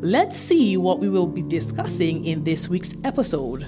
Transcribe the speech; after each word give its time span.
Let's 0.00 0.36
see 0.36 0.76
what 0.76 1.00
we 1.00 1.08
will 1.08 1.26
be 1.26 1.42
discussing 1.42 2.24
in 2.24 2.44
this 2.44 2.68
week's 2.68 2.94
episode. 3.02 3.66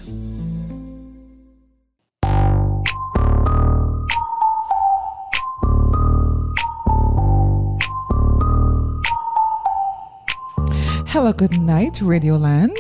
Hello, 11.10 11.32
good 11.32 11.58
night, 11.60 11.94
Radioland. 11.94 12.78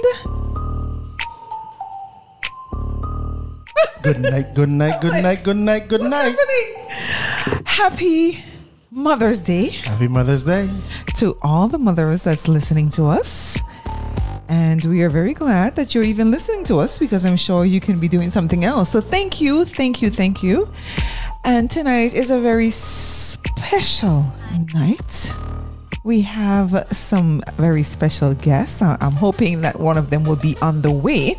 Good 4.04 4.20
night, 4.20 4.54
good 4.54 4.68
night, 4.68 5.00
good 5.00 5.22
night, 5.22 5.42
good 5.42 5.56
night, 5.56 5.88
good 5.88 6.02
night. 6.02 6.36
Happy 7.66 8.44
Mother's 8.92 9.40
Day 9.40 9.68
Happy 9.86 10.08
Mother's 10.08 10.42
Day. 10.42 10.68
to 11.16 11.36
all 11.42 11.68
the 11.68 11.78
mothers 11.78 12.24
that's 12.24 12.48
listening 12.48 12.88
to 12.90 13.06
us. 13.06 13.49
And 14.50 14.84
we 14.84 15.02
are 15.04 15.08
very 15.08 15.32
glad 15.32 15.76
that 15.76 15.94
you're 15.94 16.02
even 16.02 16.32
listening 16.32 16.64
to 16.64 16.80
us 16.80 16.98
because 16.98 17.24
I'm 17.24 17.36
sure 17.36 17.64
you 17.64 17.80
can 17.80 18.00
be 18.00 18.08
doing 18.08 18.32
something 18.32 18.64
else. 18.64 18.90
So 18.90 19.00
thank 19.00 19.40
you, 19.40 19.64
thank 19.64 20.02
you, 20.02 20.10
thank 20.10 20.42
you. 20.42 20.68
And 21.44 21.70
tonight 21.70 22.14
is 22.14 22.32
a 22.32 22.40
very 22.40 22.70
special 22.70 24.26
night. 24.74 25.32
We 26.02 26.22
have 26.22 26.84
some 26.88 27.42
very 27.54 27.84
special 27.84 28.34
guests. 28.34 28.82
I'm 28.82 29.12
hoping 29.12 29.60
that 29.60 29.78
one 29.78 29.96
of 29.96 30.10
them 30.10 30.24
will 30.24 30.36
be 30.36 30.56
on 30.60 30.82
the 30.82 30.92
way. 30.92 31.38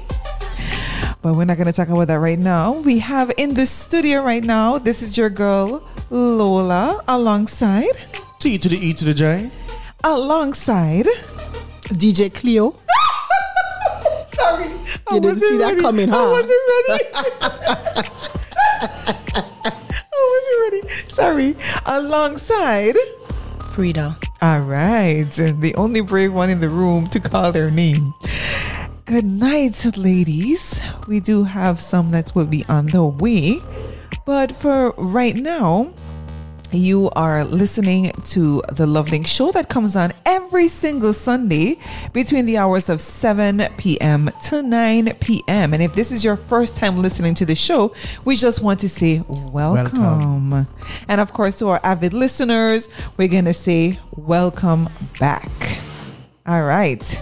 But 1.22 1.36
we're 1.36 1.46
not 1.46 1.58
going 1.58 1.68
to 1.68 1.74
talk 1.74 1.90
about 1.90 2.08
that 2.08 2.20
right 2.20 2.40
now. 2.40 2.74
We 2.74 3.00
have 3.00 3.32
in 3.38 3.54
the 3.56 3.66
studio 3.66 4.24
right 4.24 4.44
now, 4.44 4.78
this 4.78 5.02
is 5.02 5.18
your 5.18 5.30
girl, 5.30 5.84
Lola, 6.10 7.04
alongside, 7.08 8.08
T 8.40 8.58
to 8.58 8.70
the 8.70 8.78
E 8.78 8.94
to 8.94 9.06
the 9.06 9.14
J. 9.14 9.52
alongside. 10.04 11.08
DJ 11.92 12.34
Cleo. 12.34 12.72
Sorry. 14.34 14.66
I 14.66 15.16
You 15.16 15.20
didn't 15.22 15.24
wasn't 15.24 15.42
see 15.42 15.58
that 15.58 15.66
ready. 15.70 15.82
coming, 15.82 16.10
I 16.10 16.16
huh? 16.16 16.30
wasn't 16.32 16.62
ready. 16.72 17.04
I 19.34 20.20
wasn't 20.34 20.58
ready. 20.86 21.10
Sorry. 21.10 21.56
Alongside. 21.86 22.96
Frida. 23.72 24.18
All 24.42 24.62
right. 24.62 25.30
The 25.32 25.74
only 25.78 26.02
brave 26.02 26.34
one 26.34 26.50
in 26.50 26.60
the 26.60 26.70
room 26.70 27.08
to 27.08 27.20
call 27.20 27.52
their 27.52 27.72
name. 27.72 28.14
Good 29.06 29.26
night, 29.26 29.98
ladies. 29.98 30.80
We 31.08 31.20
do 31.20 31.44
have 31.44 31.80
some 31.80 32.12
that 32.12 32.34
will 32.36 32.46
be 32.46 32.66
on 32.66 32.88
the 32.88 33.04
way. 33.06 33.62
But 34.26 34.52
for 34.56 34.92
right 34.98 35.36
now, 35.36 35.94
you 36.72 37.10
are 37.12 37.44
listening 37.44 38.12
to 38.26 38.62
the 38.70 38.86
LoveLink 38.86 39.28
show 39.28 39.52
that 39.52 39.70
comes 39.70 39.96
on 39.96 40.14
every 40.26 40.68
single 40.68 41.14
Sunday 41.14 41.78
between 42.14 42.46
the 42.46 42.58
hours 42.58 42.90
of 42.90 43.02
7 43.02 43.68
p.m. 43.78 44.30
to 44.46 44.64
9 44.64 45.14
p.m. 45.16 45.74
And 45.74 45.84
if 45.84 45.94
this 45.96 46.12
is 46.12 46.24
your 46.24 46.36
first 46.36 46.78
time 46.78 47.02
listening 47.02 47.34
to 47.36 47.46
the 47.46 47.56
show, 47.56 47.94
we 48.26 48.36
just 48.36 48.62
want 48.62 48.80
to 48.82 48.90
say 48.90 49.24
welcome. 49.28 50.02
Welcome. 50.50 50.68
And 51.08 51.22
of 51.22 51.34
course, 51.34 51.60
to 51.60 51.68
our 51.70 51.82
avid 51.84 52.14
listeners, 52.14 52.90
we're 53.18 53.28
going 53.28 53.46
to 53.46 53.54
say 53.54 53.96
welcome 54.16 54.88
back. 55.20 55.50
All 56.46 56.64
right. 56.64 57.20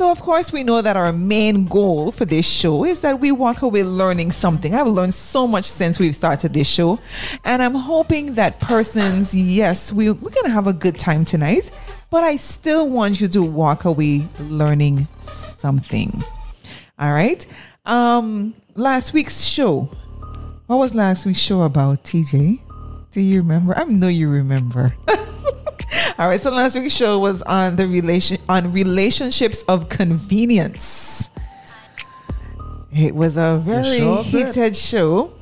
So, 0.00 0.10
of 0.10 0.22
course, 0.22 0.50
we 0.50 0.64
know 0.64 0.80
that 0.80 0.96
our 0.96 1.12
main 1.12 1.66
goal 1.66 2.10
for 2.10 2.24
this 2.24 2.48
show 2.48 2.86
is 2.86 3.00
that 3.00 3.20
we 3.20 3.32
walk 3.32 3.60
away 3.60 3.82
learning 3.82 4.32
something. 4.32 4.74
I've 4.74 4.86
learned 4.86 5.12
so 5.12 5.46
much 5.46 5.66
since 5.66 5.98
we've 5.98 6.16
started 6.16 6.54
this 6.54 6.70
show. 6.70 6.98
And 7.44 7.62
I'm 7.62 7.74
hoping 7.74 8.36
that 8.36 8.60
persons, 8.60 9.34
yes, 9.34 9.92
we, 9.92 10.10
we're 10.10 10.30
going 10.30 10.46
to 10.46 10.52
have 10.52 10.66
a 10.66 10.72
good 10.72 10.96
time 10.96 11.26
tonight, 11.26 11.70
but 12.08 12.24
I 12.24 12.36
still 12.36 12.88
want 12.88 13.20
you 13.20 13.28
to 13.28 13.42
walk 13.42 13.84
away 13.84 14.26
learning 14.38 15.06
something. 15.20 16.24
All 16.98 17.12
right. 17.12 17.44
Um, 17.84 18.54
last 18.76 19.12
week's 19.12 19.44
show. 19.44 19.80
What 20.66 20.76
was 20.78 20.94
last 20.94 21.26
week's 21.26 21.40
show 21.40 21.60
about, 21.60 22.04
TJ? 22.04 22.58
Do 23.10 23.20
you 23.20 23.42
remember? 23.42 23.76
I 23.76 23.84
know 23.84 24.08
you 24.08 24.30
remember. 24.30 24.96
All 26.20 26.28
right, 26.28 26.38
so 26.38 26.50
last 26.50 26.74
week's 26.74 26.94
show 26.94 27.18
was 27.18 27.40
on 27.40 27.76
the 27.76 27.88
relation 27.88 28.36
on 28.46 28.72
relationships 28.72 29.62
of 29.62 29.88
convenience. 29.88 31.30
It 32.92 33.14
was 33.14 33.38
a 33.38 33.58
very 33.64 33.96
sure 33.96 34.22
did. 34.22 34.26
heated 34.26 34.76
show. 34.76 35.32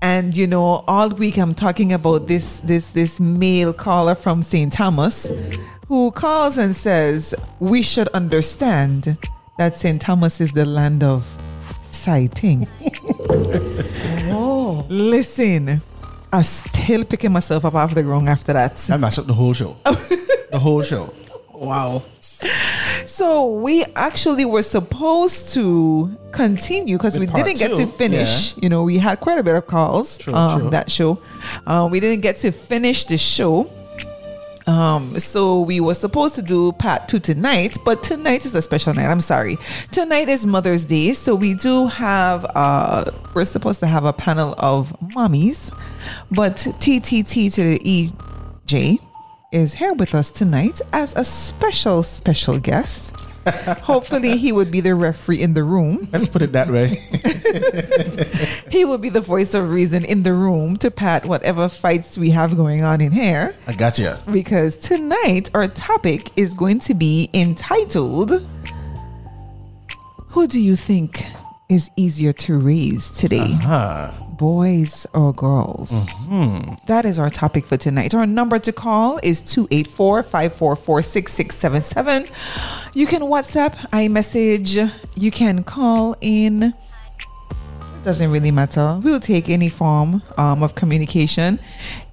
And 0.00 0.34
you 0.34 0.46
know, 0.46 0.82
all 0.88 1.10
week 1.10 1.36
I'm 1.36 1.52
talking 1.52 1.92
about 1.92 2.28
this 2.28 2.62
this 2.62 2.92
this 2.92 3.20
male 3.20 3.74
caller 3.74 4.14
from 4.14 4.42
St. 4.42 4.72
Thomas 4.72 5.30
who 5.86 6.10
calls 6.12 6.56
and 6.56 6.74
says 6.74 7.34
we 7.60 7.82
should 7.82 8.08
understand 8.14 9.18
that 9.58 9.74
St. 9.74 10.00
Thomas 10.00 10.40
is 10.40 10.52
the 10.52 10.64
land 10.64 11.04
of 11.04 11.28
sighting. 11.82 12.66
Oh. 14.32 14.86
Listen, 14.88 15.82
I 16.34 16.42
still 16.42 17.04
picking 17.04 17.30
myself 17.30 17.64
up 17.64 17.76
off 17.76 17.94
the 17.94 18.02
ground 18.02 18.28
after 18.28 18.52
that. 18.54 18.74
That 18.74 18.98
mashed 18.98 19.20
up 19.20 19.26
the 19.26 19.34
whole 19.34 19.52
show. 19.52 19.76
the 19.84 20.58
whole 20.60 20.82
show. 20.82 21.14
Wow. 21.52 22.02
So 23.06 23.60
we 23.60 23.84
actually 23.94 24.44
were 24.44 24.64
supposed 24.64 25.54
to 25.54 26.12
continue 26.32 26.96
because 26.96 27.16
we 27.16 27.26
didn't 27.26 27.56
get 27.56 27.70
to 27.70 27.76
two, 27.76 27.86
finish. 27.86 28.56
You 28.56 28.68
know, 28.68 28.82
we 28.82 28.98
had 28.98 29.20
quite 29.20 29.38
a 29.38 29.44
bit 29.44 29.54
of 29.54 29.68
calls 29.68 30.18
True, 30.18 30.34
um, 30.34 30.60
true. 30.62 30.70
that 30.70 30.90
show. 30.90 31.22
Uh, 31.68 31.88
we 31.88 32.00
didn't 32.00 32.22
get 32.22 32.38
to 32.38 32.50
finish 32.50 33.04
the 33.04 33.16
show. 33.16 33.70
Um, 34.66 35.18
so 35.18 35.60
we 35.60 35.78
were 35.80 35.94
supposed 35.94 36.34
to 36.36 36.42
do 36.42 36.72
part 36.72 37.06
two 37.06 37.20
tonight, 37.20 37.76
but 37.84 38.02
tonight 38.02 38.46
is 38.46 38.54
a 38.54 38.62
special 38.62 38.94
night. 38.94 39.06
I'm 39.06 39.20
sorry. 39.20 39.58
Tonight 39.92 40.28
is 40.28 40.46
Mother's 40.46 40.84
Day, 40.84 41.12
so 41.12 41.34
we 41.34 41.54
do 41.54 41.86
have 41.86 42.46
uh 42.56 43.04
we're 43.34 43.44
supposed 43.44 43.80
to 43.80 43.86
have 43.86 44.04
a 44.04 44.12
panel 44.12 44.54
of 44.58 44.90
mommies, 45.14 45.70
but 46.30 46.56
TTT 46.56 47.52
to 47.54 47.62
the 47.62 47.78
EJ 48.66 48.98
is 49.52 49.74
here 49.74 49.92
with 49.94 50.14
us 50.14 50.30
tonight 50.30 50.80
as 50.92 51.14
a 51.16 51.24
special 51.24 52.02
special 52.02 52.58
guest. 52.58 53.14
Hopefully 53.82 54.38
he 54.38 54.52
would 54.52 54.70
be 54.70 54.80
the 54.80 54.94
referee 54.94 55.42
in 55.42 55.52
the 55.54 55.62
room. 55.62 56.08
Let's 56.12 56.28
put 56.28 56.40
it 56.42 56.52
that 56.52 56.70
way. 56.70 56.98
He 58.70 58.84
will 58.84 58.98
be 58.98 59.10
the 59.10 59.20
voice 59.20 59.54
of 59.54 59.70
reason 59.70 60.04
in 60.04 60.24
the 60.24 60.32
room 60.32 60.76
to 60.78 60.90
pat 60.90 61.26
whatever 61.26 61.68
fights 61.68 62.18
we 62.18 62.30
have 62.30 62.56
going 62.56 62.82
on 62.82 63.00
in 63.00 63.12
here. 63.12 63.54
I 63.68 63.72
got 63.72 63.98
you. 63.98 64.14
because 64.32 64.76
tonight 64.76 65.50
our 65.54 65.68
topic 65.68 66.30
is 66.36 66.54
going 66.54 66.80
to 66.80 66.94
be 66.94 67.30
entitled 67.32 68.44
Who 70.30 70.48
do 70.48 70.60
you 70.60 70.74
think 70.74 71.24
is 71.68 71.88
easier 71.96 72.32
to 72.32 72.58
raise 72.58 73.10
today? 73.10 73.52
Huh. 73.62 74.10
Boys 74.36 75.06
or 75.12 75.32
girls? 75.32 75.90
That 76.86 77.04
is 77.04 77.18
our 77.18 77.30
topic 77.30 77.64
for 77.64 77.76
tonight. 77.76 78.14
Our 78.14 78.26
number 78.26 78.58
to 78.58 78.72
call 78.72 79.20
is 79.22 79.42
284 79.42 80.22
544 80.24 81.02
6677. 81.02 82.26
You 82.94 83.06
can 83.06 83.22
WhatsApp, 83.22 83.74
iMessage, 83.92 84.90
you 85.14 85.30
can 85.30 85.62
call 85.62 86.16
in. 86.20 86.62
It 86.62 86.74
doesn't 88.02 88.30
really 88.30 88.50
matter. 88.50 88.98
We'll 89.02 89.20
take 89.20 89.48
any 89.48 89.68
form 89.68 90.22
um, 90.36 90.62
of 90.62 90.74
communication. 90.74 91.60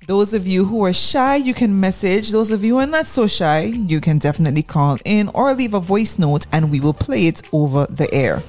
Those 0.08 0.34
of 0.34 0.46
you 0.46 0.66
who 0.66 0.84
are 0.86 0.94
shy, 0.94 1.38
you 1.38 1.54
can 1.54 1.80
message. 1.80 2.32
Those 2.32 2.52
of 2.52 2.64
you 2.64 2.74
who 2.74 2.80
are 2.80 2.88
not 2.88 3.06
so 3.06 3.28
shy, 3.28 3.66
you 3.66 4.00
can 4.02 4.18
definitely 4.20 4.64
call 4.64 4.98
in 5.06 5.30
or 5.30 5.54
leave 5.54 5.74
a 5.74 5.80
voice 5.80 6.20
note 6.20 6.46
and 6.52 6.70
we 6.72 6.80
will 6.80 6.94
play 6.94 7.28
it 7.28 7.42
over 7.52 7.88
the 7.88 8.14
air. 8.14 8.44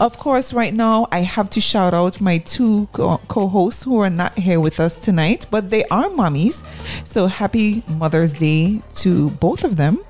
Of 0.00 0.18
course, 0.18 0.52
right 0.52 0.74
now, 0.74 1.06
I 1.12 1.20
have 1.20 1.48
to 1.50 1.60
shout 1.60 1.94
out 1.94 2.20
my 2.20 2.38
two 2.38 2.88
co 2.92 3.48
hosts 3.48 3.84
who 3.84 3.98
are 4.00 4.10
not 4.10 4.36
here 4.36 4.58
with 4.58 4.80
us 4.80 4.94
tonight, 4.94 5.46
but 5.50 5.70
they 5.70 5.84
are 5.84 6.08
mommies. 6.08 6.64
So 7.06 7.26
happy 7.26 7.82
Mother's 7.88 8.32
Day 8.32 8.82
to 8.94 9.30
both 9.30 9.64
of 9.64 9.76
them. 9.76 10.00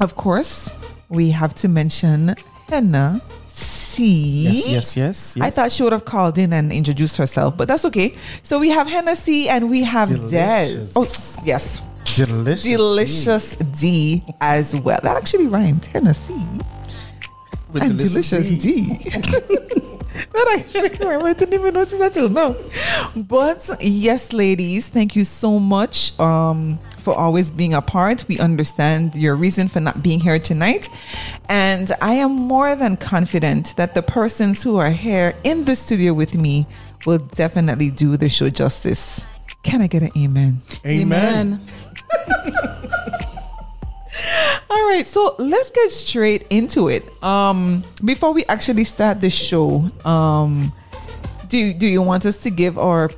Of 0.00 0.14
course, 0.14 0.72
we 1.08 1.30
have 1.30 1.54
to 1.56 1.68
mention 1.68 2.34
Henna 2.68 3.20
C. 3.48 4.44
Yes, 4.44 4.68
yes, 4.68 4.96
yes. 4.96 5.36
yes. 5.36 5.46
I 5.46 5.50
thought 5.50 5.72
she 5.72 5.82
would 5.82 5.92
have 5.92 6.04
called 6.04 6.38
in 6.38 6.52
and 6.52 6.72
introduced 6.72 7.16
herself, 7.16 7.56
but 7.56 7.66
that's 7.68 7.84
okay. 7.86 8.14
So 8.42 8.58
we 8.58 8.70
have 8.70 8.86
Hennessy 8.86 9.48
and 9.48 9.68
we 9.68 9.82
have 9.82 10.08
Des. 10.08 10.74
Delicious. 10.74 10.92
Oh, 10.94 11.42
yes. 11.44 11.80
delicious. 12.14 12.62
Delicious 12.62 13.56
D 13.56 14.24
as 14.40 14.80
well. 14.80 15.00
That 15.02 15.16
actually 15.16 15.48
rhymed. 15.48 15.86
Hennessy. 15.86 16.40
With 17.72 17.82
and 17.82 17.98
delicious, 17.98 18.48
D. 18.48 18.84
that 20.32 20.58
actually 20.58 21.06
remember. 21.06 21.28
I 21.28 21.32
didn't 21.32 21.54
even 21.54 21.74
notice 21.74 21.98
that 21.98 22.14
till 22.14 22.28
now. 22.28 22.56
But 23.16 23.68
yes, 23.80 24.32
ladies, 24.32 24.88
thank 24.88 25.16
you 25.16 25.24
so 25.24 25.58
much 25.58 26.18
um, 26.18 26.78
for 26.98 27.14
always 27.14 27.50
being 27.50 27.74
a 27.74 27.82
part. 27.82 28.24
We 28.28 28.38
understand 28.38 29.14
your 29.14 29.36
reason 29.36 29.68
for 29.68 29.80
not 29.80 30.02
being 30.02 30.20
here 30.20 30.38
tonight. 30.38 30.88
And 31.48 31.92
I 32.00 32.14
am 32.14 32.32
more 32.32 32.74
than 32.76 32.96
confident 32.96 33.76
that 33.76 33.94
the 33.94 34.02
persons 34.02 34.62
who 34.62 34.76
are 34.76 34.90
here 34.90 35.34
in 35.44 35.64
the 35.64 35.76
studio 35.76 36.12
with 36.12 36.34
me 36.34 36.66
will 37.06 37.18
definitely 37.18 37.90
do 37.90 38.16
the 38.16 38.28
show 38.28 38.50
justice. 38.50 39.26
Can 39.62 39.82
I 39.82 39.86
get 39.86 40.02
an 40.02 40.10
amen? 40.16 40.62
Amen. 40.86 41.60
All 44.70 44.88
right, 44.88 45.06
so 45.06 45.34
let's 45.38 45.70
get 45.70 45.90
straight 45.90 46.46
into 46.50 46.88
it. 46.88 47.02
Um, 47.22 47.82
before 48.04 48.32
we 48.32 48.44
actually 48.46 48.84
start 48.84 49.20
the 49.20 49.30
show, 49.30 49.88
um, 50.04 50.72
do 51.48 51.72
do 51.74 51.86
you 51.86 52.02
want 52.02 52.24
us 52.26 52.36
to 52.44 52.50
give 52.50 52.78
our 52.78 53.10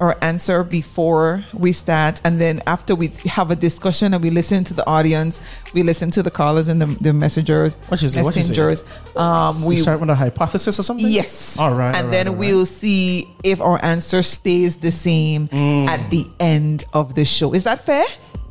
our 0.00 0.16
answer 0.22 0.62
before 0.62 1.44
we 1.52 1.72
start, 1.72 2.20
and 2.24 2.40
then 2.40 2.60
after 2.68 2.94
we 2.94 3.08
have 3.26 3.50
a 3.50 3.56
discussion 3.56 4.14
and 4.14 4.22
we 4.22 4.30
listen 4.30 4.62
to 4.62 4.72
the 4.72 4.86
audience, 4.86 5.40
we 5.74 5.82
listen 5.82 6.08
to 6.12 6.22
the 6.22 6.30
callers 6.30 6.68
and 6.68 6.80
the, 6.80 6.86
the 7.02 7.12
messengers, 7.12 7.74
What 7.88 8.00
you 8.00 8.08
say? 8.08 8.22
What 8.22 8.36
you 8.36 8.44
say? 8.44 8.50
messengers. 8.50 8.84
Um, 9.16 9.64
We 9.64 9.74
start 9.76 9.98
with 9.98 10.08
a 10.10 10.14
hypothesis 10.14 10.78
or 10.78 10.84
something? 10.84 11.04
Yes. 11.08 11.58
All 11.58 11.74
right. 11.74 11.88
And 11.88 11.96
all 11.96 12.02
right, 12.04 12.10
then 12.12 12.28
all 12.28 12.34
right. 12.34 12.38
we'll 12.38 12.66
see 12.66 13.28
if 13.42 13.60
our 13.60 13.84
answer 13.84 14.22
stays 14.22 14.76
the 14.76 14.92
same 14.92 15.48
Mm. 15.48 15.88
at 15.88 16.08
the 16.10 16.28
end 16.38 16.84
of 16.92 17.16
the 17.16 17.24
show. 17.24 17.52
Is 17.52 17.64
that 17.64 17.84
fair? 17.84 18.04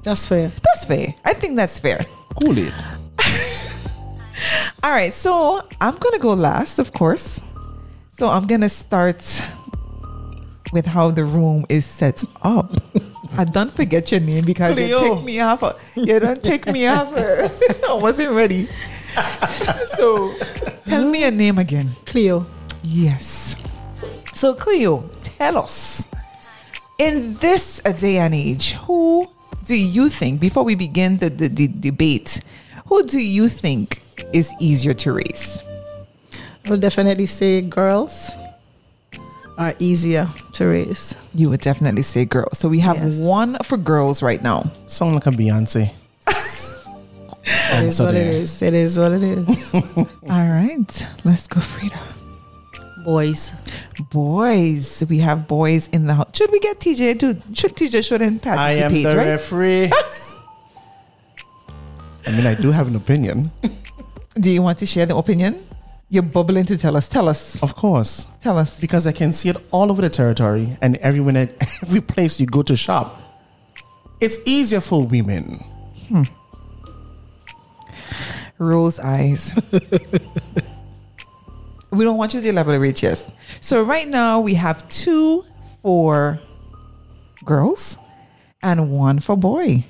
That's 0.07 0.25
fair. 0.25 0.49
That's 0.63 0.85
fair. 0.85 1.13
I 1.25 1.33
think 1.33 1.57
that's 1.57 1.79
fair. 1.79 1.99
cool 2.41 2.57
it. 2.57 2.71
All 4.81 4.91
right, 4.91 5.13
so 5.13 5.61
I'm 5.81 5.97
gonna 5.97 6.17
go 6.17 6.33
last, 6.33 6.79
of 6.79 6.93
course. 6.93 7.43
So 8.11 8.29
I'm 8.29 8.47
gonna 8.47 8.69
start 8.69 9.19
with 10.71 10.85
how 10.85 11.11
the 11.11 11.25
room 11.25 11.65
is 11.67 11.85
set 11.85 12.23
up. 12.41 12.71
I 13.37 13.43
don't 13.43 13.69
forget 13.69 14.09
your 14.09 14.21
name 14.21 14.45
because 14.45 14.79
you 14.79 14.97
Cleo. 14.97 15.15
take 15.15 15.25
me 15.25 15.41
off. 15.41 15.61
You 15.95 16.19
don't 16.21 16.41
take 16.41 16.67
me 16.67 16.87
off. 16.87 17.11
I 17.89 17.93
wasn't 17.93 18.31
ready. 18.31 18.69
so 19.87 20.33
tell 20.85 21.03
me 21.03 21.23
your 21.23 21.31
name 21.31 21.57
again. 21.57 21.89
Cleo. 22.05 22.45
Yes. 22.81 23.57
So 24.35 24.53
Cleo, 24.53 25.09
tell 25.21 25.57
us 25.57 26.07
in 26.97 27.33
this 27.35 27.81
day 27.81 28.19
and 28.19 28.33
age, 28.33 28.71
who 28.87 29.25
do 29.67 29.75
you 29.75 30.09
think, 30.09 30.39
before 30.39 30.63
we 30.63 30.75
begin 30.75 31.17
the, 31.17 31.29
the, 31.29 31.47
the 31.47 31.67
debate, 31.67 32.41
who 32.87 33.03
do 33.03 33.19
you 33.19 33.49
think 33.49 34.01
is 34.33 34.51
easier 34.59 34.93
to 34.95 35.13
raise? 35.13 35.61
I 36.65 36.69
would 36.71 36.81
definitely 36.81 37.27
say 37.27 37.61
girls 37.61 38.31
are 39.57 39.73
easier 39.79 40.27
to 40.53 40.67
raise. 40.67 41.15
You 41.33 41.49
would 41.49 41.61
definitely 41.61 42.01
say 42.03 42.25
girls. 42.25 42.57
So 42.57 42.67
we 42.69 42.79
have 42.79 42.97
Yes. 42.97 43.17
one 43.19 43.55
for 43.63 43.77
girls 43.77 44.21
right 44.23 44.41
now. 44.41 44.71
Sound 44.85 45.15
like 45.15 45.27
a 45.27 45.31
Beyonce. 45.31 45.91
It 47.49 47.83
is 47.83 47.99
what 48.01 48.09
it 48.09 48.13
there. 48.13 48.33
is. 48.33 48.61
It 48.61 48.73
is 48.73 48.99
what 48.99 49.11
it 49.13 49.23
is. 49.23 49.73
All 50.29 50.47
right, 50.49 51.07
let's 51.23 51.47
go, 51.47 51.61
Frida. 51.61 51.97
Boys. 53.07 53.53
Boys, 54.11 55.05
we 55.07 55.19
have 55.19 55.47
boys 55.47 55.87
in 55.93 56.07
the 56.07 56.13
house. 56.13 56.29
Should 56.35 56.51
we 56.51 56.59
get 56.59 56.81
TJ 56.81 57.17
to? 57.19 57.39
Should 57.55 57.73
TJ 57.73 58.03
shouldn't 58.03 58.45
I 58.45 58.71
am 58.71 58.91
the 58.91 59.05
right? 59.05 59.27
referee. 59.27 59.85
I 62.27 62.31
mean, 62.31 62.45
I 62.45 62.53
do 62.55 62.69
have 62.69 62.89
an 62.89 62.97
opinion. 62.97 63.49
Do 64.41 64.51
you 64.51 64.61
want 64.61 64.79
to 64.79 64.85
share 64.85 65.05
the 65.05 65.15
opinion? 65.15 65.65
You're 66.09 66.21
bubbling 66.21 66.65
to 66.65 66.77
tell 66.77 66.97
us. 66.97 67.07
Tell 67.07 67.29
us. 67.29 67.63
Of 67.63 67.75
course. 67.75 68.27
Tell 68.41 68.57
us. 68.57 68.81
Because 68.81 69.07
I 69.07 69.13
can 69.13 69.31
see 69.31 69.47
it 69.47 69.55
all 69.71 69.89
over 69.89 70.01
the 70.01 70.09
territory 70.09 70.75
and 70.81 70.97
everyone 70.97 71.37
at 71.37 71.53
every 71.83 72.01
place 72.01 72.41
you 72.41 72.45
go 72.45 72.61
to 72.61 72.75
shop. 72.75 73.21
It's 74.19 74.39
easier 74.45 74.81
for 74.81 75.05
women. 75.07 75.61
Hmm. 76.09 76.23
Rose 78.57 78.99
eyes. 78.99 79.53
We 81.91 82.03
don't 82.03 82.17
want 82.17 82.33
you 82.33 82.41
to 82.41 82.49
elaborate, 82.49 83.01
yes. 83.01 83.31
So 83.61 83.81
right 83.83 84.07
now 84.07 84.41
we 84.41 84.53
have 84.55 84.87
two 84.89 85.45
for 85.81 86.39
girls 87.45 87.97
and 88.61 88.91
one 88.91 89.19
for 89.19 89.35
boy. 89.37 89.85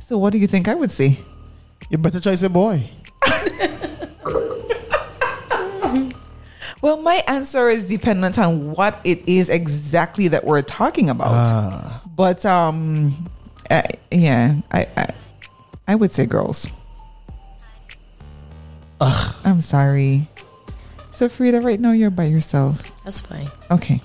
So 0.00 0.18
what 0.18 0.32
do 0.32 0.38
you 0.38 0.46
think 0.46 0.68
I 0.68 0.74
would 0.74 0.90
say? 0.90 1.18
You 1.90 1.98
better 1.98 2.20
choose 2.20 2.42
a 2.42 2.48
boy. 2.48 2.90
Well, 6.80 7.02
my 7.02 7.24
answer 7.26 7.68
is 7.68 7.86
dependent 7.88 8.38
on 8.38 8.70
what 8.70 9.00
it 9.02 9.28
is 9.28 9.48
exactly 9.48 10.28
that 10.28 10.44
we're 10.44 10.62
talking 10.62 11.10
about. 11.10 11.26
Ah, 11.32 12.02
But 12.14 12.46
um, 12.46 13.28
uh, 13.68 13.82
yeah, 14.12 14.54
I, 14.70 14.86
I 14.96 15.06
I 15.88 15.94
would 15.96 16.12
say 16.12 16.24
girls. 16.26 16.68
Ugh. 19.00 19.36
I'm 19.44 19.60
sorry. 19.60 20.28
So 21.18 21.28
Frida, 21.28 21.60
right 21.62 21.80
now 21.80 21.90
you're 21.90 22.10
by 22.10 22.26
yourself. 22.26 22.80
That's 23.04 23.20
fine. 23.20 23.48
Okay. 23.72 24.00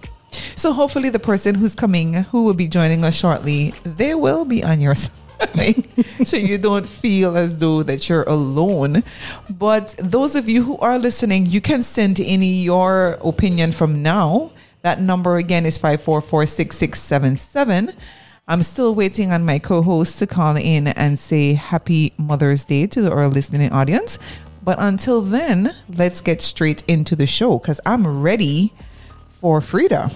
So 0.55 0.73
hopefully 0.73 1.09
the 1.09 1.19
person 1.19 1.53
who's 1.53 1.75
coming, 1.75 2.15
who 2.15 2.43
will 2.43 2.55
be 2.55 2.67
joining 2.67 3.03
us 3.03 3.13
shortly, 3.13 3.75
they 3.83 4.15
will 4.15 4.45
be 4.45 4.63
on 4.63 4.81
your 4.81 4.95
side. 4.95 5.85
so 6.25 6.37
you 6.37 6.57
don't 6.57 6.87
feel 6.87 7.37
as 7.37 7.59
though 7.59 7.83
that 7.83 8.09
you're 8.09 8.23
alone. 8.23 9.03
But 9.47 9.93
those 9.99 10.35
of 10.35 10.49
you 10.49 10.63
who 10.63 10.79
are 10.79 10.97
listening, 10.97 11.45
you 11.45 11.61
can 11.61 11.83
send 11.83 12.19
in 12.19 12.41
your 12.41 13.19
opinion 13.23 13.73
from 13.73 14.01
now. 14.01 14.51
That 14.81 14.99
number 14.99 15.35
again 15.35 15.67
is 15.67 15.77
5446677. 15.77 17.93
I'm 18.47 18.63
still 18.63 18.95
waiting 18.95 19.31
on 19.31 19.45
my 19.45 19.59
co-host 19.59 20.17
to 20.17 20.25
call 20.25 20.57
in 20.57 20.87
and 20.87 21.19
say 21.19 21.53
happy 21.53 22.11
Mother's 22.17 22.65
Day 22.65 22.87
to 22.87 23.11
our 23.11 23.27
listening 23.27 23.71
audience. 23.71 24.17
But 24.63 24.77
until 24.79 25.21
then, 25.21 25.75
let's 25.89 26.21
get 26.21 26.41
straight 26.41 26.83
into 26.87 27.15
the 27.15 27.27
show 27.27 27.59
because 27.59 27.81
I'm 27.85 28.21
ready 28.21 28.73
for 29.27 29.59
Frida. 29.59 30.09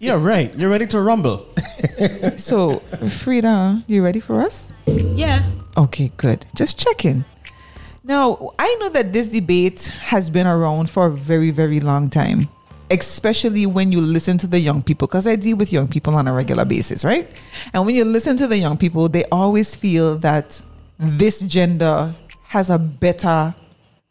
Yeah, 0.00 0.14
right. 0.14 0.52
You're 0.56 0.70
ready 0.70 0.86
to 0.88 1.00
rumble. 1.00 1.46
So, 2.36 2.78
Frida, 2.78 3.84
you 3.86 4.02
ready 4.02 4.20
for 4.20 4.40
us? 4.40 4.72
Yeah. 4.86 5.44
Okay, 5.76 6.10
good. 6.16 6.46
Just 6.56 6.78
checking. 6.78 7.24
Now, 8.02 8.50
I 8.58 8.74
know 8.80 8.88
that 8.90 9.12
this 9.12 9.28
debate 9.28 9.88
has 10.00 10.30
been 10.30 10.46
around 10.46 10.90
for 10.90 11.06
a 11.06 11.10
very, 11.10 11.50
very 11.50 11.80
long 11.80 12.08
time, 12.08 12.48
especially 12.90 13.66
when 13.66 13.92
you 13.92 14.00
listen 14.00 14.38
to 14.38 14.46
the 14.46 14.58
young 14.58 14.82
people, 14.82 15.06
because 15.06 15.26
I 15.26 15.36
deal 15.36 15.56
with 15.56 15.72
young 15.72 15.86
people 15.86 16.14
on 16.16 16.26
a 16.26 16.32
regular 16.32 16.64
basis, 16.64 17.04
right? 17.04 17.30
And 17.72 17.86
when 17.86 17.94
you 17.94 18.04
listen 18.04 18.36
to 18.38 18.46
the 18.46 18.56
young 18.56 18.78
people, 18.78 19.08
they 19.08 19.24
always 19.26 19.76
feel 19.76 20.16
that 20.18 20.60
this 20.98 21.40
gender 21.40 22.14
has 22.44 22.70
a 22.70 22.78
better 22.78 23.54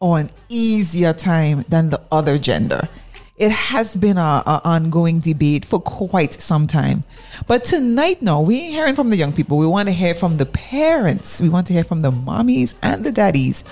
or 0.00 0.18
an 0.18 0.30
easier 0.48 1.12
time 1.12 1.64
than 1.68 1.90
the 1.90 2.00
other 2.10 2.38
gender. 2.38 2.88
It 3.36 3.52
has 3.52 3.96
been 3.96 4.18
a, 4.18 4.42
a 4.46 4.60
ongoing 4.64 5.20
debate 5.20 5.64
for 5.64 5.80
quite 5.80 6.34
some 6.34 6.66
time. 6.66 7.04
But 7.46 7.64
tonight, 7.64 8.20
no, 8.20 8.42
we 8.42 8.58
ain't 8.60 8.74
hearing 8.74 8.94
from 8.94 9.08
the 9.08 9.16
young 9.16 9.32
people. 9.32 9.56
We 9.56 9.66
want 9.66 9.88
to 9.88 9.94
hear 9.94 10.14
from 10.14 10.36
the 10.36 10.44
parents. 10.44 11.40
We 11.40 11.48
want 11.48 11.66
to 11.68 11.72
hear 11.72 11.84
from 11.84 12.02
the 12.02 12.10
mommies 12.10 12.74
and 12.82 13.04
the 13.04 13.12
daddies 13.12 13.64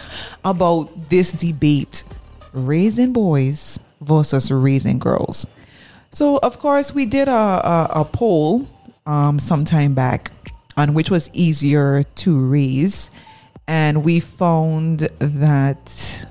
about 0.44 1.11
this 1.11 1.32
debate 1.32 2.04
raising 2.52 3.12
boys 3.12 3.78
versus 4.00 4.50
raising 4.50 4.99
girls. 4.99 5.47
So, 6.12 6.38
of 6.38 6.58
course, 6.58 6.94
we 6.94 7.04
did 7.04 7.28
a, 7.28 7.32
a, 7.32 7.88
a 7.97 8.04
poll 8.06 8.66
um, 9.06 9.38
some 9.38 9.64
time 9.64 9.94
back 9.94 10.32
on 10.76 10.94
which 10.94 11.11
was 11.11 11.28
easier 11.32 12.04
to 12.04 12.38
raise. 12.38 13.11
And 13.68 14.02
we 14.02 14.18
found 14.18 15.00
that 15.18 16.26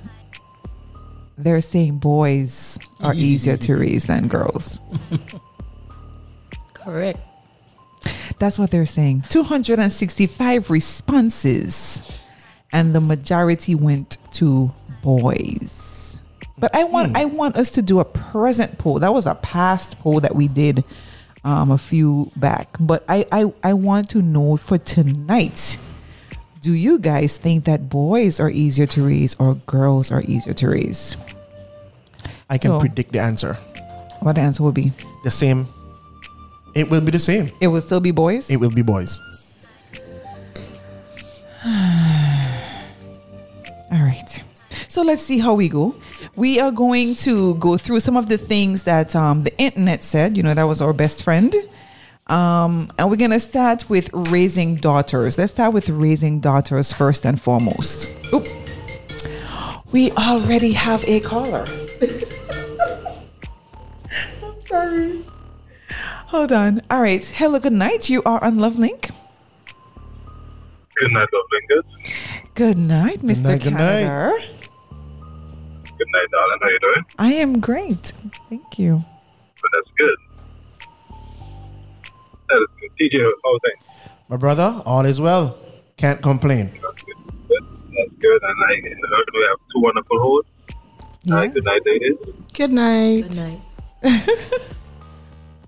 they're 1.38 1.62
saying 1.62 2.00
boys 2.00 2.80
are 3.00 3.14
easier 3.16 3.56
to 3.58 3.78
raise 3.78 4.06
than 4.06 4.28
girls. 4.28 4.80
Correct. 6.74 7.20
That's 8.40 8.58
what 8.58 8.72
they're 8.72 8.86
saying. 8.86 9.24
265 9.30 10.70
responses, 10.70 12.02
and 12.72 12.94
the 12.94 13.02
majority 13.02 13.76
went 13.76 14.18
to 14.34 14.74
boys. 15.02 16.18
But 16.58 16.76
I 16.76 16.86
want 16.86 17.16
I 17.16 17.26
want 17.26 17.56
us 17.56 17.70
to 17.72 17.82
do 17.82 18.00
a 18.00 18.06
present 18.06 18.78
poll. 18.78 19.00
That 19.00 19.14
was 19.14 19.28
a 19.28 19.36
past 19.36 20.00
poll 20.00 20.20
that 20.22 20.36
we 20.36 20.48
did 20.48 20.84
um, 21.44 21.72
a 21.72 21.78
few 21.78 22.32
back. 22.36 22.76
But 22.80 23.04
I, 23.08 23.26
I 23.32 23.54
I 23.64 23.74
want 23.74 24.10
to 24.12 24.22
know 24.22 24.58
for 24.58 24.78
tonight. 24.78 25.78
Do 26.68 26.74
you 26.74 27.00
guys 27.00 27.38
think 27.38 27.64
that 27.64 27.88
boys 27.88 28.42
are 28.42 28.50
easier 28.52 28.86
to 28.88 29.08
raise 29.08 29.38
or 29.40 29.56
girls 29.72 30.12
are 30.12 30.22
easier 30.28 30.52
to 30.52 30.68
raise? 30.68 31.16
I 32.50 32.58
can 32.58 32.72
So- 32.72 32.80
predict 32.84 33.14
the 33.14 33.22
answer. 33.22 33.54
What 34.20 34.36
the 34.36 34.42
answer 34.42 34.64
will 34.64 34.74
be? 34.76 34.92
The 35.24 35.32
same. 35.32 35.68
It 36.76 36.90
will 36.92 37.00
be 37.00 37.12
the 37.12 37.20
same. 37.24 37.48
It 37.62 37.70
will 37.70 37.80
still 37.80 38.02
be 38.02 38.12
boys. 38.12 38.50
It 38.50 38.58
will 38.60 38.70
be 38.70 38.82
boys. 38.82 39.18
All 41.64 41.72
right. 44.04 44.44
So 44.90 45.04
let's 45.04 45.24
see 45.24 45.40
how 45.40 45.54
we 45.54 45.70
go. 45.70 45.96
We 46.36 46.60
are 46.60 46.72
going 46.72 47.16
to 47.24 47.56
go 47.64 47.78
through 47.78 48.02
some 48.02 48.18
of 48.18 48.28
the 48.28 48.38
things 48.38 48.84
that 48.84 49.16
um, 49.16 49.46
the 49.46 49.58
internet 49.58 50.04
said. 50.04 50.36
You 50.36 50.44
know, 50.44 50.54
that 50.54 50.68
was 50.68 50.82
our 50.82 50.92
best 50.92 51.24
friend. 51.24 51.56
Um, 52.30 52.92
and 52.98 53.10
we're 53.10 53.16
going 53.18 53.32
to 53.32 53.40
start 53.40 53.90
with 53.90 54.10
raising 54.14 54.76
daughters. 54.76 55.38
Let's 55.38 55.54
start 55.54 55.74
with 55.74 55.90
raising 55.90 56.40
daughters 56.40 56.92
first 56.92 57.26
and 57.26 57.40
foremost. 57.40 58.08
Oop. 58.34 58.46
We 59.92 60.12
already 60.12 60.74
have 60.74 61.04
a 61.06 61.22
caller. 61.22 61.66
I'm 64.44 64.54
sorry. 64.66 65.26
Hold 66.28 66.52
on. 66.52 66.82
All 66.92 67.00
right. 67.00 67.26
Hello, 67.26 67.60
good 67.60 67.72
night. 67.72 68.10
You 68.10 68.22
are 68.24 68.44
on 68.44 68.58
LoveLink. 68.58 69.12
Good 71.00 71.12
night, 71.12 71.28
Love 71.32 71.86
Good 72.56 72.78
night, 72.78 73.20
Mr. 73.20 73.44
night, 73.44 73.62
good 73.62 73.74
night. 73.74 74.04
Canada. 74.04 74.46
Good 75.84 76.08
night, 76.14 76.28
darling. 76.32 76.60
How 76.60 76.68
are 76.68 76.72
you 76.72 76.80
doing? 76.80 77.06
I 77.20 77.34
am 77.34 77.60
great. 77.60 78.14
Thank 78.50 78.80
you. 78.80 79.06
But 79.62 79.72
that's 79.76 79.92
good. 79.98 80.18
That 83.00 83.06
is 83.06 83.10
good. 83.12 83.20
TJ, 83.20 83.32
how 83.44 83.60
things? 83.64 83.84
My 84.30 84.38
brother, 84.38 84.82
all 84.86 85.06
is 85.06 85.22
well. 85.22 85.58
Can't 85.98 86.22
complain. 86.22 86.66
That's 86.68 87.04
good. 87.04 87.16
Good. 87.48 87.64
That's 87.98 88.12
good. 88.20 88.42
And 88.44 88.64
I 88.66 88.76
heard 89.16 89.26
we 89.34 89.42
have 89.50 89.58
two 89.74 89.82
wonderful 89.82 90.20
hosts. 90.20 90.52
Hi, 91.30 91.44
Yes. 91.44 91.54
good 91.54 91.66
night, 91.66 91.82
ladies. 91.86 92.18
Good 92.54 92.72
night. 92.72 93.22
Good 93.22 93.36
night. 93.36 93.60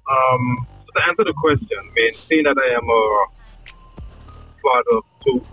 Um, 0.09 0.67
so 0.87 0.99
to 0.99 1.07
answer 1.07 1.23
the 1.23 1.33
question, 1.37 1.77
I 1.77 1.93
mean, 1.93 2.13
seeing 2.27 2.43
that 2.43 2.57
I 2.57 2.73
am 2.73 2.89
a 2.89 3.25
father 4.63 4.97
of 4.97 5.03
two, 5.23 5.45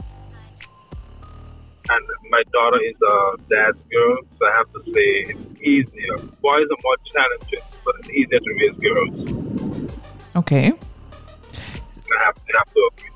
and 1.91 2.07
my 2.31 2.43
daughter 2.55 2.81
is 2.83 2.97
a 3.03 3.37
dad's 3.51 3.77
girl, 3.93 4.17
so 4.39 4.47
I 4.47 4.53
have 4.57 4.73
to 4.73 4.81
say 4.95 5.29
it's 5.29 5.61
easier. 5.61 6.17
Boys 6.41 6.65
are 6.73 6.81
more 6.83 6.97
challenging, 7.13 7.61
but 7.85 7.95
it's 8.01 8.09
easier 8.09 8.41
to 8.41 8.51
raise 8.57 8.77
girls. 8.81 10.01
Okay. 10.37 10.73
I 12.21 12.25
have, 12.25 12.37
I 12.37 12.59
have 12.59 12.73
to 12.75 12.91
agree. 12.93 13.11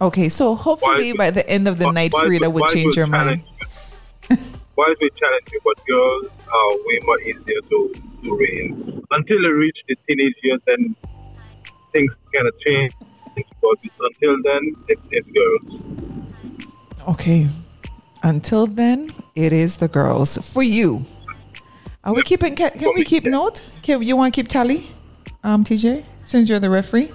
Okay. 0.00 0.28
So 0.28 0.54
hopefully 0.54 1.12
by 1.12 1.30
the 1.30 1.48
end 1.48 1.68
of 1.68 1.78
the 1.78 1.90
night, 1.92 2.12
Frida 2.12 2.50
will- 2.50 2.60
will 2.60 2.68
change 2.68 2.96
your 2.96 3.06
mind. 3.06 3.42
Boys 4.28 4.94
will 5.00 5.08
challenge 5.16 5.48
you, 5.52 5.60
but 5.64 5.86
girls 5.86 6.26
are 6.52 6.70
way 6.86 6.98
more 7.04 7.20
easier 7.20 7.60
to, 7.70 7.94
to 8.24 8.36
raise. 8.36 8.72
Until 9.10 9.40
they 9.42 9.48
reach 9.48 9.78
the 9.88 9.96
teenage 10.06 10.34
years, 10.42 10.60
then 10.66 10.94
things 11.92 12.12
kind 12.34 12.46
of 12.46 12.58
change. 12.60 12.92
But 13.62 13.78
until 14.00 14.36
then, 14.42 14.76
it's, 14.88 15.00
it's 15.10 15.28
girls. 15.28 15.82
Okay. 17.08 17.48
Until 18.22 18.66
then, 18.66 19.10
it 19.34 19.52
is 19.54 19.78
the 19.78 19.88
girls 19.88 20.36
for 20.38 20.62
you. 20.62 21.06
Are 22.04 22.14
we 22.14 22.22
keeping? 22.22 22.54
Can, 22.54 22.70
can 22.72 22.92
we 22.94 23.04
keep 23.04 23.24
note? 23.24 23.62
Can 23.82 24.02
you 24.02 24.16
want 24.16 24.34
to 24.34 24.40
keep 24.42 24.48
tally, 24.48 24.90
um, 25.42 25.64
TJ? 25.64 26.04
Since 26.24 26.48
you're 26.48 26.60
the 26.60 26.70
referee. 26.70 27.10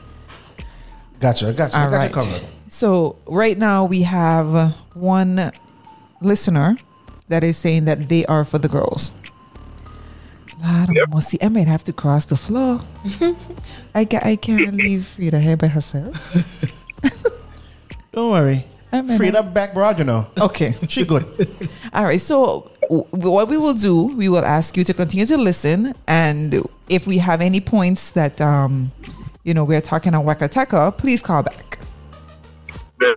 Gotcha, 1.21 1.49
I 1.49 1.53
gotcha. 1.53 1.77
All 1.77 1.87
I 1.87 1.89
got 1.91 1.95
right. 1.97 2.09
you 2.09 2.15
covered. 2.15 2.41
So 2.67 3.15
right 3.27 3.57
now 3.57 3.85
we 3.85 4.01
have 4.03 4.73
one 4.93 5.51
listener 6.21 6.77
that 7.29 7.43
is 7.43 7.57
saying 7.57 7.85
that 7.85 8.09
they 8.09 8.25
are 8.25 8.43
for 8.43 8.57
the 8.57 8.67
girls. 8.67 9.11
Lord 10.63 10.89
Yep. 10.95 11.09
mercy, 11.13 11.37
I 11.41 11.49
might 11.49 11.67
have 11.67 11.83
to 11.85 11.93
cross 11.93 12.25
the 12.25 12.35
floor. 12.37 12.79
I 13.95 14.05
ca 14.05 14.19
I 14.23 14.35
can't 14.35 14.75
leave 14.75 15.05
Frida 15.07 15.39
here 15.39 15.57
by 15.57 15.67
herself. 15.67 16.13
Don't 18.13 18.31
worry. 18.31 18.65
I 18.91 19.01
mean, 19.01 19.17
Frida 19.17 19.43
back 19.43 19.73
broad, 19.73 19.97
you 19.99 20.03
know. 20.03 20.27
Okay. 20.37 20.75
She 20.89 21.05
good. 21.05 21.23
All 21.93 22.03
right. 22.03 22.19
So 22.19 22.69
w- 22.83 23.05
what 23.11 23.47
we 23.47 23.57
will 23.57 23.73
do, 23.73 24.03
we 24.17 24.27
will 24.27 24.43
ask 24.45 24.75
you 24.75 24.83
to 24.83 24.93
continue 24.93 25.25
to 25.27 25.37
listen, 25.37 25.95
and 26.07 26.61
if 26.89 27.07
we 27.07 27.19
have 27.19 27.39
any 27.41 27.61
points 27.61 28.11
that 28.11 28.41
um, 28.41 28.91
you 29.43 29.53
know, 29.53 29.63
we're 29.63 29.81
talking 29.81 30.13
on 30.13 30.25
Wakataka, 30.25 30.97
please 30.97 31.21
call 31.21 31.43
back. 31.43 31.79
Good. 32.97 33.15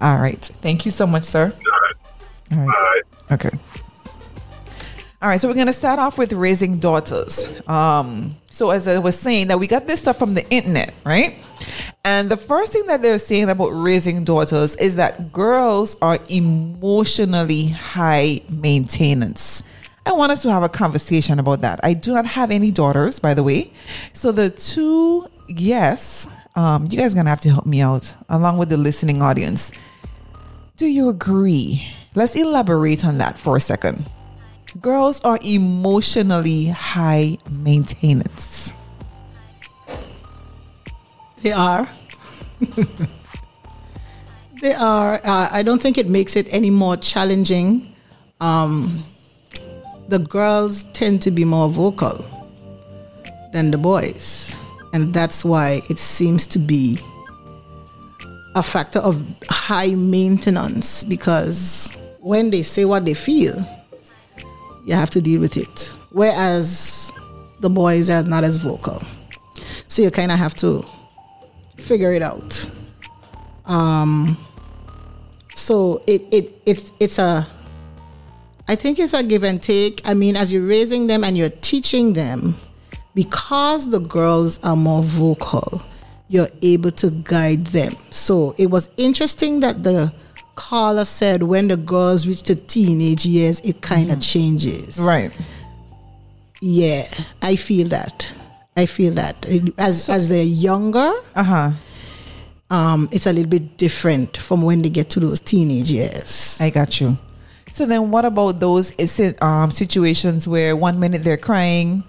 All 0.00 0.16
right. 0.16 0.42
Thank 0.60 0.84
you 0.84 0.90
so 0.90 1.06
much, 1.06 1.24
sir. 1.24 1.52
All 1.54 1.80
right. 1.80 1.94
All 2.52 2.58
All 2.60 2.66
right. 2.66 3.02
right. 3.28 3.32
Okay. 3.32 3.50
All 5.22 5.30
right, 5.30 5.40
so 5.40 5.48
we're 5.48 5.54
gonna 5.54 5.72
start 5.72 5.98
off 5.98 6.18
with 6.18 6.32
raising 6.34 6.78
daughters. 6.78 7.46
Um, 7.66 8.36
so 8.50 8.70
as 8.70 8.86
I 8.86 8.98
was 8.98 9.18
saying, 9.18 9.48
that 9.48 9.58
we 9.58 9.66
got 9.66 9.86
this 9.86 10.00
stuff 10.00 10.18
from 10.18 10.34
the 10.34 10.48
internet, 10.50 10.92
right? 11.04 11.36
And 12.04 12.30
the 12.30 12.36
first 12.36 12.72
thing 12.74 12.86
that 12.86 13.00
they're 13.00 13.18
saying 13.18 13.48
about 13.48 13.70
raising 13.70 14.24
daughters 14.24 14.76
is 14.76 14.96
that 14.96 15.32
girls 15.32 15.96
are 16.02 16.18
emotionally 16.28 17.68
high 17.68 18.42
maintenance. 18.50 19.62
I 20.04 20.12
want 20.12 20.32
us 20.32 20.42
to 20.42 20.52
have 20.52 20.62
a 20.62 20.68
conversation 20.68 21.38
about 21.40 21.62
that. 21.62 21.80
I 21.82 21.94
do 21.94 22.12
not 22.12 22.26
have 22.26 22.50
any 22.50 22.70
daughters, 22.70 23.18
by 23.18 23.32
the 23.34 23.42
way. 23.42 23.72
So 24.12 24.30
the 24.32 24.50
two, 24.50 25.26
yes, 25.48 26.28
um, 26.54 26.88
you 26.90 26.98
guys 26.98 27.12
are 27.12 27.16
gonna 27.16 27.30
have 27.30 27.40
to 27.42 27.50
help 27.50 27.66
me 27.66 27.80
out 27.80 28.14
along 28.28 28.58
with 28.58 28.68
the 28.68 28.76
listening 28.76 29.22
audience. 29.22 29.72
Do 30.76 30.86
you 30.86 31.08
agree? 31.08 31.86
Let's 32.14 32.36
elaborate 32.36 33.04
on 33.04 33.18
that 33.18 33.38
for 33.38 33.56
a 33.56 33.60
second. 33.60 34.08
Girls 34.80 35.20
are 35.22 35.38
emotionally 35.42 36.66
high 36.66 37.38
maintenance. 37.50 38.72
They 41.42 41.52
are. 41.52 41.88
they 44.60 44.74
are. 44.74 45.20
Uh, 45.24 45.48
I 45.50 45.62
don't 45.62 45.80
think 45.80 45.96
it 45.98 46.08
makes 46.08 46.36
it 46.36 46.52
any 46.52 46.70
more 46.70 46.96
challenging. 46.96 47.94
Um, 48.40 48.90
the 50.08 50.18
girls 50.18 50.82
tend 50.92 51.22
to 51.22 51.30
be 51.30 51.44
more 51.44 51.68
vocal 51.68 52.24
than 53.52 53.70
the 53.70 53.78
boys. 53.78 54.56
And 54.92 55.12
that's 55.12 55.44
why 55.44 55.80
it 55.90 55.98
seems 55.98 56.46
to 56.48 56.58
be 56.58 56.98
a 58.54 58.62
factor 58.62 59.00
of 59.00 59.22
high 59.48 59.94
maintenance 59.94 61.04
because 61.04 61.96
when 62.20 62.50
they 62.50 62.62
say 62.62 62.84
what 62.84 63.04
they 63.04 63.14
feel, 63.14 63.56
you 64.86 64.94
have 64.94 65.10
to 65.10 65.20
deal 65.20 65.40
with 65.40 65.56
it. 65.56 65.94
Whereas 66.10 67.12
the 67.60 67.68
boys 67.68 68.08
are 68.08 68.22
not 68.22 68.44
as 68.44 68.56
vocal. 68.58 69.00
So 69.88 70.02
you 70.02 70.10
kind 70.10 70.32
of 70.32 70.38
have 70.38 70.54
to 70.56 70.84
figure 71.76 72.12
it 72.12 72.22
out. 72.22 72.70
Um, 73.66 74.36
so 75.54 76.02
it, 76.06 76.22
it 76.30 76.62
it's 76.66 76.92
it's 77.00 77.18
a 77.18 77.46
I 78.68 78.74
think 78.74 78.98
it's 78.98 79.12
a 79.12 79.22
give 79.22 79.44
and 79.44 79.62
take. 79.62 80.02
I 80.04 80.14
mean, 80.14 80.36
as 80.36 80.52
you're 80.52 80.66
raising 80.66 81.06
them 81.06 81.24
and 81.24 81.36
you're 81.36 81.50
teaching 81.50 82.12
them, 82.12 82.56
because 83.16 83.90
the 83.90 83.98
girls 83.98 84.62
are 84.62 84.76
more 84.76 85.02
vocal, 85.02 85.82
you're 86.28 86.50
able 86.62 86.90
to 86.92 87.10
guide 87.10 87.64
them. 87.68 87.92
So 88.10 88.54
it 88.58 88.66
was 88.70 88.90
interesting 88.98 89.60
that 89.60 89.82
the 89.82 90.12
caller 90.54 91.04
said 91.06 91.42
when 91.42 91.68
the 91.68 91.76
girls 91.78 92.28
reach 92.28 92.42
the 92.44 92.54
teenage 92.54 93.24
years, 93.24 93.60
it 93.60 93.80
kind 93.80 94.12
of 94.12 94.20
changes. 94.20 94.98
Right. 94.98 95.36
Yeah, 96.60 97.08
I 97.42 97.56
feel 97.56 97.88
that. 97.88 98.32
I 98.76 98.84
feel 98.86 99.14
that 99.14 99.46
as 99.78 100.08
as 100.10 100.28
they're 100.28 100.44
younger, 100.44 101.10
Uh 101.34 101.42
huh. 101.42 101.70
um, 102.70 103.08
it's 103.12 103.26
a 103.26 103.32
little 103.32 103.48
bit 103.48 103.78
different 103.78 104.36
from 104.36 104.60
when 104.60 104.82
they 104.82 104.90
get 104.90 105.08
to 105.10 105.20
those 105.20 105.40
teenage 105.40 105.90
years. 105.90 106.58
I 106.60 106.68
got 106.70 107.00
you. 107.00 107.16
So 107.68 107.86
then, 107.86 108.10
what 108.10 108.24
about 108.26 108.60
those 108.60 108.92
um, 109.40 109.70
situations 109.70 110.46
where 110.46 110.76
one 110.76 111.00
minute 111.00 111.24
they're 111.24 111.36
crying, 111.38 112.04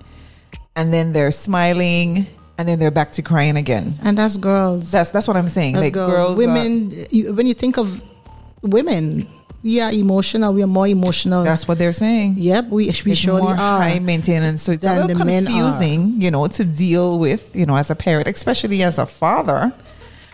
and 0.77 0.93
then 0.93 1.11
they're 1.11 1.31
smiling, 1.31 2.27
and 2.57 2.67
then 2.67 2.79
they're 2.79 2.91
back 2.91 3.11
to 3.13 3.21
crying 3.21 3.57
again? 3.57 3.95
And 4.03 4.17
that's 4.17 4.37
girls. 4.37 4.89
That's 4.91 5.11
that's 5.11 5.27
what 5.27 5.35
I'm 5.35 5.49
saying. 5.49 5.73
That's 5.73 5.85
like 5.87 5.93
girls. 5.93 6.13
girls, 6.13 6.33
are- 6.35 6.37
women. 6.37 6.91
you, 7.11 7.33
when 7.33 7.45
you 7.47 7.53
think 7.53 7.77
of 7.77 8.01
women, 8.61 9.27
we 9.63 9.81
are 9.81 9.91
emotional. 9.91 10.53
We 10.53 10.63
are 10.63 10.67
more 10.67 10.87
emotional. 10.87 11.43
that's 11.43 11.67
what 11.67 11.77
they're 11.79 11.91
saying. 11.93 12.35
yep, 12.37 12.65
we 12.69 12.85
we 13.05 13.11
It's 13.11 13.19
surely 13.19 13.41
more 13.41 13.51
are. 13.51 13.81
high 13.81 13.99
maintenance. 13.99 14.61
So 14.61 14.71
it's 14.71 14.83
a 14.85 15.01
little 15.01 15.17
the 15.17 15.25
men 15.25 15.43
are. 15.43 15.51
confusing, 15.51 16.21
you 16.21 16.31
know, 16.31 16.47
to 16.47 16.63
deal 16.63 17.19
with, 17.19 17.55
you 17.55 17.65
know, 17.65 17.75
as 17.75 17.89
a 17.89 17.95
parent, 17.95 18.27
especially 18.27 18.83
as 18.83 18.97
a 18.99 19.05
father. 19.05 19.73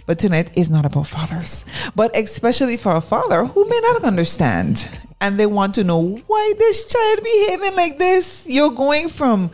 But 0.05 0.19
tonight 0.19 0.51
is 0.57 0.69
not 0.69 0.85
about 0.85 1.07
fathers, 1.07 1.63
but 1.95 2.13
especially 2.13 2.75
for 2.75 2.91
a 2.93 2.99
father 2.99 3.45
who 3.45 3.63
may 3.69 3.79
not 3.83 4.03
understand 4.03 4.89
and 5.23 5.39
they 5.39 5.45
want 5.45 5.73
to 5.73 5.85
know 5.85 6.17
why 6.27 6.53
this 6.59 6.85
child 6.85 7.23
behaving 7.23 7.75
like 7.77 7.97
this. 7.97 8.45
You're 8.45 8.69
going 8.69 9.07
from 9.07 9.51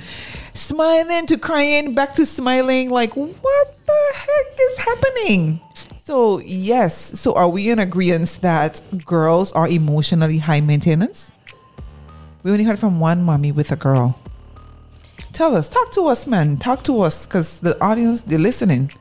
smiling 0.55 1.27
to 1.27 1.37
crying 1.37 1.93
back 1.93 2.15
to 2.15 2.25
smiling. 2.25 2.89
Like, 2.89 3.15
what 3.15 3.79
the 3.85 4.13
heck 4.15 4.59
is 4.59 4.77
happening? 4.79 5.61
So, 5.99 6.39
yes. 6.39 7.19
So, 7.19 7.35
are 7.35 7.47
we 7.47 7.69
in 7.69 7.77
agreement 7.77 8.39
that 8.41 8.81
girls 9.05 9.51
are 9.51 9.67
emotionally 9.67 10.39
high 10.39 10.59
maintenance? 10.59 11.31
We 12.41 12.49
only 12.51 12.63
heard 12.63 12.79
from 12.79 12.99
one 12.99 13.21
mommy 13.21 13.51
with 13.51 13.71
a 13.71 13.75
girl. 13.75 14.17
Tell 15.33 15.55
us, 15.55 15.69
talk 15.69 15.91
to 15.91 16.07
us, 16.07 16.25
man. 16.25 16.57
Talk 16.57 16.81
to 16.83 17.01
us, 17.01 17.27
because 17.27 17.59
the 17.59 17.79
audience, 17.79 18.23
they're 18.23 18.39
listening. 18.39 18.91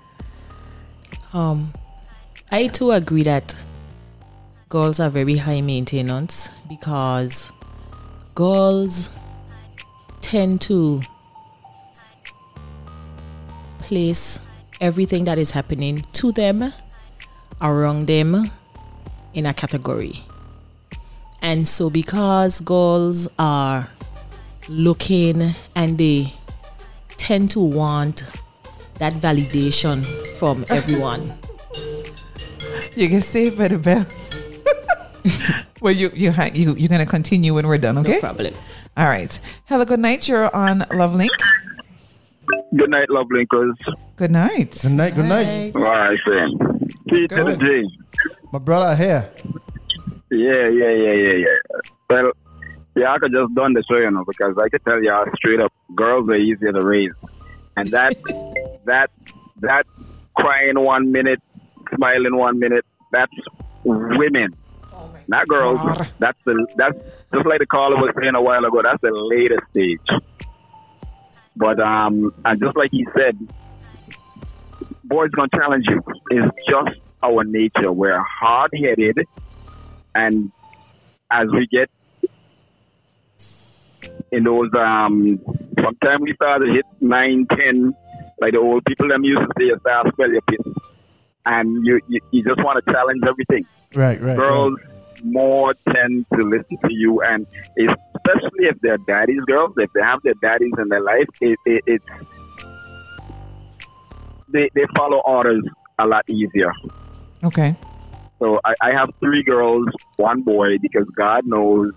Um, 1.32 1.72
I 2.52 2.66
too 2.66 2.92
agree 2.92 3.22
that 3.22 3.54
girls 4.68 5.00
are 5.00 5.08
very 5.08 5.36
high 5.36 5.62
maintenance 5.62 6.47
because 6.68 7.50
girls 8.34 9.10
tend 10.20 10.60
to 10.60 11.00
place 13.80 14.48
everything 14.80 15.24
that 15.24 15.38
is 15.38 15.50
happening 15.50 15.98
to 16.12 16.30
them, 16.32 16.72
around 17.60 18.06
them, 18.06 18.50
in 19.34 19.46
a 19.46 19.54
category. 19.54 20.22
And 21.40 21.66
so, 21.66 21.88
because 21.88 22.60
girls 22.60 23.28
are 23.38 23.88
looking 24.68 25.50
and 25.74 25.96
they 25.96 26.34
tend 27.16 27.50
to 27.52 27.60
want 27.60 28.24
that 28.98 29.14
validation 29.14 30.04
from 30.38 30.66
everyone. 30.68 31.32
You 32.96 33.08
get 33.08 33.24
saved 33.24 33.58
by 33.58 33.68
the 33.68 33.78
bell. 33.78 34.04
Well, 35.80 35.94
you 35.94 36.10
you 36.14 36.32
ha- 36.32 36.50
you 36.52 36.74
you're 36.74 36.88
gonna 36.88 37.06
continue 37.06 37.54
when 37.54 37.66
we're 37.66 37.78
done, 37.78 37.98
okay? 37.98 38.14
No 38.14 38.20
problem. 38.20 38.54
All 38.96 39.06
right. 39.06 39.38
Hello, 39.66 39.84
good 39.84 40.00
night. 40.00 40.26
You're 40.28 40.54
on 40.54 40.80
LoveLink. 40.90 41.28
Good 42.76 42.90
night, 42.90 43.08
love 43.10 43.26
linkers. 43.28 43.74
Good 44.16 44.30
night. 44.30 44.78
Good 44.82 44.92
night. 44.92 45.14
Good 45.14 45.24
night. 45.26 45.72
All 45.74 45.82
right, 45.82 46.18
then. 46.26 46.88
P 47.08 47.26
to 47.28 47.44
the 47.44 47.56
J. 47.56 47.84
My 48.52 48.58
brother 48.58 48.94
here. 48.96 49.30
Yeah, 50.30 50.68
yeah, 50.68 50.90
yeah, 50.90 51.12
yeah, 51.12 51.32
yeah. 51.32 51.80
Well, 52.10 52.32
yeah, 52.94 53.12
I 53.12 53.18
could 53.18 53.32
just 53.32 53.54
done 53.54 53.72
the 53.72 53.82
show, 53.88 53.96
you 53.98 54.10
know, 54.10 54.24
because 54.26 54.56
I 54.62 54.68
could 54.68 54.84
tell 54.84 55.02
y'all 55.02 55.24
straight 55.36 55.60
up, 55.60 55.72
girls 55.94 56.28
are 56.28 56.34
easier 56.36 56.72
to 56.72 56.84
raise, 56.86 57.12
and 57.76 57.88
that, 57.92 58.14
that, 58.84 59.10
that 59.60 59.86
crying 60.36 60.78
one 60.78 61.12
minute, 61.12 61.40
smiling 61.94 62.36
one 62.36 62.58
minute, 62.58 62.84
that's 63.12 63.32
women, 63.84 64.54
not 65.28 65.46
girls. 65.46 65.78
God. 65.78 66.10
That's 66.18 66.38
the 66.44 66.66
that's 66.76 66.96
just 67.34 67.46
like 67.46 67.60
the 67.60 67.66
caller 67.66 67.96
was 67.96 68.12
saying 68.20 68.34
a 68.34 68.42
while 68.42 68.64
ago. 68.64 68.80
That's 68.82 69.00
the 69.02 69.12
later 69.12 69.58
stage. 69.70 70.20
But 71.54 71.80
um, 71.80 72.32
and 72.44 72.60
just 72.60 72.76
like 72.76 72.90
he 72.90 73.06
said, 73.16 73.38
boys 75.04 75.30
gonna 75.30 75.48
challenge 75.54 75.84
you. 75.88 76.02
It's 76.30 76.56
just 76.68 76.98
our 77.22 77.44
nature. 77.44 77.92
We're 77.92 78.22
hard 78.22 78.70
headed, 78.74 79.18
and 80.14 80.50
as 81.30 81.48
we 81.52 81.66
get 81.66 81.90
in 84.32 84.44
those 84.44 84.70
um, 84.78 85.38
from 85.74 85.96
time 86.02 86.22
we 86.22 86.34
started 86.34 86.74
hit 86.74 86.86
nine, 87.00 87.46
ten, 87.50 87.94
like 88.40 88.52
the 88.52 88.58
old 88.58 88.84
people 88.86 89.08
them 89.08 89.24
used 89.24 89.40
to 89.40 89.48
say, 89.58 89.64
you 89.66 89.76
start 89.80 90.06
spell 90.12 90.30
your 90.30 90.42
piss, 90.42 90.72
and 91.44 91.84
you, 91.84 92.00
you 92.08 92.20
you 92.30 92.44
just 92.44 92.62
want 92.64 92.82
to 92.82 92.92
challenge 92.92 93.20
everything 93.26 93.64
Right. 93.94 94.20
Right. 94.20 94.36
girls 94.36 94.78
more 95.24 95.74
tend 95.92 96.26
to 96.34 96.42
listen 96.42 96.76
to 96.84 96.92
you, 96.92 97.20
and 97.22 97.46
especially 97.76 98.66
if 98.66 98.76
they're 98.82 98.98
daddies, 98.98 99.40
girls, 99.46 99.74
if 99.76 99.92
they 99.92 100.02
have 100.02 100.22
their 100.22 100.34
daddies 100.40 100.72
in 100.78 100.88
their 100.88 101.02
life, 101.02 101.26
it, 101.40 101.58
it, 101.66 101.82
it's 101.86 102.04
they 104.48 104.70
they 104.74 104.84
follow 104.96 105.20
orders 105.24 105.64
a 105.98 106.06
lot 106.06 106.24
easier. 106.28 106.72
Okay. 107.44 107.76
So 108.38 108.60
I, 108.64 108.74
I 108.82 108.92
have 108.92 109.10
three 109.20 109.42
girls, 109.42 109.88
one 110.16 110.42
boy, 110.42 110.78
because 110.78 111.06
God 111.16 111.44
knows 111.44 111.92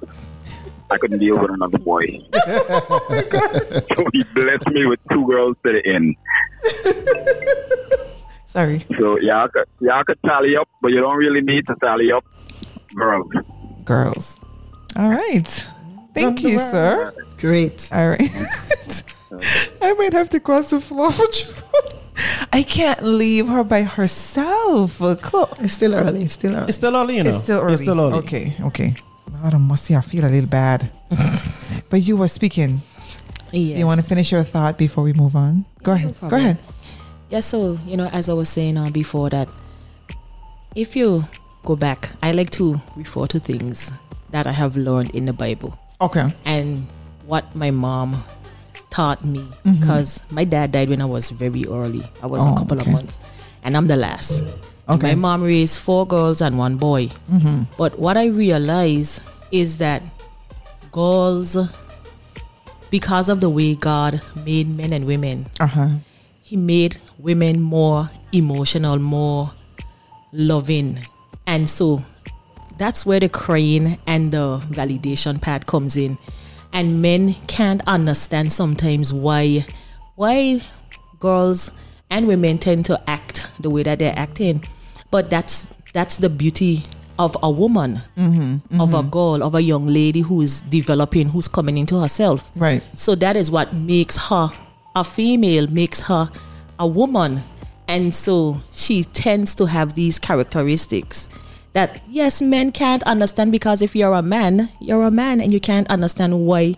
I 0.89 0.97
couldn't 0.97 1.19
deal 1.19 1.39
with 1.39 1.51
another 1.51 1.77
boy. 1.77 2.19
so 2.33 4.05
He 4.11 4.23
blessed 4.33 4.69
me 4.71 4.87
with 4.87 4.99
two 5.11 5.25
girls 5.27 5.55
to 5.65 5.71
the 5.71 5.81
end. 5.85 6.15
Sorry. 8.45 8.79
So 8.97 9.17
y'all 9.21 9.47
could 9.47 9.65
y'all 9.79 10.03
could 10.03 10.19
tally 10.25 10.57
up, 10.57 10.67
but 10.81 10.91
you 10.91 10.99
don't 10.99 11.15
really 11.15 11.41
need 11.41 11.67
to 11.67 11.75
tally 11.81 12.11
up 12.11 12.25
girls. 12.95 13.31
Girls. 13.85 14.39
All 14.97 15.09
right. 15.09 15.67
Thank 16.13 16.43
you, 16.43 16.57
sir. 16.57 17.13
Great. 17.37 17.89
All 17.91 18.09
right. 18.09 19.03
I 19.81 19.93
might 19.93 20.13
have 20.13 20.29
to 20.31 20.39
cross 20.39 20.69
the 20.69 20.81
floor 20.81 21.11
for 21.11 21.27
Jerome. 21.33 22.01
I 22.53 22.63
can't 22.63 23.01
leave 23.01 23.47
her 23.47 23.63
by 23.63 23.83
herself. 23.83 24.99
It's 25.01 25.73
still 25.73 25.95
early. 25.95 26.23
It's 26.23 26.33
still 26.33 26.55
early. 26.55 26.67
It's 26.67 26.77
still 26.77 26.95
early, 26.95 27.17
you 27.17 27.23
know. 27.23 27.29
It's 27.29 27.43
still 27.43 27.61
early. 27.61 27.73
It's 27.73 27.81
still 27.81 27.99
early. 27.99 28.17
Okay, 28.19 28.55
okay. 28.61 28.93
Lord 29.41 29.53
have 29.53 29.61
mercy, 29.61 29.95
I 29.95 30.01
feel 30.01 30.25
a 30.25 30.29
little 30.29 30.49
bad. 30.49 30.91
but 31.89 32.01
you 32.01 32.15
were 32.15 32.27
speaking. 32.27 32.81
Yes. 33.51 33.79
You 33.79 33.85
want 33.85 33.99
to 33.99 34.05
finish 34.05 34.31
your 34.31 34.43
thought 34.43 34.77
before 34.77 35.03
we 35.03 35.13
move 35.13 35.35
on? 35.35 35.65
Go 35.81 35.93
ahead. 35.93 36.13
Go 36.13 36.29
problem. 36.29 36.41
ahead. 36.41 36.57
Yeah, 37.29 37.39
so, 37.39 37.79
you 37.85 37.97
know, 37.97 38.07
as 38.13 38.29
I 38.29 38.33
was 38.33 38.49
saying 38.49 38.77
uh, 38.77 38.89
before 38.91 39.29
that, 39.29 39.49
if 40.75 40.95
you 40.95 41.25
go 41.63 41.75
back, 41.75 42.11
I 42.21 42.31
like 42.31 42.49
to 42.51 42.81
refer 42.95 43.27
to 43.27 43.39
things 43.39 43.91
that 44.31 44.47
I 44.47 44.51
have 44.51 44.75
learned 44.77 45.11
in 45.11 45.25
the 45.25 45.33
Bible 45.33 45.77
Okay. 45.99 46.27
and 46.45 46.87
what 47.25 47.55
my 47.55 47.71
mom 47.71 48.23
taught 48.89 49.23
me 49.23 49.39
Mm-hmm. 49.39 49.79
because 49.79 50.23
my 50.31 50.43
dad 50.43 50.71
died 50.71 50.89
when 50.89 51.01
I 51.01 51.05
was 51.05 51.31
very 51.31 51.65
early. 51.67 52.03
I 52.21 52.27
was 52.27 52.45
Oh, 52.45 52.53
a 52.53 52.57
couple 52.57 52.79
okay. 52.79 52.89
of 52.89 52.93
months, 52.93 53.19
and 53.63 53.77
I'm 53.77 53.87
the 53.87 53.95
last. 53.97 54.41
Okay. 54.89 55.07
My 55.09 55.15
mom 55.15 55.43
raised 55.43 55.79
four 55.79 56.05
girls 56.07 56.41
and 56.41 56.57
one 56.57 56.75
boy. 56.77 57.07
Mm-hmm. 57.31 57.63
But 57.77 57.99
what 57.99 58.17
I 58.17 58.27
realize 58.27 59.21
is 59.51 59.77
that 59.77 60.03
girls, 60.91 61.55
because 62.89 63.29
of 63.29 63.39
the 63.39 63.49
way 63.49 63.75
God 63.75 64.21
made 64.43 64.67
men 64.67 64.91
and 64.91 65.05
women, 65.05 65.45
Uh 65.59 65.67
huh. 65.67 65.89
he 66.41 66.57
made 66.57 66.97
women 67.19 67.61
more 67.61 68.09
emotional, 68.33 68.97
more 68.99 69.51
loving. 70.33 70.99
And 71.47 71.69
so 71.69 72.03
that's 72.77 73.05
where 73.05 73.19
the 73.19 73.29
crying 73.29 73.99
and 74.07 74.31
the 74.31 74.59
validation 74.69 75.41
part 75.41 75.65
comes 75.65 75.97
in. 75.97 76.17
And 76.73 77.01
men 77.01 77.33
can't 77.47 77.81
understand 77.87 78.53
sometimes 78.53 79.13
why 79.13 79.65
why 80.15 80.61
girls 81.19 81.71
and 82.09 82.27
women 82.27 82.57
tend 82.57 82.85
to 82.85 83.09
act 83.09 83.47
the 83.59 83.69
way 83.69 83.83
that 83.83 83.99
they're 83.99 84.17
acting. 84.17 84.63
But 85.09 85.29
that's 85.29 85.67
that's 85.93 86.17
the 86.17 86.29
beauty 86.29 86.83
of 87.19 87.37
a 87.43 87.49
woman, 87.49 88.01
mm-hmm, 88.17 88.41
mm-hmm. 88.41 88.81
of 88.81 88.93
a 88.93 89.03
girl, 89.03 89.43
of 89.43 89.53
a 89.53 89.61
young 89.61 89.85
lady 89.85 90.21
who's 90.21 90.61
developing, 90.63 91.29
who's 91.29 91.47
coming 91.47 91.77
into 91.77 91.99
herself. 91.99 92.51
Right. 92.55 92.81
So 92.95 93.15
that 93.15 93.35
is 93.35 93.51
what 93.51 93.73
makes 93.73 94.17
her 94.29 94.49
a 94.95 95.03
female, 95.03 95.67
makes 95.67 96.01
her 96.01 96.29
a 96.79 96.87
woman. 96.87 97.43
And 97.91 98.15
so 98.15 98.61
she 98.71 99.03
tends 99.03 99.53
to 99.55 99.65
have 99.65 99.95
these 99.95 100.17
characteristics 100.17 101.27
that, 101.73 102.01
yes, 102.07 102.41
men 102.41 102.71
can't 102.71 103.03
understand 103.03 103.51
because 103.51 103.81
if 103.81 103.97
you're 103.97 104.13
a 104.13 104.21
man, 104.21 104.69
you're 104.79 105.03
a 105.03 105.11
man 105.11 105.41
and 105.41 105.51
you 105.51 105.59
can't 105.59 105.89
understand 105.91 106.39
why 106.45 106.75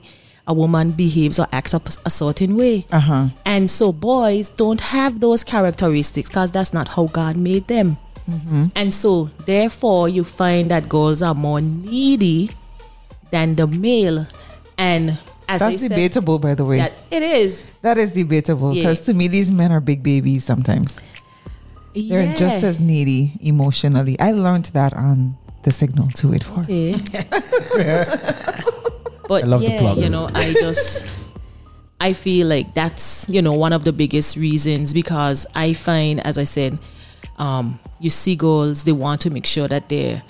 a 0.48 0.56
woman 0.56 0.90
behaves 0.92 1.38
or 1.38 1.46
acts 1.52 1.76
up 1.76 1.88
a 2.04 2.10
certain 2.10 2.58
way. 2.58 2.86
Uh 2.92 3.00
huh. 3.00 3.28
And 3.46 3.70
so 3.70 3.94
boys 3.94 4.50
don't 4.50 4.82
have 4.82 5.20
those 5.20 5.44
characteristics 5.44 6.30
because 6.30 6.52
that's 6.52 6.74
not 6.74 6.88
how 6.88 7.06
God 7.06 7.38
made 7.38 7.68
them. 7.68 7.98
And 8.76 8.92
so 8.92 9.30
therefore 9.46 10.10
you 10.10 10.24
find 10.24 10.72
that 10.72 10.90
girls 10.90 11.22
are 11.22 11.36
more 11.36 11.62
needy 11.62 12.50
than 13.30 13.56
the 13.56 13.68
male. 13.68 14.26
And 14.78 15.20
as 15.48 15.60
That's 15.60 15.80
said, 15.82 15.90
debatable, 15.90 16.40
by 16.40 16.54
the 16.56 16.66
way. 16.66 16.78
that 16.78 16.94
it 17.12 17.22
is. 17.24 17.64
that 17.82 17.98
is 17.98 18.12
debatable 18.12 18.74
Yeah. 18.74 18.84
because 18.84 19.02
to 19.06 19.14
me, 19.14 19.28
these 19.28 19.52
men 19.52 19.72
are 19.72 19.80
big 19.82 20.02
babies 20.04 20.44
sometimes. 20.44 21.02
They're 21.96 22.24
Yeah. 22.24 22.36
just 22.36 22.64
as 22.64 22.80
needy 22.80 23.34
emotionally. 23.42 24.20
I 24.20 24.32
learned 24.32 24.66
that 24.74 24.94
on 24.96 25.38
the 25.64 25.72
signal 25.72 26.08
284. 26.14 26.64
Okay. 26.64 26.94
but 29.28 29.44
I 29.44 29.48
love 29.48 29.62
the 29.62 29.68
yeah, 29.68 29.80
plug. 29.80 29.98
you 30.00 30.10
know, 30.10 30.30
I 30.34 30.54
just 30.54 31.06
I 32.02 32.14
feel 32.14 32.48
like 32.48 32.74
that's 32.74 33.26
you 33.30 33.42
know 33.42 33.54
one 33.54 33.74
of 33.74 33.84
the 33.84 33.94
biggest 33.94 34.36
reasons 34.38 34.94
because 34.94 35.46
I 35.56 35.74
find, 35.74 36.20
as 36.26 36.38
I 36.38 36.44
said, 36.44 36.78
um, 37.38 37.80
you 38.00 38.10
see 38.10 38.36
girls 38.36 38.84
they 38.84 38.92
want 38.92 39.22
to 39.22 39.30
make 39.30 39.46
sure 39.46 39.68
that 39.68 39.90
they're 39.90 40.22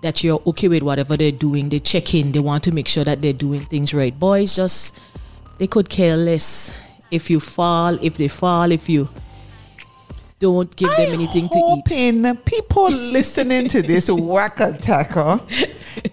that 0.00 0.22
you're 0.22 0.40
okay 0.46 0.68
with 0.68 0.82
whatever 0.82 1.16
they're 1.16 1.32
doing. 1.32 1.68
They 1.68 1.78
check 1.78 2.14
in. 2.14 2.32
They 2.32 2.40
want 2.40 2.64
to 2.64 2.72
make 2.72 2.88
sure 2.88 3.04
that 3.04 3.20
they're 3.22 3.32
doing 3.32 3.60
things 3.60 3.92
right. 3.92 4.16
Boys 4.16 4.56
just 4.56 4.98
they 5.58 5.66
could 5.66 5.88
care 5.88 6.16
less 6.16 6.78
if 7.10 7.30
you 7.30 7.40
fall, 7.40 7.98
if 8.02 8.16
they 8.16 8.28
fall, 8.28 8.70
if 8.70 8.88
you 8.88 9.08
don't 10.38 10.74
give 10.76 10.90
them 10.90 11.12
anything 11.12 11.48
to 11.48 11.58
eat. 11.58 11.62
hoping 11.62 12.36
people 12.38 12.88
listening 12.90 13.68
to 13.68 13.82
this 13.82 14.08
whack 14.10 14.60
attacker 14.60 15.40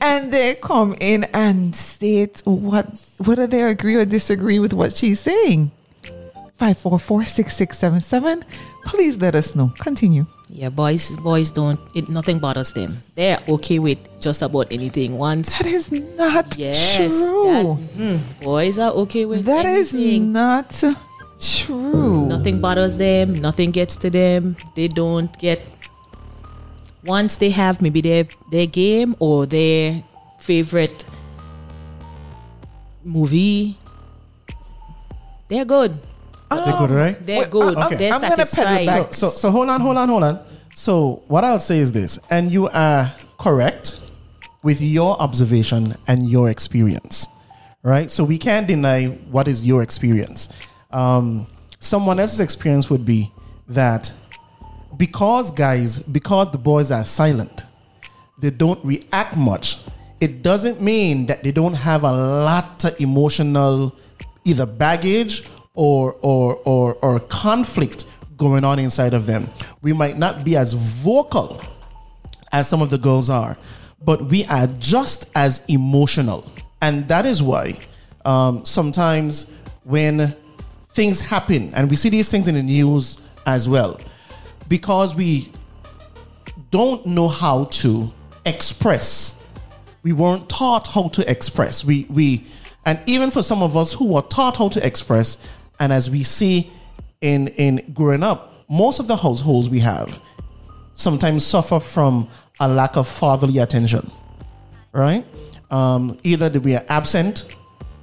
and 0.02 0.32
they 0.34 0.56
come 0.56 0.96
in 1.00 1.26
and 1.26 1.76
state 1.76 2.42
what 2.44 3.00
whether 3.24 3.46
they 3.46 3.62
agree 3.62 3.96
or 3.96 4.06
disagree 4.06 4.60
with 4.60 4.74
what 4.74 4.94
she's 4.94 5.20
saying. 5.20 5.72
544-6677. 6.60 8.44
Please 8.86 9.18
let 9.18 9.36
us 9.36 9.56
know. 9.56 9.74
Continue. 9.78 10.26
Yeah, 10.56 10.70
boys, 10.72 11.12
boys 11.20 11.52
don't. 11.52 11.80
It 11.94 12.08
nothing 12.08 12.40
bothers 12.40 12.72
them. 12.72 12.88
They're 13.16 13.40
okay 13.60 13.78
with 13.80 14.00
just 14.24 14.40
about 14.42 14.72
anything. 14.72 15.18
Once, 15.20 15.58
That 15.60 15.68
is 15.68 15.92
not 15.92 16.56
yes, 16.58 16.96
true. 16.96 17.44
that- 17.44 18.00
mm, 18.00 18.20
boys 18.42 18.80
are 18.80 18.92
okay 19.04 19.26
with 19.26 19.44
that 19.46 19.66
is 19.66 19.92
anything. 19.94 20.32
not 20.32 20.72
true. 21.42 22.26
Nothing 22.26 22.62
bothers 22.64 22.96
them. 22.96 23.36
Nothing 23.36 23.72
gets 23.72 23.98
to 23.98 24.10
them. 24.10 24.56
They 24.80 24.88
don't 24.88 25.28
get. 25.44 25.60
Once 27.04 27.36
they 27.36 27.50
have 27.52 27.82
maybe 27.84 28.00
their 28.00 28.24
their 28.50 28.66
game 28.66 29.14
or 29.20 29.46
their 29.46 30.02
favorite 30.40 31.04
movie, 33.04 33.78
they're 35.52 35.66
good. 35.68 36.00
They're 36.50 36.78
good, 36.78 36.90
right? 36.92 37.26
They're 37.26 37.40
Wait, 37.42 37.52
good. 37.52 37.78
Okay. 37.78 37.96
They're 37.96 38.14
I'm 38.14 38.22
gonna 38.22 38.36
pedal 38.36 38.46
satisfied. 38.46 38.86
back. 38.86 39.14
So, 39.14 39.28
so, 39.28 39.30
so 39.30 39.52
hold 39.52 39.70
on, 39.70 39.82
hold 39.82 39.98
on, 39.98 40.10
hold 40.10 40.24
on. 40.24 40.46
So, 40.76 41.24
what 41.28 41.44
I'll 41.44 41.60
say 41.60 41.80
is 41.80 41.92
this, 41.92 42.20
and 42.30 42.52
you 42.52 42.68
are 42.70 43.12
correct 43.38 44.02
with 44.64 44.82
your 44.82 45.20
observation 45.22 45.96
and 46.08 46.30
your 46.30 46.50
experience, 46.50 47.28
right? 47.84 48.12
So, 48.12 48.24
we 48.24 48.38
can't 48.38 48.68
deny 48.68 49.08
what 49.08 49.48
is 49.48 49.66
your 49.66 49.82
experience. 49.82 50.50
Um, 50.92 51.48
someone 51.80 52.20
else's 52.20 52.40
experience 52.40 52.90
would 52.90 53.06
be 53.06 53.32
that 53.68 54.12
because 54.98 55.52
guys, 55.52 56.00
because 56.00 56.52
the 56.52 56.58
boys 56.58 56.92
are 56.92 57.06
silent, 57.06 57.66
they 58.40 58.50
don't 58.50 58.84
react 58.84 59.36
much. 59.36 59.78
It 60.22 60.42
doesn't 60.42 60.82
mean 60.82 61.26
that 61.28 61.44
they 61.44 61.52
don't 61.52 61.74
have 61.74 62.04
a 62.04 62.12
lot 62.12 62.84
of 62.84 63.00
emotional 63.00 63.96
either 64.46 64.66
baggage 64.66 65.44
or 65.76 66.14
or 66.22 66.56
or, 66.66 66.96
or 67.02 67.20
conflict 67.20 68.06
going 68.38 68.64
on 68.64 68.80
inside 68.80 69.14
of 69.14 69.26
them. 69.26 69.50
We 69.82 69.94
might 69.94 70.18
not 70.18 70.44
be 70.44 70.58
as 70.58 70.74
vocal 70.74 71.62
as 72.52 72.68
some 72.68 72.82
of 72.82 72.90
the 72.90 72.98
girls 72.98 73.30
are, 73.30 73.58
but 74.04 74.24
we 74.24 74.46
are 74.46 74.68
just 74.68 75.30
as 75.36 75.64
emotional. 75.68 76.50
And 76.82 77.08
that 77.08 77.26
is 77.26 77.42
why 77.42 77.80
um, 78.26 78.66
sometimes 78.66 79.52
when 79.84 80.36
things 80.90 81.22
happen, 81.22 81.74
and 81.74 81.90
we 81.90 81.96
see 81.96 82.10
these 82.10 82.30
things 82.30 82.48
in 82.48 82.56
the 82.56 82.64
news 82.64 83.22
as 83.46 83.70
well, 83.70 84.00
because 84.68 85.16
we 85.16 85.52
don't 86.72 87.06
know 87.06 87.28
how 87.28 87.66
to 87.66 88.12
express. 88.46 89.42
We 90.04 90.14
weren't 90.14 90.50
taught 90.50 90.88
how 90.88 91.08
to 91.10 91.30
express. 91.30 91.84
We 91.84 92.06
we 92.10 92.46
and 92.86 93.00
even 93.08 93.32
for 93.32 93.42
some 93.42 93.64
of 93.64 93.76
us 93.76 93.94
who 93.94 94.06
were 94.06 94.22
taught 94.22 94.58
how 94.58 94.70
to 94.70 94.86
express, 94.86 95.38
and 95.80 95.92
as 95.92 96.10
we 96.10 96.24
see 96.24 96.72
in 97.22 97.48
in 97.50 97.92
growing 97.94 98.24
up, 98.24 98.66
most 98.70 99.00
of 99.00 99.08
the 99.08 99.16
households 99.16 99.70
we 99.70 99.80
have 99.80 100.20
sometimes 100.94 101.46
suffer 101.46 101.80
from 101.80 102.28
a 102.60 102.68
lack 102.68 102.96
of 102.96 103.08
fatherly 103.08 103.60
attention. 103.60 104.10
Right? 104.92 105.26
Um, 105.72 106.18
either 106.24 106.48
that 106.50 106.62
we 106.62 106.76
are 106.76 106.86
absent 106.88 107.58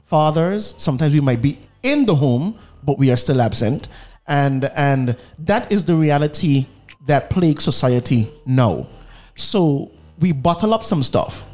fathers, 0.05 0.75
sometimes 0.77 1.15
we 1.15 1.21
might 1.21 1.41
be 1.41 1.59
in 1.83 2.05
the 2.05 2.15
home, 2.15 2.59
but 2.83 2.99
we 2.99 3.11
are 3.11 3.17
still 3.17 3.41
absent. 3.41 3.89
And 4.27 4.67
and 4.77 5.17
that 5.39 5.73
is 5.73 5.85
the 5.85 5.97
reality 5.97 6.67
that 7.07 7.31
plagues 7.31 7.65
society 7.65 8.31
now. 8.47 8.89
So 9.35 9.91
we 10.21 10.33
bottle 10.33 10.75
up 10.75 10.85
some 10.85 11.03
stuff 11.03 11.49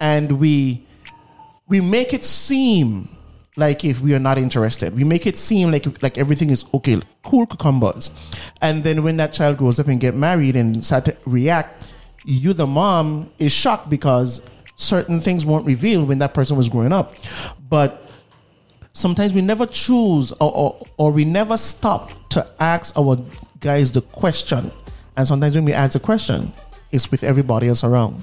and 0.00 0.40
we 0.40 0.84
we 1.68 1.80
make 1.80 2.12
it 2.12 2.24
seem 2.24 3.08
like 3.56 3.84
if 3.84 4.00
we 4.00 4.14
are 4.14 4.20
not 4.20 4.38
interested. 4.38 4.94
We 4.94 5.04
make 5.04 5.26
it 5.26 5.36
seem 5.36 5.70
like 5.70 6.02
like 6.02 6.18
everything 6.18 6.50
is 6.50 6.64
okay, 6.74 6.98
cool 7.22 7.46
cucumbers. 7.46 8.12
And 8.60 8.84
then 8.84 9.02
when 9.02 9.16
that 9.16 9.32
child 9.32 9.56
grows 9.56 9.80
up 9.80 9.88
and 9.88 10.00
get 10.00 10.14
married 10.14 10.56
and 10.56 10.84
start 10.84 11.06
to 11.06 11.16
react, 11.26 11.94
you 12.24 12.52
the 12.52 12.66
mom 12.66 13.30
is 13.38 13.52
shocked 13.52 13.88
because 13.90 14.42
certain 14.76 15.20
things 15.20 15.44
weren't 15.44 15.66
revealed 15.66 16.08
when 16.08 16.18
that 16.18 16.34
person 16.34 16.56
was 16.56 16.68
growing 16.68 16.92
up. 16.92 17.14
But 17.68 18.06
sometimes 18.92 19.32
we 19.32 19.42
never 19.42 19.66
choose 19.66 20.32
or, 20.32 20.52
or, 20.52 20.86
or 20.96 21.10
we 21.10 21.24
never 21.24 21.56
stop 21.56 22.28
to 22.30 22.46
ask 22.58 22.96
our 22.96 23.18
guys 23.60 23.92
the 23.92 24.02
question. 24.02 24.70
And 25.16 25.26
sometimes 25.26 25.54
when 25.54 25.64
we 25.64 25.72
ask 25.72 25.92
the 25.92 26.00
question, 26.00 26.52
it's 26.90 27.10
with 27.10 27.22
everybody 27.24 27.68
else 27.68 27.84
around. 27.84 28.22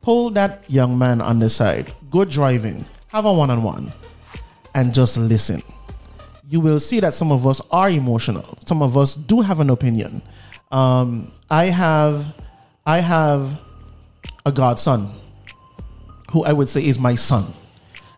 Pull 0.00 0.30
that 0.30 0.68
young 0.68 0.98
man 0.98 1.20
on 1.20 1.38
the 1.38 1.48
side, 1.48 1.92
go 2.10 2.24
driving, 2.24 2.84
have 3.08 3.24
a 3.24 3.32
one 3.32 3.50
on 3.50 3.62
one, 3.62 3.92
and 4.74 4.92
just 4.94 5.18
listen. 5.18 5.62
You 6.48 6.60
will 6.60 6.80
see 6.80 7.00
that 7.00 7.14
some 7.14 7.32
of 7.32 7.46
us 7.46 7.60
are 7.70 7.88
emotional. 7.88 8.58
Some 8.66 8.82
of 8.82 8.96
us 8.96 9.14
do 9.14 9.40
have 9.40 9.60
an 9.60 9.70
opinion. 9.70 10.22
Um, 10.70 11.32
I 11.50 11.66
have, 11.66 12.34
I 12.84 13.00
have 13.00 13.58
a 14.44 14.52
godson 14.52 15.08
who 16.30 16.44
I 16.44 16.52
would 16.52 16.68
say 16.68 16.84
is 16.84 16.98
my 16.98 17.14
son 17.14 17.52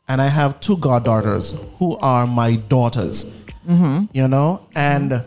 and 0.09 0.21
I 0.21 0.29
have 0.29 0.61
two 0.61 0.77
goddaughters 0.77 1.55
who 1.79 1.97
are 1.99 2.27
my 2.27 2.57
daughters. 2.57 3.31
You 4.13 4.29
know, 4.29 4.67
and 4.75 5.25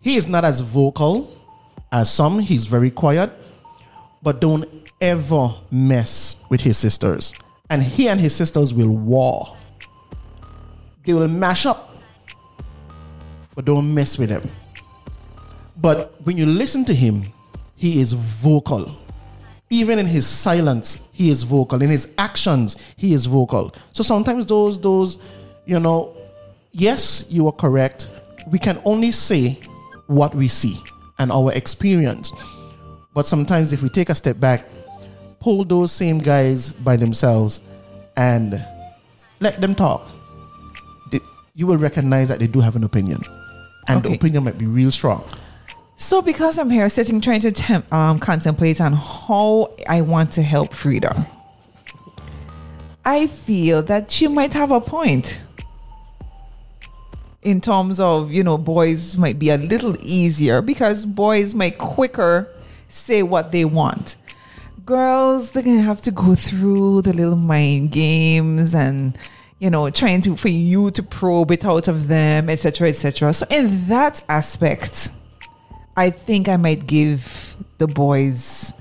he 0.00 0.16
is 0.16 0.28
not 0.28 0.44
as 0.44 0.60
vocal 0.60 1.34
as 1.90 2.12
some. 2.12 2.38
He's 2.38 2.66
very 2.66 2.90
quiet, 2.90 3.32
but 4.22 4.40
don't 4.40 4.68
ever 5.00 5.48
mess 5.70 6.36
with 6.50 6.60
his 6.60 6.76
sisters. 6.76 7.32
And 7.70 7.82
he 7.82 8.08
and 8.08 8.20
his 8.20 8.34
sisters 8.34 8.72
will 8.72 8.90
war. 8.90 9.56
They 11.04 11.12
will 11.12 11.28
mash 11.28 11.66
up, 11.66 11.96
but 13.54 13.64
don't 13.64 13.92
mess 13.94 14.18
with 14.18 14.28
them. 14.28 14.42
But 15.76 16.14
when 16.24 16.36
you 16.36 16.46
listen 16.46 16.84
to 16.86 16.94
him, 16.94 17.24
he 17.76 18.00
is 18.00 18.12
vocal. 18.12 18.90
Even 19.68 19.98
in 19.98 20.06
his 20.06 20.26
silence 20.26 21.08
he 21.12 21.30
is 21.30 21.42
vocal. 21.42 21.82
In 21.82 21.90
his 21.90 22.12
actions 22.18 22.76
he 22.96 23.12
is 23.12 23.26
vocal. 23.26 23.74
So 23.92 24.02
sometimes 24.02 24.46
those 24.46 24.80
those 24.80 25.18
you 25.64 25.78
know 25.80 26.16
yes 26.72 27.26
you 27.28 27.46
are 27.46 27.52
correct. 27.52 28.08
We 28.50 28.58
can 28.58 28.80
only 28.84 29.10
say 29.12 29.58
what 30.06 30.34
we 30.34 30.48
see 30.48 30.76
and 31.18 31.32
our 31.32 31.52
experience. 31.52 32.32
But 33.12 33.26
sometimes 33.26 33.72
if 33.72 33.82
we 33.82 33.88
take 33.88 34.08
a 34.08 34.14
step 34.14 34.38
back 34.38 34.66
pull 35.46 35.62
those 35.62 35.92
same 35.92 36.18
guys 36.18 36.72
by 36.72 36.96
themselves 36.96 37.62
and 38.16 38.60
let 39.38 39.60
them 39.60 39.76
talk. 39.76 40.04
They- 41.12 41.20
you 41.54 41.68
will 41.68 41.76
recognize 41.78 42.26
that 42.30 42.40
they 42.40 42.48
do 42.48 42.58
have 42.58 42.74
an 42.74 42.82
opinion. 42.82 43.22
And 43.86 44.02
the 44.02 44.14
opinion 44.14 44.42
might 44.42 44.58
be 44.58 44.66
real 44.66 44.90
strong. 44.90 45.22
So, 45.96 46.20
because 46.20 46.58
I'm 46.58 46.68
here 46.68 46.88
sitting 46.88 47.20
trying 47.20 47.42
to 47.42 47.52
temp, 47.52 47.92
um, 47.92 48.18
contemplate 48.18 48.80
on 48.80 48.94
how 48.94 49.70
I 49.88 50.00
want 50.00 50.32
to 50.32 50.42
help 50.42 50.74
Frida, 50.74 51.14
I 53.04 53.28
feel 53.28 53.82
that 53.82 54.10
she 54.10 54.26
might 54.26 54.52
have 54.52 54.72
a 54.72 54.80
point 54.80 55.38
in 57.42 57.60
terms 57.60 58.00
of, 58.00 58.32
you 58.32 58.42
know, 58.42 58.58
boys 58.58 59.16
might 59.16 59.38
be 59.38 59.50
a 59.50 59.58
little 59.58 59.94
easier 60.02 60.60
because 60.60 61.06
boys 61.06 61.54
might 61.54 61.78
quicker 61.78 62.48
say 62.88 63.22
what 63.22 63.52
they 63.52 63.64
want. 63.64 64.16
Girls, 64.86 65.50
they're 65.50 65.64
going 65.64 65.78
to 65.78 65.82
have 65.82 66.00
to 66.02 66.12
go 66.12 66.36
through 66.36 67.02
the 67.02 67.12
little 67.12 67.34
mind 67.34 67.90
games 67.90 68.72
and, 68.72 69.18
you 69.58 69.68
know, 69.68 69.90
trying 69.90 70.20
to, 70.20 70.36
for 70.36 70.48
you 70.48 70.92
to 70.92 71.02
probe 71.02 71.50
it 71.50 71.64
out 71.64 71.88
of 71.88 72.06
them, 72.06 72.48
etc., 72.48 72.88
etc. 72.88 73.32
So, 73.32 73.46
in 73.50 73.88
that 73.88 74.22
aspect, 74.28 75.10
I 75.96 76.10
think 76.10 76.48
I 76.48 76.56
might 76.56 76.86
give 76.86 77.56
the 77.78 77.88
boys 77.88 78.72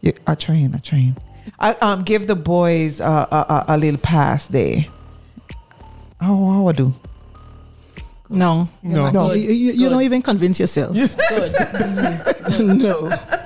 yeah, 0.00 0.12
a 0.26 0.34
train, 0.34 0.74
a 0.74 0.80
train. 0.80 1.16
I 1.60 1.74
um 1.74 2.02
give 2.02 2.26
the 2.26 2.34
boys 2.34 3.00
uh, 3.00 3.26
a, 3.30 3.36
a, 3.36 3.64
a 3.68 3.78
little 3.78 4.00
pass 4.00 4.46
there. 4.46 4.86
How 6.20 6.34
how 6.34 6.68
I 6.68 6.72
do? 6.72 6.92
No, 8.28 8.68
No. 8.82 9.10
no, 9.10 9.32
you, 9.34 9.52
you, 9.52 9.72
you 9.72 9.88
don't 9.88 10.02
even 10.02 10.20
convince 10.20 10.58
yourself. 10.58 10.96
no. 12.58 13.08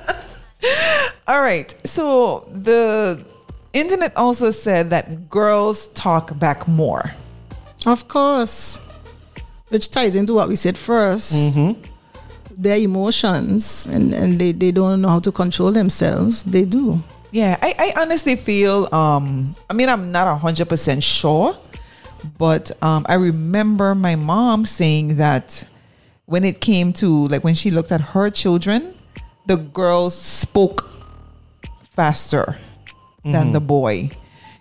All 1.31 1.39
right. 1.39 1.73
So 1.87 2.45
the 2.51 3.25
internet 3.71 4.11
also 4.17 4.51
said 4.51 4.89
that 4.89 5.29
girls 5.29 5.87
talk 5.95 6.37
back 6.37 6.67
more. 6.67 7.09
Of 7.85 8.09
course. 8.09 8.81
Which 9.69 9.89
ties 9.89 10.17
into 10.17 10.33
what 10.33 10.49
we 10.49 10.57
said 10.57 10.75
1st 10.75 11.89
Their 12.57 12.75
emotions 12.79 13.85
and, 13.85 14.13
and 14.13 14.39
they, 14.39 14.51
they 14.51 14.71
don't 14.73 15.01
know 15.01 15.07
how 15.07 15.19
to 15.21 15.31
control 15.31 15.71
themselves. 15.71 16.43
They 16.43 16.65
do. 16.65 17.01
Yeah, 17.31 17.57
I, 17.61 17.75
I 17.79 18.01
honestly 18.01 18.35
feel 18.35 18.93
um 18.93 19.55
I 19.69 19.73
mean 19.73 19.87
I'm 19.87 20.11
not 20.11 20.37
hundred 20.37 20.67
percent 20.67 21.01
sure, 21.01 21.55
but 22.37 22.71
um 22.83 23.05
I 23.07 23.13
remember 23.13 23.95
my 23.95 24.17
mom 24.17 24.65
saying 24.65 25.15
that 25.15 25.63
when 26.25 26.43
it 26.43 26.59
came 26.59 26.91
to 26.99 27.29
like 27.29 27.45
when 27.45 27.55
she 27.55 27.71
looked 27.71 27.93
at 27.93 28.01
her 28.01 28.29
children, 28.29 28.95
the 29.45 29.55
girls 29.55 30.13
spoke 30.13 30.91
faster 31.91 32.57
than 33.23 33.51
the 33.51 33.59
mm-hmm. 33.59 33.67
boy. 33.67 34.09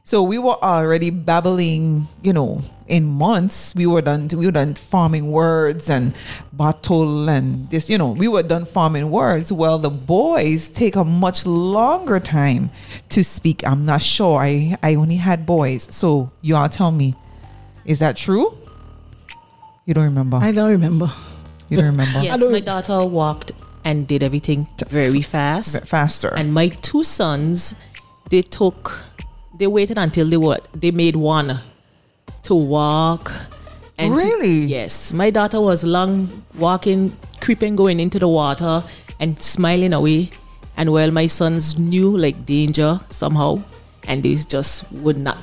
So 0.04 0.22
we 0.22 0.38
were 0.38 0.58
already 0.62 1.10
babbling, 1.10 2.08
you 2.22 2.32
know, 2.32 2.62
in 2.88 3.04
months. 3.04 3.74
We 3.76 3.86
were 3.86 4.02
done 4.02 4.28
we 4.34 4.46
were 4.46 4.52
done 4.52 4.74
forming 4.74 5.30
words 5.30 5.88
and 5.88 6.14
bottle 6.52 7.30
and 7.30 7.70
this, 7.70 7.88
you 7.88 7.96
know, 7.96 8.10
we 8.10 8.26
were 8.26 8.42
done 8.42 8.64
farming 8.64 9.10
words. 9.10 9.52
Well, 9.52 9.78
the 9.78 9.90
boys 9.90 10.68
take 10.68 10.96
a 10.96 11.04
much 11.04 11.46
longer 11.46 12.18
time 12.18 12.70
to 13.10 13.22
speak. 13.22 13.64
I'm 13.64 13.84
not 13.84 14.02
sure. 14.02 14.40
I 14.40 14.76
I 14.82 14.96
only 14.96 15.16
had 15.16 15.46
boys. 15.46 15.86
So 15.94 16.32
you 16.40 16.56
all 16.56 16.68
tell 16.68 16.90
me, 16.90 17.14
is 17.84 18.00
that 18.00 18.16
true? 18.16 18.58
You 19.86 19.94
don't 19.94 20.04
remember. 20.04 20.38
I 20.38 20.50
don't 20.50 20.70
remember. 20.70 21.12
you 21.68 21.76
don't 21.76 21.86
remember. 21.86 22.20
Yes, 22.20 22.42
my 22.44 22.60
daughter 22.60 23.04
walked 23.04 23.52
and 23.84 24.06
did 24.06 24.22
everything 24.22 24.66
very 24.88 25.22
fast. 25.22 25.86
Faster. 25.86 26.32
And 26.36 26.52
my 26.52 26.68
two 26.68 27.02
sons, 27.04 27.74
they 28.30 28.42
took 28.42 29.04
they 29.58 29.66
waited 29.66 29.98
until 29.98 30.26
they 30.28 30.36
were 30.38 30.58
they 30.74 30.90
made 30.90 31.16
one 31.16 31.60
to 32.44 32.54
walk. 32.54 33.32
And 33.98 34.14
to- 34.18 34.24
Really? 34.24 34.60
yes. 34.60 35.12
My 35.12 35.28
daughter 35.30 35.60
was 35.60 35.84
long 35.84 36.44
walking, 36.58 37.14
creeping, 37.40 37.76
going 37.76 38.00
into 38.00 38.18
the 38.18 38.28
water 38.28 38.82
and 39.18 39.40
smiling 39.42 39.92
away. 39.92 40.30
And 40.76 40.90
well, 40.92 41.10
my 41.10 41.26
sons 41.26 41.78
knew 41.78 42.16
like 42.16 42.46
danger 42.46 43.00
somehow, 43.10 43.62
and 44.08 44.22
they 44.22 44.36
just 44.36 44.90
would 44.92 45.18
not 45.18 45.36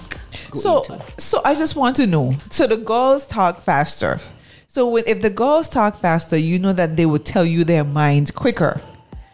go 0.50 0.60
So, 0.60 0.82
into. 0.82 1.21
so 1.21 1.41
I 1.45 1.54
just 1.54 1.76
want 1.76 1.95
to 1.97 2.08
know. 2.08 2.34
So 2.50 2.65
the 2.65 2.78
girls 2.78 3.28
talk 3.28 3.62
faster. 3.62 4.19
So 4.68 4.88
when, 4.90 5.04
if 5.08 5.22
the 5.22 5.30
girls 5.30 5.70
talk 5.70 5.98
faster, 5.98 6.38
you 6.38 6.60
know 6.60 6.74
that 6.74 6.96
they 6.96 7.06
would 7.06 7.26
tell 7.26 7.46
you 7.46 7.64
their 7.64 7.84
mind 7.84 8.34
quicker. 8.36 8.82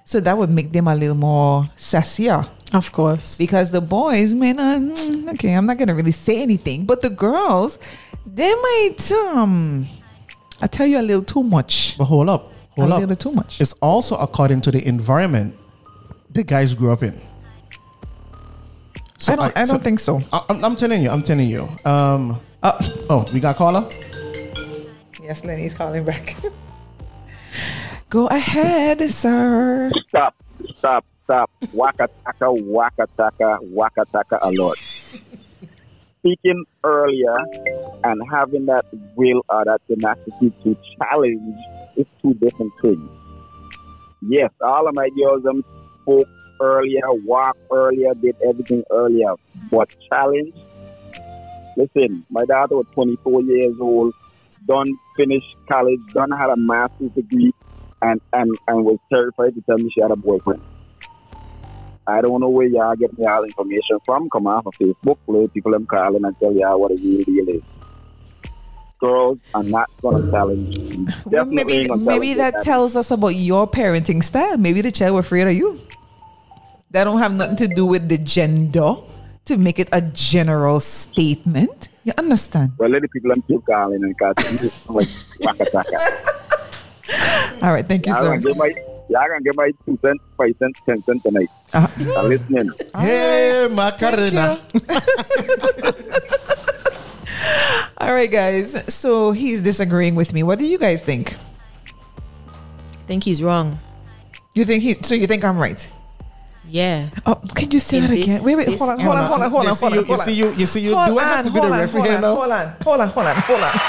So 0.06 0.20
that 0.20 0.38
would 0.38 0.50
make 0.50 0.72
them 0.72 0.88
a 0.88 0.96
little 0.96 1.16
more 1.16 1.64
sassier. 1.78 2.48
Of 2.74 2.92
course. 2.92 3.38
Because 3.38 3.72
the 3.72 3.82
boys, 3.82 4.34
may 4.34 4.54
not, 4.54 4.80
mm, 4.82 5.32
okay, 5.34 5.54
I'm 5.54 5.66
not 5.66 5.78
gonna 5.78 5.96
really 5.96 6.12
say 6.12 6.42
anything. 6.42 6.86
But 6.86 7.02
the 7.02 7.10
girls, 7.10 7.78
they 8.26 8.54
might 8.54 9.12
um 9.12 9.86
I 10.62 10.68
tell 10.68 10.86
you 10.88 11.00
a 11.00 11.02
little 11.06 11.24
too 11.24 11.44
much. 11.44 11.98
But 11.98 12.06
hold 12.06 12.30
up, 12.30 12.50
hold 12.72 12.90
a 12.92 12.94
up. 12.96 13.00
little 13.02 13.16
too 13.16 13.32
much. 13.32 13.60
It's 13.62 13.74
also 13.82 14.16
according 14.18 14.62
to 14.62 14.72
the 14.72 14.86
environment 14.88 15.56
the 16.32 16.44
guys 16.44 16.74
grew 16.74 16.92
up 16.92 17.04
in. 17.04 17.20
So 19.20 19.34
I 19.34 19.36
don't 19.36 19.58
I, 19.58 19.64
so- 19.66 19.74
don't 19.74 19.84
think 19.84 20.00
so. 20.00 20.20
I, 20.32 20.42
I'm, 20.50 20.66
I'm 20.66 20.76
telling 20.76 21.02
you, 21.04 21.10
I'm 21.10 21.22
telling 21.22 21.50
you. 21.50 21.68
Um, 21.86 22.40
Uh, 22.64 22.72
oh, 23.10 23.30
we 23.34 23.40
got 23.42 23.56
caller. 23.58 23.84
Yes, 25.24 25.44
Lenny's 25.46 25.74
calling 25.74 26.04
back. 26.04 26.36
Go 28.10 28.28
ahead, 28.28 29.10
sir. 29.10 29.90
Stop, 30.10 30.36
stop, 30.76 31.06
stop. 31.24 31.50
waka, 31.74 32.10
waka, 32.26 32.46
Wakataka, 32.46 33.58
wakataka, 33.74 33.74
wakataka 33.74 34.38
a 34.42 34.52
lot. 34.52 34.78
Speaking 36.20 36.64
earlier 36.84 37.36
and 38.04 38.22
having 38.32 38.66
that 38.68 38.86
will 39.16 39.42
or 39.50 39.66
that 39.66 39.82
tenacity 39.88 40.52
to 40.64 40.78
challenge 40.98 41.58
is 41.98 42.06
two 42.22 42.34
different 42.36 42.72
things. 42.82 43.10
Yes, 44.22 44.52
all 44.62 44.88
of 44.88 44.96
my 44.96 45.10
girls 45.10 45.44
them 45.44 45.64
spoke 46.02 46.28
earlier, 46.62 47.02
walked 47.26 47.60
earlier, 47.72 48.14
did 48.14 48.36
everything 48.48 48.84
earlier. 48.92 49.34
But 49.70 49.90
challenge, 50.08 50.54
listen, 51.76 52.26
my 52.30 52.46
daughter 52.46 52.78
was 52.78 52.86
24 52.94 53.42
years 53.42 53.76
old, 53.82 54.14
done 54.68 54.88
finished 55.18 55.56
college, 55.68 56.00
done 56.14 56.32
had 56.32 56.50
a 56.50 56.58
master's 56.58 57.12
degree, 57.12 57.54
and, 58.02 58.20
and, 58.34 58.56
and 58.68 58.86
was 58.86 58.98
terrified 59.12 59.56
to 59.56 59.62
tell 59.62 59.78
me 59.78 59.90
she 59.94 60.02
had 60.02 60.12
a 60.12 60.16
boyfriend. 60.16 60.62
I 62.06 62.22
don't 62.22 62.42
know 62.42 62.50
where 62.50 62.68
y'all 62.68 62.96
get 62.96 63.18
me 63.18 63.26
all 63.26 63.44
information 63.44 63.98
from. 64.06 64.30
Come 64.30 64.48
off 64.48 64.66
of 64.66 64.74
Facebook, 64.74 65.18
play 65.26 65.48
people 65.48 65.72
them 65.72 65.86
calling 65.86 66.26
and 66.26 66.38
tell 66.38 66.54
y'all 66.54 66.80
what 66.80 66.92
a 66.92 66.96
real 66.96 67.24
deal 67.24 67.50
is. 67.50 67.62
Girls 69.00 69.38
are 69.54 69.64
not 69.64 69.90
gonna 70.02 70.30
challenge. 70.32 70.78
you. 70.78 71.08
Well, 71.26 71.46
maybe 71.46 71.88
maybe 71.90 72.34
challenge 72.34 72.38
that 72.38 72.64
tells 72.64 72.96
us 72.96 73.12
about 73.12 73.36
your 73.36 73.68
parenting 73.68 74.24
style. 74.24 74.58
Maybe 74.58 74.82
the 74.82 74.92
child 74.92 75.14
were 75.14 75.22
afraid 75.22 75.48
of 75.48 75.54
you. 75.54 75.80
That 76.92 77.06
don't 77.06 77.20
have 77.20 77.34
nothing 77.34 77.58
to 77.58 77.68
do 77.68 77.86
with 77.86 78.08
the 78.08 78.18
gender 78.18 78.96
to 79.46 79.58
make 79.58 79.80
it 79.80 79.90
a 79.92 80.02
general 80.02 80.80
statement. 80.80 81.90
You 82.04 82.14
understand? 82.18 82.74
Well, 82.78 82.90
let 82.90 83.02
the 83.02 83.08
people 83.08 83.30
them 83.34 83.42
keep 83.48 83.66
calling 83.66 84.04
and 84.04 84.18
cause 84.20 84.36
this 84.38 84.64
is 84.64 84.90
like 84.90 85.08
wakataka. 85.40 85.98
All 87.64 87.72
right, 87.74 87.88
thank 87.88 88.06
you, 88.06 88.12
Y'all 88.14 88.22
sir. 88.22 88.30
gonna 88.30 88.42
get 88.42 88.58
my 88.58 88.68
y'all 89.10 89.28
gonna 89.28 89.42
get 89.42 89.56
my 89.56 89.72
two 89.86 89.98
cents, 90.04 90.22
five 90.38 90.54
cents, 90.60 90.80
ten 90.86 91.02
cents 91.04 91.24
tonight. 91.24 91.50
Uh-huh. 91.74 92.20
I'm 92.20 92.28
listening. 92.30 92.72
Hey, 92.98 93.68
Macarena. 93.72 94.60
All 97.98 98.14
right, 98.14 98.30
guys. 98.30 98.84
So 98.94 99.32
he's 99.32 99.62
disagreeing 99.62 100.16
with 100.16 100.34
me. 100.34 100.44
What 100.44 100.60
do 100.60 100.68
you 100.68 100.78
guys 100.78 101.02
think? 101.02 101.36
I 102.48 103.06
think 103.08 103.24
he's 103.24 103.42
wrong. 103.42 103.80
You 104.56 104.66
think 104.66 104.84
he? 104.84 104.96
So 104.96 105.16
you 105.16 105.26
think 105.28 105.44
I'm 105.46 105.58
right? 105.58 105.90
Yeah. 106.68 107.10
Oh, 107.26 107.36
can 107.56 107.72
you 107.72 107.80
say 107.80 107.98
In 107.98 108.04
that 108.04 108.10
this- 108.12 108.24
again? 108.26 108.44
Wait, 108.44 108.56
wait, 108.56 108.68
hold 108.80 108.92
on, 108.92 109.00
hold 109.00 109.18
on, 109.18 109.26
hold 109.28 109.42
on, 109.42 109.50
hold 109.52 109.68
on, 109.68 109.76
hold 109.76 109.94
on, 109.94 110.06
you 110.08 110.18
see 110.18 110.34
you- 110.34 110.54
you 110.54 110.66
see 110.66 110.80
you- 110.82 110.96
Hold 110.96 111.10
do 111.10 111.20
I 111.20 111.24
have 111.24 111.40
on, 111.40 111.46
to 111.46 111.52
be 111.52 111.60
the 111.60 111.70
referee 111.72 112.02
here 112.04 112.22
now? 112.22 112.36
Hold 112.36 112.52
on, 112.52 112.76
hold 112.84 113.02
on, 113.02 113.10
hold 113.10 113.28
on, 113.28 113.36
hold 113.36 113.62
on. 113.62 113.72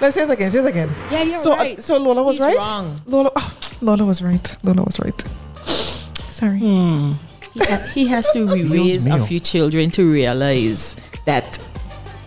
Let's 0.00 0.16
say 0.16 0.24
it 0.24 0.30
again. 0.30 0.50
Say 0.50 0.58
it 0.58 0.66
again. 0.66 0.90
Yeah, 1.12 1.22
you're 1.22 1.32
right. 1.34 1.40
so, 1.40 1.52
uh, 1.52 1.76
so 1.80 1.96
Lola 1.98 2.22
was 2.24 2.36
He's 2.36 2.44
right. 2.46 2.56
wrong. 2.56 3.00
Lola, 3.06 3.30
oh, 3.36 3.54
Lola 3.82 4.04
was 4.04 4.20
right. 4.22 4.56
Lola 4.64 4.82
was 4.82 4.98
right. 4.98 5.20
Sorry. 5.66 6.58
He, 6.58 7.14
ha- 7.60 7.90
he 7.94 8.08
has 8.08 8.28
to 8.30 8.46
re-raise 8.52 9.06
a 9.06 9.20
few 9.24 9.38
children 9.38 9.90
to 9.92 10.10
realize 10.10 10.96
that 11.26 11.60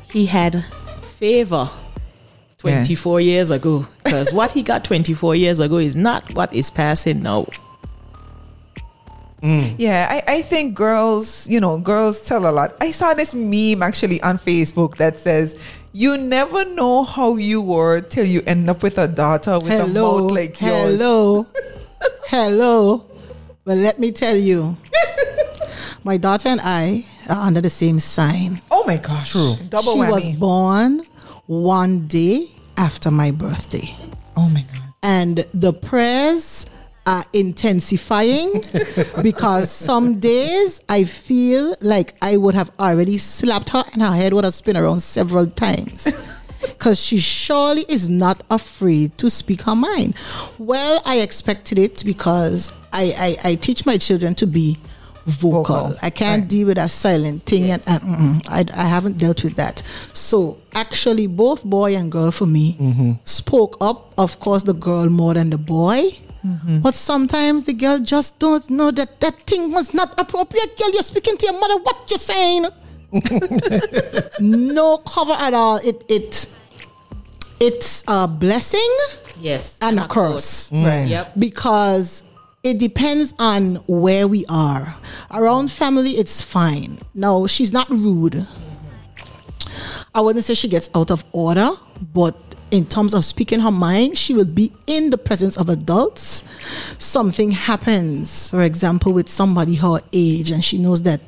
he 0.10 0.26
had 0.28 0.64
favor 1.20 1.70
24 2.72 3.22
years 3.22 3.52
ago. 3.52 3.86
Because 4.04 4.34
what 4.34 4.52
he 4.52 4.64
got 4.64 4.84
24 4.84 5.36
years 5.36 5.60
ago 5.60 5.78
is 5.78 5.96
not 5.96 6.34
what 6.34 6.54
is 6.54 6.72
passing 6.72 7.20
now. 7.20 7.46
Mm. 9.42 9.76
Yeah, 9.78 10.08
I, 10.10 10.38
I 10.38 10.42
think 10.42 10.74
girls, 10.74 11.48
you 11.48 11.60
know, 11.60 11.78
girls 11.78 12.22
tell 12.22 12.50
a 12.50 12.52
lot. 12.52 12.76
I 12.82 12.92
saw 12.92 13.14
this 13.14 13.36
meme 13.36 13.84
actually 13.84 14.22
on 14.24 14.38
Facebook 14.40 14.96
that 14.96 15.18
says, 15.18 15.56
You 15.94 16.18
never 16.18 16.66
know 16.66 17.04
how 17.04 17.36
you 17.36 17.62
were 17.62 18.02
till 18.02 18.26
you 18.26 18.42
end 18.48 18.70
up 18.70 18.82
with 18.82 18.98
a 18.98 19.08
daughter 19.08 19.60
with 19.60 19.72
a 19.72 19.86
Hello. 19.86 20.22
mouth 20.22 20.32
like 20.32 20.60
yours. 20.60 20.98
Hello. 20.98 21.46
Hello. 22.28 23.06
Well, 23.66 23.78
let 23.78 24.00
me 24.00 24.12
tell 24.12 24.36
you. 24.36 24.78
My 26.04 26.18
daughter 26.18 26.50
and 26.50 26.62
I 26.64 27.06
are 27.30 27.48
under 27.48 27.62
the 27.62 27.70
same 27.70 28.00
sign. 28.00 28.62
Oh 28.72 28.84
my 28.86 28.98
gosh. 28.98 29.32
True. 29.32 29.56
Double 29.70 29.94
she 29.94 30.00
was 30.12 30.30
born 30.38 31.02
one 31.48 32.08
day 32.08 32.50
after 32.78 33.12
my 33.12 33.32
birthday. 33.32 33.96
oh 34.36 34.50
my 34.50 34.62
God. 34.74 34.94
and 35.04 35.46
the 35.54 35.72
prayers 35.74 36.66
are 37.08 37.24
intensifying 37.34 38.52
because 39.22 39.70
some 39.70 40.20
days 40.20 40.82
I 40.90 41.04
feel 41.04 41.76
like 41.80 42.16
I 42.22 42.36
would 42.38 42.56
have 42.56 42.72
already 42.80 43.20
slapped 43.20 43.70
her 43.70 43.84
and 43.94 44.02
her 44.02 44.12
head 44.12 44.34
would 44.34 44.44
have 44.44 44.56
spun 44.56 44.76
around 44.78 45.02
several 45.02 45.46
times. 45.48 46.08
Because 46.62 47.00
she 47.00 47.20
surely 47.20 47.86
is 47.88 48.10
not 48.10 48.42
afraid 48.50 49.16
to 49.20 49.30
speak 49.30 49.62
her 49.62 49.76
mind. 49.76 50.16
Well, 50.58 51.00
I 51.06 51.20
expected 51.20 51.78
it 51.78 52.04
because 52.04 52.74
I, 52.92 53.38
I, 53.46 53.52
I 53.52 53.56
teach 53.56 53.86
my 53.86 53.98
children 53.98 54.34
to 54.36 54.48
be 54.48 54.80
vocal. 55.26 55.64
Vocal, 55.64 55.96
I 56.02 56.10
can't 56.10 56.42
right. 56.44 56.50
deal 56.50 56.68
with 56.68 56.78
a 56.78 56.90
silent 56.90 57.46
thing, 57.46 57.72
and, 57.72 57.84
and 57.88 58.02
mm-mm, 58.02 58.48
I, 58.50 58.66
I 58.76 58.86
haven't 58.86 59.18
dealt 59.18 59.44
with 59.44 59.56
that. 59.56 59.82
So 60.14 60.58
actually, 60.74 61.28
both 61.28 61.64
boy 61.64 61.96
and 61.96 62.12
girl 62.12 62.32
for 62.32 62.46
me 62.46 62.78
mm-hmm. 62.80 63.12
spoke 63.24 63.78
up. 63.82 64.14
Of 64.18 64.40
course, 64.40 64.64
the 64.64 64.74
girl 64.74 65.10
more 65.10 65.34
than 65.34 65.50
the 65.50 65.58
boy. 65.58 66.12
Mm-hmm. 66.46 66.82
But 66.82 66.94
sometimes 66.94 67.64
the 67.64 67.74
girl 67.74 67.98
just 68.00 68.38
don't 68.38 68.70
know 68.70 68.92
that 68.92 69.20
that 69.20 69.42
thing 69.42 69.72
was 69.72 69.94
not 69.96 70.20
appropriate. 70.20 70.78
Girl, 70.78 70.92
you're 70.94 71.02
speaking 71.02 71.38
to 71.38 71.46
your 71.48 71.60
mother. 71.60 71.82
What 71.82 72.06
you're 72.10 72.20
saying? 72.20 72.68
no 74.40 74.98
cover 74.98 75.34
at 75.34 75.54
all. 75.54 75.78
It 75.78 76.06
it 76.08 76.56
it's 77.60 78.04
a 78.08 78.28
blessing 78.28 78.98
Yes. 79.40 79.78
and 79.82 80.00
a 80.00 80.04
Of 80.04 80.10
curse 80.10 80.70
course. 80.70 80.72
Right. 80.72 81.08
Yep. 81.08 81.34
because 81.38 82.24
it 82.66 82.80
depends 82.80 83.32
on 83.38 83.76
where 83.86 84.28
we 84.28 84.44
are. 84.50 84.98
Around 85.30 85.70
family, 85.70 86.14
it's 86.14 86.42
fine. 86.42 86.98
No, 87.14 87.46
she's 87.46 87.72
not 87.72 87.88
rude. 87.92 88.48
I 90.16 90.22
wouldn't 90.22 90.46
say 90.46 90.56
she 90.56 90.68
gets 90.68 90.90
out 90.96 91.12
of 91.12 91.24
order, 91.32 91.70
but 92.12 92.36
in 92.72 92.88
terms 92.88 93.14
of 93.14 93.24
speaking 93.24 93.60
her 93.60 93.72
mind, 93.72 94.18
she 94.18 94.34
will 94.34 94.46
be 94.46 94.74
in 94.88 95.12
the 95.12 95.18
presence 95.18 95.58
of 95.58 95.70
adults. 95.70 96.44
Something 96.98 97.52
happens, 97.52 98.50
for 98.50 98.64
example, 98.64 99.14
with 99.14 99.30
somebody 99.30 99.76
her 99.76 100.02
age, 100.12 100.50
and 100.50 100.66
she 100.66 100.80
knows 100.80 101.04
that, 101.04 101.22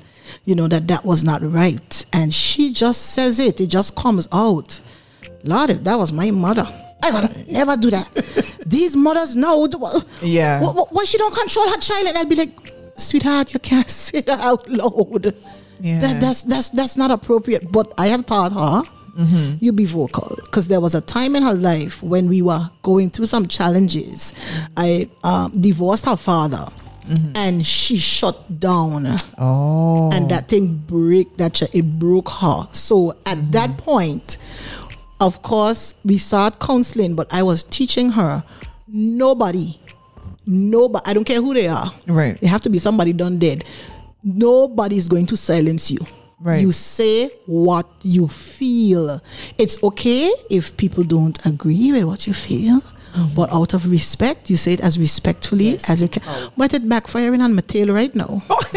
you 0.44 0.56
know, 0.56 0.68
that 0.68 0.88
that 0.88 1.06
was 1.06 1.24
not 1.24 1.44
right. 1.44 2.04
And 2.14 2.34
she 2.34 2.74
just 2.74 3.14
says 3.14 3.38
it, 3.38 3.62
it 3.62 3.68
just 3.68 3.96
comes 3.96 4.28
out. 4.32 4.80
Lord, 5.44 5.70
if 5.70 5.84
that 5.84 6.00
was 6.00 6.12
my 6.12 6.32
mother, 6.32 6.68
I 7.04 7.12
would 7.12 7.48
never 7.48 7.78
do 7.78 7.90
that. 7.92 8.08
These 8.66 8.96
mothers 8.96 9.36
know. 9.36 9.68
the- 9.68 10.06
Yeah. 10.22 10.62
Wh- 10.62 10.76
wh- 10.76 10.92
Why 10.94 11.06
she 11.06 11.18
don't 11.18 11.34
control 11.34 11.70
her 11.70 11.78
child? 11.78 12.08
And 12.08 12.18
I'll 12.18 12.26
be 12.26 12.36
like, 12.36 12.52
sweetheart, 12.98 13.54
you 13.54 13.60
can't 13.60 13.90
say 14.06 14.22
that 14.22 14.40
out 14.40 14.68
loud. 14.70 15.34
Yeah. 15.80 16.00
That, 16.00 16.20
that's 16.20 16.44
that's 16.44 16.70
that's 16.70 16.98
not 16.98 17.12
appropriate. 17.12 17.72
But 17.72 17.94
I 17.98 18.08
have 18.08 18.26
taught 18.26 18.52
her, 18.54 18.92
Mm-hmm. 19.18 19.58
you 19.64 19.72
be 19.74 19.86
vocal, 19.86 20.36
because 20.46 20.68
there 20.68 20.80
was 20.82 20.94
a 20.94 21.02
time 21.02 21.36
in 21.36 21.42
her 21.44 21.54
life 21.54 22.04
when 22.04 22.28
we 22.30 22.42
were 22.44 22.70
going 22.84 23.10
through 23.10 23.26
some 23.28 23.48
challenges. 23.48 24.34
I 24.76 25.10
um, 25.24 25.52
divorced 25.60 26.06
her 26.06 26.16
father, 26.18 26.68
and 27.36 27.66
she 27.66 27.98
shut 27.98 28.60
down 28.60 29.06
Mm-hmm. 29.06 29.42
Oh. 29.44 30.10
and 30.12 30.30
that 30.30 30.50
thing 30.50 30.78
break 30.88 31.38
that 31.38 31.54
ch- 31.54 31.74
it 31.74 31.98
broke 32.00 32.30
her 32.30 32.68
so 32.74 33.12
at 33.26 33.38
Mm-hmm. 33.38 33.52
that 33.52 33.78
point 33.78 34.38
of 35.20 35.42
course 35.42 35.96
we 36.06 36.18
start 36.18 36.60
counseling 36.60 37.16
but 37.16 37.32
i 37.34 37.42
was 37.44 37.64
teaching 37.64 38.10
her 38.12 38.44
nobody 38.88 39.80
nobody 40.46 41.04
i 41.10 41.14
don't 41.14 41.26
care 41.26 41.42
who 41.42 41.54
they 41.54 41.68
are 41.68 41.92
Right. 42.08 42.40
they 42.40 42.48
have 42.48 42.62
to 42.62 42.70
be 42.70 42.80
somebody 42.80 43.14
done 43.14 43.38
dead 43.40 43.64
nobody's 44.24 45.08
going 45.08 45.26
to 45.28 45.38
silence 45.38 45.90
you. 45.90 46.00
Right. 46.40 46.60
You 46.62 46.72
say 46.72 47.30
what 47.46 47.88
you 48.04 48.28
feel. 48.28 49.22
It's 49.58 49.82
okay 49.84 50.32
if 50.50 50.76
people 50.78 51.04
don't 51.04 51.38
agree 51.46 51.92
with 51.92 52.04
what 52.04 52.28
you 52.28 52.34
feel, 52.34 52.82
mm-hmm. 52.82 53.34
but 53.36 53.52
out 53.54 53.74
of 53.74 53.90
respect, 53.90 54.50
you 54.50 54.58
say 54.58 54.74
it 54.74 54.82
as 54.82 55.00
respectfully 55.00 55.72
Yes. 55.72 55.90
as 55.90 56.02
you 56.02 56.10
can. 56.10 56.24
But 56.56 56.74
it 56.74 56.84
backfiring 56.84 57.42
on 57.42 57.56
my 57.56 57.62
tail 57.62 57.94
right 57.94 58.14
now. 58.14 58.44
Oh. 58.50 58.64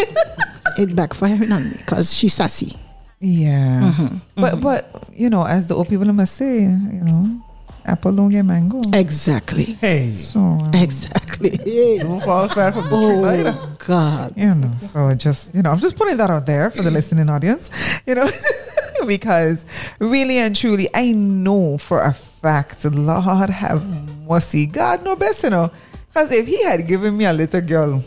it 0.78 0.90
backfiring 0.90 1.52
on 1.52 1.64
me 1.64 1.76
because 1.78 2.14
she's 2.16 2.34
sassy. 2.34 2.76
Yeah. 3.20 3.92
Mm-hmm. 3.92 4.16
But 4.40 4.60
but 4.60 5.04
you 5.14 5.28
know, 5.30 5.44
as 5.46 5.68
the 5.68 5.74
old 5.74 5.88
people 5.88 6.10
must 6.12 6.34
say, 6.34 6.62
you 6.62 7.04
know, 7.04 7.40
apple 7.84 8.12
don't 8.12 8.30
get 8.30 8.44
mango. 8.44 8.80
Exactly. 8.94 9.64
Hey, 9.64 10.12
So 10.12 10.40
um, 10.40 10.70
Exactly. 10.74 11.50
don't 12.00 12.22
fall 12.22 12.48
far 12.48 12.72
from 12.72 12.84
the 12.84 12.90
tree 12.90 13.16
neither. 13.20 13.54
Oh 13.54 13.76
God. 13.86 14.32
you 14.36 14.54
know, 14.54 14.72
so 14.80 15.14
just 15.14 15.54
you 15.54 15.62
know, 15.62 15.70
I'm 15.70 15.80
just 15.80 15.96
putting 15.96 16.16
that 16.16 16.30
out 16.30 16.46
there 16.46 16.70
for 16.70 16.82
the 16.82 16.90
listening 16.90 17.28
audience, 17.28 17.70
you 18.06 18.14
know, 18.14 18.28
because 19.06 19.66
really 19.98 20.38
and 20.38 20.56
truly, 20.56 20.88
I 20.94 21.12
know 21.12 21.76
for 21.78 22.00
a 22.02 22.14
fact, 22.14 22.84
Lord 22.86 23.50
have 23.50 23.84
mercy, 24.26 24.64
God 24.64 25.04
know 25.04 25.14
best, 25.16 25.42
you 25.44 25.50
know, 25.50 25.70
because 26.08 26.32
if 26.32 26.46
He 26.46 26.62
had 26.64 26.86
given 26.86 27.16
me 27.16 27.26
a 27.26 27.32
little 27.34 27.60
girl, 27.60 28.02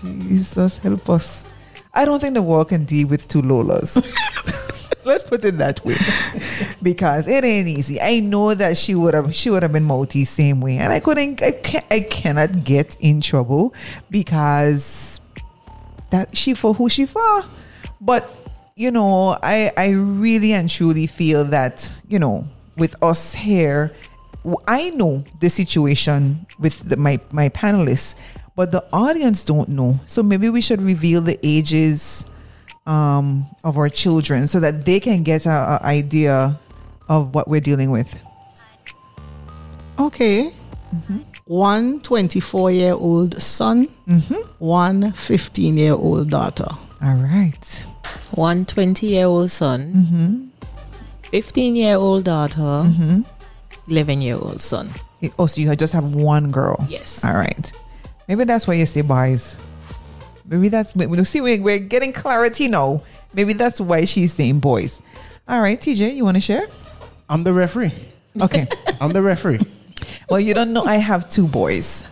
Jesus 0.00 0.78
help 0.78 1.10
us. 1.10 1.50
I 1.98 2.04
don't 2.04 2.20
think 2.20 2.34
the 2.34 2.42
world 2.42 2.68
can 2.68 2.84
deal 2.84 3.08
with 3.08 3.26
two 3.26 3.42
Lolas. 3.42 3.96
Let's 5.04 5.24
put 5.24 5.44
it 5.44 5.58
that 5.58 5.84
way, 5.84 5.96
because 6.80 7.26
it 7.26 7.42
ain't 7.42 7.66
easy. 7.66 8.00
I 8.00 8.20
know 8.20 8.54
that 8.54 8.76
she 8.76 8.94
would 8.94 9.14
have 9.14 9.34
she 9.34 9.50
would 9.50 9.64
have 9.64 9.72
been 9.72 9.82
multi 9.82 10.24
same 10.24 10.60
way, 10.60 10.76
and 10.76 10.92
I 10.92 11.00
couldn't. 11.00 11.42
I, 11.42 11.50
can, 11.50 11.82
I 11.90 12.00
cannot 12.00 12.62
get 12.62 12.96
in 13.00 13.20
trouble 13.20 13.74
because 14.10 15.20
that 16.10 16.36
she 16.36 16.54
for 16.54 16.72
who 16.72 16.88
she 16.88 17.04
for. 17.04 17.42
But 18.00 18.32
you 18.76 18.92
know, 18.92 19.36
I 19.42 19.72
I 19.76 19.90
really 19.90 20.52
and 20.52 20.70
truly 20.70 21.08
feel 21.08 21.46
that 21.46 21.90
you 22.06 22.20
know 22.20 22.46
with 22.76 22.94
us 23.02 23.34
here, 23.34 23.92
I 24.68 24.90
know 24.90 25.24
the 25.40 25.50
situation 25.50 26.46
with 26.60 26.88
the, 26.88 26.96
my 26.96 27.18
my 27.32 27.48
panelists, 27.48 28.14
but 28.58 28.72
the 28.72 28.84
audience 28.92 29.44
don't 29.44 29.68
know. 29.68 30.00
So 30.08 30.20
maybe 30.20 30.48
we 30.50 30.60
should 30.60 30.82
reveal 30.82 31.20
the 31.20 31.38
ages 31.44 32.24
um, 32.86 33.46
of 33.62 33.78
our 33.78 33.88
children 33.88 34.48
so 34.48 34.58
that 34.58 34.84
they 34.84 34.98
can 34.98 35.22
get 35.22 35.46
a, 35.46 35.78
a 35.80 35.80
idea 35.84 36.58
of 37.08 37.36
what 37.36 37.46
we're 37.46 37.60
dealing 37.60 37.92
with. 37.92 38.18
Okay. 40.00 40.50
Mm-hmm. 40.92 41.18
One 41.44 42.00
24 42.00 42.72
year 42.72 42.94
old 42.94 43.40
son, 43.40 43.86
mm-hmm. 44.08 44.34
one 44.58 45.12
15 45.12 45.76
year 45.76 45.92
old 45.92 46.28
daughter. 46.28 46.66
All 47.00 47.14
right. 47.14 47.84
One 48.32 48.64
20 48.64 49.06
year 49.06 49.26
old 49.26 49.52
son, 49.52 49.92
mm-hmm. 49.94 50.46
15 51.30 51.76
year 51.76 51.94
old 51.94 52.24
daughter, 52.24 52.92
11 53.86 54.20
year 54.20 54.34
old 54.34 54.60
son. 54.60 54.90
Oh, 55.38 55.46
so 55.46 55.60
you 55.60 55.76
just 55.76 55.92
have 55.92 56.12
one 56.12 56.50
girl. 56.50 56.84
Yes. 56.88 57.24
All 57.24 57.34
right. 57.34 57.72
Maybe 58.28 58.44
that's 58.44 58.66
why 58.66 58.74
you 58.74 58.86
say 58.86 59.00
boys. 59.00 59.58
Maybe 60.44 60.68
that's 60.68 60.94
we 60.94 61.24
see 61.24 61.40
we- 61.40 61.60
we're 61.60 61.78
getting 61.78 62.12
clarity 62.12 62.68
now. 62.68 63.02
Maybe 63.34 63.54
that's 63.54 63.80
why 63.80 64.04
she's 64.04 64.32
saying 64.32 64.60
boys. 64.60 65.00
All 65.48 65.60
right, 65.60 65.80
TJ, 65.80 66.14
you 66.14 66.24
want 66.24 66.36
to 66.36 66.40
share? 66.40 66.68
I'm 67.28 67.42
the 67.42 67.52
referee. 67.52 67.92
Okay. 68.40 68.66
I'm 69.00 69.12
the 69.12 69.22
referee. 69.22 69.60
well, 70.30 70.40
you 70.40 70.54
don't 70.54 70.72
know 70.72 70.82
I 70.84 70.96
have 70.96 71.28
two 71.30 71.46
boys. 71.46 72.04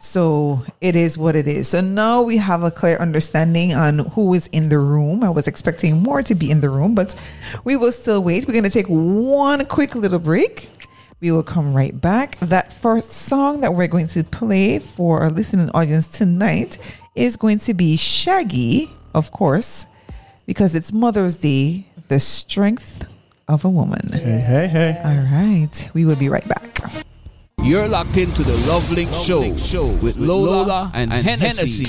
So 0.00 0.64
it 0.80 0.94
is 0.94 1.18
what 1.18 1.34
it 1.34 1.48
is. 1.48 1.68
So 1.68 1.80
now 1.80 2.22
we 2.22 2.36
have 2.36 2.62
a 2.62 2.70
clear 2.70 2.96
understanding 2.98 3.74
on 3.74 3.98
who 4.14 4.32
is 4.34 4.46
in 4.48 4.68
the 4.68 4.78
room. 4.78 5.24
I 5.24 5.30
was 5.30 5.48
expecting 5.48 6.02
more 6.02 6.22
to 6.22 6.34
be 6.36 6.50
in 6.50 6.60
the 6.60 6.70
room, 6.70 6.94
but 6.94 7.16
we 7.64 7.76
will 7.76 7.90
still 7.92 8.22
wait. 8.22 8.46
We're 8.46 8.52
going 8.52 8.64
to 8.64 8.70
take 8.70 8.86
one 8.86 9.66
quick 9.66 9.94
little 9.96 10.20
break. 10.20 10.68
We 11.20 11.32
will 11.32 11.42
come 11.42 11.74
right 11.74 11.98
back. 12.00 12.38
That 12.40 12.72
first 12.72 13.10
song 13.10 13.60
that 13.62 13.74
we're 13.74 13.88
going 13.88 14.06
to 14.08 14.22
play 14.22 14.78
for 14.78 15.20
our 15.20 15.30
listening 15.30 15.68
audience 15.70 16.06
tonight 16.06 16.78
is 17.16 17.36
going 17.36 17.58
to 17.60 17.74
be 17.74 17.96
Shaggy, 17.96 18.90
of 19.14 19.32
course, 19.32 19.86
because 20.46 20.76
it's 20.76 20.92
Mother's 20.92 21.36
Day, 21.38 21.86
the 22.08 22.20
strength 22.20 23.08
of 23.48 23.64
a 23.64 23.68
woman. 23.68 24.12
Hey, 24.12 24.38
hey, 24.38 24.68
hey. 24.68 25.00
All 25.04 25.32
right. 25.32 25.90
We 25.92 26.04
will 26.04 26.16
be 26.16 26.28
right 26.28 26.46
back. 26.46 26.64
You're 27.62 27.88
locked 27.88 28.16
into 28.16 28.44
the 28.44 28.52
LoveLink 28.52 29.26
Show, 29.26 29.56
show 29.56 29.86
with 29.96 30.16
Lola, 30.16 30.92
and, 30.94 31.12
Hennessy. 31.12 31.84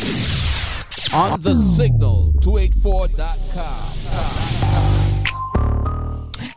on 1.14 1.40
the 1.42 1.56
signal 1.56 2.34
284.com. 2.42 4.39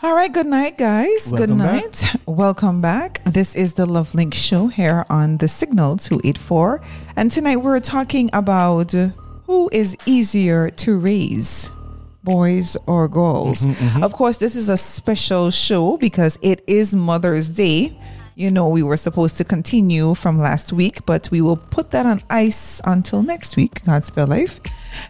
All 0.05 0.17
right, 0.17 0.33
good 0.33 0.47
night, 0.47 0.79
guys. 0.79 1.31
good 1.31 1.49
Welcome 1.49 1.59
back. 1.59 1.83
night. 1.85 2.17
Welcome 2.27 2.81
back. 2.81 3.23
This 3.25 3.55
is 3.55 3.75
the 3.75 3.87
LoveLink 3.87 4.35
show 4.35 4.67
here 4.67 5.07
on 5.09 5.37
the 5.37 5.47
Signal 5.47 5.97
284. 5.97 6.81
And 7.15 7.31
tonight 7.31 7.59
we're 7.59 7.79
talking 7.79 8.29
about 8.33 8.91
who 9.47 9.71
is 9.73 9.97
easier 10.05 10.71
to 10.71 10.99
raise, 10.99 11.71
boys 12.25 12.77
or 12.89 13.07
girls. 13.07 13.61
Mm-hmm, 13.65 13.85
mm-hmm. 13.85 14.03
Of 14.03 14.15
course, 14.15 14.39
this 14.39 14.57
is 14.57 14.69
a 14.69 14.77
special 14.77 15.53
show 15.53 15.97
because 15.99 16.37
it 16.43 16.65
is 16.67 16.97
Mother's 16.97 17.49
Day. 17.49 17.97
You 18.35 18.51
know, 18.51 18.69
we 18.69 18.83
were 18.83 18.97
supposed 18.97 19.37
to 19.39 19.45
continue 19.45 20.15
from 20.15 20.39
last 20.39 20.73
week, 20.73 21.05
but 21.05 21.29
we 21.31 21.43
will 21.43 21.59
put 21.59 21.91
that 21.91 22.07
on 22.07 22.23
ice 22.31 22.81
until 22.85 23.23
next 23.23 23.57
week. 23.57 23.85
God 23.85 24.05
spell 24.05 24.27
life. 24.27 24.59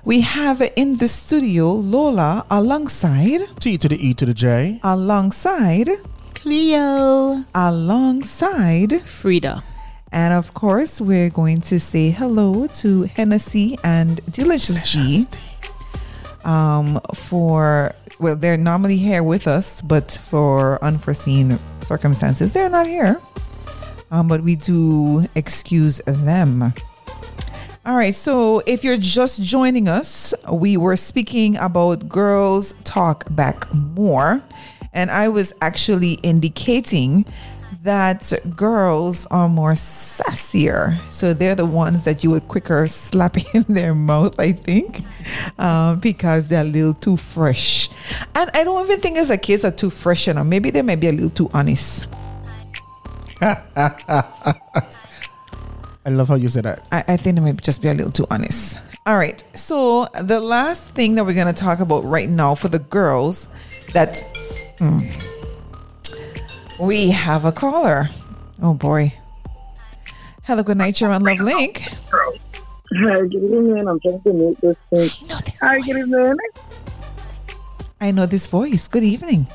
We 0.05 0.23
have 0.23 0.61
in 0.75 0.97
the 0.97 1.07
studio 1.07 1.71
Lola 1.73 2.45
alongside 2.51 3.43
T 3.61 3.79
to 3.79 3.89
the 3.89 3.97
E 4.05 4.13
to 4.15 4.27
the 4.27 4.35
J. 4.35 4.81
alongside, 4.83 5.89
Cleo. 6.35 7.45
alongside, 7.55 9.01
Frida. 9.03 9.63
and 10.11 10.35
of 10.35 10.53
course, 10.55 11.01
we're 11.01 11.31
going 11.31 11.61
to 11.63 11.79
say 11.79 12.11
hello 12.11 12.67
to 12.67 13.03
Hennessy 13.05 13.79
and 13.85 14.21
Delicious 14.33 14.91
G. 14.91 15.25
Um, 16.45 17.01
for 17.15 17.95
well, 18.19 18.37
they're 18.37 18.57
normally 18.57 18.97
here 18.97 19.23
with 19.23 19.47
us, 19.47 19.83
but 19.83 20.19
for 20.23 20.83
unforeseen 20.85 21.59
circumstances, 21.81 22.53
they're 22.53 22.69
not 22.69 22.87
here. 22.87 23.21
Um, 24.11 24.29
but 24.29 24.43
we 24.43 24.57
do 24.57 25.27
excuse 25.35 26.01
them. 26.07 26.73
All 27.85 27.97
right, 27.97 28.15
so 28.15 28.63
if 28.67 28.85
you're 28.85 28.97
just 28.99 29.43
joining 29.43 29.89
us, 29.89 30.33
we 30.53 30.77
were 30.77 30.97
speaking 30.97 31.57
about 31.57 32.09
girls 32.09 32.75
talk 32.85 33.25
back 33.35 33.73
more. 33.75 34.41
And 34.93 35.11
I 35.11 35.29
was 35.29 35.53
actually 35.61 36.13
indicating 36.23 37.25
that 37.83 38.33
girls 38.55 39.27
are 39.27 39.49
more 39.49 39.73
sassier. 39.73 40.99
So 41.11 41.35
they're 41.35 41.57
the 41.57 41.67
ones 41.67 42.05
that 42.05 42.23
you 42.23 42.31
would 42.31 42.47
quicker 42.47 42.87
slap 42.87 43.37
in 43.55 43.65
their 43.69 43.95
mouth, 43.95 44.39
I 44.39 44.53
think, 44.53 45.01
um, 45.59 45.99
because 45.99 46.49
they're 46.49 46.63
a 46.63 46.65
little 46.65 46.95
too 46.95 47.17
fresh. 47.17 47.89
And 48.35 48.51
I 48.55 48.65
don't 48.65 48.87
even 48.87 49.01
think 49.01 49.19
as 49.19 49.31
a 49.31 49.39
case 49.39 49.65
of 49.65 49.77
too 49.77 49.91
fresh, 49.91 50.29
know. 50.29 50.45
Maybe 50.45 50.71
they 50.71 50.83
may 50.83 50.97
be 50.97 51.09
a 51.09 51.13
little 51.13 51.31
too 51.31 51.51
honest. 51.53 52.07
I 53.41 54.87
love 56.07 56.29
how 56.29 56.37
you 56.37 56.49
said 56.49 56.65
that. 56.65 56.87
I, 56.93 57.05
I 57.09 57.17
think 57.17 57.37
they 57.37 57.43
might 57.43 57.61
just 57.61 57.83
be 57.83 57.89
a 57.89 57.95
little 57.95 58.13
too 58.13 58.27
honest. 58.31 58.79
All 59.07 59.17
right. 59.17 59.43
So 59.59 60.07
the 60.21 60.39
last 60.39 60.95
thing 60.95 61.17
that 61.17 61.25
we're 61.25 61.35
gonna 61.35 61.53
talk 61.53 61.81
about 61.81 62.05
right 62.05 62.29
now 62.29 62.55
for 62.55 62.69
the 62.69 62.79
girls 62.79 63.49
that 63.93 64.25
mm, 64.79 65.32
we 66.83 67.11
have 67.11 67.45
a 67.45 67.53
caller. 67.53 68.09
Oh 68.61 68.75
boy. 68.75 69.13
Hello, 70.45 70.63
good 70.63 70.77
night. 70.77 71.01
You're 71.01 71.13
on 71.13 71.23
LoveLink. 71.23 71.79
Hi, 71.79 73.21
good 73.21 73.35
evening. 73.35 73.87
I'm 73.89 74.01
trying 74.01 74.21
to 74.23 74.33
make 74.33 74.61
this 74.61 74.77
thing. 74.91 75.29
Hi, 75.63 75.79
good 75.81 75.97
evening. 75.97 76.37
I 78.01 78.11
know 78.11 78.27
this 78.27 78.49
voice. 78.49 78.89
Good 78.89 79.05
evening. 79.05 79.47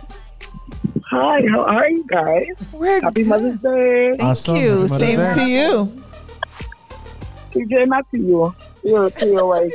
Hi, 1.09 1.41
how 1.51 1.63
are 1.63 1.89
you 1.89 2.05
guys? 2.07 2.67
We're 2.71 3.01
Happy 3.01 3.23
good. 3.23 3.27
Mother's 3.27 3.57
Day. 3.59 4.11
Thank 4.11 4.21
Awesome. 4.23 4.55
you. 4.55 4.87
Mother's 4.87 4.99
Same 4.99 5.19
Day. 5.19 5.33
to 5.35 5.45
you. 5.45 6.03
TJ, 7.51 7.87
not 7.87 8.09
to 8.11 8.17
you. 8.17 8.55
You're 8.83 9.09
to 9.09 9.25
your 9.27 9.47
wife. 9.47 9.73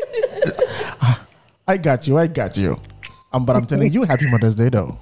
I 1.68 1.76
got 1.76 2.08
you. 2.08 2.16
I 2.18 2.26
got 2.26 2.56
you. 2.56 2.80
Um, 3.32 3.44
but 3.44 3.56
I'm 3.56 3.66
telling 3.66 3.92
you, 3.92 4.04
Happy 4.04 4.30
Mother's 4.30 4.54
Day, 4.54 4.70
though. 4.70 4.96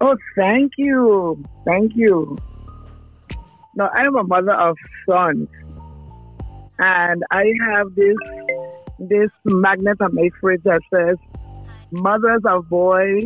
Oh, 0.00 0.16
thank 0.36 0.72
you. 0.78 1.42
Thank 1.64 1.92
you. 1.94 2.38
No, 3.74 3.88
I 3.94 4.02
am 4.02 4.16
a 4.16 4.24
mother 4.24 4.58
of 4.60 4.76
sons. 5.08 5.48
And 6.78 7.22
I 7.30 7.44
have 7.66 7.94
this 7.94 8.16
this 8.98 9.30
magnet 9.44 9.98
on 10.00 10.14
my 10.14 10.28
fridge 10.40 10.62
that 10.64 10.80
says 10.92 11.16
mothers 11.90 12.42
of 12.46 12.68
boys 12.68 13.24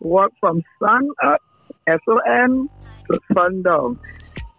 work 0.00 0.32
from 0.40 0.62
sun 0.80 1.08
up, 1.22 1.40
S 1.86 2.00
O 2.08 2.18
N, 2.18 2.68
to 3.10 3.20
sundown. 3.34 3.98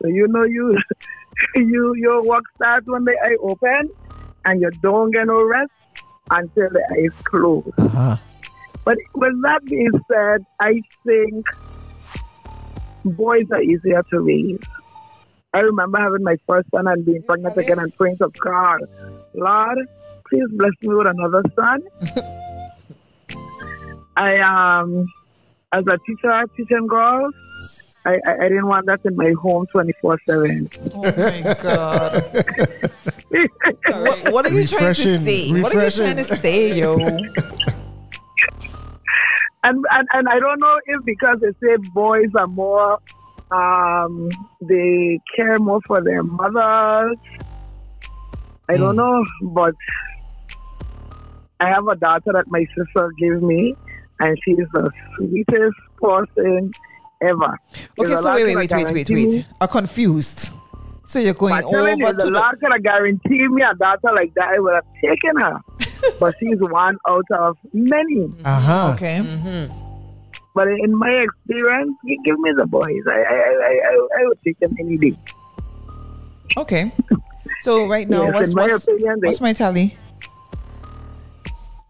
So 0.01 0.07
you 0.09 0.28
know 0.28 0.43
you 0.43 0.78
you 1.55 1.93
your 1.95 2.24
work 2.24 2.43
starts 2.55 2.86
when 2.88 3.05
the 3.05 3.18
eye 3.24 3.38
open 3.41 3.89
and 4.45 4.61
you 4.61 4.70
don't 4.82 5.11
get 5.11 5.28
no 5.28 5.43
rest 5.43 5.72
until 6.30 6.70
the 6.70 6.84
eyes 6.97 7.22
close. 7.24 7.72
Uh-huh. 7.78 8.18
But 8.86 8.97
with 9.15 9.41
that 9.43 9.61
being 9.65 9.91
said, 10.11 10.45
I 10.59 10.81
think 11.05 11.45
boys 13.05 13.43
are 13.51 13.61
easier 13.61 14.03
to 14.11 14.19
raise. 14.19 14.59
I 15.53 15.59
remember 15.59 15.99
having 15.99 16.23
my 16.23 16.36
first 16.47 16.69
son 16.71 16.88
and 16.88 17.05
being 17.05 17.23
pregnant 17.23 17.57
again 17.57 17.79
and 17.79 17.93
praying 17.95 18.17
to 18.17 18.29
God, 18.39 18.81
Lord, 19.34 19.77
please 20.27 20.47
bless 20.51 20.71
me 20.81 20.95
with 20.95 21.07
another 21.07 21.43
son. 21.55 21.84
I 24.15 24.38
um, 24.39 25.07
as 25.71 25.84
a 25.88 25.97
teacher 26.05 26.43
teaching 26.55 26.88
girls, 26.88 27.34
I, 28.05 28.19
I, 28.27 28.45
I 28.45 28.49
didn't 28.49 28.67
want 28.67 28.86
that 28.88 28.99
in 29.05 29.15
my 29.15 29.34
home 29.41 29.65
twenty 29.71 29.93
four 30.01 30.19
seven. 30.27 30.69
Oh 30.93 31.01
my 31.01 31.55
god. 31.61 32.23
what, 33.88 34.34
what 34.34 34.45
are 34.45 34.49
you 34.49 34.67
trying 34.67 34.93
to 34.93 35.01
Refreshing, 35.01 35.19
say? 35.19 35.61
What 35.61 35.75
are 35.75 35.86
you 35.86 35.91
trying 35.91 36.17
to 36.17 36.23
say, 36.23 36.79
yo? 36.79 36.97
and, 39.64 39.86
and 39.91 40.07
and 40.14 40.28
I 40.30 40.39
don't 40.39 40.59
know 40.59 40.80
if 40.86 41.05
because 41.05 41.39
they 41.41 41.51
say 41.61 41.78
boys 41.93 42.30
are 42.38 42.47
more 42.47 42.99
um 43.51 44.30
they 44.61 45.20
care 45.36 45.57
more 45.59 45.80
for 45.88 46.01
their 46.01 46.24
mothers. 46.24 47.18
I 48.70 48.78
don't 48.78 48.95
know, 48.95 49.24
but 49.41 49.74
I 51.59 51.70
have 51.70 51.88
a 51.88 51.95
daughter 51.95 52.32
that 52.34 52.45
my 52.47 52.66
sister 52.76 53.11
gave 53.20 53.41
me 53.41 53.76
and 54.20 54.38
she's 54.43 54.66
the 54.74 54.89
sweetest 55.16 55.76
person 55.97 56.72
ever. 57.22 57.59
Okay, 57.99 58.07
There's 58.07 58.22
so 58.22 58.34
wait, 58.34 58.45
wait, 58.45 58.55
wait, 58.55 58.72
wait, 58.72 58.91
wait, 58.93 59.09
wait. 59.09 59.45
I'm 59.59 59.68
confused. 59.68 60.53
So 61.05 61.20
you're 61.20 61.34
going 61.34 61.61
telling 61.70 61.99
you, 61.99 62.05
over 62.05 62.14
the 62.14 62.24
to 62.24 62.32
the 62.32 62.39
Lord 62.39 62.59
could 62.59 62.72
have 62.72 62.84
guaranteed 62.84 63.51
me 63.51 63.61
a 63.61 63.76
daughter 63.76 64.11
like 64.16 64.34
that. 64.36 64.49
I 64.55 64.59
would 64.59 64.76
have 64.76 64.86
taken 65.03 65.38
her. 65.38 65.59
But 66.19 66.35
she's 66.39 66.59
one 66.59 66.97
out 67.07 67.25
of 67.31 67.57
many. 67.73 68.29
Uh-huh. 68.45 68.91
Okay. 68.95 69.69
But 70.55 70.67
in 70.67 70.95
my 70.95 71.09
experience, 71.09 71.95
gi- 72.05 72.19
give 72.25 72.37
me 72.39 72.51
the 72.55 72.65
boys. 72.67 73.03
I 73.07 73.11
I, 73.11 73.19
I, 73.19 73.79
I, 73.89 74.07
I 74.21 74.27
would 74.27 74.39
take 74.45 74.59
them 74.59 74.75
any 74.79 74.97
day. 74.97 75.17
Okay. 76.57 76.91
So 77.61 77.87
right 77.87 78.07
now, 78.07 78.23
Yes, 78.25 78.33
what's 78.33 78.53
my 78.53 78.67
what's, 78.67 78.83
opinion, 78.87 79.19
what's 79.23 79.41
my 79.41 79.53
tally? 79.53 79.97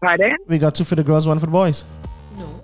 Pardon? 0.00 0.36
We 0.46 0.58
got 0.58 0.74
two 0.74 0.84
for 0.84 0.94
the 0.94 1.02
girls, 1.04 1.26
one 1.26 1.38
for 1.38 1.46
the 1.46 1.52
boys. 1.52 1.84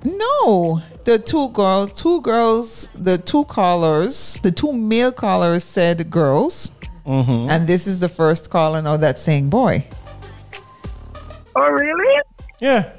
No, 0.04 0.80
the 1.04 1.18
two 1.18 1.50
girls, 1.50 1.92
two 1.92 2.20
girls, 2.22 2.88
the 2.94 3.18
two 3.18 3.44
callers, 3.44 4.40
the 4.42 4.50
two 4.50 4.72
male 4.72 5.12
callers 5.12 5.64
said 5.64 6.10
girls, 6.10 6.72
Mm-hmm. 7.06 7.50
and 7.50 7.66
this 7.66 7.86
is 7.86 7.98
the 7.98 8.08
first 8.08 8.50
caller 8.50 8.80
now 8.82 8.96
that's 8.96 9.22
saying 9.22 9.48
boy. 9.48 9.84
Oh, 11.56 11.68
really? 11.68 12.22
Yeah. 12.60 12.92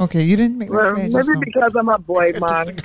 Okay, 0.00 0.22
you 0.22 0.36
didn't 0.36 0.58
make 0.58 0.68
that 0.70 0.74
Well, 0.76 0.94
clear 0.94 1.08
maybe 1.08 1.14
now. 1.34 1.40
because 1.40 1.76
I'm 1.76 1.88
a 1.88 1.98
boy, 1.98 2.32
man. 2.40 2.78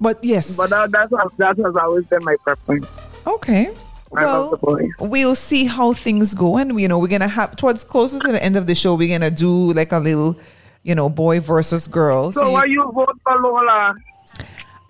But 0.00 0.22
yes, 0.22 0.56
But 0.56 0.70
that, 0.70 0.90
that's 0.92 1.10
that 1.38 1.56
has 1.58 1.74
always 1.76 2.04
been 2.06 2.22
my 2.24 2.36
preference. 2.44 2.86
okay. 3.26 3.74
I 4.16 4.24
love 4.24 4.50
the 4.52 4.58
Well, 4.62 4.76
boys. 4.78 4.90
we'll 5.00 5.34
see 5.34 5.64
how 5.66 5.92
things 5.92 6.32
go, 6.34 6.56
and 6.56 6.80
you 6.80 6.88
know, 6.88 6.98
we're 6.98 7.08
gonna 7.08 7.28
have 7.28 7.56
towards 7.56 7.84
closer 7.84 8.18
to 8.20 8.32
the 8.32 8.42
end 8.42 8.56
of 8.56 8.66
the 8.66 8.74
show, 8.74 8.94
we're 8.94 9.12
gonna 9.18 9.30
do 9.30 9.72
like 9.74 9.92
a 9.92 9.98
little, 9.98 10.38
you 10.82 10.94
know, 10.94 11.10
boy 11.10 11.40
versus 11.40 11.86
girl. 11.86 12.32
So, 12.32 12.46
you- 12.46 12.52
why 12.52 12.64
you 12.64 12.90
vote 12.94 13.18
for 13.22 13.36
Lola? 13.42 13.94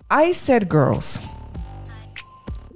I 0.09 0.31
said 0.31 0.69
girls. 0.69 1.19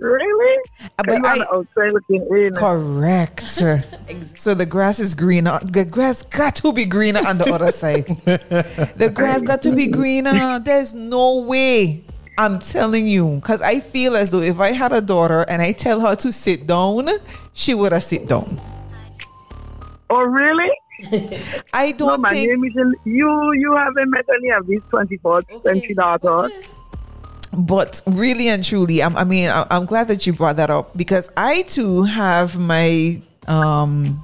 Really? 0.04 0.58
Uh, 0.82 0.88
but 0.98 1.06
Come 1.08 1.26
on 1.26 1.42
I- 1.42 1.46
outside 1.50 1.94
looking 1.94 2.28
in. 2.30 2.54
Correct. 2.56 3.40
so 4.36 4.54
the 4.54 4.66
grass 4.66 5.00
is 5.00 5.16
greener. 5.16 5.60
The 5.64 5.86
grass 5.86 6.24
got 6.24 6.58
to 6.58 6.74
be 6.74 6.84
greener 6.86 7.22
on 7.26 7.38
the 7.38 7.50
other 7.50 7.72
side. 7.72 8.06
The 8.98 9.10
grass 9.14 9.42
got 9.42 9.62
to 9.62 9.72
be 9.74 9.88
greener. 9.88 10.60
There's 10.60 10.94
no 10.94 11.42
way. 11.44 12.04
I'm 12.38 12.60
telling 12.60 13.08
you, 13.08 13.36
because 13.36 13.62
I 13.62 13.80
feel 13.80 14.18
as 14.18 14.32
though 14.32 14.42
if 14.42 14.60
I 14.60 14.74
had 14.74 14.92
a 14.92 15.00
daughter 15.02 15.46
and 15.48 15.62
I 15.62 15.72
tell 15.72 16.02
her 16.02 16.16
to 16.18 16.34
sit 16.34 16.68
down, 16.68 17.08
she 17.54 17.74
would 17.74 17.94
have 17.94 18.04
sit 18.04 18.28
down. 18.28 18.60
Oh, 20.10 20.22
really? 20.24 20.70
I 21.74 21.92
don't 21.94 22.22
my 22.22 22.30
think. 22.30 22.50
name 22.50 22.64
is 22.66 22.96
you. 23.06 23.54
You 23.54 23.76
haven't 23.78 24.10
met 24.10 24.26
any 24.38 24.50
of 24.50 24.68
these 24.68 24.82
24th 24.92 25.64
century 25.64 25.94
daughters. 25.96 26.52
But 27.56 28.02
really 28.08 28.48
and 28.50 28.64
truly, 28.64 29.04
I'm, 29.04 29.16
I 29.16 29.24
mean, 29.24 29.50
I- 29.50 29.68
I'm 29.70 29.86
glad 29.86 30.08
that 30.08 30.26
you 30.26 30.34
brought 30.34 30.56
that 30.58 30.70
up 30.70 30.96
because 30.98 31.32
I 31.38 31.62
too 31.64 32.04
have 32.04 32.58
my 32.58 33.22
um 33.48 34.24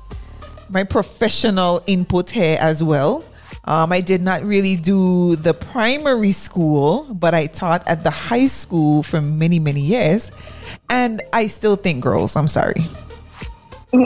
my 0.70 0.84
professional 0.84 1.82
input 1.88 2.30
here 2.32 2.58
as 2.60 2.84
well. 2.84 3.24
Um, 3.66 3.92
I 3.92 4.02
did 4.02 4.22
not 4.22 4.44
really 4.44 4.76
do 4.76 5.36
the 5.36 5.54
primary 5.54 6.32
school, 6.32 7.04
but 7.14 7.34
I 7.36 7.46
taught 7.48 7.88
at 7.88 8.04
the 8.04 8.10
high 8.10 8.46
school 8.48 9.04
for 9.04 9.22
many, 9.22 9.60
many 9.60 9.82
years, 9.82 10.32
and 10.90 11.22
I 11.34 11.48
still 11.48 11.76
think 11.76 12.02
girls. 12.04 12.36
I'm 12.36 12.48
sorry. 12.48 12.86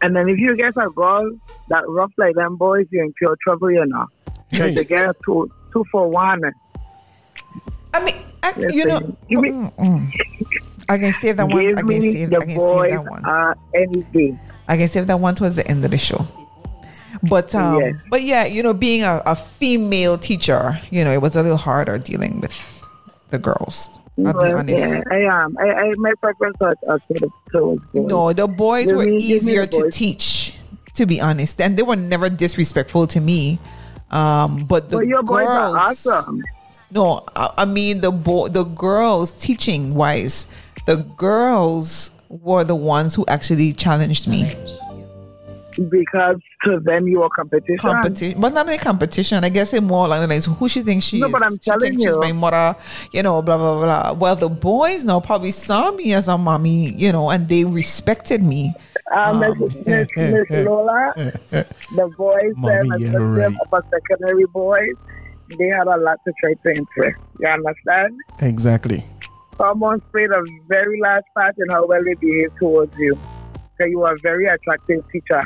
And 0.00 0.14
then 0.14 0.28
if 0.28 0.38
you 0.38 0.56
get 0.56 0.76
a 0.76 0.88
girl 0.90 1.20
that 1.68 1.82
rough 1.88 2.12
like 2.18 2.36
them 2.36 2.56
boys, 2.56 2.86
you're 2.90 3.04
in 3.04 3.12
pure 3.14 3.36
trouble, 3.42 3.70
you 3.70 3.84
know. 3.84 4.06
Because 4.50 4.70
Hey. 4.70 4.74
they 4.76 4.84
get 4.84 5.16
two, 5.24 5.50
two 5.72 5.84
for 5.90 6.08
one. 6.08 6.40
I 7.92 8.04
mean, 8.04 8.14
I, 8.42 8.52
you 8.70 8.84
know, 8.86 9.00
me, 9.28 9.50
mm. 9.50 10.12
I 10.88 10.98
can 10.98 11.12
save 11.12 11.36
that 11.36 11.48
one. 11.48 11.58
I 11.66 11.82
can 11.82 12.00
save. 12.00 12.32
I 12.32 12.38
can 12.40 12.48
save 12.50 12.90
that 12.90 13.06
one. 13.10 13.24
uh, 13.26 13.54
any. 13.74 14.38
I 14.68 14.76
can 14.76 14.88
save 14.88 15.06
that 15.08 15.20
one 15.20 15.34
towards 15.34 15.56
the 15.56 15.66
end 15.66 15.84
of 15.84 15.90
the 15.90 15.98
show. 15.98 16.24
But 17.28 17.54
um, 17.54 17.80
Yes. 17.80 17.94
but 18.10 18.22
yeah, 18.22 18.44
you 18.44 18.62
know, 18.62 18.74
being 18.74 19.02
a, 19.02 19.22
a 19.26 19.34
female 19.34 20.18
teacher, 20.18 20.78
you 20.90 21.04
know, 21.04 21.12
it 21.12 21.20
was 21.20 21.34
a 21.36 21.42
little 21.42 21.58
harder 21.58 21.98
dealing 21.98 22.40
with 22.40 22.88
the 23.30 23.38
girls. 23.38 23.98
I'll 24.24 24.32
be 24.32 24.50
honest. 24.52 24.78
yeah, 24.78 25.00
I 25.10 25.16
am. 25.20 25.56
I, 25.58 25.70
I 25.72 25.92
my 25.96 26.12
preference 26.20 26.56
was 26.60 26.76
are 26.88 26.98
to 26.98 27.14
the 27.14 27.30
boys. 27.52 27.78
No, 27.92 28.32
the 28.32 28.46
boys 28.48 28.92
were 28.92 29.04
me- 29.04 29.18
give 29.20 29.42
me 29.44 29.52
easier 29.52 29.66
to 29.66 29.80
boys. 29.82 29.94
teach, 29.96 30.56
to 30.94 31.06
be 31.06 31.20
honest, 31.20 31.60
and 31.60 31.76
they 31.76 31.82
were 31.82 31.96
never 31.96 32.28
disrespectful 32.28 33.06
to 33.08 33.20
me. 33.20 33.58
Um, 34.10 34.58
but 34.66 34.90
the 34.90 34.96
But 34.98 35.06
your 35.06 35.22
boys 35.22 35.46
girls, 35.46 35.74
are 35.76 35.78
awesome. 35.78 36.42
No, 36.90 37.24
I, 37.36 37.52
I 37.58 37.64
mean 37.64 38.00
the 38.00 38.10
boy, 38.10 38.48
the 38.48 38.64
girls 38.64 39.32
teaching 39.32 39.94
wise, 39.94 40.46
the 40.86 40.96
girls 40.96 42.10
were 42.28 42.64
the 42.64 42.76
ones 42.76 43.14
who 43.14 43.24
actually 43.28 43.72
challenged 43.72 44.26
me. 44.28 44.50
Because 45.90 46.40
to 46.64 46.80
them 46.80 47.06
you 47.06 47.22
are 47.22 47.28
competition. 47.30 47.78
competition, 47.78 48.40
but 48.40 48.52
not 48.52 48.66
any 48.68 48.78
competition. 48.78 49.44
I 49.44 49.48
guess 49.48 49.72
it 49.72 49.80
more 49.80 50.06
along 50.06 50.22
the 50.22 50.26
lines 50.26 50.46
who 50.46 50.68
she 50.68 50.82
thinks 50.82 51.06
she 51.06 51.20
No, 51.20 51.26
is. 51.26 51.32
but 51.32 51.42
I'm 51.44 51.52
she 51.52 51.58
telling 51.58 51.80
thinks 51.80 52.02
she's 52.02 52.14
you. 52.14 52.20
my 52.20 52.32
mother, 52.32 52.74
you 53.12 53.22
know, 53.22 53.40
blah 53.42 53.56
blah 53.56 53.76
blah. 53.78 54.12
Well, 54.14 54.34
the 54.34 54.48
boys 54.48 55.04
now 55.04 55.20
probably 55.20 55.52
saw 55.52 55.92
me 55.92 56.14
as 56.14 56.26
a 56.26 56.36
mommy, 56.36 56.92
you 56.94 57.12
know, 57.12 57.30
and 57.30 57.48
they 57.48 57.64
respected 57.64 58.42
me. 58.42 58.74
Uh, 59.14 59.32
Miss, 59.38 59.86
Miss, 59.86 60.08
Miss 60.16 60.50
Lola, 60.66 61.12
the 61.48 62.12
boys, 62.16 62.52
Mommy, 62.56 62.88
them, 62.88 62.98
yeah, 62.98 63.06
especially 63.06 63.24
right. 63.40 63.56
upper 63.62 63.84
secondary 63.90 64.46
boys, 64.46 64.94
they 65.56 65.68
had 65.68 65.86
a 65.86 65.96
lot 65.96 66.18
to 66.26 66.32
try 66.42 66.54
to 66.54 66.70
impress. 66.78 67.14
You 67.40 67.48
understand? 67.48 68.14
Exactly. 68.40 69.04
Hormones 69.56 70.02
played 70.12 70.30
a 70.30 70.42
very 70.68 71.00
large 71.00 71.24
part 71.34 71.56
in 71.58 71.68
how 71.70 71.86
well 71.86 72.02
they 72.04 72.14
behave 72.14 72.50
towards 72.60 72.96
you. 72.98 73.18
So 73.78 73.84
you 73.84 74.02
are 74.02 74.12
a 74.14 74.18
very 74.22 74.46
attractive 74.46 75.04
teacher. 75.10 75.40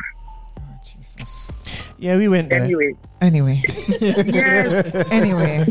Oh, 0.58 0.62
Jesus. 0.84 1.50
Yeah, 1.98 2.16
we 2.16 2.28
went 2.28 2.48
there. 2.50 2.62
Anyway, 2.62 2.94
Anyway, 3.20 3.62
yes, 4.00 5.12
anyway, 5.12 5.64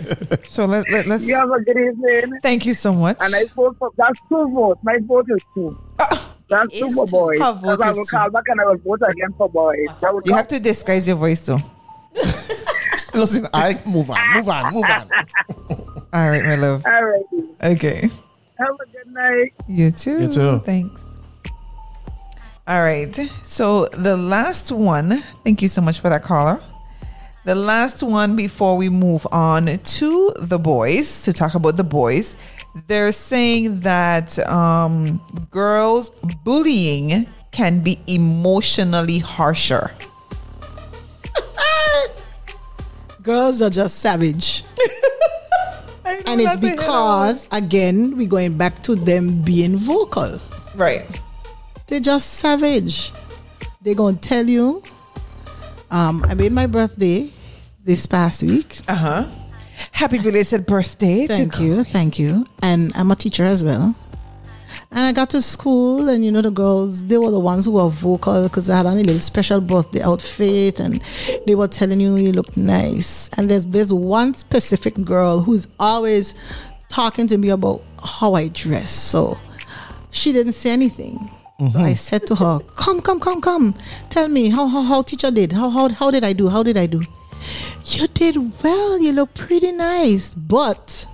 so 0.43 0.63
let, 0.63 0.89
let 0.89 1.05
let's. 1.05 1.27
you 1.27 1.35
have 1.35 1.51
a 1.51 1.59
good 1.65 1.77
evening. 1.77 2.39
Thank 2.41 2.65
you 2.65 2.73
so 2.73 2.93
much. 2.93 3.17
And 3.19 3.35
I 3.35 3.43
vote 3.53 3.75
for 3.77 3.89
that's 3.97 4.17
two 4.29 4.49
votes. 4.53 4.79
My 4.83 4.97
vote 5.01 5.25
is 5.29 5.43
two. 5.53 5.77
Ah. 5.99 6.33
That's 6.49 6.71
two 6.79 6.85
Is 6.85 6.93
for 6.95 7.05
boys. 7.07 7.41
Her 7.41 7.51
vote 7.51 7.77
Because 7.77 7.81
I 7.81 7.89
is 7.91 7.97
will 7.97 8.05
two. 8.05 8.15
call 8.17 8.29
back 8.29 8.43
and 8.47 8.61
I 8.61 8.65
will 8.67 8.77
vote 8.77 9.01
again 9.05 9.33
for 9.37 9.49
boys. 9.49 9.87
I 10.01 10.11
will 10.11 10.21
you 10.23 10.33
have 10.33 10.47
to 10.47 10.61
disguise 10.61 11.05
your 11.05 11.17
voice 11.17 11.41
though. 11.45 11.57
Listen, 13.13 13.47
I 13.53 13.79
move 13.85 14.09
on, 14.09 14.33
move 14.35 14.49
on, 14.49 14.73
move 14.73 14.85
on. 14.85 15.09
All 16.13 16.29
right, 16.29 16.43
my 16.43 16.55
love. 16.55 16.85
All 16.85 17.03
right. 17.05 17.23
Okay. 17.63 18.09
Have 18.57 18.75
a 18.75 18.85
good 18.91 19.11
night. 19.11 19.53
You 19.67 19.91
too. 19.91 20.21
You 20.21 20.27
too. 20.27 20.59
Thanks. 20.59 21.03
All 22.67 22.81
right. 22.81 23.13
So 23.43 23.87
the 23.87 24.15
last 24.15 24.71
one, 24.71 25.23
thank 25.43 25.61
you 25.61 25.67
so 25.67 25.81
much 25.81 25.99
for 25.99 26.09
that 26.09 26.23
caller. 26.23 26.61
The 27.43 27.55
last 27.55 28.03
one 28.03 28.35
before 28.35 28.77
we 28.77 28.87
move 28.87 29.25
on 29.31 29.65
to 29.65 30.31
the 30.41 30.59
boys 30.59 31.23
to 31.23 31.33
talk 31.33 31.55
about 31.55 31.75
the 31.75 31.83
boys, 31.83 32.35
they're 32.87 33.11
saying 33.11 33.79
that 33.79 34.37
um, 34.47 35.19
girls 35.49 36.11
bullying 36.43 37.27
can 37.51 37.79
be 37.81 37.99
emotionally 38.05 39.17
harsher. 39.19 39.91
Girls 43.21 43.61
are 43.61 43.69
just 43.69 43.99
savage. 43.99 44.63
And 46.25 46.41
it's 46.41 46.55
that's 46.55 46.63
a 46.63 46.67
hit 46.67 46.77
because, 46.77 47.47
again, 47.51 48.17
we're 48.17 48.27
going 48.27 48.57
back 48.57 48.81
to 48.83 48.95
them 48.95 49.41
being 49.43 49.77
vocal. 49.77 50.39
Right. 50.75 51.21
They're 51.87 51.99
just 51.99 52.33
savage. 52.35 53.13
They're 53.81 53.95
going 53.95 54.17
to 54.17 54.29
tell 54.29 54.47
you 54.47 54.83
Um, 55.89 56.23
I 56.27 56.33
made 56.33 56.51
my 56.51 56.67
birthday 56.67 57.29
this 57.83 58.05
past 58.05 58.43
week. 58.43 58.79
Uh 58.87 58.95
huh. 58.95 59.31
Happy 59.91 60.19
belated 60.19 60.65
birthday. 60.65 61.27
to 61.27 61.33
Thank 61.35 61.59
you, 61.59 61.83
thank 61.83 62.17
you. 62.19 62.45
And 62.63 62.91
I'm 62.95 63.11
a 63.11 63.15
teacher 63.15 63.43
as 63.43 63.63
well. 63.63 63.95
And 64.93 64.99
I 64.99 65.13
got 65.13 65.29
to 65.29 65.41
school, 65.41 66.09
and 66.09 66.25
you 66.25 66.31
know, 66.31 66.41
the 66.41 66.51
girls, 66.51 67.05
they 67.05 67.17
were 67.17 67.31
the 67.31 67.39
ones 67.39 67.63
who 67.63 67.71
were 67.71 67.87
vocal 67.87 68.43
because 68.43 68.69
I 68.69 68.75
had 68.75 68.85
on 68.85 68.97
a 68.97 69.01
little 69.03 69.19
special 69.19 69.61
birthday 69.61 70.01
outfit, 70.01 70.81
and 70.81 71.01
they 71.47 71.55
were 71.55 71.69
telling 71.69 72.01
you 72.01 72.17
you 72.17 72.33
look 72.33 72.57
nice. 72.57 73.29
And 73.37 73.49
there's 73.49 73.67
there's 73.67 73.93
one 73.93 74.33
specific 74.33 75.01
girl 75.05 75.39
who's 75.39 75.65
always 75.79 76.35
talking 76.89 77.25
to 77.27 77.37
me 77.37 77.49
about 77.49 77.81
how 78.03 78.33
I 78.33 78.49
dress. 78.49 78.91
So 78.91 79.39
she 80.11 80.33
didn't 80.33 80.53
say 80.53 80.71
anything. 80.71 81.17
So 81.59 81.67
mm-hmm. 81.67 81.77
I 81.77 81.93
said 81.93 82.27
to 82.27 82.35
her, 82.35 82.59
"Come, 82.75 83.01
come, 83.01 83.21
come, 83.21 83.39
come. 83.39 83.73
Tell 84.09 84.27
me 84.27 84.49
how 84.49 84.67
how, 84.67 84.81
how 84.81 85.03
teacher 85.03 85.31
did. 85.31 85.53
How, 85.53 85.69
how 85.69 85.87
how 85.87 86.11
did 86.11 86.25
I 86.25 86.33
do? 86.33 86.49
How 86.49 86.63
did 86.63 86.75
I 86.75 86.85
do? 86.85 87.01
You 87.85 88.07
did 88.07 88.35
well. 88.61 88.99
You 88.99 89.13
look 89.13 89.33
pretty 89.35 89.71
nice, 89.71 90.35
but." 90.35 91.05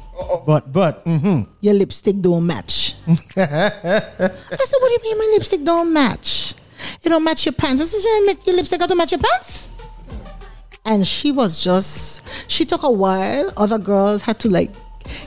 But 0.46 0.72
but 0.72 1.06
mm-hmm. 1.06 1.50
your 1.62 1.74
lipstick 1.74 2.22
don't 2.22 2.46
match. 2.46 2.96
I 3.08 3.14
said, 3.40 4.80
what 4.80 4.90
do 4.90 4.94
you 4.94 5.00
mean 5.04 5.18
my 5.18 5.30
lipstick 5.34 5.64
don't 5.64 5.94
match? 5.94 6.56
It 7.04 7.10
don't 7.10 7.24
match 7.24 7.46
your 7.46 7.54
pants. 7.54 7.82
I 7.82 7.86
said, 7.86 8.02
"Your- 8.04 8.36
your 8.46 8.56
lipstick 8.56 8.80
got 8.80 8.90
to 8.90 8.96
match 8.96 9.12
your 9.12 9.22
pants? 9.22 9.70
And 10.86 11.06
she 11.06 11.32
was 11.32 11.62
just, 11.62 12.24
she 12.50 12.64
took 12.64 12.84
a 12.84 12.90
while. 12.92 13.52
Other 13.58 13.78
girls 13.78 14.22
had 14.22 14.40
to 14.40 14.50
like 14.50 14.72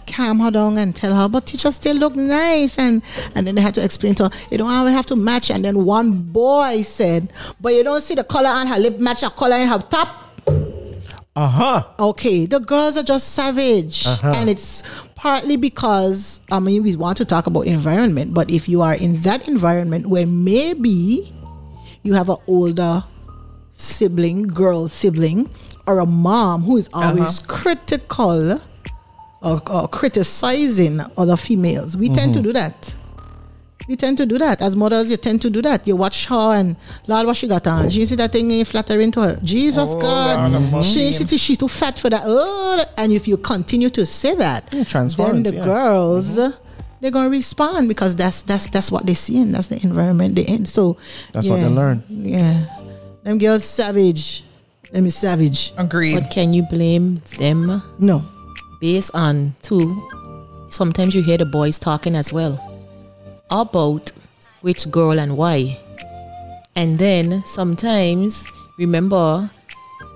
calm 0.06 0.40
her 0.40 0.50
down 0.50 0.78
and 0.78 0.96
tell 0.96 1.14
her, 1.14 1.28
but 1.28 1.46
teacher 1.46 1.70
still 1.70 1.96
look 1.96 2.16
nice. 2.16 2.78
And 2.78 3.02
and 3.34 3.46
then 3.46 3.54
they 3.54 3.60
had 3.60 3.74
to 3.74 3.84
explain 3.84 4.14
to 4.16 4.24
her, 4.24 4.30
you 4.50 4.58
don't 4.58 4.70
always 4.70 4.94
have 4.94 5.06
to 5.06 5.16
match. 5.16 5.50
And 5.50 5.64
then 5.64 5.84
one 5.84 6.12
boy 6.12 6.82
said, 6.82 7.32
but 7.60 7.74
you 7.74 7.84
don't 7.84 8.00
see 8.00 8.14
the 8.14 8.24
color 8.24 8.48
on 8.48 8.66
her 8.68 8.78
lip 8.78 8.98
match 8.98 9.20
the 9.20 9.30
color 9.30 9.56
in 9.56 9.68
her 9.68 9.78
top. 9.78 10.08
Uh 11.40 11.48
huh. 11.48 11.82
Okay, 11.98 12.44
the 12.44 12.60
girls 12.60 12.96
are 12.98 13.02
just 13.14 13.32
savage, 13.32 14.06
Uh-huh. 14.06 14.32
and 14.36 14.50
it's 14.50 14.82
partly 15.14 15.56
because 15.56 16.40
I 16.52 16.60
mean 16.60 16.82
we 16.82 16.96
want 16.96 17.16
to 17.18 17.24
talk 17.24 17.46
about 17.46 17.64
environment, 17.66 18.34
but 18.34 18.50
if 18.50 18.68
you 18.68 18.82
are 18.82 18.94
in 18.94 19.12
that 19.26 19.48
environment 19.48 20.06
where 20.12 20.26
maybe 20.26 21.32
you 22.04 22.12
have 22.14 22.28
an 22.28 22.36
older 22.46 23.04
sibling, 23.72 24.48
girl 24.48 24.88
sibling, 24.88 25.48
or 25.86 25.98
a 26.00 26.06
mom 26.06 26.62
who 26.62 26.76
is 26.76 26.88
always 26.92 27.38
critical 27.38 28.60
or, 29.42 29.62
or 29.70 29.88
criticizing 29.88 31.00
other 31.16 31.36
females, 31.36 31.96
we 31.96 32.08
tend 32.10 32.34
to 32.34 32.42
do 32.42 32.52
that. 32.52 32.94
We 33.90 33.96
tend 33.96 34.18
to 34.18 34.24
do 34.24 34.38
that. 34.38 34.62
As 34.62 34.76
mothers, 34.76 35.10
you 35.10 35.16
tend 35.16 35.42
to 35.42 35.50
do 35.50 35.60
that. 35.62 35.84
You 35.84 35.96
watch 35.96 36.26
her 36.26 36.54
and 36.54 36.76
Lord, 37.08 37.26
what 37.26 37.36
she 37.36 37.48
got 37.48 37.66
on? 37.66 37.90
She 37.90 38.06
see 38.06 38.14
that 38.14 38.30
thing 38.30 38.48
ain't 38.52 38.68
flattering 38.68 39.10
to 39.10 39.20
her. 39.20 39.40
Jesus 39.42 39.94
oh, 39.96 39.98
God. 39.98 40.84
She, 40.84 41.12
she, 41.12 41.26
she's 41.36 41.58
too 41.58 41.66
fat 41.66 41.98
for 41.98 42.08
that. 42.08 42.22
Oh, 42.24 42.84
and 42.96 43.10
if 43.10 43.26
you 43.26 43.36
continue 43.36 43.90
to 43.90 44.06
say 44.06 44.36
that, 44.36 44.70
then 44.70 44.84
transference, 44.84 45.50
the 45.50 45.56
yeah. 45.56 45.64
girls 45.64 46.38
mm-hmm. 46.38 46.56
they're 47.00 47.10
gonna 47.10 47.30
respond 47.30 47.88
because 47.88 48.14
that's 48.14 48.42
that's 48.42 48.70
that's 48.70 48.92
what 48.92 49.06
they 49.06 49.14
see 49.14 49.42
and 49.42 49.52
that's 49.52 49.66
the 49.66 49.82
environment 49.82 50.36
they 50.36 50.46
in. 50.46 50.66
So 50.66 50.96
That's 51.32 51.48
what 51.48 51.56
they 51.56 51.66
learn. 51.66 52.04
Yeah. 52.08 52.66
Them 53.24 53.38
girls 53.38 53.64
savage. 53.64 54.44
Them 54.92 55.06
is 55.06 55.16
savage. 55.16 55.72
Agreed. 55.76 56.14
But 56.14 56.30
can 56.30 56.52
you 56.52 56.62
blame 56.62 57.16
them 57.38 57.82
No. 57.98 58.22
based 58.80 59.10
on 59.14 59.56
two? 59.62 60.00
Sometimes 60.68 61.16
you 61.16 61.22
hear 61.22 61.38
the 61.38 61.46
boys 61.46 61.76
talking 61.76 62.14
as 62.14 62.32
well 62.32 62.69
about 63.50 64.12
which 64.60 64.90
girl 64.90 65.18
and 65.18 65.36
why. 65.36 65.78
And 66.76 66.98
then 66.98 67.42
sometimes, 67.44 68.46
remember, 68.78 69.50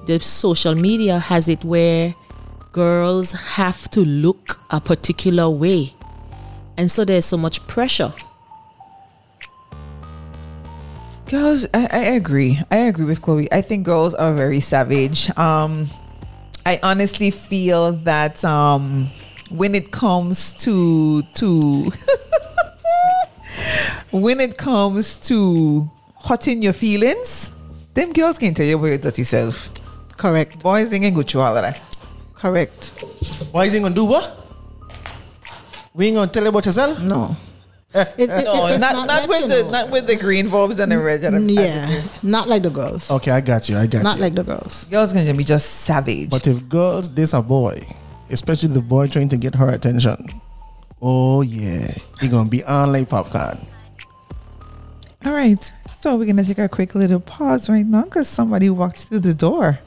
the 0.06 0.20
social 0.20 0.74
media 0.74 1.18
has 1.18 1.48
it 1.48 1.64
where 1.64 2.14
girls 2.72 3.32
have 3.32 3.90
to 3.90 4.00
look 4.00 4.60
a 4.70 4.80
particular 4.80 5.48
way. 5.48 5.94
And 6.76 6.90
so 6.90 7.04
there's 7.04 7.24
so 7.24 7.36
much 7.36 7.66
pressure. 7.66 8.12
Girls, 11.28 11.66
I, 11.72 11.88
I 11.90 12.00
agree. 12.16 12.60
I 12.70 12.76
agree 12.76 13.06
with 13.06 13.22
Chloe. 13.22 13.50
I 13.50 13.62
think 13.62 13.84
girls 13.84 14.14
are 14.14 14.34
very 14.34 14.60
savage. 14.60 15.30
Um, 15.38 15.88
I 16.66 16.80
honestly 16.82 17.30
feel 17.30 17.92
that 17.92 18.44
um, 18.44 19.08
when 19.50 19.74
it 19.74 19.90
comes 19.90 20.54
to 20.64 21.22
to 21.34 21.90
when 24.20 24.40
it 24.40 24.56
comes 24.56 25.18
to 25.28 25.90
hurting 26.24 26.62
your 26.62 26.72
feelings, 26.72 27.52
them 27.94 28.12
girls 28.12 28.38
can 28.38 28.54
tell 28.54 28.66
you 28.66 28.76
about 28.76 28.86
your 28.86 28.98
dirty 28.98 29.24
self. 29.24 29.70
Correct. 30.16 30.60
Boys 30.62 30.92
ain't 30.92 31.02
gonna 31.02 31.14
go 31.14 31.22
through 31.22 31.40
all 31.40 31.56
of 31.56 31.62
that. 31.62 31.80
Correct. 32.34 32.90
Why 33.52 33.64
is 33.64 33.72
he 33.72 33.80
gonna 33.80 33.94
do 33.94 34.04
what? 34.04 34.40
We 35.94 36.06
ain't 36.08 36.16
gonna 36.16 36.30
tell 36.30 36.42
you 36.42 36.48
about 36.48 36.66
yourself? 36.66 37.00
No. 37.02 37.36
Eh. 37.94 38.04
It- 38.18 38.30
it- 38.30 38.44
No, 38.44 38.66
it's 38.66 38.80
not 38.80 38.94
not, 38.94 39.06
that, 39.06 39.28
with 39.28 39.48
the 39.48 39.62
know. 39.62 39.70
not 39.70 39.90
with 39.90 40.06
the 40.06 40.16
green 40.16 40.48
verbs 40.48 40.78
and 40.80 40.90
the 40.92 40.98
red. 40.98 41.22
and 41.24 41.36
the 41.48 41.54
mm, 41.54 41.56
yeah, 41.56 41.86
adjectives. 41.86 42.22
not 42.24 42.48
like 42.48 42.62
the 42.62 42.70
girls. 42.70 43.10
Okay, 43.10 43.30
I 43.30 43.40
got 43.40 43.68
you. 43.68 43.76
I 43.78 43.86
got 43.86 44.02
Not 44.02 44.16
you. 44.16 44.20
Not 44.20 44.20
like 44.20 44.34
the 44.34 44.42
girls. 44.44 44.84
Girls 44.90 45.12
gonna 45.12 45.34
be 45.34 45.44
just 45.44 45.70
savage. 45.86 46.30
But 46.30 46.46
if 46.46 46.68
girls 46.68 47.08
diss 47.08 47.32
a 47.34 47.42
boy, 47.42 47.80
especially 48.30 48.70
the 48.70 48.82
boy 48.82 49.06
trying 49.06 49.28
to 49.30 49.36
get 49.36 49.54
her 49.54 49.68
attention, 49.70 50.16
oh 51.02 51.42
yeah, 51.42 51.94
he 52.20 52.28
gonna 52.28 52.48
be 52.48 52.62
on 52.64 52.92
like 52.92 53.08
popcorn. 53.08 53.58
All 55.24 55.32
right. 55.32 55.72
So 55.88 56.16
we're 56.16 56.26
going 56.26 56.36
to 56.36 56.44
take 56.44 56.58
a 56.58 56.68
quick 56.68 56.94
little 56.94 57.20
pause 57.20 57.70
right 57.70 57.86
now 57.86 58.02
because 58.02 58.28
somebody 58.28 58.68
walked 58.68 58.98
through 58.98 59.20
the 59.20 59.32
door 59.32 59.78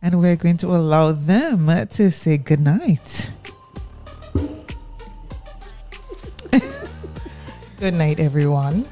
and 0.00 0.18
we're 0.18 0.36
going 0.36 0.56
to 0.58 0.68
allow 0.68 1.12
them 1.12 1.66
to 1.88 2.10
say 2.10 2.38
goodnight. 2.38 3.28
Good 7.78 7.94
night, 7.94 8.20
everyone. 8.20 8.86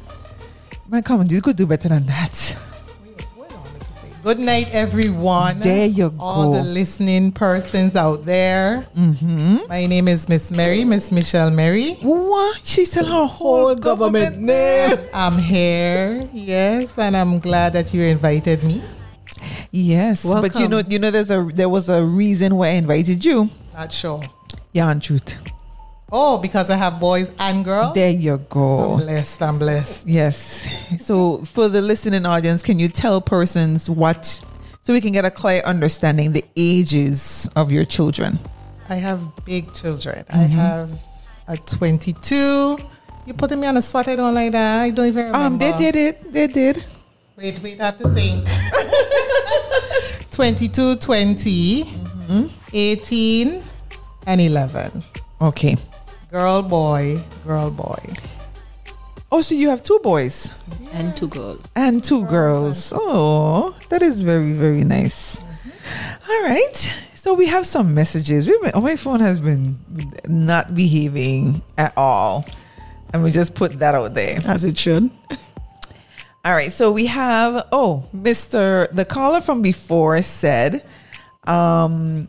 My 0.88 1.00
come 1.00 1.26
you 1.26 1.40
could 1.40 1.56
do 1.56 1.66
better 1.66 1.88
than 1.88 2.04
that. 2.06 2.56
Good 4.22 4.40
night, 4.40 4.68
everyone. 4.72 5.60
There 5.60 5.86
you 5.86 6.12
All 6.18 6.46
go. 6.52 6.54
the 6.58 6.62
listening 6.62 7.30
persons 7.32 7.94
out 7.96 8.24
there. 8.24 8.86
Mm-hmm. 8.96 9.68
My 9.68 9.86
name 9.86 10.08
is 10.08 10.28
Miss 10.28 10.50
Mary, 10.50 10.84
Miss 10.84 11.12
Michelle 11.12 11.50
Mary. 11.50 11.94
What? 12.02 12.60
She 12.64 12.84
said 12.84 13.06
her 13.06 13.26
whole 13.26 13.74
government 13.74 14.38
name. 14.38 14.98
I'm 15.14 15.38
here, 15.38 16.22
yes, 16.32 16.98
and 16.98 17.16
I'm 17.16 17.38
glad 17.38 17.72
that 17.74 17.94
you 17.94 18.02
invited 18.02 18.64
me. 18.64 18.82
Yes, 19.70 20.24
but 20.24 20.58
you 20.58 20.66
know, 20.68 20.82
you 20.88 20.98
know, 20.98 21.10
there's 21.10 21.30
a 21.30 21.42
there 21.54 21.68
was 21.68 21.88
a 21.88 22.02
reason 22.02 22.56
why 22.56 22.68
I 22.68 22.70
invited 22.72 23.24
you. 23.24 23.48
Not 23.72 23.92
sure. 23.92 24.22
Yeah, 24.72 24.90
and 24.90 25.00
truth. 25.02 25.36
Oh, 26.10 26.38
because 26.38 26.70
I 26.70 26.76
have 26.76 26.98
boys 27.00 27.32
and 27.38 27.64
girls. 27.64 27.94
There 27.94 28.10
you 28.10 28.34
I'm 28.34 28.46
go. 28.48 28.96
blessed. 28.96 29.42
I'm 29.42 29.58
blessed. 29.58 30.06
Yes. 30.08 30.66
So 31.04 31.38
for 31.44 31.68
the 31.68 31.82
listening 31.82 32.24
audience, 32.24 32.62
can 32.62 32.78
you 32.78 32.88
tell 32.88 33.20
persons 33.20 33.90
what 33.90 34.24
so 34.82 34.92
we 34.94 35.00
can 35.02 35.12
get 35.12 35.24
a 35.26 35.30
clear 35.30 35.60
understanding 35.66 36.32
the 36.32 36.44
ages 36.56 37.48
of 37.56 37.70
your 37.70 37.84
children? 37.84 38.38
I 38.88 38.94
have 38.94 39.20
big 39.44 39.74
children. 39.74 40.24
I 40.32 40.36
have 40.44 40.90
a 41.46 41.58
22. 41.58 42.78
You 43.26 43.34
putting 43.34 43.60
me 43.60 43.66
on 43.66 43.76
a 43.76 43.82
spot. 43.82 44.08
I 44.08 44.16
don't 44.16 44.32
like 44.34 44.52
that. 44.52 44.80
I 44.80 44.88
don't 44.90 45.06
even 45.08 45.26
remember. 45.26 45.46
Um, 45.46 45.58
they 45.58 45.76
did 45.76 45.94
it. 45.94 46.32
They 46.32 46.46
did. 46.46 46.82
Wait, 47.36 47.60
wait, 47.62 47.78
I 47.80 47.84
have 47.86 47.98
to 47.98 48.08
think. 48.14 48.48
22, 50.30 50.96
20, 50.96 51.84
18, 52.72 53.62
and 54.26 54.40
11. 54.40 55.04
Okay. 55.40 55.76
Girl, 56.30 56.62
boy, 56.62 57.20
girl, 57.46 57.70
boy. 57.70 57.96
Oh, 59.30 59.40
so 59.40 59.54
you 59.54 59.68
have 59.70 59.82
two 59.82 59.98
boys 60.02 60.52
And 60.92 61.16
two 61.16 61.28
girls. 61.28 61.70
and 61.76 62.02
two 62.02 62.24
girls. 62.26 62.92
Oh, 62.94 63.76
that 63.88 64.02
is 64.02 64.22
very 64.22 64.52
very 64.52 64.84
nice. 64.84 65.40
All 66.28 66.42
right. 66.42 66.76
So 67.14 67.34
we 67.34 67.46
have 67.46 67.66
some 67.66 67.94
messages. 67.94 68.48
We've 68.48 68.60
been, 68.62 68.70
oh, 68.74 68.80
my 68.80 68.96
phone 68.96 69.20
has 69.20 69.40
been 69.40 69.78
not 70.28 70.74
behaving 70.74 71.62
at 71.76 71.92
all, 71.96 72.44
and 73.12 73.22
we 73.24 73.30
just 73.30 73.54
put 73.54 73.72
that 73.80 73.94
out 73.94 74.14
there. 74.14 74.38
As 74.46 74.64
it 74.64 74.78
should. 74.78 75.10
All 76.44 76.52
right. 76.52 76.72
So 76.72 76.92
we 76.92 77.06
have 77.06 77.66
oh, 77.72 78.06
Mr. 78.14 78.90
The 78.94 79.04
caller 79.04 79.40
from 79.40 79.62
before 79.62 80.20
said 80.22 80.86
um 81.46 82.28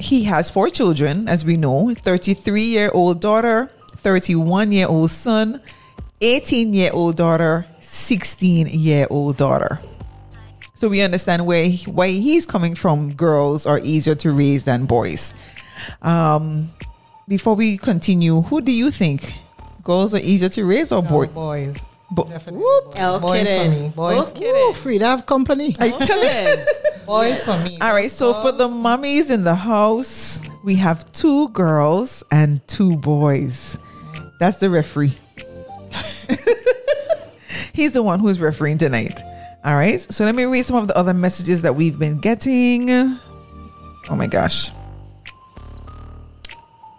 he 0.00 0.24
has 0.24 0.50
four 0.50 0.68
children, 0.70 1.28
as 1.28 1.44
we 1.44 1.56
know, 1.56 1.94
33 1.94 2.62
year 2.62 2.90
old 2.92 3.20
daughter, 3.20 3.70
31 3.96 4.72
year 4.72 4.88
old 4.88 5.10
son, 5.10 5.60
18 6.20 6.72
year 6.74 6.90
old 6.92 7.16
daughter, 7.16 7.66
16 7.80 8.66
year 8.68 9.06
old 9.10 9.36
daughter. 9.36 9.80
So 10.74 10.88
we 10.88 11.02
understand 11.02 11.46
where 11.46 11.68
why 11.92 12.08
he's 12.08 12.46
coming 12.46 12.74
from. 12.74 13.12
Girls 13.14 13.66
are 13.66 13.78
easier 13.80 14.14
to 14.16 14.32
raise 14.32 14.64
than 14.64 14.86
boys. 14.86 15.34
Um, 16.02 16.70
before 17.28 17.54
we 17.54 17.76
continue, 17.76 18.40
who 18.42 18.60
do 18.62 18.72
you 18.72 18.90
think 18.90 19.34
girls 19.84 20.14
are 20.14 20.20
easier 20.20 20.48
to 20.50 20.64
raise 20.64 20.90
or 20.92 21.02
No, 21.02 21.08
boy? 21.08 21.26
boys. 21.26 21.86
Bo- 22.12 22.24
Definitely. 22.24 22.62
Boys. 22.62 22.94
El 22.96 23.20
boys 23.20 23.40
for 23.40 23.46
kidding. 23.46 23.82
me. 23.82 23.88
Boys. 23.90 24.34
Ooh, 24.42 24.72
free 24.74 24.98
to 24.98 25.06
have 25.06 25.26
company. 25.26 25.74
I 25.78 25.90
tell 25.90 26.24
you. 26.56 26.64
Boys 27.06 27.44
for 27.44 27.56
me. 27.64 27.78
All 27.80 27.92
right, 27.92 28.10
so 28.10 28.32
for 28.42 28.52
the 28.52 28.68
mummies 28.68 29.30
in 29.30 29.42
the 29.42 29.54
house, 29.54 30.40
we 30.64 30.76
have 30.76 31.10
two 31.12 31.48
girls 31.48 32.22
and 32.30 32.66
two 32.68 32.92
boys. 32.98 33.78
That's 34.38 34.58
the 34.58 34.70
referee. 34.70 35.12
He's 37.72 37.92
the 37.92 38.02
one 38.02 38.20
who's 38.20 38.38
refereeing 38.40 38.78
tonight. 38.78 39.20
All 39.64 39.74
right, 39.74 40.00
so 40.00 40.24
let 40.24 40.34
me 40.36 40.44
read 40.44 40.64
some 40.66 40.76
of 40.76 40.86
the 40.86 40.96
other 40.96 41.12
messages 41.14 41.62
that 41.62 41.74
we've 41.74 41.98
been 41.98 42.18
getting. 42.20 42.90
Oh 42.90 44.14
my 44.16 44.26
gosh. 44.28 44.70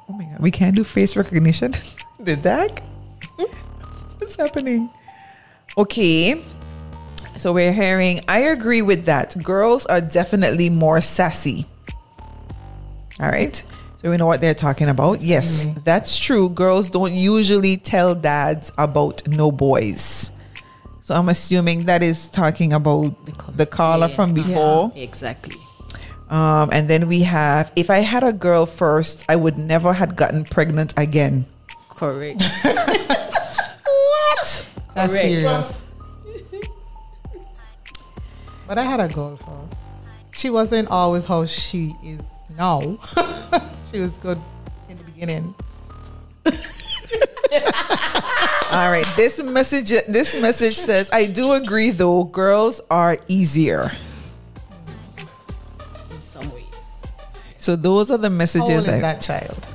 Oh 0.10 0.14
my 0.14 0.26
god, 0.26 0.40
we 0.40 0.52
can't 0.52 0.76
do 0.76 0.84
face 0.84 1.16
recognition. 1.16 1.74
Did 2.24 2.44
that? 2.44 2.82
Hmm? 3.40 3.46
What's 4.18 4.36
happening? 4.36 4.90
Okay. 5.78 6.42
So 7.38 7.54
we're 7.54 7.74
hearing, 7.74 8.22
I 8.28 8.40
agree 8.40 8.82
with 8.82 9.06
that. 9.06 9.42
Girls 9.44 9.86
are 9.88 10.02
definitely 10.02 10.70
more 10.70 11.02
sassy. 11.02 11.66
All 13.20 13.30
right. 13.30 13.64
So 14.02 14.10
we 14.10 14.18
know 14.18 14.26
what 14.28 14.42
they're 14.42 14.54
talking 14.56 14.90
about. 14.90 15.22
Yes, 15.22 15.68
that's 15.84 16.18
true. 16.18 16.50
Girls 16.50 16.90
don't 16.90 17.14
usually 17.14 17.78
tell 17.78 18.16
dads 18.16 18.72
about 18.78 19.28
no 19.28 19.52
boys. 19.52 20.32
So 21.04 21.16
I'm 21.16 21.30
assuming 21.30 21.86
that 21.86 22.02
is 22.04 22.28
talking 22.30 22.74
about 22.74 23.14
the 23.58 23.66
caller 23.66 24.08
Yeah. 24.08 24.16
from 24.16 24.34
before. 24.34 24.92
Exactly. 24.96 25.56
Um, 26.30 26.70
and 26.72 26.88
then 26.88 27.08
we 27.08 27.22
have, 27.24 27.72
if 27.76 27.90
I 27.90 28.00
had 28.00 28.24
a 28.24 28.34
girl 28.34 28.66
first, 28.66 29.26
I 29.30 29.36
would 29.36 29.58
never 29.58 29.94
had 29.94 30.16
gotten 30.16 30.46
pregnant 30.46 30.94
again. 30.98 31.46
Correct. 31.90 32.42
What? 33.86 34.66
That's 34.94 35.14
Correct. 35.14 35.28
serious. 35.28 35.92
but 38.68 38.78
I 38.78 38.84
had 38.84 39.00
a 39.00 39.08
girl 39.08 39.38
first. 39.38 40.12
She 40.34 40.50
wasn't 40.50 40.90
always 40.90 41.26
how 41.26 41.46
she 41.46 41.96
is 42.04 42.22
now. 42.58 42.82
she 43.92 44.00
was 44.00 44.18
good 44.20 44.40
in 44.90 44.96
the 44.98 45.04
beginning. 45.04 45.54
All 48.72 48.90
right. 48.90 49.06
This 49.18 49.42
message 49.44 49.90
this 50.08 50.42
message 50.42 50.78
says, 50.78 51.10
I 51.12 51.26
do 51.26 51.52
agree 51.54 51.92
though, 51.92 52.24
girls 52.24 52.80
are 52.90 53.18
easier. 53.28 53.92
In 56.10 56.22
some 56.22 56.50
ways. 56.54 57.02
So 57.58 57.76
those 57.76 58.10
are 58.10 58.18
the 58.18 58.30
How 58.30 58.32
old 58.34 58.38
messages 58.38 58.88
is 58.88 58.94
I, 58.94 59.00
that 59.02 59.22
child? 59.22 59.68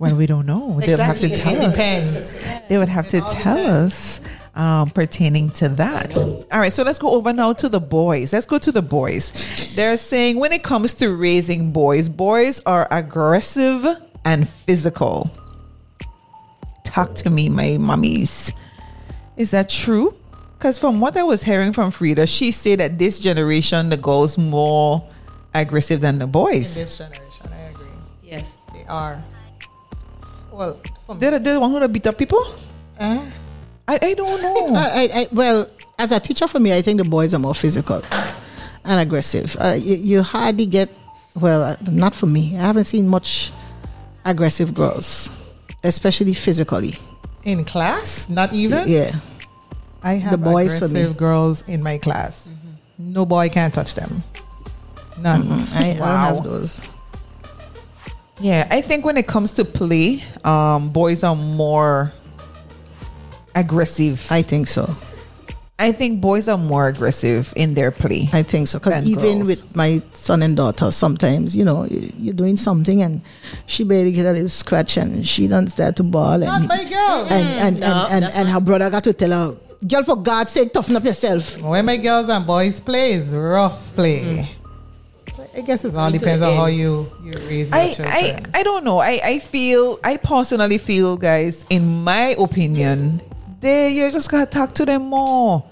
well, 0.00 0.16
we 0.16 0.26
don't 0.26 0.46
know. 0.46 0.80
They'll 0.80 0.98
have 0.98 1.18
to 1.20 1.26
Exactly. 1.26 1.36
tell 1.54 1.54
It 1.62 1.64
us. 1.68 1.72
depends. 1.72 2.68
They 2.68 2.78
would 2.78 2.88
have 2.88 3.08
to 3.10 3.20
tell 3.20 3.58
us 3.84 4.20
um, 4.54 4.90
pertaining 4.90 5.50
to 5.50 5.68
that. 5.70 6.16
All 6.18 6.58
right, 6.58 6.72
so 6.72 6.82
let's 6.82 6.98
go 6.98 7.10
over 7.12 7.32
now 7.32 7.52
to 7.54 7.68
the 7.68 7.80
boys. 7.80 8.32
Let's 8.32 8.46
go 8.46 8.58
to 8.58 8.72
the 8.72 8.82
boys. 8.82 9.32
They're 9.74 9.96
saying 9.96 10.38
when 10.38 10.52
it 10.52 10.62
comes 10.62 10.94
to 10.94 11.14
raising 11.14 11.72
boys, 11.72 12.08
boys 12.08 12.60
are 12.66 12.88
aggressive 12.90 13.86
and 14.24 14.48
physical. 14.48 15.30
Talk 16.84 17.14
to 17.16 17.30
me, 17.30 17.48
my 17.48 17.78
mummies. 17.78 18.52
Is 19.36 19.50
that 19.52 19.68
true? 19.68 20.14
Because 20.58 20.78
from 20.78 21.00
what 21.00 21.16
I 21.16 21.22
was 21.22 21.42
hearing 21.42 21.72
from 21.72 21.90
Frida, 21.90 22.26
she 22.26 22.50
said 22.52 22.80
that 22.80 22.98
this 22.98 23.18
generation, 23.18 23.88
the 23.88 23.96
girls 23.96 24.36
more 24.36 25.08
aggressive 25.54 26.00
than 26.00 26.18
the 26.18 26.24
In 26.26 26.30
boys. 26.30 26.74
this 26.74 26.98
generation, 26.98 27.48
I 27.50 27.70
agree. 27.70 27.86
Yes. 28.22 28.58
They 28.74 28.84
are. 28.86 29.22
Well, 30.52 30.78
for 31.06 31.14
me. 31.14 31.20
They're, 31.20 31.30
the- 31.32 31.38
they're 31.38 31.54
the 31.54 31.60
one 31.60 31.70
who 31.70 31.88
beat 31.88 32.06
up 32.06 32.18
people? 32.18 32.44
Eh? 32.98 33.30
I, 33.90 33.98
I 34.00 34.14
don't 34.14 34.40
know. 34.42 34.66
I, 34.76 34.86
I, 35.02 35.10
I, 35.20 35.28
well, 35.32 35.68
as 35.98 36.12
a 36.12 36.20
teacher 36.20 36.46
for 36.46 36.60
me, 36.60 36.72
I 36.72 36.80
think 36.82 36.98
the 37.02 37.08
boys 37.08 37.34
are 37.34 37.38
more 37.38 37.54
physical 37.54 38.02
and 38.84 39.00
aggressive. 39.00 39.56
Uh, 39.58 39.76
you, 39.78 39.96
you 39.96 40.22
hardly 40.22 40.66
get, 40.66 40.88
well, 41.34 41.62
uh, 41.62 41.76
not 41.90 42.14
for 42.14 42.26
me. 42.26 42.56
I 42.56 42.60
haven't 42.60 42.84
seen 42.84 43.08
much 43.08 43.50
aggressive 44.24 44.74
girls, 44.74 45.28
especially 45.82 46.34
physically. 46.34 46.94
in 47.44 47.64
class, 47.64 48.28
not 48.28 48.52
even. 48.52 48.84
Yeah. 48.86 49.12
I 50.02 50.14
have 50.14 50.32
The 50.32 50.38
boys 50.38 50.78
for 50.78 50.84
aggressive 50.86 51.10
me. 51.12 51.18
girls 51.18 51.62
in 51.66 51.82
my 51.82 51.98
class. 51.98 52.48
No 52.98 53.26
boy 53.26 53.48
can 53.48 53.70
touch 53.72 53.94
them. 53.94 54.22
None. 55.18 55.42
I, 55.74 55.90
I 55.90 55.94
don't 55.98 56.06
have 56.08 56.42
those. 56.44 56.80
Yeah, 58.40 58.66
I 58.70 58.80
think 58.80 59.04
when 59.04 59.16
it 59.18 59.26
comes 59.26 59.52
to 59.54 59.64
play, 59.66 60.22
um, 60.44 60.88
boys 60.90 61.22
are 61.24 61.36
more 61.36 62.12
aggressive. 63.54 64.26
I 64.30 64.42
think 64.42 64.66
so. 64.68 64.94
I 65.78 65.92
think 65.92 66.20
boys 66.20 66.46
are 66.46 66.58
more 66.58 66.88
aggressive 66.88 67.54
in 67.56 67.72
their 67.72 67.90
play. 67.90 68.28
I 68.34 68.42
think 68.42 68.68
so. 68.68 68.78
Because 68.78 69.08
even 69.08 69.38
girls. 69.38 69.46
with 69.46 69.74
my 69.76 70.02
son 70.12 70.42
and 70.42 70.54
daughter, 70.54 70.90
sometimes, 70.90 71.56
you 71.56 71.64
know, 71.64 71.84
you- 71.84 72.12
you're 72.18 72.34
doing 72.34 72.56
something 72.58 73.00
and 73.00 73.22
she 73.66 73.84
barely 73.84 74.12
get 74.12 74.26
a 74.26 74.32
little 74.32 74.48
scratch 74.50 74.98
and 74.98 75.26
she 75.26 75.48
don't 75.48 75.68
start 75.68 75.96
to 75.96 76.02
ball. 76.02 76.38
Not 76.38 76.60
And, 76.60 76.68
my 76.68 76.84
girl. 76.84 77.26
and, 77.30 77.46
and, 77.66 77.80
No, 77.80 78.06
and, 78.10 78.24
and, 78.26 78.34
and 78.34 78.48
her 78.50 78.60
brother 78.60 78.90
got 78.90 79.04
to 79.04 79.14
tell 79.14 79.30
her, 79.30 79.56
girl, 79.88 80.02
for 80.02 80.16
God's 80.16 80.50
sake, 80.50 80.70
toughen 80.74 80.96
up 80.96 81.04
yourself. 81.04 81.62
When 81.62 81.86
my 81.86 81.96
girls 81.96 82.28
and 82.28 82.46
boys 82.46 82.78
play 82.80 83.12
is 83.14 83.34
rough 83.34 83.94
play. 83.96 84.50
So 85.34 85.48
I 85.56 85.62
guess 85.62 85.86
it 85.86 85.94
all 85.94 86.10
depends 86.10 86.42
on 86.44 86.56
how 86.56 86.66
you 86.66 87.10
you 87.24 87.32
raise 87.48 87.70
your 87.70 87.78
I, 87.78 87.94
I. 88.00 88.42
I 88.52 88.62
don't 88.62 88.84
know. 88.84 88.98
I, 88.98 89.18
I 89.24 89.38
feel, 89.38 89.98
I 90.04 90.18
personally 90.18 90.76
feel, 90.76 91.16
guys, 91.16 91.64
in 91.70 92.04
my 92.04 92.34
opinion, 92.38 93.22
they 93.60 93.92
you 93.92 94.10
just 94.10 94.30
gotta 94.30 94.46
talk 94.46 94.74
to 94.74 94.84
them 94.84 95.02
more. 95.02 95.64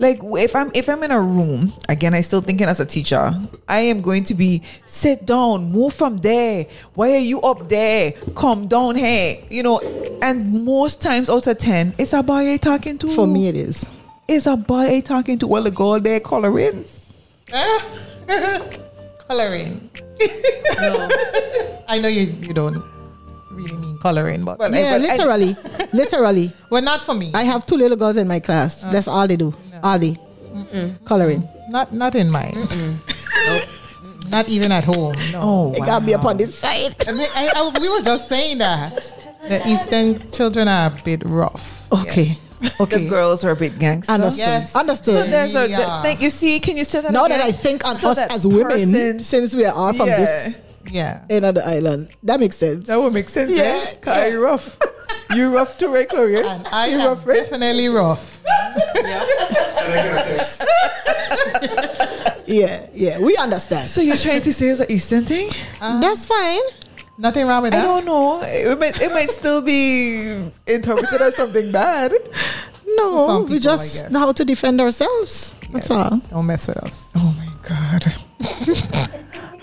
Like 0.00 0.18
if 0.22 0.56
I'm 0.56 0.70
if 0.74 0.88
I'm 0.88 1.02
in 1.04 1.12
a 1.12 1.20
room 1.20 1.72
again, 1.88 2.14
I 2.14 2.20
still 2.20 2.40
thinking 2.40 2.66
as 2.66 2.80
a 2.80 2.86
teacher, 2.86 3.32
I 3.68 3.80
am 3.80 4.00
going 4.00 4.24
to 4.24 4.34
be 4.34 4.62
sit 4.86 5.24
down, 5.24 5.70
move 5.70 5.94
from 5.94 6.18
there. 6.18 6.66
Why 6.94 7.12
are 7.12 7.18
you 7.18 7.40
up 7.42 7.68
there? 7.68 8.12
Come 8.34 8.66
down 8.66 8.96
here, 8.96 9.36
you 9.50 9.62
know. 9.62 9.78
And 10.20 10.64
most 10.64 11.00
times 11.00 11.30
out 11.30 11.46
of 11.46 11.58
ten, 11.58 11.94
it's 11.96 12.12
a 12.12 12.22
boy 12.22 12.52
I 12.54 12.56
talking 12.56 12.98
to. 12.98 13.08
For 13.08 13.26
me, 13.26 13.46
it 13.48 13.56
is. 13.56 13.90
it's 14.26 14.46
a 14.46 14.56
boy 14.56 14.96
I 14.96 15.00
talking 15.00 15.38
to. 15.38 15.46
Well, 15.46 15.62
the 15.62 15.70
girl 15.70 16.00
there 16.00 16.18
coloring. 16.18 16.84
coloring. 19.28 19.90
I 21.88 22.00
know 22.00 22.08
you, 22.08 22.22
you 22.40 22.52
don't 22.52 22.82
really 23.52 23.76
mean 23.76 23.93
coloring, 24.08 24.44
but 24.44 24.58
Well, 24.58 24.70
well, 24.70 24.78
I- 24.78 24.82
Yeah, 24.82 24.98
but 24.98 25.08
I- 25.08 25.88
literally. 26.00 26.52
Well, 26.70 26.82
not 26.82 27.00
for 27.08 27.14
me. 27.14 27.32
I 27.34 27.44
have 27.44 27.64
two 27.64 27.76
little 27.76 27.96
girls 27.96 28.16
in 28.18 28.28
my 28.28 28.38
class. 28.38 28.84
Uh. 28.84 28.90
That's 28.92 29.08
all 29.08 29.26
they 29.26 29.36
do. 29.36 29.50
All 29.82 29.98
they. 29.98 30.14
Coloring. 31.04 31.42
not 31.70 31.92
not 31.92 32.14
in 32.14 32.28
mine. 32.30 32.54
Not 34.30 34.48
even 34.48 34.72
at 34.72 34.84
home. 34.84 35.14
No. 35.32 35.40
Oh, 35.42 35.72
They 35.72 35.80
got 35.80 36.02
me 36.02 36.14
up 36.14 36.24
on 36.24 36.36
this 36.38 36.56
side. 36.58 36.96
I 37.08 37.12
mean, 37.12 37.28
I, 37.36 37.44
I, 37.54 37.78
we 37.78 37.88
were 37.92 38.00
just 38.02 38.26
saying 38.28 38.58
that 38.58 38.90
the 39.48 39.60
Eastern 39.68 40.18
children 40.32 40.66
are 40.66 40.88
a 40.90 41.02
bit 41.04 41.22
rough. 41.24 41.86
Okay. 41.92 42.34
The 42.60 42.72
Okay. 42.80 43.06
girls 43.06 43.44
are 43.44 43.52
a 43.52 43.56
bit 43.56 43.78
gangster. 43.78 44.10
Understood. 44.12 44.38
Yes. 44.48 44.74
Understood. 44.74 45.14
So 45.26 45.30
there's 45.30 45.54
a 45.54 45.68
Yeah. 45.68 46.02
thank 46.02 46.22
you. 46.22 46.30
See, 46.30 46.58
can 46.58 46.76
you 46.80 46.84
say 46.84 47.02
that 47.02 47.12
now 47.12 47.26
again? 47.26 47.38
that 47.38 47.46
I 47.46 47.52
think 47.52 47.84
on 47.86 47.96
So 47.96 48.08
us 48.10 48.18
as 48.18 48.46
women, 48.46 48.64
person- 48.72 49.20
since 49.20 49.54
we 49.54 49.66
are 49.66 49.74
all 49.76 49.92
from 49.92 50.08
Yeah. 50.08 50.16
this 50.16 50.58
Yeah. 50.92 51.24
end 51.30 51.44
of 51.44 51.56
island, 51.58 52.08
that 52.22 52.40
makes 52.40 52.56
sense. 52.56 52.86
that 52.88 52.96
would 52.98 53.12
make 53.12 53.28
sense. 53.28 53.52
Eh? 53.52 53.56
Yeah. 53.56 53.72
right? 53.84 53.98
'Cause 54.02 54.32
you 54.32 54.42
rough. 54.44 54.78
You 55.34 55.54
rough 55.54 55.78
too, 55.78 55.92
right, 55.92 56.08
Chloe? 56.08 56.36
Eh? 56.36 56.42
And 56.46 56.66
I 56.70 56.86
you 56.88 56.98
am 57.00 57.06
rough, 57.08 57.26
right? 57.26 57.40
definitely 57.42 57.88
rough. 57.88 58.42
Yeah, 62.46 62.86
yeah, 62.92 63.18
we 63.18 63.36
understand. 63.38 63.88
So 63.88 64.02
you're 64.02 64.18
trying 64.18 64.42
to 64.42 64.52
say 64.52 64.68
it's 64.68 64.80
an 64.80 64.90
Eastern 64.92 65.24
thing? 65.24 65.48
Uh-huh. 65.80 65.98
That's 66.00 66.26
fine. 66.26 66.60
Nothing 67.16 67.46
wrong 67.46 67.62
with 67.62 67.72
that. 67.72 67.80
I 67.80 67.84
don't 67.88 68.04
know. 68.04 68.42
It 68.44 68.78
might, 68.78 69.00
it 69.00 69.10
might 69.12 69.30
still 69.30 69.62
be 69.62 70.50
interpreted 70.66 71.22
as 71.22 71.36
something 71.36 71.72
bad. 71.72 72.12
No, 72.86 73.26
Some 73.26 73.46
we 73.48 73.58
just 73.58 74.10
know 74.10 74.18
how 74.20 74.32
to 74.32 74.44
defend 74.44 74.78
ourselves. 74.80 75.54
That's 75.72 75.90
all. 75.90 76.20
Don't 76.30 76.44
mess 76.46 76.66
with 76.68 76.76
us. 76.84 77.08
Oh 77.16 77.34
my 77.38 77.48
god. 77.66 78.04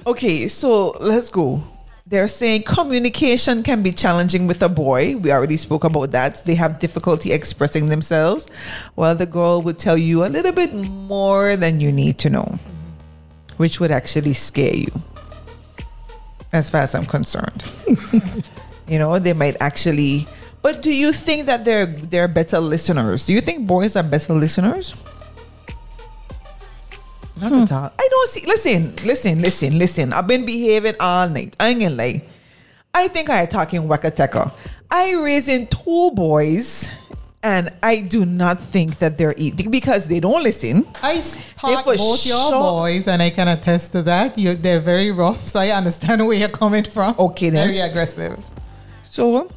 okay, 0.06 0.48
so 0.48 0.92
let's 1.00 1.30
go. 1.30 1.64
They're 2.06 2.28
saying 2.28 2.64
communication 2.64 3.64
can 3.64 3.84
be 3.84 3.92
challenging 3.92 4.46
with 4.46 4.62
a 4.64 4.70
boy. 4.70 5.16
We 5.16 5.32
already 5.32 5.56
spoke 5.56 5.86
about 5.86 6.12
that. 6.12 6.44
They 6.44 6.56
have 6.56 6.80
difficulty 6.80 7.32
expressing 7.32 7.88
themselves, 7.88 8.48
while 8.96 9.16
the 9.16 9.26
girl 9.26 9.62
would 9.62 9.80
tell 9.80 9.98
you 9.98 10.26
a 10.26 10.28
little 10.28 10.52
bit 10.52 10.74
more 10.74 11.56
than 11.56 11.80
you 11.80 11.92
need 11.92 12.18
to 12.20 12.30
know, 12.30 12.46
which 13.58 13.80
would 13.80 13.92
actually 13.92 14.34
scare 14.34 14.76
you, 14.76 14.92
as 16.52 16.70
far 16.70 16.82
as 16.82 16.96
I'm 16.96 17.06
concerned. 17.06 17.64
you 18.88 19.00
know, 19.00 19.18
they 19.20 19.34
might 19.34 19.56
actually. 19.62 20.28
But 20.62 20.82
do 20.82 20.94
you 20.94 21.14
think 21.14 21.46
that 21.46 21.64
they're 21.64 21.86
they're 21.86 22.28
better 22.28 22.60
listeners? 22.60 23.26
Do 23.26 23.34
you 23.34 23.42
think 23.42 23.66
boys 23.68 23.96
are 23.96 24.04
better 24.04 24.34
listeners? 24.34 24.94
Not 27.42 27.52
at 27.54 27.72
all. 27.72 27.92
I 28.00 28.08
don't 28.10 28.30
see. 28.30 28.46
Listen, 28.46 28.96
listen, 29.04 29.42
listen, 29.42 29.78
listen. 29.78 30.14
I've 30.14 30.28
been 30.28 30.46
behaving 30.46 30.96
all 31.00 31.28
night. 31.28 31.56
I 31.60 31.70
ain't 31.70 31.82
gonna 31.82 31.96
lie. 31.96 32.22
I 32.94 33.08
think 33.08 33.30
I 33.30 33.46
talking 33.46 33.82
wakataka. 33.88 34.54
I 34.90 35.14
raising 35.14 35.68
two 35.68 36.12
boys 36.14 36.90
And 37.44 37.72
I 37.82 38.02
do 38.02 38.24
not 38.24 38.60
think 38.60 39.00
that 39.00 39.18
they're 39.18 39.34
eating 39.36 39.72
because 39.72 40.06
they 40.06 40.20
don't 40.20 40.44
listen. 40.44 40.86
I 41.02 41.16
taught 41.56 41.84
for 41.86 41.96
both 41.98 42.24
your 42.24 42.38
sure- 42.52 42.62
boys, 42.62 43.08
and 43.08 43.20
I 43.20 43.32
can 43.32 43.48
attest 43.48 43.94
to 43.94 44.04
that. 44.04 44.38
You, 44.38 44.54
they're 44.54 44.80
very 44.80 45.10
rough, 45.10 45.42
so 45.48 45.60
I 45.60 45.70
understand 45.70 46.22
where 46.28 46.38
you're 46.38 46.50
coming 46.50 46.84
from. 46.84 47.16
Okay, 47.18 47.50
then. 47.50 47.68
Very 47.68 47.80
aggressive. 47.80 48.46
So 49.04 49.38
um, 49.38 49.50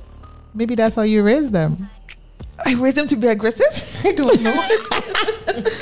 Maybe 0.55 0.75
that's 0.77 0.95
how 0.97 1.03
you 1.03 1.23
raise 1.23 1.51
them. 1.51 1.77
I 2.65 2.73
raised 2.75 2.97
them 2.97 3.07
to 3.09 3.17
be 3.17 3.27
aggressive. 3.27 3.73
I 4.09 4.13
don't 4.13 4.43
know. 4.43 5.65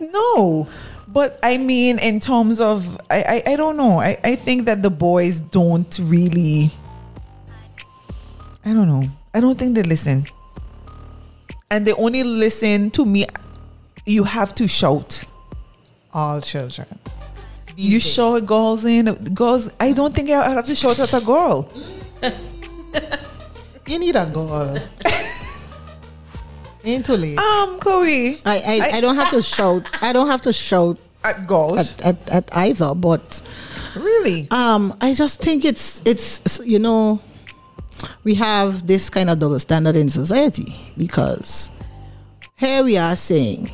No. 0.00 0.68
But 1.08 1.38
I 1.42 1.58
mean, 1.58 1.98
in 1.98 2.20
terms 2.20 2.60
of, 2.60 3.00
I, 3.10 3.42
I, 3.46 3.52
I 3.52 3.56
don't 3.56 3.76
know. 3.76 3.98
I, 4.00 4.18
I 4.24 4.34
think 4.34 4.66
that 4.66 4.82
the 4.82 4.90
boys 4.90 5.40
don't 5.40 5.98
really, 6.02 6.70
I 8.64 8.72
don't 8.72 8.88
know. 8.88 9.04
I 9.32 9.40
don't 9.40 9.58
think 9.58 9.74
they 9.76 9.82
listen. 9.82 10.26
And 11.70 11.86
they 11.86 11.92
only 11.92 12.24
listen 12.24 12.90
to 12.92 13.04
me. 13.04 13.26
You 14.04 14.24
have 14.24 14.54
to 14.56 14.68
shout. 14.68 15.24
All 16.12 16.40
children. 16.40 16.86
You 17.76 18.00
shout 18.00 18.46
girls 18.46 18.84
in. 18.84 19.12
Girls, 19.34 19.70
I 19.78 19.92
don't 19.92 20.14
think 20.14 20.30
I 20.30 20.48
have 20.50 20.64
to 20.66 20.74
shout 20.74 20.98
at 20.98 21.12
a 21.12 21.20
girl. 21.20 21.70
You 23.88 24.00
need 24.00 24.16
a 24.16 24.26
girl. 24.26 24.76
Ain't 26.86 27.04
too 27.04 27.14
late. 27.14 27.36
Um, 27.36 27.80
Chloe. 27.80 28.38
I, 28.44 28.80
I, 28.84 28.96
I 28.98 29.00
don't 29.00 29.16
have 29.16 29.30
to 29.30 29.42
shout. 29.42 29.90
I 30.00 30.12
don't 30.12 30.28
have 30.28 30.40
to 30.42 30.52
shout 30.52 30.98
at 31.24 31.44
girls 31.44 31.78
at, 31.78 32.00
at, 32.06 32.30
at 32.30 32.56
either. 32.56 32.94
But 32.94 33.42
really, 33.96 34.46
um, 34.52 34.96
I 35.00 35.12
just 35.12 35.42
think 35.42 35.64
it's 35.64 36.00
it's 36.06 36.60
you 36.64 36.78
know, 36.78 37.20
we 38.22 38.34
have 38.34 38.86
this 38.86 39.10
kind 39.10 39.28
of 39.28 39.40
double 39.40 39.58
standard 39.58 39.96
in 39.96 40.08
society 40.08 40.72
because 40.96 41.70
here 42.54 42.84
we 42.84 42.96
are 42.96 43.16
saying 43.16 43.68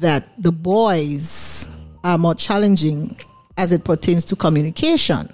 that 0.00 0.28
the 0.36 0.52
boys 0.52 1.70
are 2.04 2.18
more 2.18 2.34
challenging 2.34 3.16
as 3.56 3.72
it 3.72 3.82
pertains 3.82 4.26
to 4.26 4.36
communication, 4.36 5.26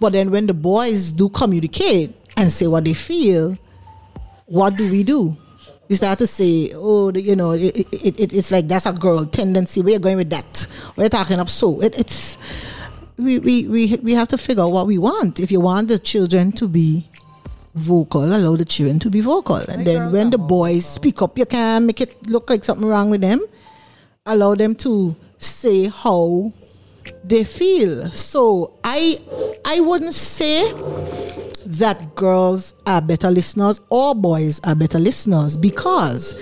but 0.00 0.12
then 0.12 0.30
when 0.30 0.46
the 0.46 0.54
boys 0.54 1.12
do 1.12 1.30
communicate 1.30 2.14
and 2.36 2.52
say 2.52 2.66
what 2.66 2.84
they 2.84 2.94
feel, 2.94 3.56
what 4.46 4.76
do 4.76 4.88
we 4.90 5.02
do? 5.02 5.34
We 5.88 5.96
start 5.96 6.18
to 6.18 6.26
say, 6.26 6.72
oh, 6.74 7.10
the, 7.10 7.20
you 7.20 7.36
know, 7.36 7.52
it, 7.52 7.76
it, 7.76 8.20
it, 8.20 8.32
it's 8.32 8.50
like 8.50 8.66
that's 8.66 8.86
a 8.86 8.92
girl 8.92 9.26
tendency. 9.26 9.82
We're 9.82 9.98
going 9.98 10.16
with 10.16 10.30
that. 10.30 10.66
We're 10.96 11.10
talking 11.10 11.38
up 11.38 11.50
so. 11.50 11.80
It, 11.82 11.98
it's 11.98 12.38
we, 13.16 13.38
we, 13.38 13.68
we, 13.68 13.96
we 14.02 14.12
have 14.14 14.28
to 14.28 14.38
figure 14.38 14.62
out 14.62 14.72
what 14.72 14.86
we 14.86 14.98
want. 14.98 15.40
If 15.40 15.50
you 15.52 15.60
want 15.60 15.88
the 15.88 15.98
children 15.98 16.52
to 16.52 16.68
be 16.68 17.08
vocal, 17.74 18.24
allow 18.24 18.56
the 18.56 18.64
children 18.64 18.98
to 19.00 19.10
be 19.10 19.20
vocal. 19.20 19.56
And 19.56 19.86
then 19.86 20.10
when 20.10 20.30
the 20.30 20.38
boys 20.38 20.86
speak 20.86 21.20
up, 21.22 21.36
you 21.38 21.46
can 21.46 21.86
make 21.86 22.00
it 22.00 22.16
look 22.28 22.48
like 22.48 22.64
something 22.64 22.86
wrong 22.88 23.10
with 23.10 23.20
them. 23.20 23.40
Allow 24.26 24.54
them 24.54 24.74
to 24.76 25.14
say 25.38 25.86
how 25.88 26.50
they 27.22 27.44
feel. 27.44 28.08
So 28.08 28.72
I 28.82 29.20
I 29.64 29.80
wouldn't 29.80 30.14
say 30.14 30.72
that 31.78 32.14
girls 32.14 32.74
are 32.86 33.00
better 33.00 33.30
listeners 33.30 33.80
or 33.90 34.14
boys 34.14 34.60
are 34.64 34.74
better 34.74 34.98
listeners 34.98 35.56
because 35.56 36.34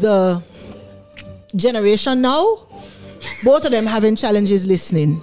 the 0.00 0.42
generation 1.56 2.20
now, 2.20 2.58
both 3.42 3.64
of 3.64 3.70
them 3.70 3.86
having 3.86 4.16
challenges 4.16 4.66
listening. 4.66 5.22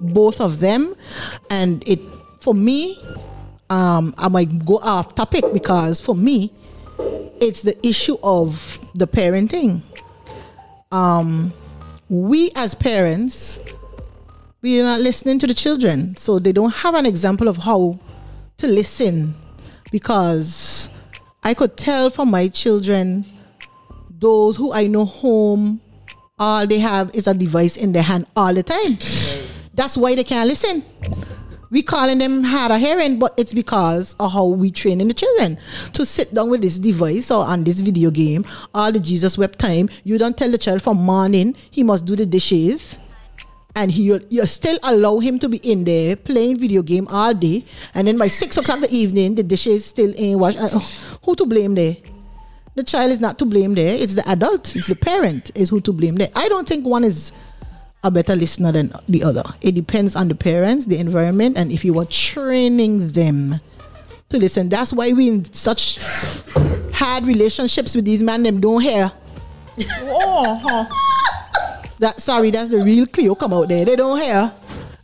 Both 0.00 0.40
of 0.40 0.60
them. 0.60 0.94
And 1.50 1.82
it 1.86 2.00
for 2.40 2.54
me, 2.54 3.02
um, 3.70 4.14
I 4.16 4.28
might 4.28 4.64
go 4.64 4.78
off 4.78 5.14
topic 5.14 5.44
because 5.52 6.00
for 6.00 6.14
me, 6.14 6.52
it's 7.40 7.62
the 7.62 7.76
issue 7.86 8.16
of 8.22 8.80
the 8.94 9.06
parenting. 9.06 9.82
Um, 10.90 11.52
we 12.08 12.50
as 12.54 12.74
parents, 12.74 13.60
we 14.62 14.80
are 14.80 14.84
not 14.84 15.00
listening 15.00 15.38
to 15.40 15.46
the 15.46 15.54
children, 15.54 16.16
so 16.16 16.38
they 16.38 16.52
don't 16.52 16.74
have 16.74 16.94
an 16.94 17.06
example 17.06 17.48
of 17.48 17.58
how 17.58 17.98
to 18.58 18.66
listen. 18.66 19.34
Because 19.90 20.90
I 21.42 21.54
could 21.54 21.76
tell 21.76 22.10
from 22.10 22.30
my 22.30 22.48
children, 22.48 23.24
those 24.10 24.56
who 24.56 24.72
I 24.72 24.86
know 24.86 25.04
home, 25.04 25.80
all 26.38 26.66
they 26.66 26.78
have 26.78 27.14
is 27.14 27.26
a 27.26 27.34
device 27.34 27.76
in 27.76 27.92
their 27.92 28.02
hand 28.02 28.26
all 28.36 28.52
the 28.52 28.62
time. 28.62 28.98
That's 29.74 29.96
why 29.96 30.14
they 30.14 30.24
can't 30.24 30.48
listen. 30.48 30.84
We 31.70 31.82
calling 31.82 32.18
them 32.18 32.42
hard 32.44 32.72
of 32.72 32.80
hearing, 32.80 33.18
but 33.18 33.34
it's 33.36 33.52
because 33.52 34.16
of 34.18 34.32
how 34.32 34.46
we 34.46 34.70
training 34.70 35.08
the 35.08 35.14
children 35.14 35.58
to 35.92 36.06
sit 36.06 36.32
down 36.32 36.48
with 36.48 36.62
this 36.62 36.78
device 36.78 37.30
or 37.30 37.44
on 37.44 37.62
this 37.62 37.80
video 37.80 38.10
game, 38.10 38.44
all 38.74 38.90
the 38.90 39.00
Jesus 39.00 39.36
web 39.36 39.56
time. 39.56 39.90
You 40.02 40.16
don't 40.16 40.36
tell 40.36 40.50
the 40.50 40.56
child 40.56 40.80
from 40.80 40.96
morning 40.96 41.54
he 41.70 41.82
must 41.82 42.06
do 42.06 42.16
the 42.16 42.24
dishes, 42.24 42.98
and 43.78 43.92
he 43.92 44.02
you 44.28 44.46
still 44.46 44.78
allow 44.82 45.18
him 45.20 45.38
to 45.38 45.48
be 45.48 45.58
in 45.58 45.84
there 45.84 46.16
playing 46.16 46.58
video 46.58 46.82
game 46.82 47.06
all 47.10 47.32
day, 47.32 47.64
and 47.94 48.06
then 48.08 48.18
by 48.18 48.28
six 48.28 48.56
o'clock 48.56 48.78
in 48.78 48.82
the 48.82 48.90
evening 48.90 49.34
the 49.36 49.42
dishes 49.42 49.84
still 49.86 50.12
ain't 50.16 50.38
washed. 50.40 50.58
Uh, 50.58 50.80
who 51.24 51.36
to 51.36 51.46
blame 51.46 51.74
there? 51.74 51.96
The 52.74 52.82
child 52.82 53.10
is 53.10 53.20
not 53.20 53.38
to 53.38 53.44
blame 53.44 53.74
there. 53.74 53.94
It's 53.94 54.14
the 54.14 54.28
adult. 54.28 54.74
It's 54.76 54.88
the 54.88 54.96
parent 54.96 55.50
is 55.54 55.68
who 55.70 55.80
to 55.82 55.92
blame 55.92 56.16
there. 56.16 56.28
I 56.34 56.48
don't 56.48 56.66
think 56.66 56.86
one 56.86 57.04
is 57.04 57.32
a 58.04 58.10
better 58.10 58.36
listener 58.36 58.72
than 58.72 58.92
the 59.08 59.22
other. 59.24 59.42
It 59.60 59.74
depends 59.74 60.14
on 60.14 60.28
the 60.28 60.34
parents, 60.34 60.86
the 60.86 60.98
environment, 60.98 61.56
and 61.56 61.72
if 61.72 61.84
you 61.84 61.98
are 61.98 62.04
training 62.04 63.08
them 63.10 63.60
to 64.28 64.38
listen. 64.38 64.68
That's 64.68 64.92
why 64.92 65.12
we 65.12 65.28
in 65.28 65.44
such 65.52 65.98
hard 66.92 67.26
relationships 67.26 67.94
with 67.94 68.04
these 68.04 68.22
men. 68.22 68.42
Them 68.42 68.60
don't 68.60 68.80
hear. 68.82 69.10
That 72.00 72.20
sorry, 72.20 72.50
that's 72.50 72.68
the 72.68 72.82
real 72.82 73.06
Cleo 73.06 73.34
come 73.34 73.52
out 73.52 73.68
there. 73.68 73.84
They 73.84 73.96
don't 73.96 74.20
hear. 74.20 74.52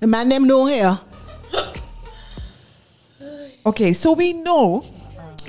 The 0.01 0.07
man 0.07 0.29
them 0.29 0.47
don't 0.47 0.69
hear. 0.69 0.99
Okay, 3.67 3.93
so 3.95 4.13
we 4.13 4.35
know 4.35 4.85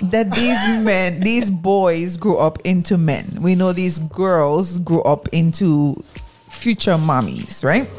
that 0.04 0.32
these 0.32 0.86
men, 0.86 1.20
these 1.20 1.52
boys 1.52 2.18
grew 2.18 2.38
up 2.38 2.60
into 2.64 2.98
men. 2.98 3.40
We 3.42 3.56
know 3.56 3.74
these 3.74 4.00
girls 4.00 4.80
grew 4.80 5.02
up 5.04 5.28
into 5.34 6.02
future 6.50 6.96
mommies, 6.96 7.64
right? 7.64 7.90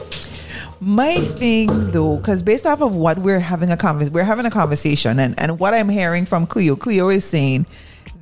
My 0.80 1.16
thing 1.16 1.90
though, 1.90 2.16
because 2.16 2.42
based 2.42 2.66
off 2.66 2.80
of 2.80 2.94
what 2.96 3.18
we're 3.18 3.40
having 3.40 3.70
a 3.70 3.76
convers, 3.76 4.10
we're 4.10 4.24
having 4.24 4.46
a 4.46 4.50
conversation, 4.50 5.18
and 5.18 5.38
and 5.38 5.58
what 5.58 5.74
I'm 5.74 5.88
hearing 5.88 6.26
from 6.26 6.46
Cleo, 6.46 6.76
Cleo 6.76 7.08
is 7.08 7.24
saying 7.24 7.66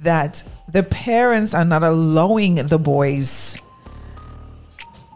that 0.02 0.42
the 0.68 0.82
parents 0.82 1.54
are 1.54 1.64
not 1.64 1.82
allowing 1.82 2.56
the 2.56 2.78
boys 2.78 3.56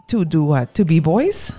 to 0.09 0.25
do 0.25 0.43
what 0.43 0.73
to 0.75 0.85
be 0.85 0.99
boys. 0.99 1.51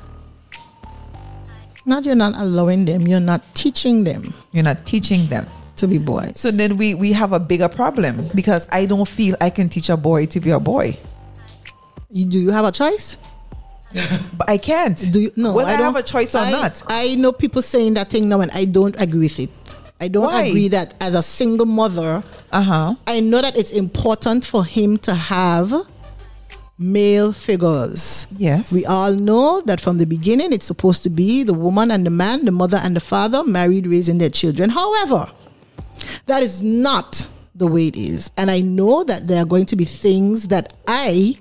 Not 1.86 2.05
you're 2.05 2.14
not 2.14 2.34
allowing 2.36 2.84
them. 2.84 3.07
You're 3.07 3.20
not 3.20 3.42
teaching 3.55 4.05
them. 4.05 4.34
You're 4.53 4.64
not 4.64 4.84
teaching 4.86 5.26
them 5.28 5.46
to 5.76 5.86
be 5.88 5.98
boys. 5.98 6.38
So 6.38 6.51
then 6.51 6.76
we 6.76 6.94
we 6.94 7.12
have 7.12 7.32
a 7.32 7.40
bigger 7.40 7.68
problem 7.68 8.28
because 8.34 8.68
I 8.70 8.84
don't 8.86 9.09
feel 9.09 9.34
I 9.40 9.51
can 9.51 9.68
teach 9.68 9.88
a 9.88 9.96
boy 9.96 10.26
to 10.26 10.40
be 10.40 10.51
a 10.51 10.61
boy. 10.61 10.96
You, 12.11 12.26
do 12.26 12.38
you 12.38 12.51
have 12.51 12.64
a 12.66 12.72
choice? 12.72 13.16
But 14.36 14.48
I 14.51 14.59
can't. 14.59 14.96
Do 15.11 15.20
you 15.20 15.30
no? 15.36 15.53
Whether 15.55 15.70
I, 15.70 15.76
don't- 15.76 15.94
have 15.94 15.96
a 15.96 16.03
choice 16.03 16.34
or 16.34 16.38
I- 16.38 16.51
not. 16.51 16.82
I 16.86 17.14
know 17.16 17.32
people 17.32 17.62
saying 17.62 17.94
that 17.94 18.11
thing 18.11 18.28
now, 18.28 18.40
and 18.40 18.51
I 18.53 18.64
don't 18.66 18.94
agree 19.01 19.20
with 19.20 19.38
it. 19.40 19.51
I 20.01 20.09
don't 20.09 20.24
Why? 20.24 20.44
agree 20.44 20.68
that 20.68 20.94
as 21.01 21.14
a 21.14 21.22
single 21.22 21.66
mother, 21.66 22.22
Uh 22.53 22.62
huh. 22.62 22.94
I 23.07 23.20
know 23.20 23.40
that 23.42 23.57
it's 23.57 23.72
important 23.72 24.44
for 24.44 24.64
him 24.64 24.96
to 24.98 25.14
have 25.14 25.72
male 26.80 27.32
figures. 27.32 28.26
Yes. 28.36 28.72
We 28.72 28.86
all 28.86 29.12
know 29.12 29.60
that 29.66 29.80
from 29.80 29.98
the 29.98 30.06
beginning 30.06 30.52
it's 30.52 30.64
supposed 30.64 31.02
to 31.02 31.10
be 31.10 31.42
the 31.42 31.54
woman 31.54 31.90
and 31.90 32.06
the 32.06 32.10
man, 32.10 32.46
the 32.46 32.50
mother 32.50 32.78
and 32.82 32.96
the 32.96 33.00
father, 33.00 33.44
married, 33.44 33.86
raising 33.86 34.18
their 34.18 34.30
children. 34.30 34.70
However, 34.70 35.30
that 36.26 36.42
is 36.42 36.62
not 36.62 37.28
the 37.54 37.66
way 37.66 37.88
it 37.88 37.96
is. 37.96 38.32
And 38.38 38.50
I 38.50 38.60
know 38.60 39.04
that 39.04 39.26
there 39.26 39.42
are 39.42 39.44
going 39.44 39.66
to 39.66 39.76
be 39.76 39.84
things 39.84 40.48
that 40.48 40.72
I 40.88 41.36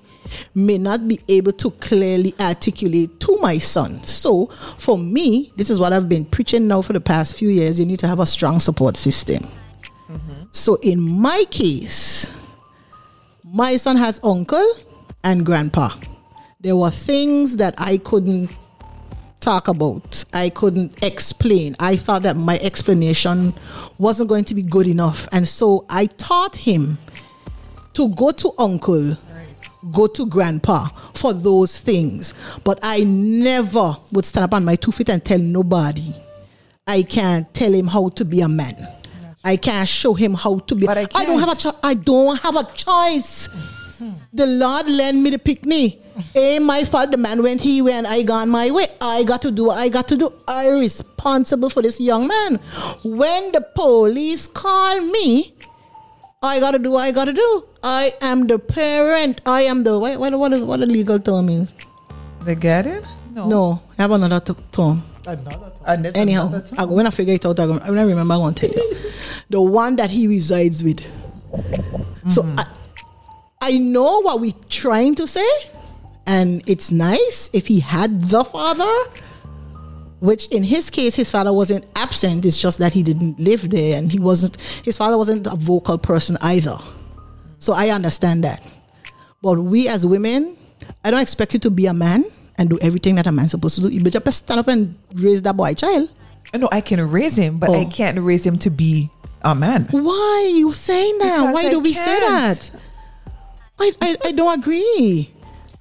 may 0.54 0.78
not 0.78 1.08
be 1.08 1.20
able 1.30 1.54
to 1.54 1.72
clearly 1.72 2.36
articulate 2.40 3.20
to 3.22 3.38
my 3.38 3.58
son. 3.58 4.04
So, 4.04 4.48
for 4.78 4.98
me, 4.98 5.52
this 5.56 5.70
is 5.70 5.80
what 5.80 5.94
I've 5.94 6.10
been 6.10 6.26
preaching 6.26 6.68
now 6.68 6.82
for 6.82 6.94
the 6.94 7.02
past 7.02 7.38
few 7.38 7.50
years. 7.50 7.80
You 7.80 7.86
need 7.86 8.00
to 8.00 8.08
have 8.08 8.20
a 8.20 8.26
strong 8.26 8.60
support 8.60 8.98
system. 8.98 9.42
Mm-hmm. 10.10 10.44
So, 10.52 10.76
in 10.82 11.00
my 11.00 11.46
case, 11.50 12.30
my 13.44 13.78
son 13.78 13.96
has 13.96 14.20
uncle 14.22 14.76
and 15.24 15.46
grandpa. 15.46 15.90
There 16.62 16.76
were 16.76 16.92
things 16.92 17.58
that 17.58 17.74
I 17.78 17.98
couldn't 17.98 18.58
talk 19.40 19.68
about. 19.68 20.24
I 20.34 20.50
couldn't 20.50 21.02
explain. 21.04 21.76
I 21.80 21.96
thought 21.96 22.24
that 22.24 22.36
my 22.36 22.58
explanation 22.60 23.54
wasn't 23.98 24.30
going 24.30 24.46
to 24.46 24.56
be 24.56 24.62
good 24.62 24.88
enough. 24.88 25.28
And 25.32 25.48
so 25.48 25.86
I 25.90 26.08
taught 26.08 26.56
him 26.56 26.98
to 27.94 28.10
go 28.10 28.32
to 28.32 28.52
uncle, 28.58 29.18
go 29.92 30.08
to 30.08 30.26
grandpa 30.26 30.88
for 31.14 31.34
those 31.34 31.80
things. 31.80 32.34
But 32.64 32.80
I 32.84 33.04
never 33.04 33.96
would 34.12 34.26
stand 34.26 34.44
up 34.44 34.54
on 34.54 34.66
my 34.66 34.76
two 34.76 34.92
feet 34.92 35.10
and 35.10 35.24
tell 35.24 35.40
nobody. 35.40 36.14
I 36.86 37.04
can't 37.04 37.52
tell 37.54 37.72
him 37.74 37.88
how 37.88 38.10
to 38.10 38.26
be 38.26 38.42
a 38.42 38.50
man. 38.50 38.76
I 39.44 39.56
can't 39.56 39.88
show 39.88 40.14
him 40.14 40.34
how 40.34 40.60
to 40.60 40.76
be. 40.76 40.86
But 40.86 40.98
I 41.16 41.24
don't 41.26 41.40
have 41.40 41.66
a 41.66 41.76
I 41.84 41.94
don't 41.94 42.40
have 42.42 42.56
a 42.56 42.64
choice. 42.74 43.48
The 44.34 44.46
Lord 44.46 44.88
lend 44.88 45.24
me 45.24 45.30
the 45.32 45.40
picnic. 45.40 46.02
Ain't 46.36 46.66
my 46.66 46.84
fault. 46.84 47.12
The 47.12 47.18
man 47.18 47.42
went 47.44 47.62
he 47.62 47.82
went. 47.82 48.06
I 48.08 48.24
gone 48.24 48.50
my 48.50 48.72
way. 48.72 48.88
I 49.02 49.24
got 49.24 49.42
to 49.44 49.52
do 49.52 49.66
what 49.66 49.78
I 49.78 49.90
got 49.90 50.08
to 50.10 50.18
do. 50.18 50.32
I 50.48 50.70
responsible 50.72 51.70
for 51.70 51.82
this 51.82 52.00
young 52.00 52.28
man. 52.28 52.56
When 53.04 53.52
the 53.54 53.62
police 53.76 54.48
call 54.48 55.02
me, 55.02 55.54
I 56.42 56.60
gotta 56.60 56.80
do 56.80 56.92
what 56.92 57.02
I 57.04 57.12
gotta 57.12 57.34
do. 57.34 57.66
I 57.84 58.14
am 58.22 58.48
the 58.48 58.60
parent. 58.60 59.42
I 59.46 59.62
am 59.64 59.84
the 59.84 59.98
what 60.00 60.20
what 60.20 60.38
what, 60.40 60.54
is, 60.54 60.62
what 60.62 60.80
the 60.82 60.86
legal 60.86 61.20
term 61.20 61.48
means. 61.48 61.74
The 62.46 62.56
guardian? 62.56 63.04
No. 63.34 63.48
No, 63.48 63.82
I 63.98 64.02
have 64.04 64.12
another 64.12 64.40
t- 64.54 64.60
term. 64.72 65.04
And 65.86 66.04
there's 66.06 66.16
Anyhow, 66.16 66.48
another 66.48 66.66
term? 66.68 66.80
I, 66.80 66.86
when 66.86 67.08
I 67.08 67.10
figure 67.12 67.34
it 67.34 67.46
out, 67.46 67.60
I, 67.60 67.66
gonna- 67.68 67.86
when 67.92 68.00
I 68.00 68.04
remember, 68.04 68.34
I'm 68.34 68.40
gonna 68.40 68.56
tell 68.56 68.70
you. 68.76 68.96
the 69.50 69.62
one 69.62 69.96
that 69.98 70.10
he 70.10 70.28
resides 70.28 70.84
with. 70.84 71.00
So 72.30 72.44
Mm-hmm. 72.44 72.60
I, 72.60 72.66
I 73.62 73.78
know 73.78 74.22
what 74.22 74.40
we're 74.40 74.54
trying 74.70 75.16
to 75.16 75.28
say, 75.28 75.48
and 76.26 76.64
it's 76.66 76.92
nice 76.92 77.50
if 77.54 77.68
he 77.68 77.82
had 77.82 78.22
the 78.24 78.44
father. 78.46 78.90
Which 80.22 80.48
in 80.48 80.64
his 80.64 80.90
case, 80.90 81.16
his 81.16 81.32
father 81.32 81.52
wasn't 81.54 81.86
absent. 81.96 82.46
It's 82.46 82.60
just 82.62 82.78
that 82.80 82.92
he 82.94 83.04
didn't 83.04 83.40
live 83.40 83.70
there, 83.70 83.98
and 83.98 84.12
he 84.12 84.20
wasn't. 84.20 84.60
His 84.84 84.96
father 84.98 85.18
wasn't 85.18 85.46
a 85.48 85.56
vocal 85.56 85.98
person 85.98 86.38
either. 86.42 86.78
So 87.60 87.74
I 87.74 87.90
understand 87.90 88.44
that. 88.46 88.62
But 89.42 89.60
we 89.60 89.88
as 89.90 90.06
women, 90.06 90.58
I 91.04 91.12
don't 91.12 91.22
expect 91.22 91.54
you 91.54 91.60
to 91.62 91.70
be 91.70 91.86
a 91.86 91.94
man 91.94 92.26
and 92.58 92.70
do 92.70 92.78
everything 92.82 93.16
that 93.16 93.28
a 93.28 93.32
man's 93.32 93.52
supposed 93.52 93.76
to 93.76 93.82
do. 93.82 93.90
You 93.90 94.02
better 94.02 94.32
stand 94.32 94.60
up 94.62 94.68
and 94.70 94.96
raise 95.16 95.42
that 95.44 95.56
boy 95.56 95.74
child. 95.74 96.10
No, 96.54 96.68
I 96.72 96.80
can 96.82 97.10
raise 97.10 97.38
him, 97.38 97.58
but 97.60 97.70
I 97.70 97.86
Oh. 97.86 97.90
can't 97.90 98.20
raise 98.20 98.46
him 98.46 98.58
to 98.60 98.70
be 98.70 99.10
a 99.42 99.54
man. 99.56 99.88
Why 99.92 100.50
you 100.54 100.72
saying 100.74 101.18
that? 101.20 101.38
Because 101.40 101.54
Why 101.54 101.68
I 101.68 101.70
do 101.70 101.80
we 101.80 101.94
say 101.94 102.20
can't. 102.20 102.60
that? 102.60 102.72
I, 103.80 103.92
I, 104.02 104.18
I 104.26 104.32
don't 104.32 104.60
agree. 104.60 105.32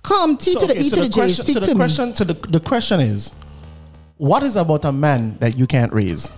Come, 0.02 0.36
T 0.36 0.54
to 0.54 0.66
the 0.66 0.72
okay, 0.72 0.80
E 0.80 0.90
to 0.90 0.96
the, 0.96 1.08
J. 1.08 1.20
question, 1.20 1.44
Speak 1.44 1.54
so 1.54 1.60
to 1.60 1.66
the 1.66 1.74
me. 1.74 1.78
question, 1.78 2.14
so 2.14 2.24
the, 2.24 2.34
the 2.34 2.60
question 2.60 3.00
is, 3.00 3.34
what 4.16 4.42
is 4.42 4.56
about 4.56 4.84
a 4.84 4.92
man 4.92 5.36
that 5.38 5.56
you 5.58 5.66
can't 5.66 5.92
raise? 5.92 6.30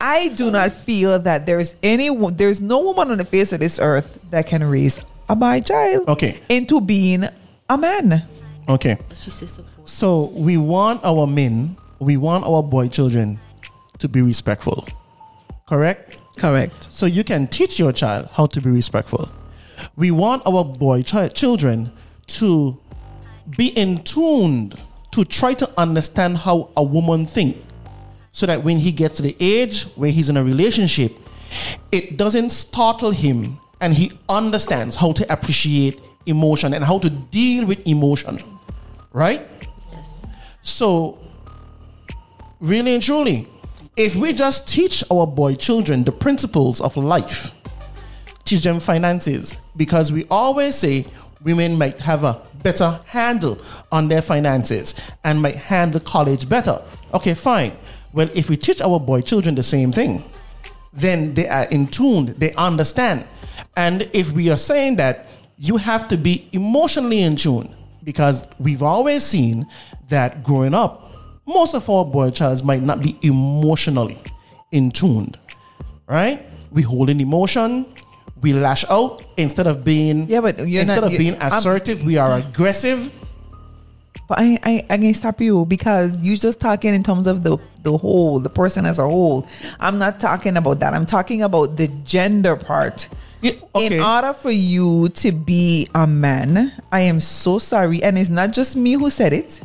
I 0.00 0.28
do 0.28 0.50
not 0.50 0.72
feel 0.72 1.18
that 1.20 1.46
there's 1.46 1.74
any 1.82 2.08
there's 2.32 2.60
no 2.62 2.80
woman 2.80 3.10
on 3.10 3.18
the 3.18 3.24
face 3.24 3.52
of 3.52 3.60
this 3.60 3.78
earth 3.78 4.18
that 4.30 4.46
can 4.46 4.64
raise 4.64 5.04
a 5.28 5.36
boy 5.36 5.60
child 5.60 6.08
Okay. 6.08 6.40
into 6.48 6.80
being 6.80 7.24
a 7.68 7.76
man. 7.78 8.22
Okay. 8.68 8.96
She 9.14 9.30
says 9.30 9.52
support. 9.52 9.88
So 9.88 10.30
we 10.34 10.56
want 10.56 11.02
our 11.04 11.26
men, 11.26 11.76
we 11.98 12.16
want 12.16 12.44
our 12.44 12.62
boy 12.62 12.88
children 12.88 13.40
to 13.98 14.08
be 14.08 14.22
respectful. 14.22 14.86
Correct? 15.66 16.22
Correct. 16.38 16.92
So 16.92 17.06
you 17.06 17.24
can 17.24 17.46
teach 17.46 17.78
your 17.78 17.92
child 17.92 18.28
how 18.32 18.46
to 18.46 18.60
be 18.60 18.70
respectful. 18.70 19.28
We 19.96 20.10
want 20.10 20.42
our 20.46 20.64
boy 20.64 21.02
chi- 21.02 21.28
children 21.28 21.92
to 22.28 22.78
be 23.56 23.68
in 23.68 24.02
tuned 24.04 24.74
to 25.12 25.24
try 25.24 25.54
to 25.54 25.70
understand 25.80 26.36
how 26.38 26.70
a 26.76 26.82
woman 26.82 27.24
think 27.26 27.56
so 28.32 28.46
that 28.46 28.62
when 28.62 28.76
he 28.76 28.92
gets 28.92 29.16
to 29.16 29.22
the 29.22 29.36
age 29.40 29.84
where 29.96 30.10
he's 30.10 30.28
in 30.28 30.36
a 30.36 30.44
relationship 30.44 31.12
it 31.90 32.18
doesn't 32.18 32.50
startle 32.50 33.10
him 33.10 33.58
and 33.80 33.94
he 33.94 34.12
understands 34.28 34.96
how 34.96 35.12
to 35.12 35.32
appreciate 35.32 35.98
emotion 36.26 36.74
and 36.74 36.84
how 36.84 36.98
to 36.98 37.08
deal 37.08 37.66
with 37.66 37.86
emotion 37.88 38.38
right 39.12 39.46
Yes. 39.92 40.26
so, 40.62 41.18
really 42.60 42.94
and 42.94 43.02
truly, 43.02 43.48
if 43.96 44.14
we 44.14 44.32
just 44.32 44.68
teach 44.68 45.02
our 45.10 45.26
boy 45.26 45.54
children 45.54 46.04
the 46.04 46.12
principles 46.12 46.80
of 46.80 46.96
life, 46.96 47.52
teach 48.44 48.62
them 48.62 48.80
finances, 48.80 49.58
because 49.76 50.12
we 50.12 50.24
always 50.30 50.74
say 50.74 51.06
women 51.44 51.76
might 51.78 51.98
have 52.00 52.24
a 52.24 52.40
better 52.62 53.00
handle 53.06 53.58
on 53.92 54.08
their 54.08 54.22
finances 54.22 54.94
and 55.24 55.40
might 55.40 55.56
handle 55.56 56.00
college 56.00 56.48
better. 56.48 56.80
Okay, 57.14 57.34
fine. 57.34 57.72
Well, 58.12 58.28
if 58.34 58.48
we 58.50 58.56
teach 58.56 58.80
our 58.80 58.98
boy 59.00 59.20
children 59.20 59.54
the 59.54 59.62
same 59.62 59.92
thing, 59.92 60.24
then 60.92 61.34
they 61.34 61.48
are 61.48 61.64
in 61.66 61.86
tune, 61.86 62.34
they 62.38 62.52
understand. 62.54 63.26
And 63.76 64.08
if 64.12 64.32
we 64.32 64.50
are 64.50 64.56
saying 64.56 64.96
that 64.96 65.26
you 65.56 65.76
have 65.76 66.08
to 66.08 66.16
be 66.16 66.48
emotionally 66.52 67.20
in 67.22 67.36
tune, 67.36 67.74
because 68.04 68.46
we've 68.58 68.82
always 68.82 69.24
seen 69.24 69.66
that 70.08 70.42
growing 70.42 70.74
up, 70.74 71.12
most 71.46 71.74
of 71.74 71.88
our 71.88 72.04
boy 72.04 72.30
childs 72.30 72.62
might 72.62 72.82
not 72.82 73.02
be 73.02 73.16
emotionally 73.22 74.18
in 74.72 74.90
tuned, 74.90 75.38
right? 76.08 76.44
We 76.72 76.82
hold 76.82 77.08
in 77.10 77.20
emotion, 77.20 77.86
we 78.40 78.52
lash 78.52 78.84
out 78.90 79.24
instead 79.36 79.66
of 79.66 79.82
being 79.84 80.28
Yeah, 80.28 80.40
but 80.40 80.58
you're 80.58 80.82
instead 80.82 81.00
not- 81.02 81.12
of 81.12 81.18
being 81.18 81.34
I'm- 81.36 81.52
assertive, 81.52 82.04
we 82.04 82.16
are 82.18 82.34
aggressive. 82.38 83.12
But 84.28 84.40
I, 84.40 84.58
I, 84.62 84.86
I 84.90 84.98
can 84.98 85.14
stop 85.14 85.40
you 85.40 85.64
because 85.64 86.20
you're 86.22 86.36
just 86.36 86.60
talking 86.60 86.92
in 86.94 87.02
terms 87.02 87.26
of 87.26 87.42
the, 87.44 87.56
the 87.88 87.96
whole, 87.96 88.38
the 88.40 88.50
person 88.50 88.84
as 88.84 88.98
a 88.98 89.08
whole. 89.08 89.46
I'm 89.80 89.98
not 89.98 90.20
talking 90.20 90.56
about 90.56 90.80
that. 90.80 90.92
I'm 90.92 91.06
talking 91.06 91.42
about 91.42 91.76
the 91.76 91.88
gender 92.04 92.56
part. 92.56 93.08
Yeah, 93.40 93.52
okay. 93.74 93.96
In 93.96 94.02
order 94.02 94.32
for 94.32 94.50
you 94.50 95.08
to 95.22 95.32
be 95.32 95.88
a 95.94 96.06
man, 96.06 96.72
I 96.92 97.00
am 97.02 97.20
so 97.20 97.58
sorry. 97.58 98.02
And 98.02 98.18
it's 98.18 98.30
not 98.30 98.52
just 98.52 98.76
me 98.76 98.92
who 98.94 99.10
said 99.10 99.32
it. 99.32 99.60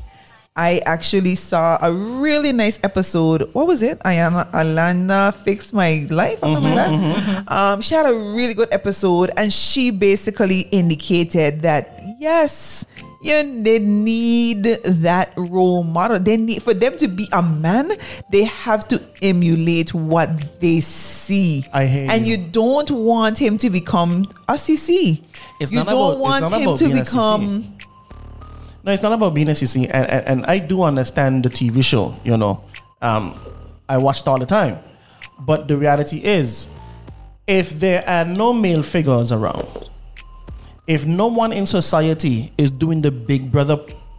I 0.55 0.81
actually 0.85 1.33
saw 1.33 1.79
a 1.81 1.91
really 1.91 2.51
nice 2.53 2.79
episode. 2.83 3.49
What 3.53 3.65
was 3.65 3.81
it? 3.81 3.97
I 4.05 4.13
am 4.21 4.33
Alana 4.53 5.33
Fix 5.33 5.73
My 5.73 6.05
Life 6.11 6.43
or 6.43 6.53
something 6.53 6.75
like 6.75 6.75
that. 6.75 6.89
Mm-hmm, 6.93 7.11
mm-hmm, 7.11 7.31
mm-hmm. 7.41 7.49
Um, 7.49 7.81
she 7.81 7.95
had 7.95 8.05
a 8.05 8.13
really 8.13 8.53
good 8.53 8.69
episode, 8.71 9.31
and 9.35 9.51
she 9.51 9.89
basically 9.89 10.69
indicated 10.69 11.63
that 11.63 11.99
yes, 12.19 12.85
you 13.23 13.63
they 13.63 13.79
need 13.79 14.63
that 14.63 15.33
role 15.37 15.83
model. 15.83 16.19
They 16.19 16.37
need 16.37 16.61
for 16.61 16.73
them 16.73 16.97
to 16.97 17.07
be 17.07 17.27
a 17.31 17.41
man. 17.41 17.91
They 18.31 18.43
have 18.43 18.87
to 18.89 19.01
emulate 19.21 19.93
what 19.93 20.59
they 20.59 20.81
see. 20.81 21.65
I 21.73 21.85
hear 21.85 22.11
and 22.11 22.27
you. 22.27 22.37
you 22.37 22.45
don't 22.51 22.91
want 22.91 23.37
him 23.39 23.57
to 23.59 23.69
become 23.69 24.25
a 24.47 24.53
CC. 24.53 25.21
It's 25.59 25.71
you 25.71 25.77
not 25.77 25.87
don't 25.87 25.95
about- 25.95 26.11
it's 26.13 26.21
want 26.21 26.41
not 26.51 26.53
him 26.61 26.67
about 26.67 26.77
to 26.79 26.85
being 26.85 26.97
a 26.97 27.03
become. 27.03 27.75
No, 28.85 28.91
it's 28.91 29.01
not 29.01 29.13
about 29.13 29.33
being 29.33 29.47
a 29.47 29.51
CC, 29.53 29.85
and, 29.89 30.09
and, 30.09 30.27
and 30.27 30.45
I 30.45 30.59
do 30.59 30.83
understand 30.83 31.43
the 31.45 31.49
TV 31.49 31.81
show. 31.83 32.15
You 32.25 32.35
know, 32.35 32.61
um, 33.01 33.33
I 33.87 33.97
watched 33.97 34.27
all 34.27 34.37
the 34.37 34.45
time, 34.45 34.79
but 35.39 35.69
the 35.69 35.77
reality 35.77 36.17
is, 36.21 36.67
if 37.47 37.71
there 37.79 38.03
are 38.05 38.25
no 38.25 38.51
male 38.51 38.83
figures 38.83 39.31
around, 39.31 39.65
if 40.87 41.05
no 41.05 41.27
one 41.27 41.53
in 41.53 41.65
society 41.65 42.51
is 42.57 42.69
doing 42.71 43.01
the 43.01 43.11
Big 43.11 43.51
Brother 43.51 43.77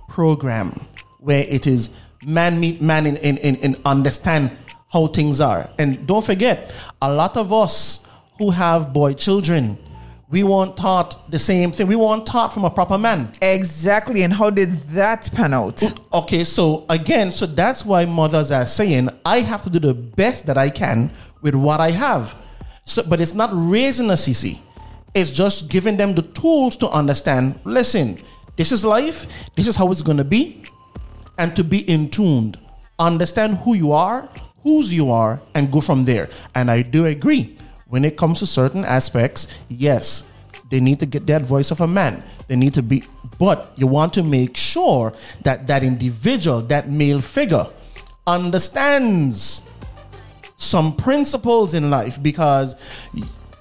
program 0.08 0.72
where 1.20 1.44
it 1.48 1.66
is 1.66 1.90
man 2.26 2.58
meet 2.58 2.80
man 2.80 3.06
in, 3.06 3.16
in, 3.18 3.36
in, 3.38 3.56
in 3.56 3.76
understand 3.84 4.56
how 4.92 5.06
things 5.08 5.40
are, 5.40 5.68
and 5.78 6.06
don't 6.06 6.24
forget, 6.24 6.74
a 7.02 7.12
lot 7.12 7.36
of 7.36 7.52
us 7.52 8.06
who 8.38 8.50
have 8.50 8.92
boy 8.92 9.12
children, 9.12 9.78
we 10.30 10.42
weren't 10.42 10.76
taught 10.76 11.30
the 11.30 11.38
same 11.38 11.70
thing. 11.70 11.86
We 11.86 11.96
weren't 11.96 12.26
taught 12.26 12.52
from 12.52 12.64
a 12.64 12.70
proper 12.70 12.98
man. 12.98 13.32
Exactly. 13.42 14.22
And 14.22 14.32
how 14.32 14.50
did 14.50 14.72
that 14.90 15.30
pan 15.32 15.52
out? 15.52 15.82
Okay, 16.12 16.44
so 16.44 16.86
again, 16.88 17.30
so 17.30 17.46
that's 17.46 17.84
why 17.84 18.04
mothers 18.04 18.50
are 18.50 18.66
saying 18.66 19.10
I 19.24 19.40
have 19.40 19.62
to 19.64 19.70
do 19.70 19.78
the 19.78 19.94
best 19.94 20.46
that 20.46 20.58
I 20.58 20.70
can 20.70 21.12
with 21.42 21.54
what 21.54 21.80
I 21.80 21.90
have. 21.90 22.36
So, 22.84 23.02
but 23.02 23.20
it's 23.20 23.34
not 23.34 23.50
raising 23.52 24.10
a 24.10 24.14
CC. 24.14 24.60
It's 25.14 25.30
just 25.30 25.70
giving 25.70 25.96
them 25.96 26.14
the 26.14 26.22
tools 26.22 26.76
to 26.78 26.88
understand. 26.88 27.60
Listen, 27.64 28.18
this 28.56 28.72
is 28.72 28.84
life. 28.84 29.26
This 29.54 29.68
is 29.68 29.76
how 29.76 29.90
it's 29.90 30.02
gonna 30.02 30.24
be, 30.24 30.64
and 31.38 31.54
to 31.56 31.64
be 31.64 31.88
in 31.88 32.10
tuned, 32.10 32.58
understand 32.98 33.58
who 33.58 33.74
you 33.74 33.92
are, 33.92 34.28
whose 34.62 34.92
you 34.92 35.10
are, 35.10 35.40
and 35.54 35.70
go 35.70 35.80
from 35.80 36.04
there. 36.04 36.28
And 36.54 36.70
I 36.70 36.82
do 36.82 37.06
agree. 37.06 37.56
When 37.86 38.04
it 38.04 38.16
comes 38.16 38.40
to 38.40 38.46
certain 38.46 38.84
aspects, 38.84 39.60
yes, 39.68 40.30
they 40.70 40.80
need 40.80 40.98
to 41.00 41.06
get 41.06 41.26
that 41.28 41.42
voice 41.42 41.70
of 41.70 41.80
a 41.80 41.86
man. 41.86 42.24
They 42.48 42.56
need 42.56 42.74
to 42.74 42.82
be, 42.82 43.04
but 43.38 43.72
you 43.76 43.86
want 43.86 44.12
to 44.14 44.22
make 44.22 44.56
sure 44.56 45.12
that 45.42 45.66
that 45.68 45.84
individual, 45.84 46.60
that 46.62 46.88
male 46.88 47.20
figure, 47.20 47.66
understands 48.26 49.62
some 50.56 50.96
principles 50.96 51.74
in 51.74 51.90
life 51.90 52.20
because 52.22 52.74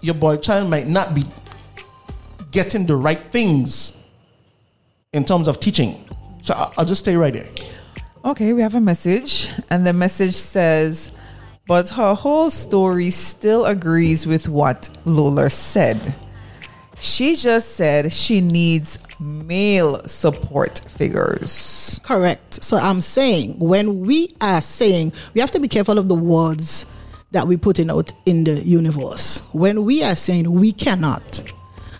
your 0.01 0.15
boy 0.15 0.37
child 0.37 0.69
might 0.69 0.87
not 0.87 1.13
be 1.13 1.23
getting 2.53 2.85
the 2.85 2.95
right 2.95 3.19
things 3.31 3.97
in 5.11 5.25
terms 5.25 5.47
of 5.49 5.59
teaching. 5.59 5.95
So 6.41 6.53
I- 6.53 6.71
I'll 6.77 6.85
just 6.85 7.01
stay 7.01 7.17
right 7.17 7.33
there. 7.33 7.49
Okay, 8.23 8.53
we 8.53 8.61
have 8.61 8.75
a 8.75 8.79
message, 8.79 9.49
and 9.69 9.85
the 9.85 9.91
message 9.91 10.35
says, 10.35 11.11
but 11.67 11.89
her 11.89 12.13
whole 12.13 12.49
story 12.49 13.09
still 13.09 13.65
agrees 13.65 14.25
with 14.25 14.47
what 14.47 14.89
Lola 15.03 15.49
said. 15.49 16.15
She 16.99 17.35
just 17.35 17.75
said 17.75 18.13
she 18.13 18.39
needs 18.39 18.97
male 19.19 20.01
support 20.05 20.79
figures. 20.87 21.99
Correct. 22.03 22.63
So 22.63 22.77
I'm 22.77 23.01
saying 23.01 23.59
when 23.59 24.01
we 24.01 24.33
are 24.39 24.61
saying 24.61 25.11
we 25.33 25.41
have 25.41 25.51
to 25.51 25.59
be 25.59 25.67
careful 25.67 25.97
of 25.97 26.07
the 26.07 26.15
words 26.15 26.85
that 27.31 27.45
we 27.47 27.57
putting 27.57 27.89
out 27.89 28.13
in 28.25 28.43
the 28.45 28.61
universe. 28.61 29.41
When 29.51 29.83
we 29.83 30.03
are 30.03 30.15
saying 30.15 30.49
we 30.49 30.71
cannot, 30.71 31.41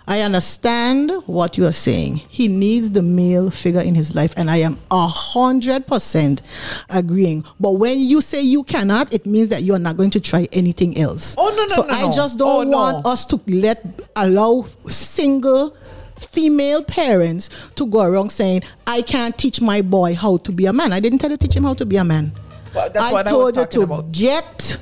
I 0.05 0.19
understand 0.21 1.11
what 1.27 1.57
you 1.57 1.65
are 1.65 1.71
saying. 1.71 2.17
He 2.27 2.47
needs 2.49 2.91
the 2.91 3.01
male 3.01 3.49
figure 3.49 3.79
in 3.79 3.95
his 3.95 4.13
life, 4.15 4.33
and 4.35 4.51
I 4.51 4.57
am 4.57 4.77
a 4.91 5.07
hundred 5.07 5.87
percent 5.87 6.41
agreeing. 6.89 7.45
But 7.59 7.73
when 7.73 7.99
you 7.99 8.19
say 8.19 8.41
you 8.41 8.63
cannot, 8.63 9.13
it 9.13 9.25
means 9.25 9.47
that 9.49 9.63
you 9.63 9.73
are 9.73 9.79
not 9.79 9.95
going 9.95 10.09
to 10.11 10.19
try 10.19 10.47
anything 10.51 10.97
else. 10.97 11.35
Oh, 11.37 11.49
no, 11.55 11.63
no, 11.63 11.67
So 11.69 11.81
no, 11.83 11.93
I 11.93 12.01
no. 12.01 12.11
just 12.11 12.37
don't 12.37 12.67
Oh, 12.67 12.69
no. 12.69 12.77
want 12.77 13.05
us 13.05 13.25
to 13.27 13.39
let 13.47 13.83
allow 14.15 14.65
single 14.87 15.75
female 16.17 16.83
parents 16.83 17.49
to 17.75 17.85
go 17.85 18.01
around 18.01 18.29
saying, 18.31 18.63
I 18.85 19.01
can't 19.03 19.37
teach 19.37 19.61
my 19.61 19.81
boy 19.81 20.15
how 20.15 20.37
to 20.37 20.51
be 20.51 20.65
a 20.65 20.73
man. 20.73 20.91
I 20.91 20.99
didn't 20.99 21.19
tell 21.19 21.31
you 21.31 21.37
to 21.37 21.47
teach 21.47 21.55
him 21.55 21.63
how 21.63 21.73
to 21.75 21.85
be 21.85 21.95
a 21.97 22.03
man. 22.03 22.33
Well, 22.75 22.89
that's 22.89 23.05
I 23.05 23.13
what 23.13 23.27
I 23.27 23.29
told 23.29 23.55
you 23.55 23.65
to 23.65 23.81
about. 23.83 24.11
get 24.11 24.77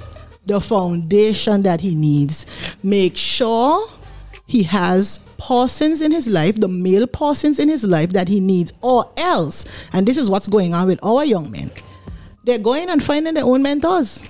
the 0.45 0.59
foundation 0.59 1.61
that 1.61 1.79
he 1.81 1.93
needs. 1.93 2.45
Make 2.83 3.15
sure 3.17 3.87
he 4.51 4.63
has 4.63 5.19
persons 5.37 6.01
in 6.01 6.11
his 6.11 6.27
life, 6.27 6.59
the 6.59 6.67
male 6.67 7.07
persons 7.07 7.57
in 7.57 7.69
his 7.69 7.85
life 7.85 8.09
that 8.09 8.27
he 8.27 8.41
needs, 8.41 8.73
or 8.81 9.09
else, 9.15 9.65
and 9.93 10.05
this 10.05 10.17
is 10.17 10.29
what's 10.29 10.49
going 10.49 10.73
on 10.73 10.87
with 10.87 10.99
our 11.03 11.23
young 11.23 11.49
men, 11.51 11.71
they're 12.43 12.59
going 12.59 12.89
and 12.89 13.01
finding 13.01 13.35
their 13.35 13.45
own 13.45 13.63
mentors. 13.63 14.29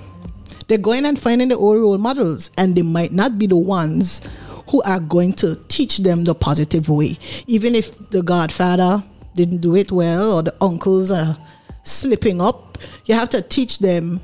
They're 0.67 0.77
going 0.77 1.05
and 1.05 1.19
finding 1.19 1.47
their 1.47 1.57
own 1.57 1.81
role 1.81 1.97
models, 1.97 2.51
and 2.55 2.75
they 2.75 2.83
might 2.83 3.11
not 3.11 3.39
be 3.39 3.47
the 3.47 3.57
ones 3.57 4.21
who 4.69 4.83
are 4.83 4.99
going 4.99 5.33
to 5.33 5.55
teach 5.69 5.97
them 5.97 6.23
the 6.23 6.35
positive 6.35 6.87
way. 6.87 7.17
Even 7.47 7.73
if 7.73 7.97
the 8.11 8.21
godfather 8.21 9.03
didn't 9.35 9.57
do 9.57 9.75
it 9.75 9.91
well 9.91 10.33
or 10.33 10.43
the 10.43 10.53
uncles 10.61 11.09
are 11.09 11.35
slipping 11.81 12.39
up, 12.39 12.77
you 13.05 13.15
have 13.15 13.29
to 13.29 13.41
teach 13.41 13.79
them. 13.79 14.21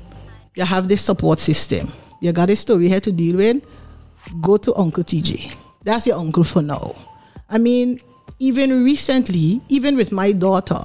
You 0.54 0.64
have 0.64 0.86
this 0.86 1.02
support 1.02 1.40
system. 1.40 1.90
You 2.20 2.32
got 2.32 2.50
a 2.50 2.56
story 2.56 2.86
here 2.86 3.00
to 3.00 3.10
deal 3.10 3.36
with. 3.36 3.64
Go 4.40 4.58
to 4.58 4.74
Uncle 4.76 5.02
TJ. 5.02 5.56
That's 5.82 6.06
your 6.06 6.18
uncle 6.18 6.44
for 6.44 6.62
now. 6.62 6.94
I 7.48 7.58
mean, 7.58 8.00
even 8.38 8.84
recently, 8.84 9.60
even 9.68 9.96
with 9.96 10.12
my 10.12 10.32
daughter, 10.32 10.84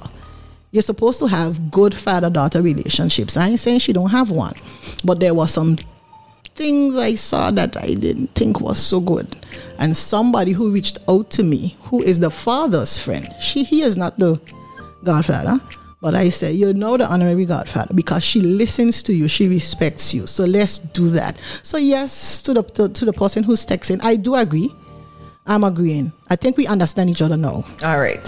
you're 0.70 0.82
supposed 0.82 1.20
to 1.20 1.26
have 1.26 1.70
good 1.70 1.94
father-daughter 1.94 2.60
relationships. 2.62 3.36
I 3.36 3.48
ain't 3.48 3.60
saying 3.60 3.78
she 3.78 3.92
don't 3.92 4.10
have 4.10 4.30
one, 4.30 4.54
but 5.04 5.20
there 5.20 5.34
were 5.34 5.46
some 5.46 5.78
things 6.56 6.96
I 6.96 7.14
saw 7.14 7.50
that 7.52 7.76
I 7.76 7.94
didn't 7.94 8.34
think 8.34 8.60
was 8.60 8.78
so 8.78 9.00
good. 9.00 9.36
And 9.78 9.96
somebody 9.96 10.52
who 10.52 10.72
reached 10.72 10.98
out 11.08 11.30
to 11.32 11.44
me, 11.44 11.76
who 11.82 12.02
is 12.02 12.18
the 12.20 12.30
father's 12.30 12.98
friend, 12.98 13.28
she 13.40 13.62
he 13.64 13.82
is 13.82 13.96
not 13.96 14.18
the 14.18 14.40
godfather, 15.04 15.60
but 16.00 16.14
I 16.14 16.28
said, 16.28 16.54
you 16.54 16.72
know 16.74 16.96
the 16.96 17.10
honorary 17.10 17.44
godfather 17.44 17.94
because 17.94 18.22
she 18.22 18.40
listens 18.40 19.02
to 19.04 19.14
you, 19.14 19.26
she 19.26 19.48
respects 19.48 20.12
you. 20.12 20.26
So 20.26 20.44
let's 20.44 20.78
do 20.78 21.08
that. 21.10 21.38
So, 21.62 21.76
yes, 21.76 22.42
to 22.42 22.52
the, 22.52 22.62
to, 22.62 22.88
to 22.88 23.04
the 23.04 23.12
person 23.12 23.42
who's 23.42 23.64
texting, 23.64 24.02
I 24.04 24.16
do 24.16 24.34
agree. 24.34 24.74
I'm 25.46 25.64
agreeing. 25.64 26.12
I 26.30 26.36
think 26.36 26.56
we 26.56 26.66
understand 26.66 27.10
each 27.10 27.22
other 27.22 27.36
now. 27.36 27.64
All 27.82 28.00
right. 28.00 28.24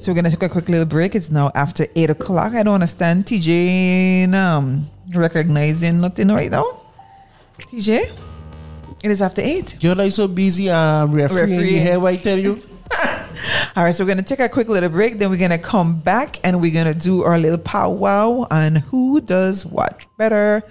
So 0.00 0.10
we're 0.10 0.14
gonna 0.14 0.30
take 0.30 0.42
a 0.42 0.48
quick 0.48 0.68
little 0.68 0.86
break. 0.86 1.14
It's 1.14 1.30
now 1.30 1.50
after 1.54 1.86
eight 1.94 2.10
o'clock. 2.10 2.54
I 2.54 2.62
don't 2.62 2.74
understand 2.74 3.26
TJ 3.26 4.32
um 4.32 4.86
recognizing 5.14 6.00
nothing 6.00 6.28
right 6.28 6.50
now. 6.50 6.80
TJ, 7.58 8.10
it 9.04 9.10
is 9.10 9.20
after 9.20 9.42
eight. 9.42 9.76
You're 9.82 9.94
like 9.94 10.12
so 10.12 10.26
busy 10.26 10.70
um, 10.70 11.12
refereeing. 11.12 11.50
Refereeing. 11.50 11.74
You 11.74 11.80
hear 11.80 12.00
what 12.00 12.14
I 12.14 12.16
tell 12.16 12.38
you? 12.38 12.58
All 13.76 13.84
right, 13.84 13.94
so 13.94 14.04
we're 14.04 14.08
gonna 14.08 14.22
take 14.22 14.40
a 14.40 14.48
quick 14.48 14.68
little 14.68 14.88
break. 14.88 15.18
Then 15.18 15.30
we're 15.30 15.36
gonna 15.36 15.58
come 15.58 16.00
back 16.00 16.40
and 16.44 16.60
we're 16.60 16.72
gonna 16.72 16.94
do 16.94 17.22
our 17.22 17.38
little 17.38 17.58
powwow 17.58 18.46
on 18.50 18.76
who 18.76 19.20
does 19.20 19.66
what 19.66 20.06
better, 20.16 20.62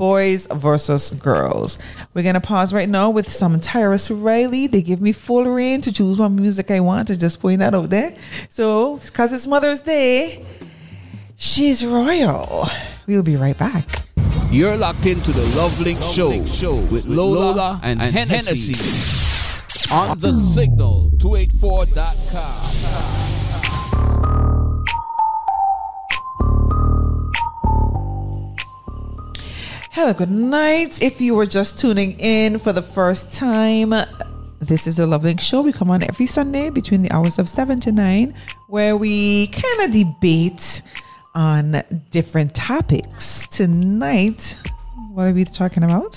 boys 0.00 0.48
versus 0.50 1.10
girls. 1.10 1.76
We're 2.14 2.24
gonna 2.24 2.40
pause 2.40 2.72
right 2.72 2.88
now 2.88 3.10
with 3.10 3.30
some 3.30 3.60
Tarrus 3.60 4.10
Riley. 4.10 4.66
They 4.66 4.80
give 4.80 5.02
me 5.02 5.12
full 5.12 5.44
reign 5.44 5.82
to 5.82 5.92
choose 5.92 6.18
what 6.18 6.30
music 6.30 6.70
I 6.70 6.80
want. 6.80 7.08
To 7.08 7.18
just 7.18 7.38
point 7.38 7.58
that 7.58 7.74
out 7.74 7.90
there. 7.90 8.14
So 8.48 8.96
because 8.96 9.30
it's 9.34 9.46
Mother's 9.46 9.80
Day, 9.80 10.42
she's 11.36 11.84
royal. 11.84 12.66
We'll 13.06 13.22
be 13.22 13.36
right 13.36 13.58
back. 13.58 13.84
You're 14.50 14.78
locked 14.78 15.04
into 15.04 15.32
the 15.32 15.42
LoveLink 15.58 16.02
Show, 16.16 16.46
show 16.46 16.76
with 16.76 17.04
Lola, 17.04 17.78
and, 17.82 18.00
Hennessy. 18.00 18.72
on 19.92 20.18
the 20.18 20.32
signal 20.32 21.10
284.com. 21.18 23.19
Hello, 29.92 30.12
good 30.12 30.30
night. 30.30 31.02
If 31.02 31.20
you 31.20 31.34
were 31.34 31.46
just 31.46 31.80
tuning 31.80 32.12
in 32.20 32.60
for 32.60 32.72
the 32.72 32.80
first 32.80 33.32
time, 33.32 33.90
this 34.60 34.86
is 34.86 34.94
the 34.94 35.02
LoveLink 35.02 35.40
Show. 35.40 35.62
We 35.62 35.72
come 35.72 35.90
on 35.90 36.04
every 36.04 36.26
Sunday 36.26 36.70
between 36.70 37.02
the 37.02 37.10
hours 37.10 37.40
of 37.40 37.48
7 37.48 37.80
to 37.80 37.90
9, 37.90 38.32
where 38.68 38.96
we 38.96 39.48
kind 39.48 39.80
of 39.80 39.90
debate 39.90 40.82
on 41.34 41.82
different 42.12 42.54
topics. 42.54 43.48
Tonight, 43.48 44.56
what 45.10 45.26
are 45.26 45.32
we 45.32 45.44
talking 45.44 45.82
about? 45.82 46.16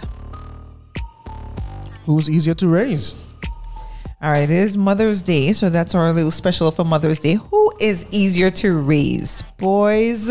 Who's 2.05 2.29
easier 2.29 2.53
to 2.53 2.67
raise? 2.67 3.15
All 4.21 4.31
right, 4.31 4.43
it 4.43 4.51
is 4.51 4.77
Mother's 4.77 5.23
Day, 5.23 5.51
so 5.51 5.69
that's 5.69 5.95
our 5.95 6.13
little 6.13 6.29
special 6.29 6.69
for 6.69 6.83
Mother's 6.83 7.17
Day. 7.17 7.39
Who 7.49 7.73
is 7.79 8.05
easier 8.11 8.51
to 8.51 8.77
raise, 8.77 9.41
boys 9.57 10.29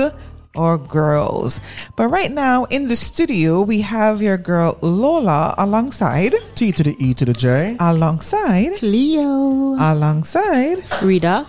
or 0.56 0.78
girls? 0.78 1.60
But 1.96 2.08
right 2.08 2.30
now 2.30 2.64
in 2.70 2.88
the 2.88 2.96
studio, 2.96 3.62
we 3.62 3.80
have 3.82 4.20
your 4.22 4.36
girl 4.38 4.78
Lola 4.82 5.54
alongside 5.58 6.34
T 6.54 6.72
to 6.72 6.82
the 6.82 6.96
E 6.98 7.14
to 7.14 7.24
the 7.24 7.32
J. 7.32 7.76
alongside 7.80 8.82
Leo. 8.82 9.74
alongside 9.80 10.82
Frida. 10.84 11.46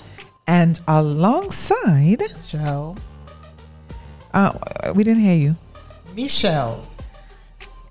and 0.47 0.80
alongside 0.88 2.20
Michelle. 2.36 2.95
uh 4.34 4.51
we 4.95 5.04
didn't 5.04 5.24
hear 5.24 5.36
you 5.39 5.56
Michelle. 6.16 6.84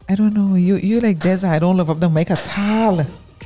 i 0.08 0.14
don't 0.14 0.34
know 0.34 0.54
you 0.54 0.76
you 0.76 1.00
like 1.00 1.18
this 1.20 1.44
i 1.44 1.58
don't 1.58 1.76
live 1.80 1.88
up 1.88 1.98
the 2.00 2.08
mic 2.10 2.30
at 2.30 2.42
all 2.58 3.00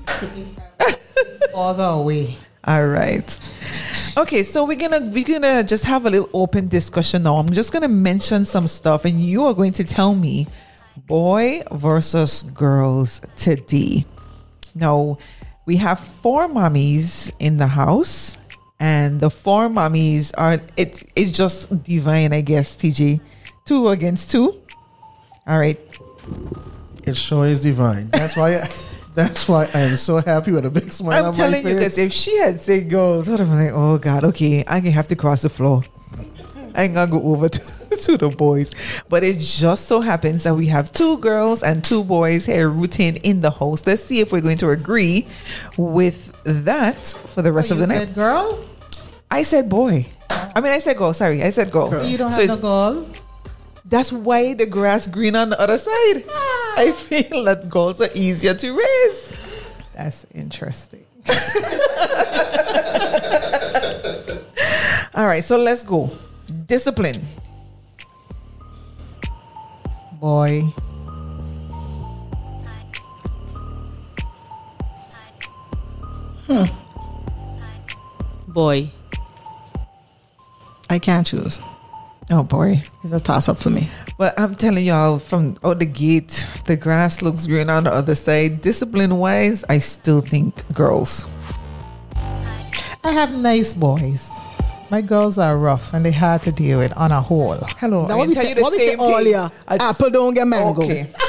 All 1.55 1.73
the 1.73 1.97
way. 2.05 2.37
all 2.65 2.87
right 2.87 3.25
okay 4.17 4.43
so 4.43 4.65
we're 4.65 4.77
gonna 4.77 5.01
we're 5.13 5.25
gonna 5.25 5.63
just 5.63 5.85
have 5.85 6.07
a 6.07 6.11
little 6.11 6.31
open 6.33 6.69
discussion 6.69 7.23
now 7.23 7.37
i'm 7.37 7.53
just 7.53 7.73
gonna 7.73 7.89
mention 7.89 8.45
some 8.45 8.67
stuff 8.67 9.05
and 9.05 9.21
you 9.21 9.45
are 9.45 9.55
going 9.55 9.73
to 9.73 9.85
tell 9.85 10.15
me 10.15 10.47
boy 11.07 11.63
versus 11.73 12.43
girls 12.43 13.21
today 13.37 14.05
now 14.75 15.19
we 15.67 15.77
have 15.77 15.99
four 15.99 16.49
mommies 16.49 17.35
in 17.41 17.59
the 17.59 17.67
house 17.67 18.39
and 18.81 19.21
the 19.21 19.29
four 19.31 19.69
mommies 19.69 20.33
are 20.39 20.59
it 20.77 21.03
it's 21.15 21.31
just 21.31 21.83
divine 21.83 22.33
i 22.33 22.41
guess 22.41 22.77
tj 22.77 23.21
two 23.67 23.89
against 23.89 24.31
two 24.31 24.59
all 25.47 25.59
right 25.59 25.79
It 27.07 27.17
sure 27.17 27.47
is 27.47 27.61
divine. 27.61 28.09
That's 28.09 28.37
why. 28.37 28.67
That's 29.17 29.49
why 29.49 29.69
I 29.75 29.81
am 29.81 29.97
so 29.97 30.19
happy 30.19 30.53
with 30.53 30.65
a 30.67 30.71
big 30.71 30.93
smile 30.93 31.27
i'm 31.27 31.35
telling 31.35 31.67
you 31.67 31.75
because 31.75 31.99
if 31.99 32.13
she 32.13 32.37
had 32.39 32.61
said 32.61 32.89
girls 32.91 33.29
i'd 33.29 33.41
have 33.41 33.49
been 33.49 33.65
like 33.65 33.73
oh 33.75 33.99
god 33.99 34.23
okay 34.31 34.63
i 34.69 34.81
can 34.81 34.93
have 34.93 35.09
to 35.09 35.17
cross 35.17 35.43
the 35.43 35.49
floor 35.49 35.83
I 36.79 36.83
ain't 36.85 36.93
gonna 36.95 37.11
go 37.11 37.23
over 37.33 37.49
to, 37.57 37.61
to 38.05 38.19
the 38.19 38.29
boys. 38.29 38.71
But 39.09 39.25
it 39.25 39.39
just 39.39 39.87
so 39.89 40.03
happens 40.03 40.43
that 40.45 40.55
we 40.55 40.67
have 40.67 40.93
two 40.93 41.17
girls 41.19 41.63
and 41.63 41.83
two 41.83 42.05
boys 42.05 42.45
here 42.45 42.69
rooting 42.69 43.17
in 43.25 43.41
the 43.41 43.51
house. 43.51 43.87
Let's 43.87 44.05
see 44.05 44.21
if 44.21 44.31
we're 44.31 44.43
going 44.43 44.59
to 44.59 44.69
agree 44.69 45.27
with 45.79 46.35
that 46.45 47.01
for 47.33 47.41
the 47.41 47.51
rest 47.51 47.69
So 47.71 47.77
of 47.77 47.81
you 47.81 47.87
the 47.87 47.95
said 47.95 48.09
night. 48.09 48.15
girl? 48.15 48.63
I 49.31 49.41
said 49.43 49.71
boy. 49.71 50.05
I 50.29 50.61
mean, 50.61 50.71
I 50.73 50.79
said 50.79 50.99
girl. 50.99 51.15
Sorry, 51.15 51.43
I 51.43 51.49
said 51.49 51.73
girl. 51.73 52.05
You 52.05 52.19
don't 52.19 52.29
So 52.29 52.43
have 52.43 52.51
it's- 52.59 52.61
girl? 52.61 53.07
That's 53.89 54.11
why 54.11 54.55
the 54.55 54.67
grass 54.67 55.07
green 55.07 55.37
on 55.37 55.51
the 55.51 55.61
other 55.61 55.79
side. 55.79 56.25
Ah. 56.29 56.75
I 56.77 56.93
feel 56.93 57.45
that 57.45 57.71
goals 57.71 58.01
are 58.01 58.11
easier 58.15 58.55
to 58.55 58.77
raise. 58.77 59.41
That's 59.95 60.27
interesting. 60.35 61.07
All 65.15 65.25
right, 65.27 65.45
so 65.45 65.57
let's 65.57 65.85
go. 65.85 66.11
Discipline. 66.67 67.23
Boy. 70.21 70.63
Boy. 78.49 78.91
I 80.91 80.99
can't 80.99 81.27
choose. 81.27 81.61
Oh 82.31 82.43
boy. 82.43 82.83
It's 83.05 83.13
a 83.13 83.21
toss 83.21 83.49
up 83.49 83.59
for 83.59 83.71
me. 83.71 83.89
But 84.19 84.39
I'm 84.39 84.55
telling 84.57 84.85
y'all, 84.85 85.19
from 85.19 85.57
out 85.63 85.79
the 85.79 85.87
gate, 85.87 86.47
the 86.67 86.77
grass 86.77 87.23
looks 87.23 87.47
green 87.47 87.71
on 87.71 87.85
the 87.85 87.93
other 87.93 88.15
side. 88.17 88.63
Discipline 88.63 89.17
wise, 89.19 89.65
I 89.69 89.79
still 89.79 90.21
think 90.23 90.67
girls. 90.75 91.25
I 93.05 93.13
have 93.13 93.33
nice 93.35 93.75
boys. 93.75 94.29
My 94.91 95.01
girls 95.03 95.39
are 95.39 95.57
rough 95.59 95.93
and 95.95 96.05
they 96.05 96.11
hard 96.13 96.43
to 96.43 96.53
deal 96.53 96.79
with 96.79 96.97
on 96.97 97.13
a 97.13 97.21
whole. 97.21 97.57
Hello. 97.79 98.07
Now, 98.07 98.15
I 98.15 98.17
what 98.17 98.23
can 98.25 98.29
we 98.31 98.35
tell 98.35 98.43
say, 98.45 98.49
you 98.51 98.55
the 98.57 98.63
what 98.63 98.73
we 98.73 98.79
say 98.79 98.89
same 98.91 98.99
thing. 98.99 99.15
earlier, 99.15 99.51
apple 99.69 100.11
don't 100.11 100.35
get 100.35 100.47
mango. 100.49 100.83
Okay. 100.83 101.07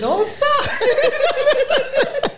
No, 0.00 0.22
sir. 0.22 0.44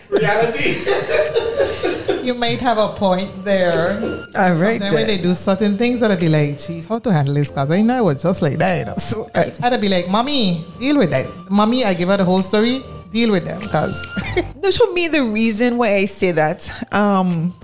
Reality. 0.09 0.85
you 2.27 2.33
might 2.33 2.59
have 2.59 2.77
a 2.77 2.89
point 2.89 3.31
there. 3.45 3.95
All 4.35 4.53
right. 4.59 4.79
Then 4.79 4.93
when 4.93 5.07
they 5.07 5.17
do 5.17 5.33
certain 5.33 5.77
things, 5.77 6.03
I'd 6.03 6.19
be 6.19 6.27
like, 6.27 6.59
geez, 6.59 6.85
how 6.85 6.99
to 6.99 7.11
handle 7.11 7.33
this? 7.33 7.47
Because 7.47 7.71
I 7.71 7.81
know 7.81 7.99
it 7.99 8.13
was 8.13 8.21
just 8.21 8.41
like 8.41 8.57
that. 8.57 8.79
You 8.79 8.85
know? 8.85 8.95
So 8.97 9.29
I'd 9.33 9.81
be 9.81 9.87
like, 9.87 10.09
mommy, 10.09 10.65
deal 10.77 10.97
with 10.97 11.11
that. 11.11 11.25
Mommy, 11.49 11.85
I 11.85 11.93
give 11.93 12.09
her 12.09 12.17
the 12.17 12.25
whole 12.25 12.41
story. 12.41 12.83
Deal 13.11 13.31
with 13.31 13.45
them. 13.45 13.61
Because 13.61 13.95
No, 14.57 14.69
to 14.69 14.93
me, 14.93 15.07
the 15.07 15.23
reason 15.23 15.77
why 15.77 15.95
I 15.95 16.05
say 16.05 16.33
that, 16.33 16.69
um, 16.93 17.55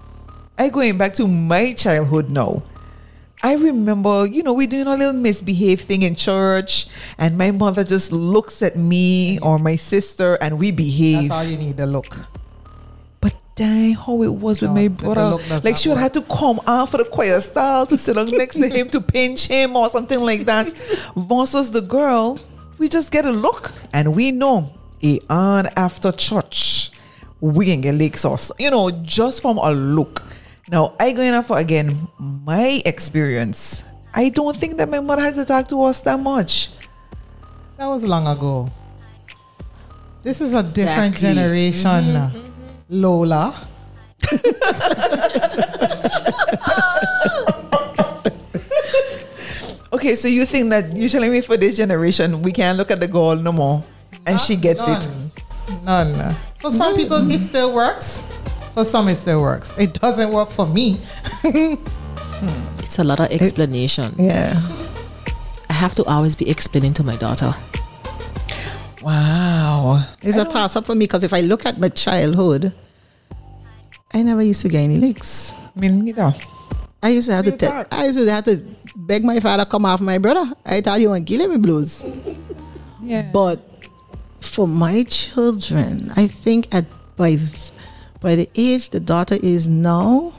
I 0.57 0.69
going 0.69 0.97
back 0.97 1.13
to 1.15 1.27
my 1.27 1.73
childhood 1.73 2.31
now. 2.31 2.63
I 3.45 3.55
remember, 3.55 4.25
you 4.25 4.41
know, 4.41 4.53
we 4.53 4.67
doing 4.67 4.87
a 4.87 4.95
little 4.95 5.11
misbehave 5.11 5.81
thing 5.81 6.03
in 6.03 6.15
church, 6.15 6.87
and 7.17 7.37
my 7.37 7.51
mother 7.51 7.83
just 7.83 8.13
looks 8.13 8.61
at 8.61 8.77
me 8.77 9.37
or 9.39 9.59
my 9.59 9.75
sister, 9.75 10.35
and 10.39 10.57
we 10.57 10.71
behave. 10.71 11.27
that's 11.27 11.31
all 11.33 11.43
you 11.43 11.57
need 11.57 11.77
to 11.77 11.85
look. 11.85 12.07
But 13.55 13.63
dang, 13.63 13.93
how 13.93 14.21
it 14.23 14.33
was 14.33 14.61
with 14.61 14.69
No, 14.71 14.75
my 14.75 14.83
the- 14.87 14.89
the 14.89 15.13
brother. 15.13 15.61
like 15.63 15.77
she 15.77 15.89
would 15.89 15.97
have 15.97 16.11
to 16.13 16.21
come 16.21 16.59
out 16.67 16.89
for 16.89 16.97
the 16.97 17.05
choir 17.05 17.39
style 17.41 17.85
to 17.87 17.97
sit 17.97 18.15
down 18.15 18.29
next 18.31 18.55
to 18.55 18.67
him 18.67 18.87
to 18.89 19.01
pinch 19.01 19.47
him 19.47 19.75
or 19.75 19.89
something 19.89 20.19
like 20.19 20.45
that. 20.45 20.71
Versus 21.15 21.71
the 21.71 21.81
girl, 21.81 22.39
we 22.77 22.89
just 22.89 23.11
get 23.11 23.25
a 23.25 23.31
look 23.31 23.71
and 23.93 24.15
we 24.15 24.31
know 24.31 24.73
a 25.03 25.19
on 25.29 25.67
after 25.75 26.11
church. 26.11 26.91
We 27.41 27.65
can 27.65 27.81
get 27.81 27.95
leg 27.95 28.17
sauce. 28.17 28.51
You 28.57 28.71
know, 28.71 28.89
just 28.91 29.41
from 29.41 29.57
a 29.57 29.71
look. 29.71 30.23
Now 30.71 30.95
I 30.99 31.11
going 31.11 31.33
out 31.33 31.45
for 31.47 31.57
again 31.59 32.07
my 32.19 32.81
experience. 32.85 33.83
I 34.13 34.29
don't 34.29 34.55
think 34.55 34.77
that 34.77 34.89
my 34.89 34.99
mother 34.99 35.21
had 35.21 35.33
to 35.35 35.45
talk 35.45 35.67
to 35.69 35.83
us 35.83 36.01
that 36.01 36.19
much. 36.19 36.69
That 37.77 37.87
was 37.87 38.03
long 38.05 38.27
ago. 38.27 38.71
This 40.21 40.39
is 40.39 40.53
a 40.53 40.63
different 40.63 41.15
Exactly. 41.15 41.35
generation, 41.35 42.05
mm-hmm. 42.15 42.52
Lola. 42.93 43.53
Okay, 49.93 50.15
so 50.15 50.27
you 50.27 50.45
think 50.45 50.69
that 50.71 50.97
you 50.97 51.07
telling 51.07 51.31
me 51.31 51.39
for 51.39 51.55
this 51.55 51.77
generation 51.77 52.41
we 52.41 52.51
can't 52.51 52.77
look 52.77 52.89
at 52.89 52.99
the 52.99 53.07
girl 53.07 53.35
no 53.35 53.51
more 53.51 53.83
and 54.25 54.39
she 54.39 54.55
gets 54.55 54.81
it. 54.81 55.07
None. 55.85 56.17
None. 56.17 56.35
For 56.59 56.71
some 56.71 56.95
people, 56.95 57.29
it 57.29 57.41
still 57.41 57.73
works. 57.73 58.23
For 58.73 58.83
some, 58.83 59.07
it 59.07 59.15
still 59.17 59.41
works. 59.41 59.71
It 59.77 59.93
doesn't 59.93 60.31
work 60.33 60.51
for 60.51 60.65
me. 60.67 60.97
It's 62.83 62.99
a 62.99 63.03
lot 63.03 63.19
of 63.21 63.31
explanation. 63.31 64.13
Yeah. 64.19 64.53
I 65.69 65.73
have 65.73 65.95
to 65.95 66.03
always 66.03 66.35
be 66.35 66.49
explaining 66.49 66.93
to 66.93 67.03
my 67.03 67.15
daughter. 67.15 67.53
Wow. 69.01 70.03
It's 70.21 70.37
a 70.37 70.45
toss 70.45 70.75
up 70.75 70.85
for 70.85 70.93
me 70.93 71.05
because 71.05 71.23
if 71.23 71.33
I 71.33 71.41
look 71.41 71.65
at 71.65 71.79
my 71.79 71.89
childhood, 71.89 72.73
I 74.13 74.21
never 74.21 74.41
used 74.43 74.61
to 74.61 74.69
get 74.69 74.81
any 74.81 74.97
licks. 74.97 75.53
Me 75.75 75.89
neither. 75.89 76.33
I 77.01 77.09
used 77.09 77.27
to 77.27 77.35
have 77.35 77.45
to 77.45 77.51
Real 77.51 77.57
tell. 77.57 77.85
I 77.91 78.05
used 78.05 78.17
to 78.19 78.31
have 78.31 78.45
to 78.45 78.63
beg 78.95 79.25
my 79.25 79.39
father 79.39 79.65
come 79.65 79.85
off 79.85 79.99
my 79.99 80.17
brother. 80.17 80.53
I 80.65 80.81
thought 80.81 81.01
you 81.01 81.09
want 81.09 81.27
to 81.27 81.37
kill 81.37 81.47
me 81.49 81.57
blues. 81.57 82.03
Yeah. 83.01 83.29
But 83.33 83.59
for 84.39 84.67
my 84.67 85.03
children, 85.03 86.11
I 86.15 86.27
think 86.27 86.73
at 86.73 86.85
by 87.17 87.37
by 88.21 88.35
the 88.35 88.49
age 88.55 88.91
the 88.91 88.99
daughter 88.99 89.35
is 89.41 89.67
now, 89.67 90.33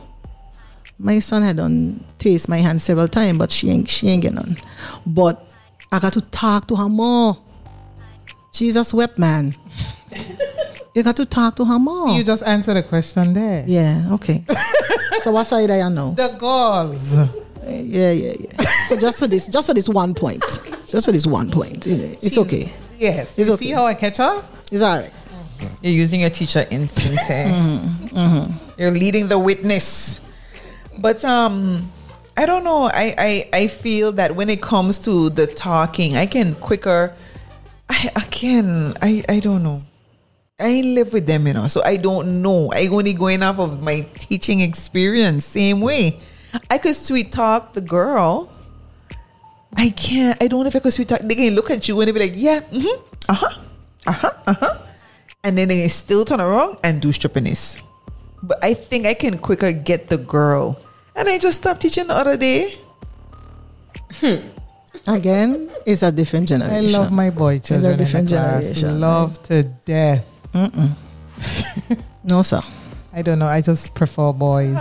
my 0.98 1.18
son 1.18 1.42
had 1.42 1.56
done 1.56 2.04
taste 2.18 2.48
my 2.48 2.58
hand 2.58 2.80
several 2.80 3.08
times, 3.08 3.38
but 3.38 3.50
she 3.50 3.70
ain't 3.70 3.88
she 3.88 4.08
ain't 4.08 4.22
get 4.22 4.34
none. 4.34 4.56
But 5.04 5.54
I 5.92 5.98
got 5.98 6.12
to 6.14 6.22
talk 6.22 6.66
to 6.68 6.76
her 6.76 6.88
more. 6.88 7.36
She's 8.52 8.76
a 8.76 8.84
swept 8.84 9.18
man. 9.18 9.54
you 10.94 11.02
got 11.02 11.16
to 11.16 11.26
talk 11.26 11.56
to 11.56 11.64
her 11.64 11.78
more. 11.78 12.08
You 12.10 12.22
just 12.24 12.42
answer 12.46 12.72
the 12.74 12.82
question 12.82 13.32
there. 13.34 13.64
yeah, 13.66 14.08
okay. 14.12 14.44
so 15.22 15.32
what 15.32 15.44
side 15.46 15.70
I 15.70 15.88
know? 15.88 16.12
The 16.14 16.36
girls. 16.38 17.14
Yeah, 17.66 18.12
yeah, 18.12 18.34
yeah. 18.38 18.64
So 18.88 18.96
just 18.98 19.18
for 19.18 19.26
this, 19.26 19.46
just 19.48 19.66
for 19.66 19.74
this 19.74 19.88
one 19.88 20.14
point, 20.14 20.42
just 20.86 21.06
for 21.06 21.12
this 21.12 21.26
one 21.26 21.50
point, 21.50 21.86
it's 21.86 22.36
okay. 22.38 22.70
Yes. 22.98 23.36
It's 23.38 23.48
you 23.48 23.54
okay. 23.54 23.64
see 23.66 23.70
how 23.72 23.84
I 23.86 23.94
catch 23.94 24.18
her? 24.18 24.42
It's 24.70 24.82
all 24.82 24.98
right. 24.98 25.12
You're 25.82 25.92
using 25.94 26.20
your 26.20 26.30
teacher 26.30 26.66
instincts. 26.70 27.30
eh? 27.30 28.48
You're 28.78 28.90
leading 28.90 29.28
the 29.28 29.38
witness. 29.38 30.20
But 30.98 31.24
um 31.24 31.90
I 32.36 32.44
don't 32.46 32.64
know. 32.64 32.84
I, 32.92 33.14
I 33.16 33.48
I 33.52 33.66
feel 33.68 34.12
that 34.12 34.34
when 34.36 34.50
it 34.50 34.60
comes 34.60 34.98
to 35.00 35.30
the 35.30 35.46
talking, 35.46 36.16
I 36.16 36.26
can 36.26 36.54
quicker 36.56 37.14
I 37.88 38.10
I 38.14 38.20
can 38.26 38.94
I 39.00 39.24
I 39.28 39.40
don't 39.40 39.62
know. 39.62 39.82
I 40.58 40.82
live 40.82 41.12
with 41.12 41.26
them, 41.26 41.48
you 41.48 41.52
know, 41.52 41.66
so 41.66 41.82
I 41.82 41.96
don't 41.96 42.40
know. 42.40 42.70
I 42.72 42.86
only 42.86 43.12
going 43.12 43.42
off 43.42 43.58
of 43.58 43.82
my 43.82 44.06
teaching 44.14 44.60
experience. 44.60 45.44
Same 45.44 45.80
way, 45.80 46.20
I 46.70 46.78
could 46.78 46.94
sweet 46.94 47.32
talk 47.32 47.72
the 47.72 47.80
girl. 47.80 48.52
I 49.76 49.90
can't. 49.90 50.40
I 50.40 50.46
don't 50.46 50.60
know 50.62 50.68
if 50.68 50.76
I 50.76 50.78
could 50.78 50.92
sweet 50.92 51.08
talk. 51.08 51.20
They 51.20 51.34
can 51.34 51.54
look 51.56 51.70
at 51.70 51.88
you 51.88 51.98
and 52.00 52.06
they 52.06 52.12
be 52.12 52.20
like, 52.20 52.34
"Yeah, 52.36 52.60
mm-hmm, 52.60 53.02
uh 53.28 53.34
huh, 53.34 53.58
uh 54.06 54.12
huh, 54.12 54.30
uh 54.46 54.54
huh," 54.54 54.78
and 55.42 55.58
then 55.58 55.66
they 55.66 55.88
still 55.88 56.24
turn 56.24 56.40
around 56.40 56.78
and 56.84 57.02
do 57.02 57.08
strippiness. 57.08 57.82
But 58.40 58.62
I 58.62 58.74
think 58.74 59.06
I 59.06 59.14
can 59.14 59.38
quicker 59.38 59.72
get 59.72 60.06
the 60.06 60.18
girl. 60.18 60.78
And 61.16 61.28
I 61.28 61.38
just 61.38 61.58
stopped 61.58 61.82
teaching 61.82 62.06
the 62.06 62.14
other 62.14 62.36
day. 62.36 62.78
Again, 65.06 65.70
it's 65.84 66.02
a 66.02 66.12
different 66.12 66.48
generation. 66.48 66.94
I 66.94 66.98
love 66.98 67.10
my 67.10 67.30
boy 67.30 67.58
children. 67.58 67.92
in 67.92 67.98
the 67.98 68.04
different 68.04 68.28
class. 68.28 68.74
generation. 68.74 69.00
Love 69.00 69.42
to 69.44 69.64
death. 69.64 70.33
No, 72.24 72.40
sir. 72.42 72.60
I 73.12 73.20
don't 73.22 73.38
know. 73.38 73.46
I 73.46 73.60
just 73.60 73.94
prefer 73.94 74.32
boys. 74.32 74.76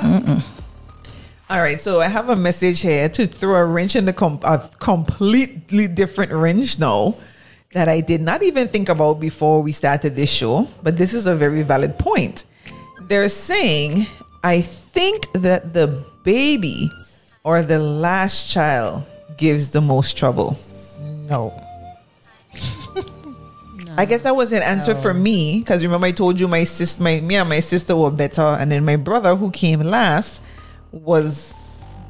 All 1.49 1.59
right, 1.59 1.79
so 1.79 1.99
I 1.99 2.07
have 2.07 2.29
a 2.29 2.35
message 2.35 2.79
here 2.81 3.09
to 3.09 3.27
throw 3.27 3.55
a 3.55 3.65
wrench 3.65 3.95
in 3.95 4.05
the 4.05 4.13
com- 4.13 4.39
a 4.43 4.69
completely 4.79 5.87
different 5.87 6.31
wrench 6.31 6.79
now 6.79 7.13
that 7.73 7.89
I 7.89 7.99
did 8.01 8.21
not 8.21 8.41
even 8.43 8.67
think 8.69 8.87
about 8.87 9.19
before 9.19 9.61
we 9.61 9.71
started 9.71 10.15
this 10.15 10.31
show, 10.31 10.67
but 10.81 10.95
this 10.95 11.13
is 11.13 11.27
a 11.27 11.35
very 11.35 11.63
valid 11.63 11.99
point. 11.99 12.45
They're 13.09 13.29
saying, 13.29 14.07
I 14.43 14.61
think 14.61 15.31
that 15.33 15.73
the 15.73 16.05
baby 16.23 16.89
or 17.43 17.61
the 17.61 17.79
last 17.79 18.49
child 18.49 19.03
gives 19.37 19.69
the 19.69 19.81
most 19.81 20.17
trouble. 20.17 20.57
No. 21.29 21.53
I 23.97 24.05
guess 24.05 24.21
that 24.23 24.35
was 24.35 24.51
an 24.51 24.61
answer 24.63 24.95
for 24.95 25.13
me 25.13 25.59
because 25.59 25.83
remember 25.83 26.07
I 26.07 26.11
told 26.11 26.39
you 26.39 26.47
my 26.47 26.63
sis, 26.63 26.99
my 26.99 27.19
me 27.19 27.35
and 27.35 27.47
my 27.49 27.59
sister 27.59 27.95
were 27.95 28.11
better, 28.11 28.41
and 28.41 28.71
then 28.71 28.85
my 28.85 28.95
brother 28.95 29.35
who 29.35 29.51
came 29.51 29.79
last 29.81 30.41
was 30.91 32.01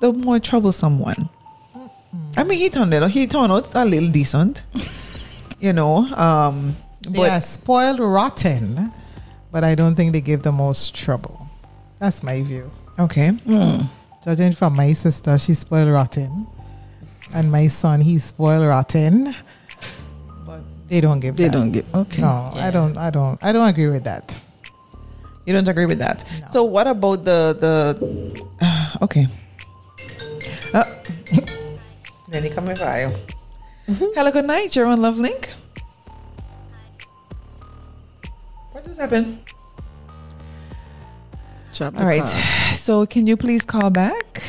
the 0.00 0.12
more 0.12 0.38
troublesome 0.38 0.98
one. 0.98 1.28
I 2.36 2.44
mean, 2.44 2.58
he 2.58 2.70
turned 2.70 2.94
it. 2.94 3.08
He 3.10 3.26
turned 3.26 3.52
out 3.52 3.74
a 3.74 3.84
little 3.84 4.08
decent, 4.10 4.62
you 5.60 5.72
know. 5.72 6.06
Um, 6.14 6.76
but 7.10 7.30
are 7.30 7.40
spoiled 7.40 8.00
rotten, 8.00 8.92
but 9.52 9.64
I 9.64 9.74
don't 9.74 9.94
think 9.94 10.12
they 10.12 10.20
give 10.20 10.42
the 10.42 10.52
most 10.52 10.94
trouble. 10.94 11.48
That's 11.98 12.22
my 12.22 12.42
view. 12.42 12.70
okay, 12.98 13.32
Judging 14.24 14.52
from 14.52 14.74
my 14.76 14.92
sister, 14.92 15.38
she's 15.38 15.60
spoiled 15.60 15.90
rotten. 15.90 16.46
And 17.34 17.52
my 17.52 17.68
son, 17.68 18.00
he's 18.00 18.24
spoiled 18.24 18.66
rotten. 18.66 19.34
But 20.88 20.94
they 20.94 21.00
don't 21.00 21.20
give 21.20 21.36
They 21.36 21.44
that. 21.44 21.52
don't 21.52 21.70
give. 21.70 21.84
okay. 21.94 22.22
No, 22.22 22.52
I 22.54 22.70
don't 22.70 22.96
I 22.96 23.10
don't 23.10 23.38
I 23.44 23.52
don't 23.52 23.68
agree 23.68 23.88
with 23.88 24.04
that. 24.04 24.40
you 25.46 25.52
don't 25.54 25.68
agree 25.68 25.86
with 25.86 25.98
that. 25.98 26.24
So 26.52 26.64
what 26.64 26.86
about 26.86 27.24
the 27.24 27.56
the? 27.58 27.78
okay. 29.02 29.26
Uh, 30.74 30.84
then 32.28 32.42
he 32.44 32.50
come 32.50 32.66
with 32.66 32.78
file. 32.78 33.12
Hello, 34.14 34.30
good 34.30 34.44
night. 34.44 34.76
You're 34.76 34.86
on 34.86 35.00
LoveLink. 35.00 35.48
What 38.72 38.84
just 38.86 39.00
happened? 39.00 39.38
Drop 41.74 41.98
All 41.98 42.06
right. 42.06 42.22
card. 42.22 42.44
So 42.76 43.04
can 43.06 43.26
you 43.26 43.36
please 43.36 43.64
call 43.64 43.90
back? 43.90 44.42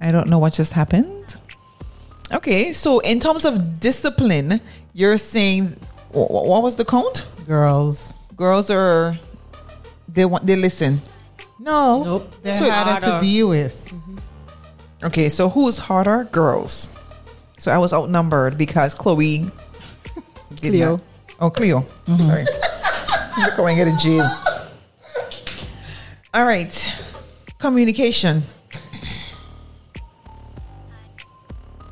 I 0.00 0.12
don't 0.12 0.28
know 0.28 0.38
what 0.38 0.52
just 0.52 0.72
happened. 0.72 1.36
Okay. 2.32 2.72
So 2.72 2.98
in 3.00 3.20
terms 3.20 3.44
of 3.44 3.80
discipline, 3.80 4.60
you're 4.98 5.16
saying 5.18 5.68
wh- 6.10 6.26
wh- 6.26 6.46
what 6.50 6.62
was 6.62 6.74
the 6.76 6.84
count? 6.84 7.24
Girls. 7.46 8.12
Girls 8.36 8.68
are 8.70 9.16
they 10.08 10.24
want 10.24 10.46
they 10.46 10.56
listen. 10.56 11.00
No, 11.60 12.02
Nope. 12.04 12.34
they're 12.42 12.54
So 12.54 12.70
harder 12.70 13.06
to 13.06 13.20
deal 13.20 13.48
with. 13.48 13.76
Mm-hmm. 13.92 14.16
Okay, 15.06 15.28
so 15.28 15.48
who's 15.48 15.78
harder? 15.78 16.24
Girls. 16.32 16.90
So 17.58 17.70
I 17.72 17.78
was 17.78 17.92
outnumbered 17.92 18.56
because 18.58 18.94
Chloe. 18.94 19.46
Cleo. 20.60 20.96
not- 20.96 21.04
Oh, 21.40 21.50
Cleo. 21.50 21.80
Mm-hmm. 22.06 22.26
Sorry. 22.26 22.46
You're 23.38 23.56
going 23.56 23.76
to 23.78 23.96
jail. 24.02 24.26
All 26.34 26.44
right. 26.44 26.74
Communication. 27.58 28.42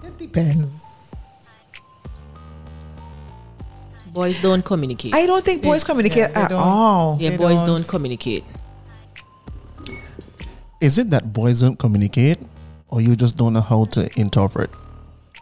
It 0.05 0.19
depends. 0.19 0.83
Boys 4.17 4.41
don't 4.41 4.65
communicate. 4.65 5.13
I 5.15 5.27
don't 5.27 5.45
think 5.45 5.63
boys 5.63 5.85
They- 5.85 5.89
communicate 5.93 6.31
yeah, 6.33 6.43
at 6.45 6.49
don't. 6.49 6.59
all. 6.59 7.19
yeah, 7.21 7.31
they 7.31 7.37
boys 7.37 7.61
don't. 7.61 7.67
don't 7.85 7.87
communicate. 7.89 8.45
Is 10.81 10.97
it 10.99 11.11
that 11.11 11.33
boys 11.35 11.61
don't 11.61 11.79
communicate, 11.79 12.39
or 12.89 13.03
you 13.03 13.15
just 13.15 13.37
don't 13.37 13.53
know 13.53 13.61
how 13.61 13.85
to 13.93 14.09
interpret? 14.19 14.71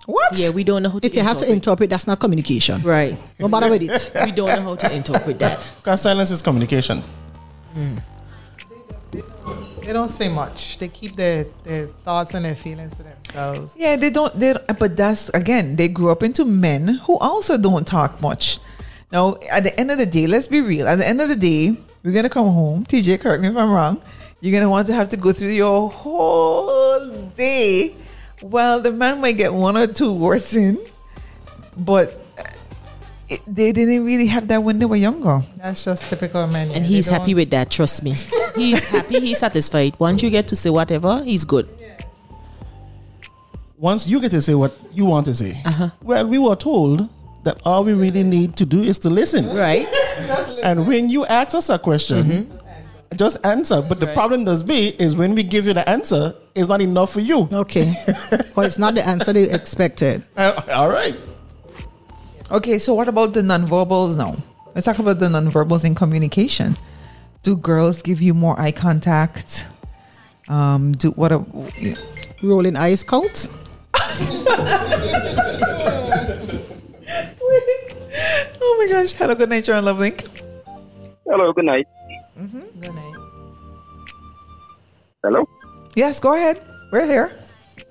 What? 0.07 0.37
Yeah, 0.37 0.51
we 0.51 0.65
don't 0.65 0.83
know 0.83 0.91
how 0.91 0.99
to 0.99 1.07
If 1.07 1.15
you 1.15 1.23
have 1.23 1.37
to 1.39 1.51
interpret, 1.51 1.89
that's 1.89 2.07
not 2.09 2.19
communication. 2.19 2.83
Right. 2.83 3.17
No 3.39 3.47
matter 3.47 3.71
with 3.71 3.83
it. 3.83 4.11
We 4.27 4.33
don't 4.33 4.49
know 4.49 4.63
how 4.63 4.75
to 4.75 4.93
interpret 4.93 5.39
that. 5.39 5.59
Because 5.79 6.03
silence 6.03 6.31
is 6.33 6.43
communication. 6.43 7.03
Hmm. 7.75 7.99
They 9.85 9.93
don't 9.93 10.09
say 10.09 10.29
much. 10.29 10.79
They 10.79 10.89
keep 10.89 11.15
their, 11.15 11.45
their 11.63 11.87
thoughts 12.05 12.33
and 12.35 12.45
their 12.45 12.55
feelings 12.55 12.97
to 12.97 13.03
themselves. 13.03 13.77
Yeah, 13.79 13.97
they 13.97 14.11
don't. 14.11 14.33
They 14.39 14.55
don't- 14.55 14.79
but 14.79 14.97
that's 14.97 15.29
again, 15.31 15.77
they 15.77 15.89
grew 15.89 16.11
up 16.11 16.23
into 16.23 16.45
men 16.45 16.89
who 17.05 17.19
also 17.19 17.57
don't 17.59 17.87
talk 17.87 18.21
much. 18.23 18.59
Now, 19.13 19.37
at 19.53 19.63
the 19.63 19.79
end 19.79 19.91
of 19.91 19.99
the 19.99 20.07
day, 20.07 20.27
let's 20.27 20.49
be 20.49 20.61
real. 20.61 20.89
At 20.89 20.97
the 20.97 21.07
end 21.07 21.21
of 21.21 21.29
the 21.29 21.37
day, 21.37 21.77
we're 22.03 22.13
gonna 22.13 22.31
come 22.31 22.49
home. 22.49 22.85
TJ, 22.87 23.21
correct 23.21 23.43
me 23.43 23.49
if 23.49 23.57
I'm 23.57 23.71
wrong. 23.71 24.01
You're 24.41 24.53
gonna 24.59 24.71
want 24.71 24.87
to 24.89 24.95
have 24.95 25.09
to 25.11 25.17
go 25.17 25.33
through 25.33 25.51
your 25.53 25.91
whole 25.91 27.11
day. 27.37 27.95
Well, 28.43 28.81
the 28.81 28.91
man 28.91 29.21
might 29.21 29.37
get 29.37 29.53
one 29.53 29.77
or 29.77 29.87
two 29.87 30.13
words 30.13 30.57
in, 30.57 30.79
but 31.77 32.24
it, 33.29 33.41
they 33.47 33.73
didn't 33.73 34.05
really 34.05 34.27
have 34.27 34.49
that 34.49 34.63
when 34.63 34.79
they 34.79 34.85
were 34.87 34.97
younger. 34.97 35.41
That's 35.57 35.85
just 35.85 36.09
typical 36.09 36.47
men. 36.47 36.71
And 36.71 36.85
he's 36.85 37.07
happy 37.07 37.35
with 37.35 37.51
that, 37.51 37.71
trust 37.71 38.03
me. 38.03 38.15
He's 38.55 38.85
happy, 38.89 39.19
he's 39.19 39.39
satisfied. 39.41 39.99
Once 39.99 40.23
you 40.23 40.31
get 40.31 40.47
to 40.49 40.55
say 40.55 40.71
whatever, 40.71 41.25
he's 41.25 41.45
good. 41.45 41.69
Once 43.79 44.07
you 44.09 44.21
get 44.21 44.31
to 44.31 44.41
say 44.41 44.55
what 44.55 44.73
you 44.93 45.05
want 45.05 45.27
to 45.27 45.35
say, 45.35 45.55
Uh-huh. 45.65 45.91
well, 46.03 46.27
we 46.27 46.39
were 46.39 46.55
told 46.55 47.09
that 47.43 47.61
all 47.65 47.83
we 47.85 47.93
really 47.93 48.23
need 48.23 48.57
to 48.57 48.65
do 48.65 48.81
is 48.81 48.99
to 49.01 49.11
listen. 49.11 49.47
Right? 49.57 49.87
And 50.63 50.87
when 50.87 51.11
you 51.11 51.27
ask 51.27 51.55
us 51.57 51.69
a 51.69 51.79
question, 51.79 52.49
just 53.17 53.45
answer. 53.45 53.83
But 53.83 53.99
the 54.01 54.07
Right. 54.07 54.15
problem 54.15 54.45
does 54.45 54.63
be 54.63 54.89
is 54.99 55.17
when 55.17 55.35
we 55.35 55.43
give 55.43 55.67
you 55.67 55.75
the 55.75 55.87
answer, 55.89 56.35
it's 56.55 56.69
not 56.69 56.81
enough 56.81 57.13
for 57.13 57.21
you. 57.21 57.49
Okay. 57.53 57.93
well, 58.55 58.65
it's 58.65 58.79
not 58.79 58.95
the 58.95 59.05
answer 59.07 59.33
they 59.33 59.51
expected. 59.51 60.23
Uh, 60.37 60.63
all 60.73 60.89
right. 60.89 61.17
Okay, 62.51 62.79
so 62.79 62.93
what 62.95 63.09
about 63.09 63.33
the 63.33 63.41
nonverbals 63.41 64.17
now? 64.17 64.37
Let's 64.75 64.85
talk 64.85 64.99
about 64.99 65.19
the 65.19 65.27
nonverbals 65.27 65.85
in 65.85 65.95
communication. 65.95 66.77
Do 67.43 67.57
girls 67.57 68.03
give 68.03 68.21
you 68.21 68.35
more 68.35 68.61
eye 68.61 68.73
contact? 68.73 69.67
Um, 70.49 70.93
do 70.93 71.11
what? 71.13 71.33
A, 71.33 71.45
Rolling 72.43 72.77
eyes 72.77 73.03
counts. 73.03 73.49
oh 78.61 78.77
my 78.79 78.89
gosh! 78.91 79.15
Hello, 79.15 79.35
good 79.35 79.49
night, 79.49 79.65
John 79.65 79.83
LoveLink. 79.85 80.29
Hello, 81.27 81.53
good 81.55 81.65
night. 81.65 81.89
Good 82.37 82.95
night. 82.95 83.15
Hello. 85.23 85.49
Yes, 85.95 86.21
go 86.21 86.35
ahead. 86.35 86.61
We're 86.93 87.07
here. 87.07 87.33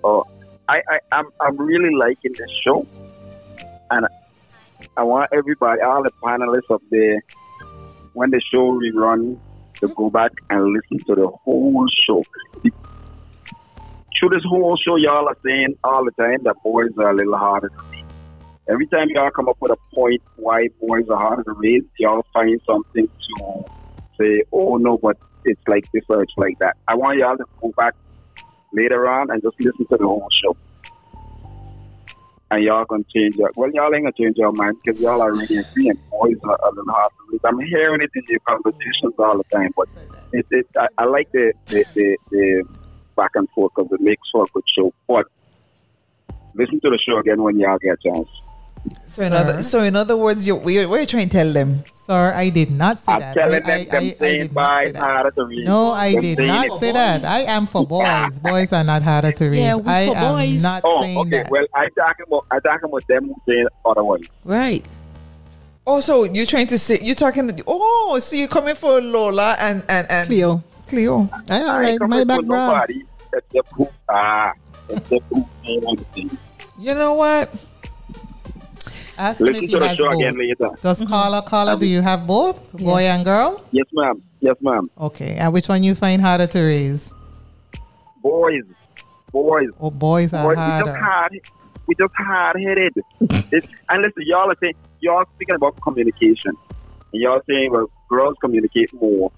Oh, 0.04 0.24
I, 0.70 0.84
I, 0.88 1.00
I'm, 1.12 1.26
I'm 1.42 1.58
really 1.58 1.96
liking 1.96 2.34
this 2.34 2.52
show, 2.64 2.86
and 3.90 4.06
I 4.95 5.03
want 5.03 5.32
everybody, 5.34 5.82
all 5.82 6.03
the 6.03 6.11
panelists 6.24 6.74
up 6.74 6.82
there, 6.91 7.22
when 8.14 8.30
the 8.30 8.41
show 8.53 8.72
rerun, 8.72 9.40
to 9.82 9.88
go 9.95 10.10
back 10.10 10.32
and 10.49 10.72
listen 10.72 11.03
to 11.07 11.15
the 11.15 11.28
whole 11.28 11.86
show. 12.07 12.24
Through 12.64 14.30
this 14.30 14.44
whole 14.48 14.78
show, 14.78 14.95
y'all 14.95 15.28
are 15.28 15.38
saying 15.44 15.76
all 15.84 16.06
the 16.06 16.11
time 16.11 16.44
that 16.44 16.56
boys 16.64 16.91
are 16.98 17.10
a 17.10 17.15
little 17.15 17.36
harder 17.36 17.70
to 17.70 17.76
raise. 17.91 18.03
Every 18.70 18.88
time 18.88 19.07
y'all 19.10 19.32
come 19.32 19.49
up 19.49 19.57
with 19.60 19.72
a 19.72 19.95
point 19.95 20.22
why 20.36 20.68
boys 20.80 21.10
are 21.10 21.18
harder 21.18 21.44
to 21.44 21.53
raise, 21.53 21.84
y'all 21.99 22.26
find 22.32 22.61
something 22.65 23.07
to 23.07 23.65
say, 24.18 24.44
oh 24.53 24.78
no, 24.78 24.98
but 24.98 25.18
it's 25.44 25.61
like 25.68 25.86
this 25.91 26.03
or 26.07 26.24
it's 26.24 26.34
like 26.38 26.57
that. 26.60 26.78
I 26.88 26.95
want 26.95 27.18
y'all 27.18 27.36
to 27.36 27.45
go 27.61 27.74
back 27.76 27.95
later 28.72 29.10
on 29.10 29.32
and 29.32 29.41
just 29.41 29.60
listen 29.60 29.86
to 29.88 29.98
the 29.98 30.06
whole 30.06 30.30
show. 30.41 30.56
And 32.54 32.64
y'all 32.64 32.86
gonna 32.86 33.04
change 33.12 33.36
your 33.36 33.52
well, 33.56 33.72
y'all 33.74 33.92
ain't 33.96 34.04
gonna 34.04 34.14
change 34.14 34.38
your 34.38 34.52
mind 34.52 34.78
because 34.84 35.02
y'all 35.02 35.20
are 35.24 35.32
already 35.32 35.58
agreeing. 35.58 35.98
Boys 36.12 36.38
are 36.44 36.60
a 36.64 36.70
little 36.70 36.94
hard. 36.94 37.10
I'm 37.44 37.60
hearing 37.62 38.02
it 38.02 38.12
in 38.14 38.24
your 38.30 38.40
conversations 38.48 39.16
all 39.18 39.40
the 39.40 39.44
time, 39.52 39.72
but 39.76 39.90
it, 40.34 40.46
it 40.52 40.68
I, 40.78 40.88
I 41.00 41.06
like 41.06 41.32
the 41.32 41.52
the, 41.66 41.84
the 41.96 42.18
the 42.30 42.64
back 43.16 43.32
and 43.34 43.50
forth 43.56 43.72
because 43.76 43.92
it 43.92 44.02
makes 44.02 44.22
for 44.32 44.44
a 44.44 44.48
good 44.54 44.64
show. 44.78 44.94
But 45.08 45.26
listen 46.54 46.80
to 46.82 46.92
the 46.92 47.00
show 47.00 47.18
again 47.18 47.42
when 47.42 47.58
y'all 47.58 47.80
get 47.80 47.98
a 47.98 48.10
chance. 48.10 48.30
So 49.05 49.23
in 49.23 49.31
other, 49.34 49.64
so 49.64 49.81
in 49.81 49.95
other 49.95 50.18
words, 50.18 50.45
you 50.47 50.55
we're, 50.55 50.88
we're 50.89 51.05
trying 51.05 51.30
to 51.30 51.38
tell 51.38 51.51
them. 51.53 51.84
Sir, 51.93 52.34
I 52.35 52.49
did 52.49 52.69
not 52.72 52.99
say 52.99 53.14
I'm 53.14 53.19
that. 53.19 53.34
telling 53.34 53.64
I, 53.64 53.85
them, 53.85 53.95
I, 53.95 54.10
them 54.10 54.18
I, 54.19 54.26
I 54.26 54.38
did 54.38 54.53
not 54.53 54.84
say 54.84 54.91
that. 54.91 54.99
harder 54.99 55.31
to 55.31 55.45
read. 55.45 55.65
No, 55.65 55.91
I 55.91 56.11
Them 56.14 56.22
did 56.22 56.39
not 56.39 56.65
it. 56.65 56.72
say 56.80 56.91
that. 56.91 57.23
I 57.23 57.39
am 57.43 57.65
for 57.65 57.88
boys. 57.88 58.39
Boys 58.41 58.73
are 58.73 58.84
not 58.84 59.03
harder 59.03 59.31
to 59.31 59.45
raise. 59.49 59.60
Yeah, 59.60 59.76
we 59.77 59.84
I 59.88 60.07
for 60.07 60.18
am 60.18 60.34
boys. 60.35 60.64
not 60.64 60.81
Oh, 60.84 61.01
saying 61.01 61.18
okay. 61.19 61.30
that. 61.43 61.49
Well, 61.49 61.64
I 61.76 61.88
talking 61.95 62.26
about 62.27 62.45
I 62.51 62.60
talking 62.60 62.89
about 62.89 63.07
them 63.07 63.27
who 63.27 63.35
say 63.47 63.65
otherwise. 63.85 64.23
Right. 64.43 64.85
Oh, 65.88 66.01
so 66.01 66.26
you're 66.26 66.45
trying 66.45 66.68
to 66.68 66.77
say 66.77 66.99
you're 67.01 67.15
talking. 67.15 67.61
Oh, 67.68 68.19
so 68.22 68.35
you're 68.35 68.47
coming 68.49 68.76
for 68.76 68.99
Lola 68.99 69.55
and 69.60 69.85
and 69.88 70.07
and 70.10 70.27
Cleo. 70.27 70.61
Cleo. 70.89 71.30
Aye, 71.49 71.61
all 71.61 71.69
I 71.69 71.80
right, 71.80 71.88
ain't 71.91 72.01
my 72.01 72.07
coming 72.23 72.27
back, 72.27 72.39
for 72.39 72.45
nobody 72.45 73.03
except 73.31 73.73
who 73.76 73.89
ah 74.10 74.51
except 74.89 75.23
who. 75.30 75.47
You 76.80 76.95
know 76.95 77.14
what? 77.14 77.49
Ask 79.18 79.40
him 79.41 79.48
Listen 79.48 79.64
if 79.65 79.69
to 79.72 79.76
he 79.76 79.80
the 79.80 79.88
has 79.88 79.98
show 79.98 80.06
both. 80.06 80.15
again 80.15 80.35
later. 80.38 80.69
Does 80.81 80.99
mm-hmm. 80.99 81.07
caller, 81.07 81.41
caller, 81.41 81.77
do 81.77 81.85
you 81.85 82.02
have 82.02 82.26
both? 82.26 82.72
Boy 82.73 83.03
and 83.03 83.23
girl? 83.23 83.64
Yes, 83.72 83.85
ma'am. 83.94 84.23
Yes, 84.40 84.56
ma'am. 84.61 84.90
Okay. 84.99 85.35
And 85.35 85.53
which 85.53 85.69
one 85.69 85.84
you 85.84 85.95
find 85.95 86.22
harder 86.22 86.48
to 86.48 86.60
raise? 86.61 87.14
Boys, 88.22 88.72
boys, 89.31 89.69
Oh, 89.80 89.91
boys 89.91 90.34
are 90.34 90.44
boys. 90.44 90.57
We 90.57 90.85
just 90.85 90.99
hard. 90.99 91.40
We 91.88 91.95
just 91.95 92.14
hard 92.15 92.61
headed. 92.61 92.94
and 93.19 94.02
listen, 94.02 94.23
y'all 94.26 94.49
are 94.49 94.57
saying 94.61 94.76
y'all 95.02 95.26
speaking 95.35 95.56
about 95.56 95.80
communication, 95.81 96.53
and 97.11 97.22
y'all 97.22 97.41
saying 97.48 97.72
well, 97.72 97.90
girls 98.10 98.35
communicate 98.41 98.94
more, 98.94 99.31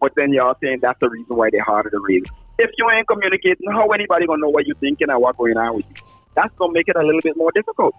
but 0.00 0.12
then 0.16 0.32
y'all 0.32 0.54
saying 0.62 0.78
that's 0.80 0.98
the 1.00 1.10
reason 1.10 1.36
why 1.36 1.50
they're 1.50 1.64
harder 1.64 1.90
to 1.90 2.00
raise. 2.08 2.24
If 2.58 2.70
you 2.78 2.88
ain't 2.94 3.08
communicating, 3.08 3.70
how 3.72 3.88
anybody 3.88 4.26
gonna 4.26 4.40
know 4.40 4.50
what 4.50 4.66
you're 4.66 4.76
thinking 4.76 5.10
and 5.10 5.20
what's 5.20 5.36
going 5.36 5.56
on 5.56 5.74
with 5.76 5.86
you? 5.88 6.06
That's 6.36 6.54
gonna 6.56 6.72
make 6.72 6.88
it 6.88 6.96
a 6.96 7.02
little 7.02 7.20
bit 7.22 7.36
more 7.36 7.50
difficult. 7.52 7.94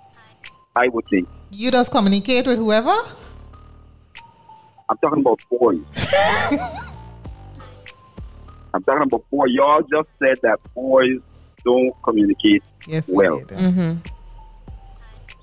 I 0.75 0.87
would 0.87 1.05
think. 1.09 1.27
You 1.49 1.71
just 1.71 1.91
communicate 1.91 2.47
with 2.47 2.57
whoever? 2.57 2.95
I'm 4.89 4.97
talking 4.97 5.19
about 5.19 5.39
boys. 5.49 5.79
I'm 8.73 8.83
talking 8.83 9.03
about 9.03 9.29
boys. 9.29 9.49
Y'all 9.51 9.81
just 9.81 10.09
said 10.19 10.37
that 10.43 10.59
boys 10.73 11.19
don't 11.63 11.93
communicate 12.03 12.63
Yes, 12.87 13.09
well. 13.13 13.39
did. 13.39 13.57
Mm-hmm. 13.57 13.97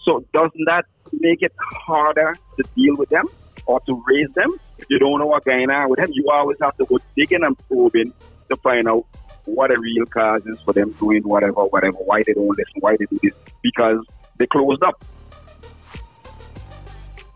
So 0.02 0.24
doesn't 0.32 0.64
that 0.66 0.86
make 1.12 1.42
it 1.42 1.52
harder 1.58 2.34
to 2.56 2.64
deal 2.74 2.96
with 2.96 3.10
them 3.10 3.26
or 3.66 3.80
to 3.80 4.02
raise 4.06 4.30
them? 4.34 4.48
If 4.78 4.86
you 4.88 4.98
don't 4.98 5.18
know 5.18 5.26
what's 5.26 5.44
going 5.44 5.70
on 5.70 5.90
with 5.90 5.98
them, 5.98 6.08
you 6.12 6.24
always 6.32 6.56
have 6.62 6.76
to 6.78 6.86
go 6.86 6.98
digging 7.16 7.44
and 7.44 7.56
probing 7.68 8.12
to 8.48 8.56
find 8.56 8.88
out 8.88 9.04
what 9.44 9.68
the 9.70 9.78
real 9.78 10.06
cause 10.06 10.44
is 10.46 10.58
for 10.60 10.72
them 10.72 10.90
doing 10.92 11.22
whatever, 11.22 11.64
whatever, 11.64 11.96
why 11.98 12.22
they 12.26 12.32
don't 12.34 12.48
listen, 12.48 12.80
why 12.80 12.96
they 12.96 13.06
do 13.06 13.18
this, 13.22 13.32
because 13.62 13.98
they 14.38 14.46
closed 14.46 14.82
up. 14.82 15.02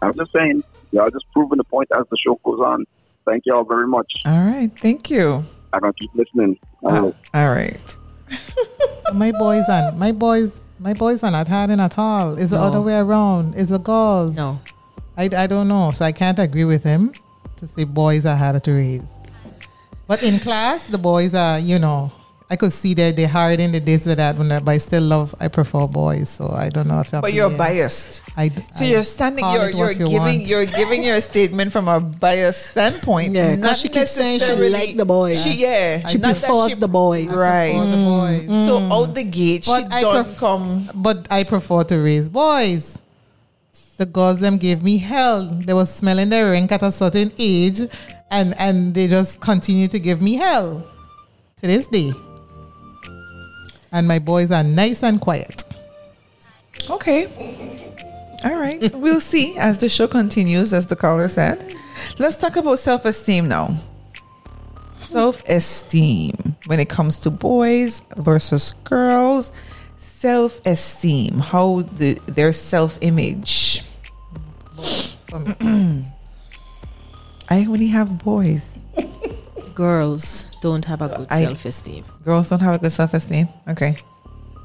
I'm 0.02 0.14
just 0.14 0.32
saying, 0.32 0.64
y'all 0.90 1.10
just 1.10 1.24
proving 1.32 1.58
the 1.58 1.64
point 1.64 1.88
as 1.96 2.04
the 2.10 2.16
show 2.18 2.38
goes 2.44 2.60
on. 2.60 2.84
Thank 3.24 3.46
y'all 3.46 3.64
very 3.64 3.86
much. 3.86 4.12
All 4.26 4.44
right. 4.44 4.70
Thank 4.70 5.10
you. 5.10 5.44
I'm 5.72 5.80
gonna 5.80 5.92
keep 5.94 6.10
listening. 6.14 6.58
Uh, 6.84 7.12
All 7.34 7.48
right. 7.48 7.98
my 9.14 9.32
boys 9.32 9.64
and 9.68 9.98
my 9.98 10.12
boys 10.12 10.60
my 10.78 10.92
boys 10.92 11.22
are 11.22 11.30
not 11.30 11.46
hiding 11.46 11.78
at 11.78 11.96
all. 11.98 12.36
It's 12.36 12.50
the 12.50 12.58
other 12.58 12.80
way 12.82 12.98
around. 12.98 13.54
It's 13.56 13.70
the 13.70 13.78
girls. 13.78 14.36
No. 14.36 14.60
I, 15.16 15.30
I 15.36 15.46
don't 15.46 15.68
know. 15.68 15.92
So 15.92 16.04
I 16.04 16.10
can't 16.12 16.38
agree 16.38 16.64
with 16.64 16.82
him 16.82 17.12
to 17.56 17.66
say 17.66 17.84
boys 17.84 18.26
are 18.26 18.34
harder 18.34 18.58
to 18.60 18.72
raise. 18.72 19.18
But 20.08 20.24
in 20.24 20.40
class, 20.40 20.88
the 20.88 20.98
boys 20.98 21.34
are, 21.34 21.60
you 21.60 21.78
know, 21.78 22.10
I 22.52 22.56
could 22.56 22.72
see 22.72 22.92
that 23.00 23.16
they 23.16 23.24
hired 23.24 23.60
in 23.60 23.72
the 23.72 23.78
this 23.80 24.06
or 24.06 24.14
that, 24.14 24.36
when 24.36 24.52
I- 24.52 24.60
but 24.60 24.72
I 24.72 24.78
still 24.78 25.02
love. 25.14 25.34
I 25.40 25.48
prefer 25.48 25.86
boys, 25.86 26.28
so 26.28 26.50
I 26.64 26.68
don't 26.68 26.86
know 26.86 27.00
if. 27.00 27.08
I'm 27.14 27.22
But 27.22 27.32
you're 27.32 27.48
being- 27.48 27.56
biased. 27.56 28.20
I, 28.36 28.50
So 28.76 28.84
I 28.84 28.88
you're 28.92 29.04
standing. 29.04 29.44
You're 29.54 29.70
you're 29.70 29.92
you 29.92 30.08
giving 30.14 30.18
want. 30.36 30.46
you're 30.50 30.66
giving 30.66 31.02
your 31.02 31.20
statement 31.22 31.72
from 31.72 31.88
a 31.88 31.98
biased 31.98 32.72
standpoint. 32.72 33.32
Yeah, 33.34 33.50
'cause 33.56 33.58
not 33.66 33.76
she 33.78 33.88
keeps 33.88 34.12
saying 34.12 34.40
she 34.40 34.46
necessarily- 34.52 34.68
like 34.80 34.96
the 34.98 35.06
boys. 35.06 35.42
She 35.42 35.52
yeah. 35.64 36.06
She 36.08 36.18
not 36.18 36.36
that 36.36 36.44
prefers 36.44 36.76
the 36.76 36.88
boys. 36.88 37.28
Right. 37.28 37.72
For 37.72 37.86
the 37.96 38.02
boys. 38.02 38.42
Mm. 38.52 38.66
So 38.66 38.72
out 38.96 39.14
the 39.14 39.24
gate, 39.24 39.64
But 39.66 39.84
she 39.88 39.96
I 39.96 40.00
don't 40.02 40.24
pref- 40.24 40.38
come. 40.38 40.90
But 40.94 41.18
I 41.30 41.44
prefer 41.44 41.84
to 41.84 41.96
raise 42.08 42.28
boys. 42.28 42.98
The 43.96 44.04
girls 44.04 44.40
them 44.40 44.58
gave 44.58 44.82
me 44.82 44.98
hell. 44.98 45.48
They 45.66 45.72
were 45.72 45.86
smelling 45.86 46.28
their 46.28 46.50
rank 46.52 46.70
at 46.72 46.82
a 46.82 46.92
certain 46.92 47.32
age, 47.38 47.80
and 48.30 48.52
and 48.58 48.92
they 48.92 49.06
just 49.08 49.40
continue 49.40 49.88
to 49.88 49.98
give 49.98 50.20
me 50.20 50.34
hell 50.36 50.84
to 51.60 51.66
this 51.66 51.88
day. 51.88 52.12
And 53.92 54.08
my 54.08 54.18
boys 54.18 54.50
are 54.50 54.64
nice 54.64 55.02
and 55.02 55.20
quiet. 55.20 55.64
Okay. 56.88 57.26
All 58.44 58.56
right. 58.56 58.92
we'll 58.94 59.20
see 59.20 59.56
as 59.58 59.78
the 59.78 59.88
show 59.88 60.08
continues, 60.08 60.72
as 60.72 60.86
the 60.86 60.96
caller 60.96 61.28
said. 61.28 61.74
Let's 62.18 62.38
talk 62.38 62.56
about 62.56 62.78
self 62.78 63.04
esteem 63.04 63.48
now. 63.48 63.76
Self 64.98 65.46
esteem 65.48 66.32
when 66.66 66.80
it 66.80 66.88
comes 66.88 67.18
to 67.20 67.30
boys 67.30 68.02
versus 68.16 68.72
girls. 68.84 69.52
Self 69.96 70.60
esteem, 70.66 71.38
how 71.38 71.82
the, 71.82 72.14
their 72.26 72.52
self 72.52 72.98
image. 73.00 73.82
I 77.48 77.66
only 77.66 77.88
have 77.88 78.18
boys. 78.18 78.82
Girls 79.74 80.46
don't 80.60 80.84
have 80.84 81.02
a 81.02 81.08
good 81.08 81.26
I- 81.30 81.44
self 81.44 81.64
esteem. 81.64 82.04
Girls 82.24 82.48
don't 82.48 82.60
have 82.60 82.74
a 82.74 82.78
good 82.78 82.92
self 82.92 83.14
esteem. 83.14 83.48
Okay. 83.68 83.96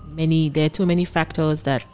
Many 0.10 0.50
there 0.50 0.66
are 0.66 0.70
too 0.70 0.86
many 0.86 1.06
factors 1.06 1.64
that 1.64 1.86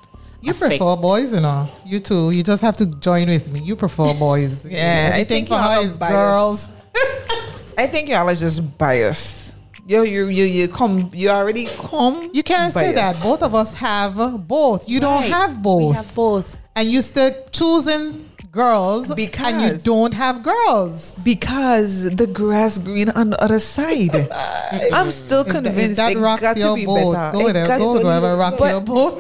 You 0.41 0.51
affect- 0.51 0.77
prefer 0.77 0.95
boys, 0.95 1.33
you 1.33 1.41
know. 1.41 1.67
You 1.85 1.99
too. 1.99 2.31
You 2.31 2.43
just 2.43 2.61
have 2.61 2.77
to 2.77 2.85
join 2.85 3.27
with 3.27 3.49
me. 3.51 3.61
You 3.63 3.75
prefer 3.75 4.13
boys. 4.13 4.65
Yeah, 4.69 5.11
I 5.13 5.23
think 5.23 5.47
for 5.47 5.55
you 5.55 5.61
her 5.61 5.69
have 5.69 5.83
is 5.85 5.97
bias. 5.97 6.11
girls. 6.13 6.67
I 7.77 7.87
think 7.87 8.09
y'all 8.09 8.29
are 8.29 8.35
just 8.35 8.77
biased. 8.77 9.55
You 9.85 10.03
you 10.03 10.27
you 10.27 10.45
you 10.45 10.67
come 10.69 11.09
you 11.13 11.29
already 11.29 11.65
come. 11.77 12.29
You 12.33 12.41
can't 12.43 12.73
say 12.73 12.93
that. 12.93 13.21
Both 13.21 13.41
of 13.41 13.53
us 13.53 13.73
have 13.73 14.47
both. 14.47 14.87
You 14.87 14.99
don't 15.01 15.23
have 15.23 15.61
both. 15.61 15.89
We 15.89 15.95
have 15.95 16.15
both. 16.15 16.57
and 16.75 16.87
you 16.89 17.01
still 17.01 17.31
choosing 17.51 18.29
girls 18.63 19.09
and 19.09 19.19
you 19.61 19.77
don't 19.83 20.13
have 20.13 20.43
girls. 20.43 21.15
because 21.23 22.15
the 22.15 22.27
grass 22.27 22.77
green 22.77 23.09
on 23.09 23.31
the 23.31 23.41
other 23.43 23.59
side. 23.59 24.11
I'm 24.93 25.09
still 25.11 25.41
If- 25.41 25.47
convinced 25.51 25.91
if 25.91 25.95
that 25.97 26.11
it 26.13 26.19
rocks 26.19 26.41
got 26.41 26.57
your 26.57 26.69
to 26.69 26.75
be 26.75 26.85
boat, 26.85 27.13
better. 27.13 27.31
go 27.33 27.47
It 27.47 27.53
there, 27.53 27.67
go 27.67 27.93
to- 27.93 27.99
to 27.99 28.05
wherever 28.05 28.35
rock 28.35 28.55
but 28.59 28.69
your 28.69 28.81
boat. 28.81 29.19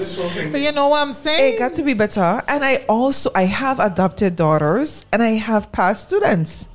But 0.51 0.61
you 0.61 0.71
know 0.71 0.87
what 0.89 1.05
I'm 1.05 1.13
saying? 1.13 1.55
It 1.55 1.57
got 1.59 1.73
to 1.73 1.83
be 1.83 1.93
better. 1.95 2.41
And 2.47 2.63
I 2.63 2.85
also 2.87 3.31
I 3.35 3.43
have 3.45 3.79
adopted 3.79 4.35
daughters 4.35 5.03
and 5.11 5.23
I 5.23 5.31
have 5.31 5.71
past 5.71 6.07
students. 6.07 6.67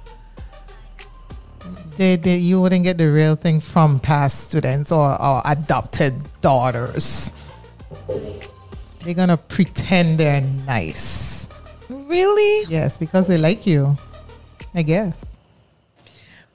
they, 1.97 2.17
they, 2.17 2.37
you 2.39 2.61
wouldn't 2.61 2.83
get 2.85 2.99
the 2.99 3.07
real 3.11 3.37
thing 3.37 3.61
from 3.61 4.01
past 4.01 4.49
students 4.51 4.91
or, 4.91 5.21
or 5.23 5.43
adopted 5.47 6.15
daughters. 6.41 7.33
They're 9.05 9.15
gonna 9.15 9.37
pretend 9.37 10.19
they're 10.19 10.41
nice. 10.67 11.38
Really? 12.09 12.65
Yes, 12.69 12.97
because 12.97 13.29
they 13.29 13.37
like 13.39 13.67
you. 13.67 13.97
I 14.75 14.83
guess. 14.83 15.27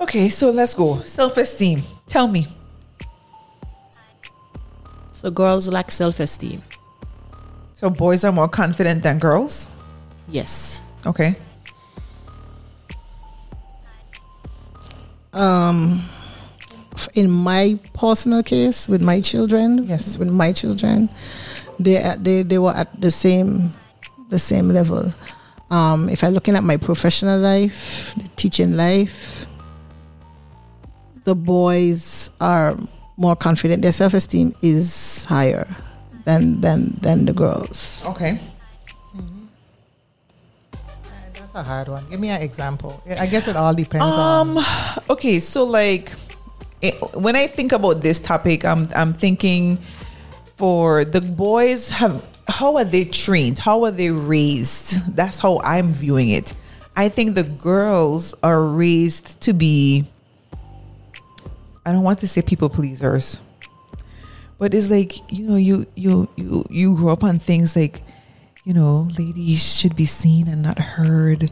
Okay, 0.01 0.27
so 0.29 0.49
let's 0.49 0.73
go. 0.73 0.99
Self 1.03 1.37
esteem. 1.37 1.81
Tell 2.09 2.27
me. 2.27 2.47
So 5.11 5.29
girls 5.31 5.67
lack 5.69 5.91
self 5.91 6.19
esteem. 6.19 6.61
So 7.73 7.89
boys 7.89 8.25
are 8.25 8.31
more 8.31 8.47
confident 8.49 9.03
than 9.03 9.19
girls? 9.19 9.69
Yes. 10.27 10.81
Okay. 11.05 11.35
um 15.33 15.99
in 17.15 17.27
my 17.29 17.77
personal 17.95 18.43
case 18.43 18.87
with 18.87 19.01
my 19.01 19.19
children 19.19 19.83
Yes. 19.89 20.15
with 20.19 20.29
my 20.29 20.51
children 20.53 21.09
they 21.79 21.97
they 22.21 22.43
they 22.43 22.59
were 22.59 22.71
at 22.73 22.85
the 23.01 23.09
same 23.09 23.71
the 24.29 24.37
same 24.37 24.69
level 24.69 25.11
um 25.71 26.09
if 26.09 26.23
i'm 26.23 26.33
looking 26.33 26.55
at 26.55 26.63
my 26.63 26.77
professional 26.77 27.39
life 27.39 28.13
the 28.17 28.27
teaching 28.35 28.75
life 28.75 29.45
the 31.23 31.35
boys 31.35 32.29
are 32.41 32.75
more 33.17 33.35
confident 33.35 33.81
their 33.81 33.91
self-esteem 33.91 34.53
is 34.61 35.25
higher 35.25 35.67
than 36.25 36.59
than 36.61 36.97
than 37.01 37.25
the 37.25 37.33
girls 37.33 38.05
Okay. 38.09 38.37
That's 41.33 41.55
a 41.55 41.63
hard 41.63 41.87
one. 41.87 42.03
Give 42.09 42.19
me 42.19 42.29
an 42.29 42.41
example. 42.41 43.01
I 43.19 43.27
guess 43.27 43.47
it 43.47 43.55
all 43.55 43.73
depends 43.73 44.05
Um. 44.15 44.57
on. 44.57 44.65
Okay. 45.09 45.39
So 45.39 45.63
like, 45.63 46.11
it, 46.81 46.95
when 47.15 47.35
I 47.35 47.47
think 47.47 47.71
about 47.71 48.01
this 48.01 48.19
topic, 48.19 48.65
I'm 48.65 48.87
I'm 48.95 49.13
thinking 49.13 49.77
for 50.57 51.05
the 51.05 51.21
boys 51.21 51.89
have 51.89 52.23
how 52.47 52.77
are 52.77 52.85
they 52.85 53.05
trained? 53.05 53.59
How 53.59 53.83
are 53.85 53.91
they 53.91 54.11
raised? 54.11 55.15
That's 55.15 55.39
how 55.39 55.59
I'm 55.63 55.89
viewing 55.89 56.29
it. 56.29 56.53
I 56.95 57.09
think 57.09 57.35
the 57.35 57.43
girls 57.43 58.35
are 58.43 58.63
raised 58.63 59.41
to 59.41 59.53
be. 59.53 60.05
I 61.85 61.91
don't 61.91 62.03
want 62.03 62.19
to 62.19 62.27
say 62.27 62.41
people 62.41 62.69
pleasers, 62.69 63.39
but 64.57 64.73
it's 64.73 64.89
like 64.89 65.31
you 65.31 65.47
know 65.47 65.55
you 65.55 65.85
you 65.95 66.29
you 66.35 66.65
you 66.69 66.95
grow 66.95 67.11
up 67.11 67.23
on 67.23 67.39
things 67.39 67.75
like 67.75 68.01
you 68.63 68.73
know 68.73 69.07
ladies 69.17 69.79
should 69.79 69.95
be 69.95 70.05
seen 70.05 70.47
and 70.47 70.61
not 70.61 70.77
heard 70.77 71.51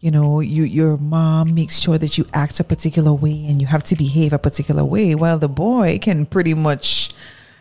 you 0.00 0.10
know 0.10 0.40
you 0.40 0.64
your 0.64 0.96
mom 0.96 1.54
makes 1.54 1.78
sure 1.78 1.98
that 1.98 2.18
you 2.18 2.24
act 2.32 2.58
a 2.58 2.64
particular 2.64 3.12
way 3.12 3.46
and 3.46 3.60
you 3.60 3.66
have 3.66 3.84
to 3.84 3.94
behave 3.94 4.32
a 4.32 4.38
particular 4.38 4.84
way 4.84 5.14
while 5.14 5.38
the 5.38 5.48
boy 5.48 5.98
can 6.00 6.26
pretty 6.26 6.54
much 6.54 7.10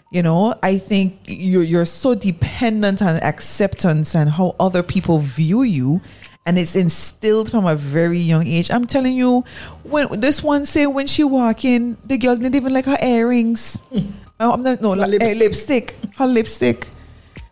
you 0.09 0.21
know 0.21 0.53
i 0.63 0.77
think 0.77 1.19
you're, 1.25 1.63
you're 1.63 1.85
so 1.85 2.15
dependent 2.15 3.01
on 3.01 3.17
acceptance 3.23 4.15
and 4.15 4.29
how 4.29 4.55
other 4.59 4.83
people 4.83 5.19
view 5.19 5.63
you 5.63 6.01
and 6.47 6.57
it's 6.57 6.77
instilled 6.77 7.51
from 7.51 7.65
a 7.65 7.75
very 7.75 8.17
young 8.19 8.47
age. 8.47 8.71
I'm 8.71 8.87
telling 8.87 9.17
you 9.17 9.43
when 9.83 10.21
this 10.21 10.41
one 10.41 10.65
say 10.65 10.87
when 10.87 11.05
she 11.05 11.25
walk 11.25 11.65
in 11.65 11.97
the 12.05 12.17
girl 12.17 12.37
didn't 12.37 12.55
even 12.55 12.73
like 12.73 12.85
her 12.85 12.97
earrings. 13.03 13.77
Oh, 14.39 14.51
i'm 14.53 14.61
not 14.61 14.81
no 14.81 14.91
like, 14.91 15.19
eh, 15.19 15.33
lipstick. 15.33 15.95
Her 16.15 16.27
lipstick 16.27 16.91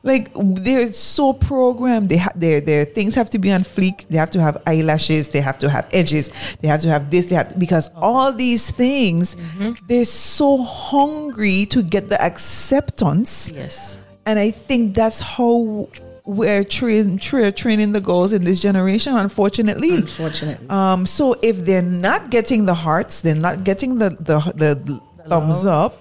like 0.06 0.32
they're 0.36 0.94
so 0.94 1.34
programmed. 1.34 2.10
They 2.10 2.18
have 2.18 2.40
their 2.40 2.62
their 2.62 2.86
things 2.86 3.16
have 3.16 3.30
to 3.32 3.40
be 3.40 3.52
on 3.52 3.64
fleek. 3.64 4.08
They 4.08 4.18
have 4.18 4.32
to 4.32 4.42
have 4.42 4.62
eyelashes. 4.68 5.30
They 5.30 5.42
have 5.42 5.58
to 5.60 5.70
have 5.70 5.90
edges. 5.92 6.30
They 6.62 6.68
have 6.68 6.82
to 6.82 6.90
have 6.90 7.10
this. 7.10 7.26
They 7.26 7.36
have 7.36 7.50
to, 7.50 7.58
because 7.58 7.90
all 7.96 8.32
these 8.32 8.70
things, 8.72 9.36
they're 9.88 10.06
so 10.06 10.58
hungry 10.58 11.66
to 11.68 11.82
get 11.82 12.10
the 12.10 12.22
acceptance. 12.22 13.52
Yes. 13.52 14.02
And 14.28 14.40
I 14.40 14.52
think 14.52 14.96
that's 14.96 15.20
how 15.20 15.90
we're 16.26 16.64
train, 16.64 17.18
tra- 17.18 17.52
training 17.52 17.92
the 17.92 18.02
girls 18.02 18.34
in 18.34 18.44
this 18.44 18.60
generation. 18.60 19.16
Unfortunately, 19.16 19.96
unfortunately 19.98 20.68
um, 20.70 21.06
so 21.06 21.36
if 21.42 21.58
they're 21.66 21.82
not 21.82 22.30
getting 22.30 22.66
the 22.66 22.74
hearts, 22.74 23.22
they're 23.22 23.36
not 23.36 23.64
getting 23.64 23.98
the 23.98 24.10
the, 24.20 24.40
the, 24.56 25.02
thumbs 25.28 25.66
up, 25.66 25.96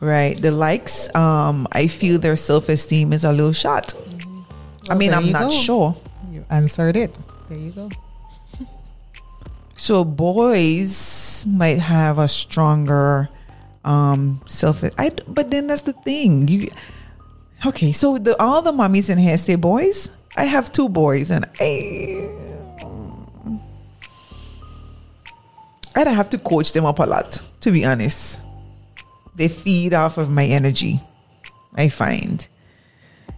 right. 0.00 0.36
The 0.40 0.50
likes. 0.50 1.12
Um, 1.14 1.66
I 1.72 1.86
feel 1.86 2.18
their 2.18 2.36
self 2.36 2.68
esteem 2.68 3.12
is 3.12 3.24
a 3.24 3.32
little 3.32 3.52
shot. 3.52 3.94
I 4.88 4.90
Well, 4.90 4.98
mean, 4.98 5.12
I'm 5.14 5.30
not 5.32 5.50
go. 5.50 5.50
sure. 5.50 5.96
You 6.32 6.44
answered 6.50 6.96
it. 6.96 7.14
There 7.48 7.58
you 7.58 7.72
go. 7.72 7.88
So 9.76 10.04
boys 10.04 11.46
might 11.48 11.78
have 11.78 12.18
a 12.18 12.26
stronger 12.28 13.28
um 13.84 14.40
self. 14.46 14.82
I 14.98 15.10
but 15.28 15.50
then 15.50 15.66
that's 15.68 15.82
the 15.82 15.92
thing. 15.92 16.48
You 16.48 16.68
okay? 17.64 17.92
So 17.92 18.18
the 18.18 18.34
all 18.42 18.60
the 18.60 18.72
mummies 18.72 19.08
in 19.08 19.18
here 19.18 19.38
say 19.38 19.54
boys. 19.54 20.10
I 20.36 20.44
have 20.44 20.70
two 20.70 20.88
boys, 20.88 21.30
and 21.30 21.46
I 21.58 22.28
I'd 25.96 26.06
have 26.06 26.28
to 26.30 26.38
coach 26.38 26.72
them 26.72 26.84
up 26.84 26.98
a 26.98 27.04
lot. 27.04 27.40
To 27.62 27.70
be 27.72 27.84
honest, 27.84 28.40
they 29.38 29.48
feed 29.48 29.94
off 29.94 30.18
of 30.18 30.30
my 30.30 30.44
energy. 30.44 31.00
I 31.74 31.88
find. 31.88 32.46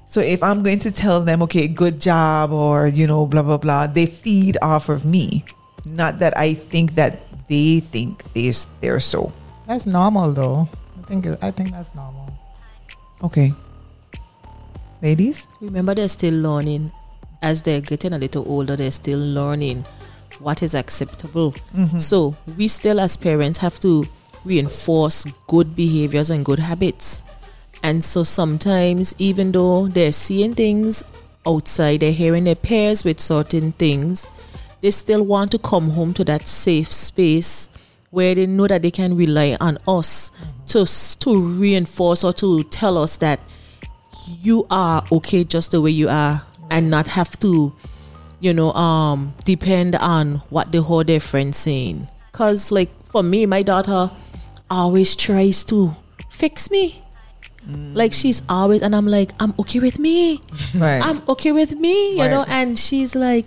So 0.07 0.21
if 0.21 0.43
I'm 0.43 0.63
going 0.65 0.81
to 0.81 0.91
tell 0.91 1.23
them, 1.23 1.43
okay, 1.43 1.69
good 1.69 2.01
job, 2.01 2.51
or 2.53 2.89
you 2.89 3.07
know, 3.07 3.27
blah 3.27 3.43
blah 3.43 3.59
blah, 3.59 3.87
they 3.87 4.07
feed 4.07 4.57
off 4.63 4.89
of 4.89 5.05
me. 5.05 5.45
Not 5.85 6.19
that 6.19 6.37
I 6.37 6.55
think 6.55 6.95
that 6.97 7.21
they 7.49 7.81
think 7.81 8.25
they 8.33 8.51
they're 8.81 9.01
so. 9.01 9.33
That's 9.67 9.87
normal, 9.87 10.33
though. 10.33 10.69
I 10.99 11.03
think 11.07 11.27
I 11.43 11.51
think 11.51 11.71
that's 11.71 11.95
normal. 11.95 12.27
Okay. 13.23 13.53
Ladies? 15.03 15.47
Remember, 15.61 15.95
they're 15.95 16.09
still 16.09 16.35
learning. 16.35 16.93
As 17.43 17.63
they're 17.63 17.81
getting 17.81 18.13
a 18.13 18.19
little 18.19 18.45
older, 18.47 18.77
they're 18.77 18.91
still 18.91 19.19
learning 19.19 19.85
what 20.41 20.63
is 20.63 20.75
acceptable. 20.75 21.53
Mhm. 21.75 22.01
So 22.01 22.35
we 22.57 22.69
still, 22.69 23.01
as 23.01 23.17
parents, 23.17 23.59
have 23.59 23.81
to 23.81 24.05
reinforce 24.45 25.25
good 25.47 25.75
behaviors 25.77 26.31
and 26.31 26.45
good 26.45 26.59
habits. 26.59 27.23
And 27.83 28.05
so 28.05 28.23
sometimes, 28.25 29.15
even 29.19 29.53
though 29.53 29.89
they're 29.89 30.13
seeing 30.13 30.55
things 30.55 31.03
outside, 31.47 32.01
they're 32.01 32.13
hearing 32.13 32.45
their 32.45 32.55
peers 32.55 33.05
with 33.05 33.21
certain 33.21 33.73
things, 33.73 34.27
they 34.81 34.91
still 34.91 35.25
want 35.25 35.51
to 35.53 35.59
come 35.59 35.91
home 35.91 36.15
to 36.15 36.25
that 36.25 36.47
safe 36.47 36.91
space 36.93 37.69
where 38.11 38.35
they 38.35 38.47
know 38.47 38.67
that 38.67 38.83
they 38.83 38.91
can 38.91 39.17
rely 39.17 39.57
on 39.61 39.79
us 39.87 40.31
to 40.67 40.85
to 41.21 41.41
reinforce 41.41 42.25
or 42.25 42.33
to 42.33 42.63
tell 42.65 42.99
us 42.99 43.17
that 43.19 43.41
you 44.27 44.67
are 44.71 45.03
okay 45.11 45.45
just 45.45 45.73
the 45.73 45.81
way 45.81 45.91
you 45.91 46.09
are 46.09 46.43
and 46.71 46.91
not 46.91 47.07
have 47.07 47.39
to 47.39 47.73
you 48.41 48.53
know 48.53 48.73
um 48.73 49.35
depend 49.45 49.95
on 49.97 50.37
what 50.51 50.73
the 50.73 50.83
whole 50.83 51.05
their 51.05 51.21
friends 51.21 51.57
saying 51.57 52.07
because 52.33 52.73
like 52.73 52.91
for 53.07 53.23
me 53.23 53.47
my 53.47 53.63
daughter 53.63 54.11
always 54.71 55.17
tries 55.17 55.65
to 55.65 55.95
fix 56.31 56.71
me 56.71 57.03
like 57.93 58.13
she's 58.13 58.41
always 58.49 58.81
and 58.83 58.97
i'm 58.97 59.07
like 59.07 59.31
i'm 59.39 59.55
okay 59.59 59.79
with 59.81 59.99
me 59.99 60.41
Right. 60.75 61.01
i'm 61.05 61.21
okay 61.29 61.53
with 61.53 61.77
me 61.77 62.13
you 62.13 62.29
know 62.29 62.45
and 62.49 62.79
she's 62.79 63.15
like 63.15 63.47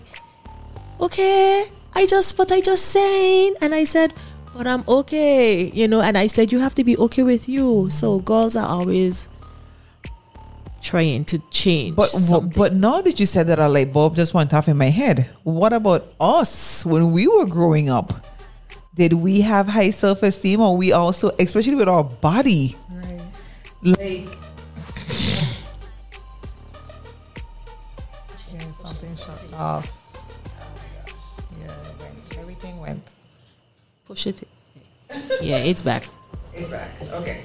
okay 0.99 1.65
i 1.95 2.05
just 2.05 2.37
but 2.37 2.51
i 2.51 2.61
just 2.61 2.85
saying 2.85 3.55
and 3.61 3.73
i 3.73 3.83
said 3.83 4.13
but 4.55 4.67
i'm 4.67 4.83
okay 4.87 5.65
you 5.71 5.87
know 5.87 6.01
and 6.01 6.17
i 6.17 6.27
said 6.27 6.51
you 6.51 6.59
have 6.59 6.75
to 6.75 6.83
be 6.83 6.95
okay 6.97 7.23
with 7.23 7.49
you 7.49 7.89
so 7.89 8.19
girls 8.19 8.55
are 8.55 8.67
always 8.67 9.27
trying 10.81 11.25
to 11.25 11.39
change 11.49 11.95
But 11.95 12.09
something. 12.09 12.51
but 12.61 12.73
now 12.73 13.01
that 13.01 13.17
you 13.19 13.25
said 13.25 13.47
that, 13.47 13.57
a 13.57 13.69
light 13.69 13.93
bulb 13.93 14.15
just 14.17 14.33
went 14.33 14.53
off 14.53 14.67
in 14.67 14.75
my 14.77 14.89
head. 14.89 15.29
What 15.43 15.71
about 15.71 16.11
us 16.19 16.85
when 16.85 17.13
we 17.13 17.25
were 17.25 17.45
growing 17.45 17.89
up? 17.89 18.13
Did 18.95 19.13
we 19.13 19.41
have 19.41 19.67
high 19.67 19.91
self 19.91 20.21
esteem, 20.23 20.61
or 20.61 20.77
we 20.77 20.91
also, 20.91 21.31
especially 21.39 21.75
with 21.75 21.87
our 21.89 22.03
body, 22.03 22.77
Right. 22.91 23.21
like 23.81 24.29
Yeah, 28.53 28.71
something 28.73 29.15
shut 29.15 29.39
off. 29.53 29.89
Oh 30.59 31.57
yeah, 31.59 31.65
it 31.65 31.99
went. 31.99 32.37
Everything 32.37 32.79
went. 32.79 33.11
push 34.07 34.27
it 34.27 34.47
yeah 35.41 35.57
it's 35.57 35.81
back 35.81 36.03
it's 36.53 36.69
back? 36.69 36.89
Okay. 37.13 37.41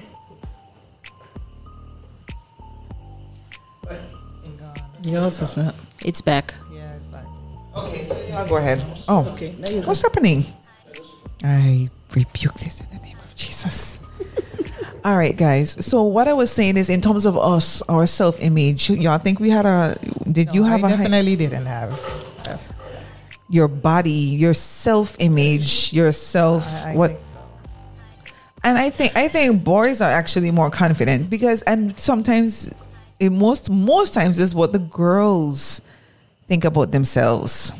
Yours 5.02 5.40
is 5.40 5.56
not. 5.56 5.74
it's 6.04 6.20
back 6.20 6.54
Yeah, 6.72 6.94
it's 6.96 7.08
back. 7.08 7.24
Okay, 7.76 8.02
so 8.02 8.14
y'all 8.26 8.46
go 8.48 8.56
ahead. 8.56 8.82
Oh, 9.06 9.24
Okay, 9.34 9.50
there 9.58 9.72
you 9.72 9.80
go. 9.82 9.86
what's 9.88 10.02
happening? 10.02 10.44
I 11.44 11.90
rebuke 12.14 12.54
this 12.54 12.80
in 12.80 12.86
the 12.96 13.02
name 13.02 13.16
of 13.24 13.34
Jesus. 13.34 13.98
All 15.04 15.16
right, 15.16 15.36
guys. 15.36 15.84
So 15.84 16.02
what 16.02 16.26
I 16.28 16.32
was 16.32 16.50
saying 16.50 16.76
is, 16.76 16.90
in 16.90 17.00
terms 17.00 17.24
of 17.26 17.36
us, 17.36 17.82
our 17.82 18.06
self-image, 18.06 18.90
y'all 18.90 19.18
think 19.18 19.38
we 19.40 19.50
had 19.50 19.64
a? 19.64 19.96
Did 20.30 20.52
you 20.54 20.64
have 20.64 20.82
I 20.82 20.88
a 20.88 20.90
high, 20.90 20.96
definitely 21.02 21.36
didn't 21.36 21.66
have. 21.66 21.92
have- 22.46 22.72
your 23.50 23.68
body, 23.68 24.10
your 24.10 24.52
self-image, 24.52 25.92
yourself? 25.94 26.66
I, 26.84 26.92
I 26.92 26.96
what? 26.96 27.10
so. 27.12 27.18
And 28.64 28.76
I 28.76 28.90
think 28.90 29.16
I 29.16 29.28
think 29.28 29.62
boys 29.64 30.00
are 30.00 30.10
actually 30.10 30.50
more 30.50 30.68
confident 30.70 31.30
because, 31.30 31.62
and 31.62 31.98
sometimes, 31.98 32.70
in 33.20 33.38
most 33.38 33.70
most 33.70 34.12
times, 34.12 34.40
is 34.40 34.54
what 34.54 34.72
the 34.72 34.80
girls 34.80 35.80
think 36.48 36.64
about 36.64 36.90
themselves. 36.90 37.72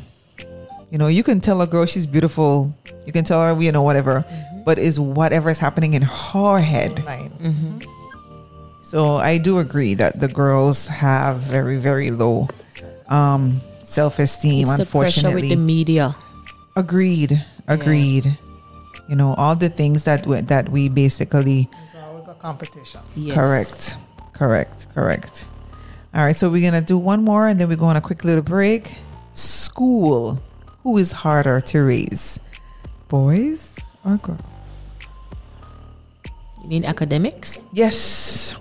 You 0.91 0.97
know, 0.97 1.07
you 1.07 1.23
can 1.23 1.39
tell 1.39 1.61
a 1.61 1.67
girl 1.67 1.85
she's 1.85 2.05
beautiful. 2.07 2.75
You 3.05 3.13
can 3.13 3.23
tell 3.23 3.41
her, 3.55 3.61
you 3.61 3.71
know, 3.71 3.83
whatever. 3.83 4.25
But 4.65 4.77
is 4.79 4.99
whatever 4.99 5.49
is 5.49 5.59
happening 5.59 5.93
in 5.93 6.01
her 6.01 6.59
head. 6.59 7.03
Mine. 7.05 7.81
So 8.83 9.15
I 9.17 9.37
do 9.37 9.59
agree 9.59 9.93
that 9.95 10.19
the 10.19 10.27
girls 10.27 10.87
have 10.87 11.37
very 11.41 11.77
very 11.77 12.09
low 12.09 12.47
um, 13.07 13.61
self 13.83 14.17
esteem. 14.19 14.63
it's 14.67 14.77
the 14.77 14.85
pressure 14.85 15.27
with 15.29 15.45
Unfortunately, 15.45 15.49
the 15.49 15.55
media 15.55 16.15
agreed. 16.75 17.43
Agreed. 17.67 18.25
You 19.07 19.15
know 19.15 19.33
all 19.37 19.55
the 19.55 19.69
things 19.69 20.03
that 20.05 20.25
we, 20.25 20.41
that 20.41 20.69
we 20.69 20.89
basically 20.89 21.69
It's 21.85 21.95
always 21.95 22.27
a 22.27 22.33
competition. 22.33 23.01
yes. 23.15 23.35
Correct. 23.35 23.95
Correct. 24.33 24.87
Correct. 24.95 25.47
All 26.13 26.23
right. 26.25 26.35
So 26.35 26.49
we're 26.49 26.61
going 26.69 26.79
to 26.79 26.85
do 26.85 26.97
one 26.97 27.23
more 27.23 27.47
and 27.47 27.59
then 27.59 27.69
we're 27.69 27.77
going 27.77 27.91
on 27.91 27.97
a 27.97 28.01
quick 28.01 28.23
little 28.23 28.43
break. 28.43 28.93
School. 29.33 30.41
Who 30.83 30.97
is 30.97 31.11
harder 31.11 31.59
to 31.61 31.79
raise? 31.81 32.39
Boys 33.07 33.77
or 34.05 34.17
girls? 34.17 34.39
you 36.61 36.67
mean 36.69 36.85
academics 36.85 37.61
Yes. 37.73 38.55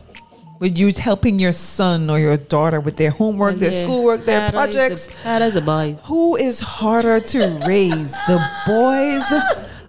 With 0.60 0.76
you 0.76 0.92
helping 0.92 1.38
your 1.38 1.52
son 1.52 2.10
or 2.10 2.18
your 2.18 2.36
daughter 2.36 2.80
with 2.80 2.96
their 2.96 3.10
homework, 3.12 3.56
their 3.56 3.72
Yeah. 3.72 3.82
schoolwork, 3.82 4.24
their 4.24 4.50
Harder 4.50 4.58
is 4.58 4.74
projects. 4.74 5.06
the- 5.06 5.28
harder 5.28 5.44
is 5.44 5.54
the 5.54 5.98
Who 6.06 6.34
is 6.36 6.60
harder 6.60 7.20
to 7.20 7.38
raise? 7.66 8.10
the 8.26 8.38
boys 8.66 9.26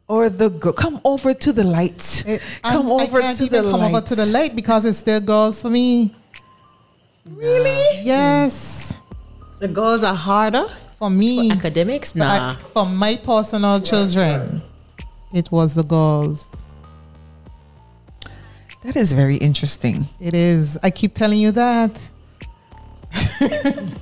or 0.07 0.30
the 0.30 0.49
girl? 0.51 0.73
Come 0.73 0.99
over 1.03 1.34
to 1.34 1.51
the 1.51 1.64
light. 1.64 2.23
Eh, 2.27 2.34
it- 2.34 2.41
come 2.61 2.85
I'm- 2.85 2.91
over 2.91 3.18
I 3.18 3.22
can't 3.22 3.38
to 3.39 3.45
even 3.45 3.65
the 3.65 3.72
come 3.72 3.80
light. 3.81 3.89
over 3.95 4.01
to 4.01 4.15
the 4.15 4.26
light 4.27 4.56
because 4.56 4.85
it's 4.85 4.99
still 4.99 5.19
girls 5.22 5.60
for 5.61 5.72
me. 5.72 6.14
Really? 7.35 8.01
Yes, 8.03 8.93
The 9.60 9.68
girls 9.68 10.03
are 10.03 10.15
harder. 10.15 10.68
For 11.00 11.10
me. 11.10 11.50
academics 11.52 12.12
For, 12.12 12.22
I- 12.24 12.38
nah 12.38 12.54
for 12.74 12.86
my 12.86 13.16
personal 13.16 13.80
children, 13.82 14.62
it 15.34 15.48
was 15.52 15.74
the 15.76 15.84
girls. 15.84 16.48
That 18.84 18.96
is 18.96 19.12
very 19.12 19.36
interesting. 19.36 20.06
It 20.22 20.34
is. 20.34 20.78
I 20.84 20.90
keep 20.92 21.14
telling 21.14 21.40
you 21.40 21.52
that. 21.52 21.94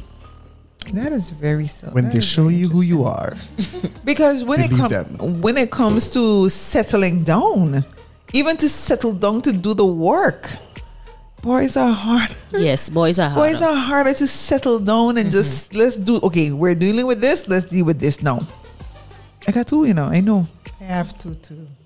That 0.94 1.12
is 1.12 1.32
very 1.32 1.68
so. 1.68 1.90
When 1.90 2.10
they 2.10 2.22
show 2.22 2.48
you 2.48 2.70
who 2.70 2.82
you 2.82 3.04
are, 3.04 3.36
Because 4.06 4.46
when 4.46 4.62
it 4.62 4.72
comes 4.72 4.94
when 5.44 5.58
it 5.58 5.70
comes 5.70 6.14
to 6.14 6.48
settling 6.48 7.24
down, 7.24 7.84
even 8.34 8.56
to 8.58 8.70
settle 8.70 9.12
down 9.12 9.42
to 9.42 9.52
do 9.52 9.74
the 9.74 9.86
work, 9.86 10.50
boys 11.48 11.78
are 11.78 11.94
hard. 11.94 12.36
yes 12.52 12.90
boys 12.90 13.18
are 13.18 13.30
harder. 13.30 13.50
Boys 13.50 13.62
are 13.62 13.74
harder 13.74 14.14
to 14.14 14.28
settle 14.28 14.80
down 14.80 15.18
and 15.18 15.32
just 15.32 15.72
mm-hmm. 15.72 15.80
let's 15.80 15.96
do. 15.96 16.20
Okay, 16.22 16.52
we're 16.52 16.76
dealing 16.76 17.08
with 17.08 17.22
this. 17.22 17.48
Let's 17.48 17.66
deal 17.66 17.86
with 17.86 18.00
this 18.00 18.22
now. 18.22 18.40
I 19.48 19.52
got 19.54 19.66
two, 19.66 19.86
you 19.86 19.94
know. 19.94 20.08
I 20.08 20.20
know. 20.20 20.46
I 20.82 20.84
have 20.84 21.18
two 21.18 21.36
too. 21.36 21.66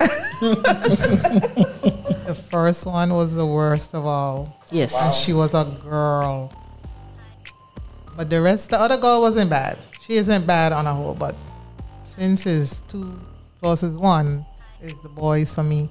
the 2.26 2.36
first 2.50 2.88
one 2.88 3.14
was 3.14 3.36
the 3.36 3.46
worst 3.46 3.94
of 3.94 4.04
all. 4.06 4.58
yes 4.72 4.98
And 4.98 5.14
she 5.14 5.34
was 5.34 5.54
a 5.54 5.66
girl. 5.80 6.52
But 8.18 8.32
the 8.32 8.42
rest, 8.42 8.72
the 8.72 8.78
other 8.78 8.98
girl 8.98 9.22
wasn't 9.22 9.52
bad. 9.52 9.78
She 10.02 10.16
isn't 10.16 10.48
bad 10.48 10.72
on 10.74 10.88
a 10.88 10.94
whole, 10.94 11.14
but 11.14 11.36
since 12.04 12.48
it's 12.48 12.82
two 12.82 13.14
versus 13.62 13.96
one, 13.98 14.44
is 14.82 14.98
the 15.04 15.10
boys 15.10 15.54
for 15.54 15.64
me. 15.64 15.88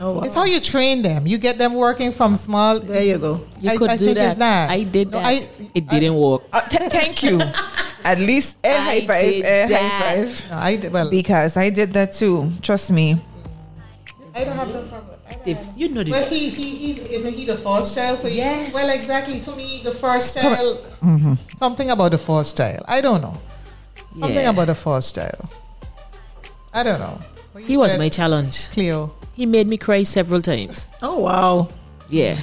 Oh, 0.00 0.12
wow. 0.12 0.20
It's 0.22 0.34
how 0.34 0.44
you 0.44 0.60
train 0.60 1.02
them. 1.02 1.26
You 1.26 1.38
get 1.38 1.58
them 1.58 1.74
working 1.74 2.12
from 2.12 2.36
small. 2.36 2.78
There 2.78 3.02
you 3.02 3.18
go. 3.18 3.40
you 3.60 3.70
I- 3.70 3.76
could 3.76 3.90
I 3.90 3.96
do 3.96 4.04
think 4.06 4.18
that. 4.18 4.30
it's 4.30 4.38
that. 4.38 4.70
i 4.70 4.82
did 4.84 5.10
No, 5.10 5.18
that 5.18 5.26
I- 5.26 5.48
it 5.74 5.88
didn't 5.88 6.14
work 6.14 6.42
Uh, 6.52 6.60
th- 6.68 6.90
thank 6.92 7.22
you. 7.22 7.40
At 8.04 8.18
least 8.20 8.58
a 8.64 8.70
I 8.70 8.78
high 8.78 9.00
five. 9.00 9.22
did 9.22 9.44
A 9.44 9.62
high 9.62 9.68
that. 9.74 10.28
five. 10.28 10.50
No, 10.50 10.56
I 10.56 10.76
did, 10.76 10.92
well, 10.92 11.10
Because 11.10 11.56
I 11.56 11.70
did 11.70 11.92
that 11.94 12.12
too. 12.12 12.50
Trust 12.62 12.92
me. 12.92 13.18
I 14.34 14.44
don't 14.44 14.54
have 14.56 14.68
no 14.68 14.82
problem. 14.86 15.18
I 15.28 15.32
don't 15.32 15.48
If 15.48 15.58
have- 15.58 15.76
you 15.76 15.88
know 15.88 16.04
the 16.04 16.12
Well, 16.12 16.28
he, 16.30 16.48
he, 16.48 16.92
he, 16.94 17.14
isn't 17.18 17.34
he 17.34 17.44
the 17.44 17.56
first 17.58 17.94
child 17.96 18.20
for 18.20 18.28
you? 18.28 18.36
Yes. 18.36 18.72
Well, 18.72 18.88
exactly. 18.94 19.40
To 19.40 19.52
me, 19.56 19.82
the 19.82 19.90
first 19.92 20.38
child, 20.38 20.78
mm-hmm. 21.02 21.34
something 21.58 21.90
about 21.90 22.12
the 22.12 22.18
first 22.22 22.56
child. 22.56 22.84
I 22.86 23.00
don't 23.00 23.20
know. 23.20 23.34
Something 24.16 24.46
Yeah. 24.46 24.50
about 24.54 24.68
the 24.68 24.76
first 24.78 25.16
child. 25.16 25.48
I 26.72 26.84
don't 26.84 27.00
know. 27.00 27.18
What 27.58 27.66
he 27.66 27.76
was 27.76 27.98
my 27.98 28.08
challenge 28.08 28.70
Cleo. 28.70 29.10
he 29.34 29.46
made 29.46 29.66
me 29.66 29.76
cry 29.76 30.02
several 30.04 30.40
times 30.40 30.88
Oh 31.02 31.18
wow. 31.18 31.68
yeah 32.08 32.36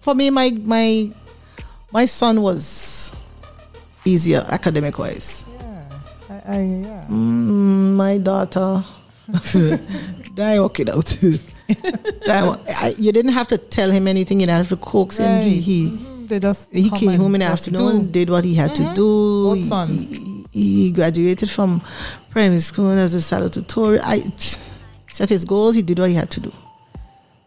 For 0.00 0.14
me, 0.14 0.30
my 0.30 0.50
my 0.64 1.10
my 1.92 2.06
son 2.06 2.40
was 2.40 3.12
easier 4.04 4.40
academic 4.48 4.98
wise. 4.98 5.44
Yeah. 5.60 5.84
I, 6.30 6.34
I, 6.56 6.58
yeah. 6.62 7.04
Mm, 7.10 7.94
my 7.96 8.16
daughter, 8.18 8.82
die 10.34 10.58
working 10.60 10.88
out. 10.88 11.06
Die- 12.26 12.56
I- 12.68 12.94
you 12.98 13.12
didn't 13.12 13.32
have 13.32 13.48
to 13.48 13.58
tell 13.58 13.90
him 13.90 14.06
anything. 14.08 14.40
You 14.40 14.46
didn't 14.46 14.58
have 14.64 14.68
to 14.70 14.76
coax 14.76 15.18
him. 15.18 15.42
He 15.42 15.50
Right. 15.54 15.62
he 15.62 15.78
Mhm. 15.90 16.28
They 16.28 16.40
just 16.40 16.72
he 16.72 16.88
came 16.90 17.12
home 17.20 17.34
in 17.36 17.40
the 17.40 17.46
just 17.46 17.68
afternoon, 17.68 18.06
do. 18.06 18.12
did 18.24 18.30
what 18.30 18.44
he 18.44 18.54
had 18.54 18.74
to 18.76 18.84
do. 18.94 19.08
Both 19.44 19.58
He- 19.58 19.64
sons. 19.68 20.08
He, 20.08 20.82
he 20.84 20.90
graduated 20.90 21.50
from 21.50 21.82
primary 22.36 22.60
school 22.60 22.90
as 22.90 23.14
a 23.14 23.18
salutatorian. 23.18 24.00
I 24.04 24.30
set 25.06 25.30
his 25.30 25.46
goals. 25.46 25.74
He 25.74 25.80
did 25.80 25.98
what 25.98 26.10
he 26.10 26.14
had 26.14 26.30
to 26.32 26.40
do. 26.40 26.52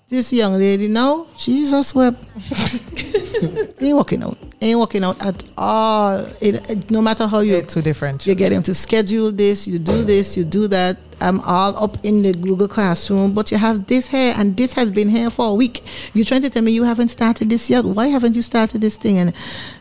This 0.08 0.34
young 0.34 0.54
lady 0.54 0.88
now, 0.88 1.28
Jesus 1.38 1.94
wept. 1.94 2.18
ain't 3.80 3.96
working 3.96 4.24
out. 4.24 4.36
ain't 4.60 4.80
working 4.80 5.04
out 5.04 5.24
at 5.24 5.44
all. 5.56 6.26
It, 6.42 6.68
it- 6.72 6.90
no 6.90 7.02
matter 7.04 7.28
how 7.28 7.42
you 7.42 7.52
They're 7.52 7.62
too 7.62 7.84
different. 7.84 8.26
you 8.26 8.34
get 8.34 8.52
him 8.52 8.64
to 8.64 8.74
schedule 8.74 9.32
this, 9.32 9.68
you 9.68 9.78
do 9.78 10.02
this, 10.04 10.36
you 10.36 10.44
do 10.44 10.68
that. 10.70 10.98
I'm 11.22 11.40
all 11.42 11.82
up 11.84 11.98
in 12.04 12.22
the 12.24 12.34
Google 12.34 12.68
Classroom, 12.68 13.34
but 13.34 13.52
you 13.52 13.58
have 13.58 13.88
this 13.88 14.08
here 14.08 14.34
and 14.38 14.56
this 14.56 14.74
has 14.74 14.92
been 14.92 15.10
here 15.10 15.30
for 15.30 15.50
a 15.50 15.54
week. 15.54 15.84
You're 16.14 16.26
trying 16.26 16.42
to 16.44 16.50
tell 16.50 16.64
me 16.64 16.72
you 16.72 16.84
haven't 16.84 17.10
started 17.10 17.50
this 17.50 17.70
yet. 17.70 17.86
Why 17.86 18.08
haven't 18.08 18.36
you 18.36 18.42
started 18.42 18.82
this 18.82 18.98
thing? 18.98 19.18
And 19.18 19.34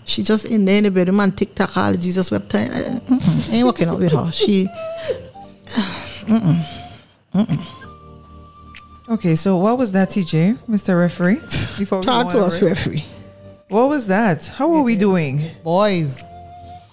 she 0.05 0.23
just 0.23 0.45
in 0.45 0.65
there 0.65 0.79
in 0.79 0.85
the 0.85 0.91
bedroom 0.91 1.21
on 1.21 1.33
TikTok 1.33 1.77
all 1.77 1.93
Jesus 1.95 2.31
web 2.31 2.49
time. 2.49 2.71
I- 2.73 3.01
mm-mm, 3.01 3.53
ain't 3.53 3.67
working 3.67 3.89
out 3.89 3.99
with 3.99 4.13
her. 4.13 4.33
She 4.33 4.69
Okay, 9.11 9.37
so 9.37 9.57
what 9.57 9.79
was 9.79 9.93
that, 9.93 10.11
TJ, 10.11 10.59
Mr. 10.69 10.99
Referee? 10.99 11.37
Before 11.79 12.03
talk 12.03 12.31
go 12.31 12.41
to 12.41 12.45
us, 12.45 12.59
break? 12.59 12.73
referee. 12.75 13.05
What 13.69 13.89
was 13.89 14.07
that? 14.09 14.49
How 14.49 14.71
are 14.75 14.83
we 14.83 14.97
doing? 14.97 15.51
Boys 15.65 16.23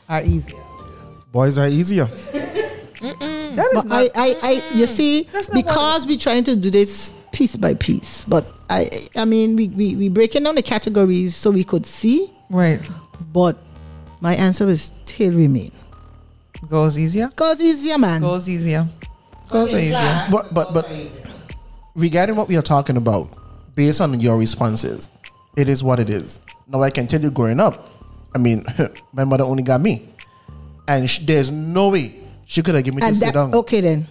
are 0.08 0.24
easier. 0.24 0.58
Boys 1.34 1.58
are 1.58 1.68
easier. 1.68 2.08
Mm. 3.56 3.72
That 3.72 3.78
is 3.78 3.84
But 3.84 3.88
not. 3.88 4.12
I, 4.16 4.28
I, 4.30 4.36
I, 4.42 4.52
you 4.76 4.86
mm. 4.86 4.88
see, 4.88 5.24
That's 5.32 5.50
not 5.50 5.64
because 5.66 6.06
we're 6.06 6.18
trying 6.18 6.44
to 6.46 6.56
do 6.56 6.70
this 6.70 7.14
piece 7.32 7.56
by 7.56 7.74
piece. 7.74 8.26
But 8.26 8.46
I, 8.70 8.90
I 9.16 9.26
mean, 9.26 9.56
we 9.56 9.70
we 9.70 9.96
we 9.96 10.10
breaking 10.10 10.44
down 10.44 10.56
the 10.56 10.64
categories 10.64 11.36
so 11.36 11.52
we 11.52 11.64
could 11.64 11.86
see. 11.86 12.32
right. 12.50 12.82
But 13.32 13.58
my 14.20 14.36
answer 14.36 14.68
is 14.68 14.82
still 15.06 15.34
remain. 15.34 15.72
Goes 16.70 16.98
easier. 16.98 17.30
Cause 17.36 17.62
easier, 17.62 17.98
man. 17.98 18.22
Goes 18.22 18.50
easier. 18.50 18.88
Goes 19.50 19.74
easier. 19.74 20.26
But 20.32 20.54
but 20.54 20.74
but 20.74 20.90
regarding 21.96 22.36
what 22.36 22.48
we 22.48 22.58
are 22.58 22.62
talking 22.62 22.98
about, 22.98 23.30
based 23.76 24.02
on 24.02 24.20
your 24.20 24.38
responses, 24.38 25.10
it 25.56 25.70
is 25.70 25.84
what 25.84 26.00
it 26.00 26.10
is. 26.10 26.40
Now 26.68 26.82
I 26.82 26.90
can 26.90 27.08
tell 27.08 27.22
you, 27.22 27.30
growing 27.32 27.60
up, 27.60 27.90
I 28.34 28.38
mean, 28.38 28.66
my 29.14 29.24
mother 29.24 29.44
only 29.44 29.64
got 29.64 29.82
me, 29.82 30.10
and 30.88 31.10
sh- 31.10 31.20
there's 31.20 31.52
no 31.52 31.90
way 31.90 32.25
she 32.46 32.62
could 32.62 32.76
have 32.76 32.84
given 32.84 32.96
me 32.98 33.02
to 33.02 33.08
and 33.08 33.18
sit 33.18 33.34
down. 33.34 33.54
okay 33.54 33.82
then. 33.82 34.08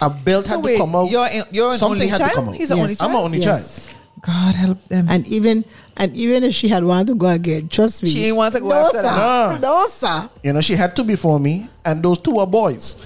A 0.00 0.08
belt 0.10 0.44
So 0.44 0.50
had 0.56 0.64
wait, 0.64 0.72
to 0.74 0.78
come 0.78 0.94
out. 0.94 1.10
you're, 1.10 1.28
you're 1.50 1.72
an 1.72 1.78
Something 1.78 1.96
only 2.02 2.06
had 2.08 2.18
child? 2.18 2.30
to 2.30 2.34
come 2.36 2.48
out. 2.50 2.54
He's 2.54 2.70
an 2.70 2.76
Yes. 2.76 2.82
only 2.84 2.92
I'm 2.92 2.98
child? 2.98 3.10
an 3.10 3.24
only 3.24 3.38
Yes. 3.38 3.86
child. 3.86 3.94
God 4.20 4.54
help 4.54 4.84
them. 4.84 5.06
And 5.08 5.26
even 5.28 5.64
and 5.96 6.14
even 6.16 6.44
if 6.44 6.54
she 6.54 6.68
had 6.68 6.84
wanted 6.84 7.08
to 7.08 7.14
go 7.14 7.26
again, 7.28 7.68
trust 7.68 8.02
me. 8.02 8.10
She 8.10 8.26
ain't 8.26 8.36
want 8.36 8.54
to 8.54 8.60
go 8.60 8.68
no, 8.68 8.86
after 8.86 8.98
sir. 8.98 9.02
that. 9.02 9.16
Nah. 9.16 9.58
No, 9.58 9.86
sir. 9.88 10.30
You 10.42 10.52
know, 10.52 10.60
she 10.60 10.74
had 10.74 10.94
two 10.94 11.02
before 11.04 11.38
me, 11.40 11.68
and 11.84 12.02
those 12.02 12.18
two 12.18 12.32
were 12.32 12.46
boys. 12.46 12.96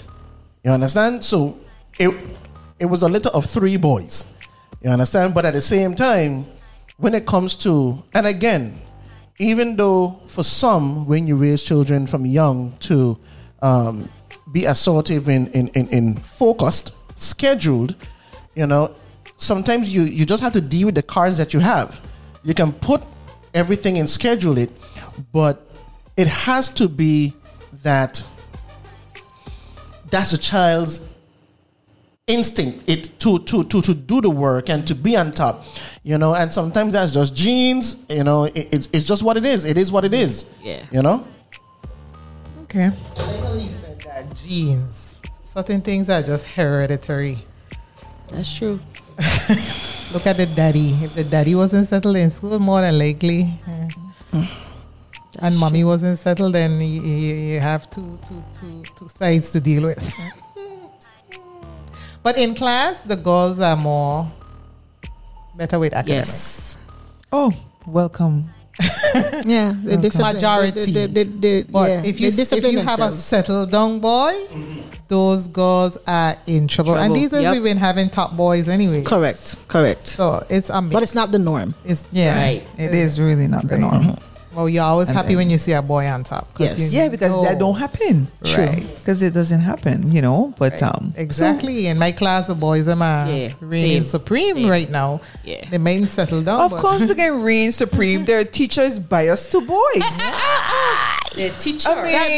You 0.64 0.70
understand? 0.72 1.22
So 1.24 1.56
it 1.98 2.12
it 2.78 2.86
was 2.86 3.02
a 3.02 3.08
litter 3.08 3.30
of 3.30 3.46
three 3.46 3.76
boys. 3.76 4.26
You 4.82 4.90
understand? 4.90 5.32
But 5.34 5.44
at 5.46 5.54
the 5.54 5.60
same 5.62 5.94
time, 5.94 6.46
when 6.98 7.14
it 7.14 7.24
comes 7.26 7.56
to 7.56 7.96
and 8.14 8.26
again, 8.26 8.74
even 9.38 9.76
though 9.76 10.20
for 10.26 10.42
some, 10.44 11.06
when 11.06 11.26
you 11.26 11.36
raise 11.36 11.62
children 11.62 12.06
from 12.06 12.26
young 12.26 12.72
to 12.80 13.18
um, 13.62 14.08
be 14.52 14.66
assertive 14.66 15.28
in, 15.28 15.46
in, 15.48 15.68
in, 15.68 15.88
in 15.88 16.14
focused, 16.16 16.94
scheduled, 17.16 17.96
you 18.54 18.66
know, 18.66 18.94
sometimes 19.36 19.88
you, 19.90 20.02
you 20.02 20.26
just 20.26 20.42
have 20.42 20.52
to 20.52 20.60
deal 20.60 20.86
with 20.86 20.94
the 20.94 21.02
cards 21.02 21.36
that 21.38 21.54
you 21.54 21.60
have. 21.60 22.00
You 22.44 22.54
can 22.54 22.72
put 22.72 23.02
everything 23.54 23.98
and 23.98 24.08
schedule 24.08 24.58
it, 24.58 24.70
but 25.32 25.66
it 26.16 26.26
has 26.26 26.68
to 26.70 26.88
be 26.88 27.32
that 27.82 28.24
that's 30.10 30.32
a 30.32 30.38
child's 30.38 31.08
instinct 32.28 32.88
it 32.88 33.18
to 33.18 33.40
to 33.40 33.64
to 33.64 33.82
to 33.82 33.92
do 33.94 34.20
the 34.20 34.30
work 34.30 34.70
and 34.70 34.86
to 34.86 34.94
be 34.94 35.16
on 35.16 35.32
top 35.32 35.64
you 36.04 36.16
know 36.16 36.34
and 36.36 36.52
sometimes 36.52 36.92
that's 36.92 37.12
just 37.12 37.34
genes 37.34 37.96
you 38.08 38.22
know 38.22 38.44
it, 38.44 38.68
it's, 38.72 38.88
it's 38.92 39.04
just 39.04 39.24
what 39.24 39.36
it 39.36 39.44
is 39.44 39.64
it 39.64 39.76
is 39.76 39.90
what 39.90 40.04
it 40.04 40.14
is 40.14 40.46
Yeah. 40.62 40.84
you 40.92 41.02
know 41.02 41.26
Okay. 42.62 42.90
I 44.06 44.22
know 44.22 44.28
he 44.28 44.28
said 44.28 44.28
that 44.28 44.36
genes. 44.36 45.16
Certain 45.42 45.80
things 45.80 46.08
are 46.08 46.22
just 46.22 46.50
hereditary. 46.50 47.38
That's 48.30 48.56
true. 48.56 48.80
Look 50.12 50.26
at 50.26 50.36
the 50.36 50.46
daddy. 50.46 50.92
If 51.02 51.14
the 51.14 51.24
daddy 51.24 51.54
wasn't 51.54 51.86
settled 51.86 52.16
in 52.16 52.30
school, 52.30 52.58
more 52.58 52.80
than 52.80 52.98
likely, 52.98 53.50
eh. 53.66 54.46
and 55.40 55.58
mommy 55.58 55.84
wasn't 55.84 56.18
settled, 56.18 56.54
then 56.54 56.80
you, 56.80 57.02
you, 57.02 57.34
you 57.34 57.60
have 57.60 57.90
two, 57.90 58.18
two, 58.26 58.42
two, 58.54 58.82
two 58.96 59.08
sides 59.08 59.52
to 59.52 59.60
deal 59.60 59.82
with. 59.82 60.00
but 62.22 62.38
in 62.38 62.54
class, 62.54 62.98
the 63.04 63.16
girls 63.16 63.60
are 63.60 63.76
more 63.76 64.30
better 65.54 65.78
with 65.78 65.92
academics. 65.92 66.76
Yes. 66.76 66.78
Oh, 67.30 67.52
welcome. 67.86 68.44
Yeah, 69.44 69.74
the 69.84 69.96
discipline. 69.98 70.34
Majority. 70.34 70.92
The, 70.92 71.06
the, 71.06 71.24
the, 71.24 71.24
the, 71.40 71.66
But 71.70 71.90
yeah, 71.90 72.02
if 72.04 72.20
you 72.20 72.28
if 72.28 72.36
discipline 72.36 72.72
you 72.72 72.80
have 72.80 73.00
a 73.00 73.10
settled 73.10 73.70
down 73.70 74.00
boy, 74.00 74.32
those 75.08 75.48
girls 75.48 75.98
are 76.06 76.36
in 76.46 76.68
trouble. 76.68 76.94
And 76.96 77.12
these 77.14 77.30
days 77.30 77.42
Yep. 77.42 77.52
we've 77.52 77.62
been 77.64 77.76
having 77.76 78.08
top 78.08 78.36
boys 78.36 78.68
anyway. 78.68 79.02
correct, 79.02 79.68
correct. 79.68 80.06
So 80.06 80.42
it's 80.48 80.70
a 80.70 80.80
mix. 80.80 80.92
But 80.94 81.02
it's 81.02 81.14
not 81.14 81.30
the 81.32 81.38
norm. 81.38 81.74
It's 81.84 82.08
Yeah. 82.12 82.34
Right. 82.40 82.62
It 82.78 82.94
is 82.94 83.20
really 83.20 83.46
not 83.48 83.62
the 83.68 83.74
Right. 83.76 83.80
norm. 83.80 84.02
Mm-hmm. 84.04 84.31
Well, 84.54 84.68
you're 84.68 84.84
always 84.84 85.08
And 85.08 85.16
happy 85.16 85.28
then- 85.28 85.36
when 85.38 85.50
you 85.50 85.58
see 85.58 85.72
a 85.72 85.82
boy 85.82 86.06
on 86.06 86.24
top. 86.24 86.48
Yes. 86.58 86.78
you 86.78 86.86
Yeah, 87.00 87.08
because 87.08 87.30
know- 87.30 87.44
that 87.44 87.58
don't 87.58 87.76
happen. 87.78 88.28
Right. 88.56 88.84
Because 88.98 89.22
it 89.22 89.32
doesn't 89.34 89.60
happen, 89.60 90.12
you 90.12 90.22
know. 90.22 90.52
But 90.58 90.82
um, 90.82 91.12
Exactly. 91.16 91.86
In 91.86 91.98
my 91.98 92.12
class, 92.12 92.46
the 92.48 92.54
boys 92.54 92.86
are 92.88 92.96
Yeah, 92.96 93.50
reigning 93.60 94.02
same, 94.02 94.04
supreme 94.04 94.56
same. 94.56 94.68
right 94.68 94.90
now. 94.90 95.20
Yeah. 95.44 95.64
They 95.70 95.78
mightn't 95.78 96.08
settle 96.10 96.42
down. 96.42 96.60
of 96.60 96.70
but- 96.72 96.80
course, 96.80 97.04
they 97.04 97.14
can 97.14 97.42
reign 97.50 97.72
supreme. 97.72 98.24
Their 98.24 98.44
teachers 98.44 98.98
biased 98.98 99.50
to 99.52 99.60
boys. 99.60 100.02
The 101.34 101.48
teacher. 101.58 101.88
I 101.88 102.02
mean, 102.04 102.12
that 102.12 102.28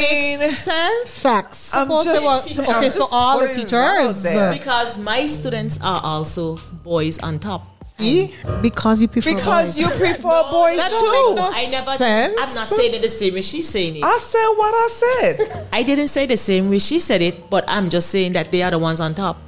makes 0.40 0.58
sense. 0.62 1.08
Facts. 1.18 1.74
I'm 1.74 1.88
just- 1.88 2.06
they 2.06 2.62
were- 2.62 2.68
I'm 2.70 2.76
okay, 2.78 2.90
so 2.90 3.00
just 3.00 3.12
all 3.12 3.40
the 3.40 3.46
putting 3.48 3.64
it 3.64 3.72
out 3.72 4.14
teachers. 4.22 4.58
because 4.58 4.98
my 4.98 5.26
students 5.26 5.78
are 5.82 6.00
also 6.04 6.58
boys 6.84 7.18
on 7.18 7.40
top. 7.40 7.73
See? 7.98 8.34
Because 8.60 9.00
you 9.02 9.06
prefer 9.08 9.32
boys. 9.32 9.38
because 9.40 9.76
boys. 9.76 9.78
you 9.78 9.86
prefer 9.86 10.42
boys 10.50 10.76
that 10.76 10.90
too. 10.90 11.12
make 11.12 11.36
no 11.36 11.50
I 11.52 11.66
never. 11.70 11.92
sense. 11.96 12.34
I'm 12.40 12.54
not 12.54 12.66
saying 12.68 12.94
it 12.94 13.02
the 13.02 13.08
same 13.08 13.34
way 13.34 13.42
she's 13.42 13.68
saying 13.68 13.96
it. 13.96 14.02
I 14.04 14.18
said 14.18 14.48
what 14.56 14.74
I 14.74 14.88
said. 14.88 15.68
I 15.72 15.82
didn't 15.84 16.08
say 16.08 16.26
the 16.26 16.36
same 16.36 16.70
way 16.70 16.80
she 16.80 16.98
said 16.98 17.22
it, 17.22 17.48
but 17.48 17.64
I'm 17.68 17.88
just 17.90 18.10
saying 18.10 18.32
that 18.32 18.50
they 18.50 18.62
are 18.64 18.70
the 18.72 18.78
ones 18.80 19.00
on 19.00 19.14
top. 19.14 19.38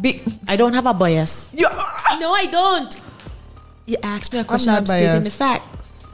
Be- 0.00 0.22
I 0.48 0.56
don't 0.56 0.74
have 0.74 0.86
a 0.86 0.94
bias. 0.94 1.52
you, 1.54 1.66
No, 2.18 2.32
I 2.32 2.46
don't. 2.46 3.00
You 3.86 3.96
asked 4.02 4.32
me 4.32 4.40
a 4.40 4.44
question. 4.44 4.72
not 4.72 4.78
I'm, 4.80 4.86
stating 4.86 5.22
the 5.22 5.30
facts 5.30 6.04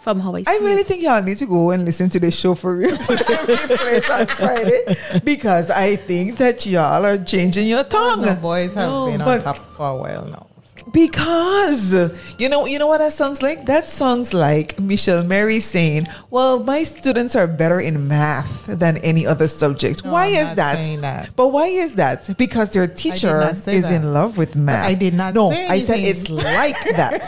from 0.00 0.18
how 0.18 0.34
I 0.34 0.42
see 0.42 0.50
I 0.50 0.58
really 0.64 0.80
it. 0.80 0.86
think 0.86 1.02
y'all 1.02 1.22
need 1.22 1.36
to 1.38 1.46
go 1.46 1.70
and 1.70 1.84
listen 1.84 2.08
to 2.10 2.18
the 2.18 2.30
show 2.32 2.56
for 2.56 2.74
real. 2.76 2.90
On 2.98 4.26
Friday 4.26 4.96
because 5.22 5.70
I 5.70 5.94
think 5.96 6.36
that 6.38 6.66
y'all 6.66 7.04
are 7.06 7.18
changing 7.18 7.68
your 7.68 7.84
tongue. 7.84 8.22
The 8.22 8.34
boys 8.34 8.74
have 8.74 8.88
No, 8.90 9.06
been 9.06 9.20
on 9.20 9.26
but- 9.26 9.42
top 9.44 9.58
for 9.74 9.88
a 9.90 9.96
while 9.96 10.26
now. 10.26 10.46
So. 10.92 10.92
Because 10.92 11.92
you 12.38 12.48
know, 12.48 12.66
you 12.66 12.78
know 12.78 12.86
what 12.86 12.98
that 12.98 13.12
sounds 13.12 13.42
like. 13.42 13.66
That 13.66 13.84
sounds 13.84 14.32
like 14.34 14.78
Michelle 14.80 15.24
Mary 15.24 15.60
saying, 15.60 16.06
"Well, 16.30 16.62
my 16.64 16.82
students 16.84 17.36
are 17.36 17.46
better 17.46 17.80
in 17.80 18.08
math 18.08 18.66
than 18.66 18.96
any 18.98 19.26
other 19.26 19.48
subject." 19.48 20.04
No, 20.04 20.12
why 20.12 20.26
I'm 20.26 20.34
is 20.34 20.46
not 20.48 20.56
that? 20.56 20.74
saying 20.76 21.00
that. 21.02 21.30
But 21.36 21.48
why 21.48 21.66
is 21.66 21.94
that? 21.94 22.36
Because 22.38 22.70
their 22.70 22.86
teacher 22.86 23.40
is 23.50 23.62
that. 23.64 23.92
in 23.92 24.12
love 24.12 24.36
with 24.36 24.56
math. 24.56 24.86
I 24.86 24.94
did 24.94 25.14
not 25.14 25.34
No, 25.34 25.50
say 25.50 25.66
I 25.68 25.80
said 25.80 26.00
it's 26.00 26.28
like 26.30 26.78
that. 26.96 27.22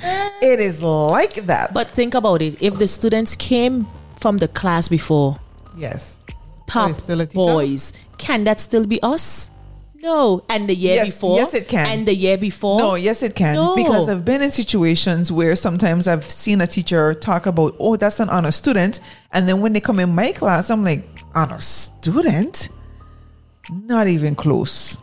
it 0.42 0.58
is 0.60 0.82
like 0.82 1.34
that. 1.46 1.72
But 1.74 1.86
think 1.88 2.14
about 2.14 2.42
it. 2.42 2.60
If 2.62 2.78
the 2.78 2.88
students 2.88 3.36
came 3.36 3.86
from 4.18 4.38
the 4.38 4.48
class 4.48 4.88
before, 4.88 5.38
Yes. 5.76 6.24
top 6.66 6.90
it's 6.90 6.98
still 7.02 7.20
a 7.20 7.26
teacher? 7.26 7.36
boys, 7.36 7.92
can 8.18 8.44
that 8.44 8.60
still 8.60 8.86
be 8.86 9.00
us? 9.02 9.50
No. 10.02 10.42
And 10.48 10.68
the 10.68 10.74
year 10.74 10.94
Yes, 10.96 11.06
before? 11.06 11.36
yes, 11.38 11.54
it 11.54 11.68
can. 11.68 11.86
And 11.86 12.06
the 12.08 12.14
year 12.14 12.38
before? 12.38 12.78
No, 12.78 12.94
yes, 12.94 13.22
it 13.22 13.34
can. 13.34 13.54
No. 13.54 13.76
Because 13.76 14.08
I've 14.08 14.24
been 14.24 14.42
in 14.42 14.50
situations 14.50 15.30
where 15.30 15.54
sometimes 15.56 16.08
I've 16.08 16.24
seen 16.24 16.60
a 16.60 16.66
teacher 16.66 17.14
talk 17.14 17.46
about, 17.46 17.74
oh, 17.78 17.96
that's 17.96 18.18
an 18.20 18.30
honor 18.30 18.52
student. 18.52 19.00
And 19.32 19.48
then 19.48 19.60
when 19.60 19.72
they 19.72 19.80
come 19.80 20.00
in 20.00 20.14
my 20.14 20.32
class, 20.32 20.70
I'm 20.70 20.84
like, 20.84 21.04
honor 21.34 21.60
student? 21.60 22.70
Not 23.70 24.08
even 24.08 24.34
close. 24.34 24.96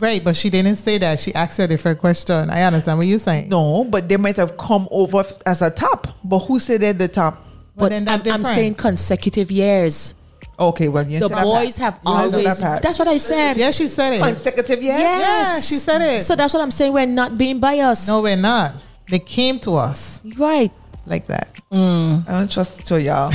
Right, 0.00 0.22
but 0.24 0.34
she 0.34 0.50
didn't 0.50 0.76
say 0.76 0.98
that. 0.98 1.20
She 1.20 1.32
asked 1.34 1.58
you 1.60 1.64
a 1.64 1.68
different 1.68 2.00
question. 2.00 2.50
I 2.50 2.62
understand 2.62 2.98
what 2.98 3.06
you're 3.06 3.20
saying. 3.20 3.48
No, 3.48 3.84
but 3.84 4.08
they 4.08 4.16
might 4.16 4.36
have 4.36 4.56
come 4.56 4.88
over 4.90 5.24
as 5.46 5.62
a 5.62 5.70
top. 5.70 6.08
But 6.24 6.40
who 6.40 6.58
said 6.58 6.80
they're 6.80 6.92
the 6.92 7.06
top? 7.06 7.34
but 7.76 7.84
But 7.84 7.88
then 7.90 8.08
I'm, 8.08 8.20
I'm 8.26 8.44
saying 8.44 8.74
consecutive 8.74 9.52
years. 9.52 10.14
Okay, 10.58 10.88
well, 10.88 11.06
you 11.06 11.18
The 11.18 11.28
boys 11.28 11.76
have 11.78 11.94
You 12.04 12.12
always. 12.12 12.60
that. 12.60 12.82
That's 12.82 12.98
what 12.98 13.08
I 13.08 13.16
said. 13.18 13.56
Yeah, 13.56 13.70
she 13.72 13.88
said 13.88 14.12
it. 14.14 14.20
consecutive 14.22 14.82
years. 14.82 14.98
Yes. 15.00 15.48
Yeah, 15.48 15.60
she 15.60 15.74
said 15.76 16.00
it. 16.02 16.22
So 16.22 16.36
that's 16.36 16.52
what 16.54 16.62
I'm 16.62 16.70
saying. 16.70 16.92
We're 16.92 17.06
not 17.06 17.36
being 17.38 17.58
biased. 17.58 18.06
no, 18.08 18.20
we're 18.22 18.36
not. 18.36 18.74
They 19.08 19.18
came 19.18 19.58
to 19.60 19.72
us 19.76 20.20
Right. 20.38 20.70
like 21.06 21.26
that. 21.26 21.58
Mm. 21.72 22.28
I 22.28 22.32
don't 22.32 22.50
trust 22.50 22.78
it 22.80 22.86
to 22.86 23.00
y'all. 23.02 23.32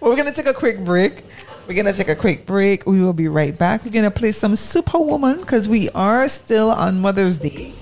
We're 0.00 0.16
gonna 0.16 0.32
take 0.32 0.46
a 0.46 0.54
quick 0.54 0.78
break. 0.84 1.24
We're 1.66 1.74
gonna 1.74 1.92
take 1.92 2.08
a 2.08 2.14
quick 2.16 2.46
break. 2.46 2.86
We 2.86 3.00
will 3.00 3.12
be 3.12 3.28
right 3.28 3.56
back. 3.56 3.84
We're 3.84 3.90
gonna 3.90 4.10
play 4.10 4.32
some 4.32 4.56
Superwoman 4.56 5.40
because 5.40 5.68
we 5.68 5.88
are 5.90 6.28
still 6.28 6.70
on 6.70 7.00
Mother's 7.00 7.38
Day. 7.38 7.74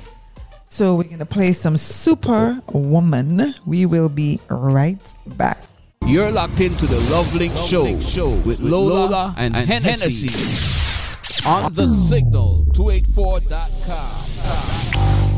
So 0.68 0.96
we're 0.96 1.04
gonna 1.04 1.24
play 1.26 1.52
some 1.52 1.76
Superwoman. 1.76 3.54
We 3.66 3.86
will 3.86 4.08
be 4.08 4.40
right 4.48 4.98
back. 5.26 5.62
You're 6.08 6.30
locked 6.30 6.60
into 6.60 6.86
the 6.86 6.96
LoveLink 7.12 7.52
Show, 7.68 8.00
show 8.00 8.30
with 8.30 8.60
Lola, 8.60 9.34
and, 9.36 9.54
Hennessy, 9.54 10.28
on 11.46 11.72
the 11.74 11.86
signal 11.86 12.64
284.com. 12.72 15.28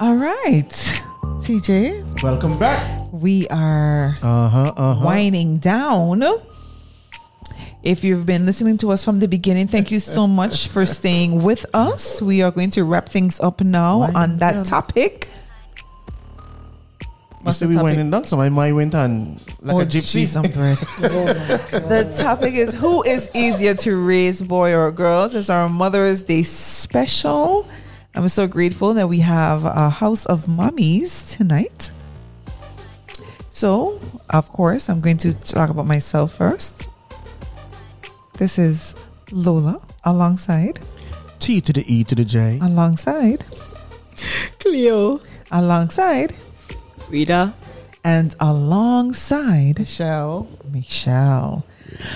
All 0.00 0.16
right, 0.16 0.70
TJ, 1.44 2.22
Welcome 2.22 2.58
back. 2.58 3.08
we 3.12 3.46
are 3.48 4.16
Uh 4.22 4.48
huh. 4.48 4.72
Uh 4.76 4.94
huh. 4.94 5.04
winding 5.04 5.58
down. 5.58 6.22
If 7.82 8.04
you've 8.04 8.26
been 8.26 8.44
listening 8.44 8.76
to 8.78 8.90
us 8.90 9.04
from 9.04 9.20
the 9.20 9.28
beginning, 9.28 9.66
thank 9.66 9.90
you 9.90 10.00
so 10.00 10.26
much 10.26 10.68
for 10.68 10.84
staying 10.84 11.42
with 11.42 11.64
us. 11.72 12.20
We 12.20 12.42
are 12.42 12.50
going 12.50 12.70
to 12.72 12.84
wrap 12.84 13.08
things 13.08 13.40
up 13.40 13.62
now 13.62 14.02
on 14.14 14.38
that 14.38 14.66
topic. 14.66 15.28
You 17.46 17.52
see, 17.52 17.64
we 17.64 17.76
winding 17.76 18.10
down, 18.10 18.24
so 18.24 18.36
my 18.36 18.50
mind 18.50 18.76
went 18.76 18.94
on 18.94 19.40
like 19.62 19.74
Oh, 19.76 19.80
a 19.80 19.84
gypsy. 19.86 20.28
I'm 20.36 20.50
bread. 20.52 20.76
the 20.76 22.14
topic 22.20 22.52
is 22.52 22.74
who 22.74 23.02
is 23.02 23.30
easier 23.34 23.72
to 23.76 23.96
raise, 23.96 24.42
boy 24.42 24.74
or 24.74 24.92
girls? 24.92 25.34
It's 25.34 25.48
our 25.48 25.70
Mother's 25.70 26.22
Day 26.22 26.42
special. 26.42 27.66
I'm 28.14 28.28
so 28.28 28.46
grateful 28.46 28.92
that 28.92 29.08
we 29.08 29.20
have 29.20 29.64
a 29.64 29.88
house 29.88 30.26
of 30.26 30.48
mummies 30.48 31.22
tonight. 31.34 31.90
So, 33.50 33.98
of 34.28 34.52
course, 34.52 34.90
I'm 34.90 35.00
going 35.00 35.16
to 35.18 35.32
talk 35.32 35.70
about 35.70 35.86
myself 35.86 36.34
first. 36.36 36.88
This 38.40 38.56
is 38.58 38.94
Lola 39.32 39.82
alongside, 40.02 40.80
T 41.40 41.60
to 41.60 41.74
the 41.74 41.84
E 41.86 42.04
to 42.04 42.14
the 42.14 42.24
J. 42.24 42.58
alongside, 42.62 43.44
Cleo. 44.58 45.20
alongside, 45.52 46.32
Rita. 47.10 47.52
and 48.02 48.34
alongside 48.40 49.78
Michelle. 49.78 50.48
Michelle. 50.72 51.66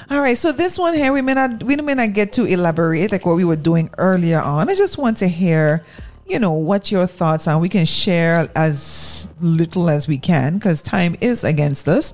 All 0.09 0.21
right, 0.21 0.39
so 0.39 0.51
this 0.51 0.79
one 0.79 0.95
here 0.95 1.13
we 1.13 1.21
may 1.21 1.35
not 1.35 1.63
we 1.63 1.77
may 1.77 1.93
not 1.93 2.15
get 2.15 2.33
to 2.41 2.47
elaborate 2.47 3.13
like 3.13 3.27
what 3.27 3.37
we 3.37 3.45
were 3.45 3.61
doing 3.61 3.91
earlier 3.99 4.41
on. 4.41 4.71
I 4.71 4.75
just 4.75 4.97
want 4.97 5.19
to 5.19 5.29
hear, 5.29 5.85
you 6.27 6.39
know, 6.39 6.53
what 6.53 6.91
your 6.91 7.07
thoughts 7.07 7.47
are. 7.47 7.59
We 7.59 7.69
can 7.69 7.85
share 7.87 8.49
as 8.57 9.29
little 9.41 9.91
as 9.91 10.09
we 10.09 10.19
can 10.19 10.55
because 10.55 10.81
time 10.83 11.17
is 11.21 11.45
against 11.45 11.87
us. 11.89 12.13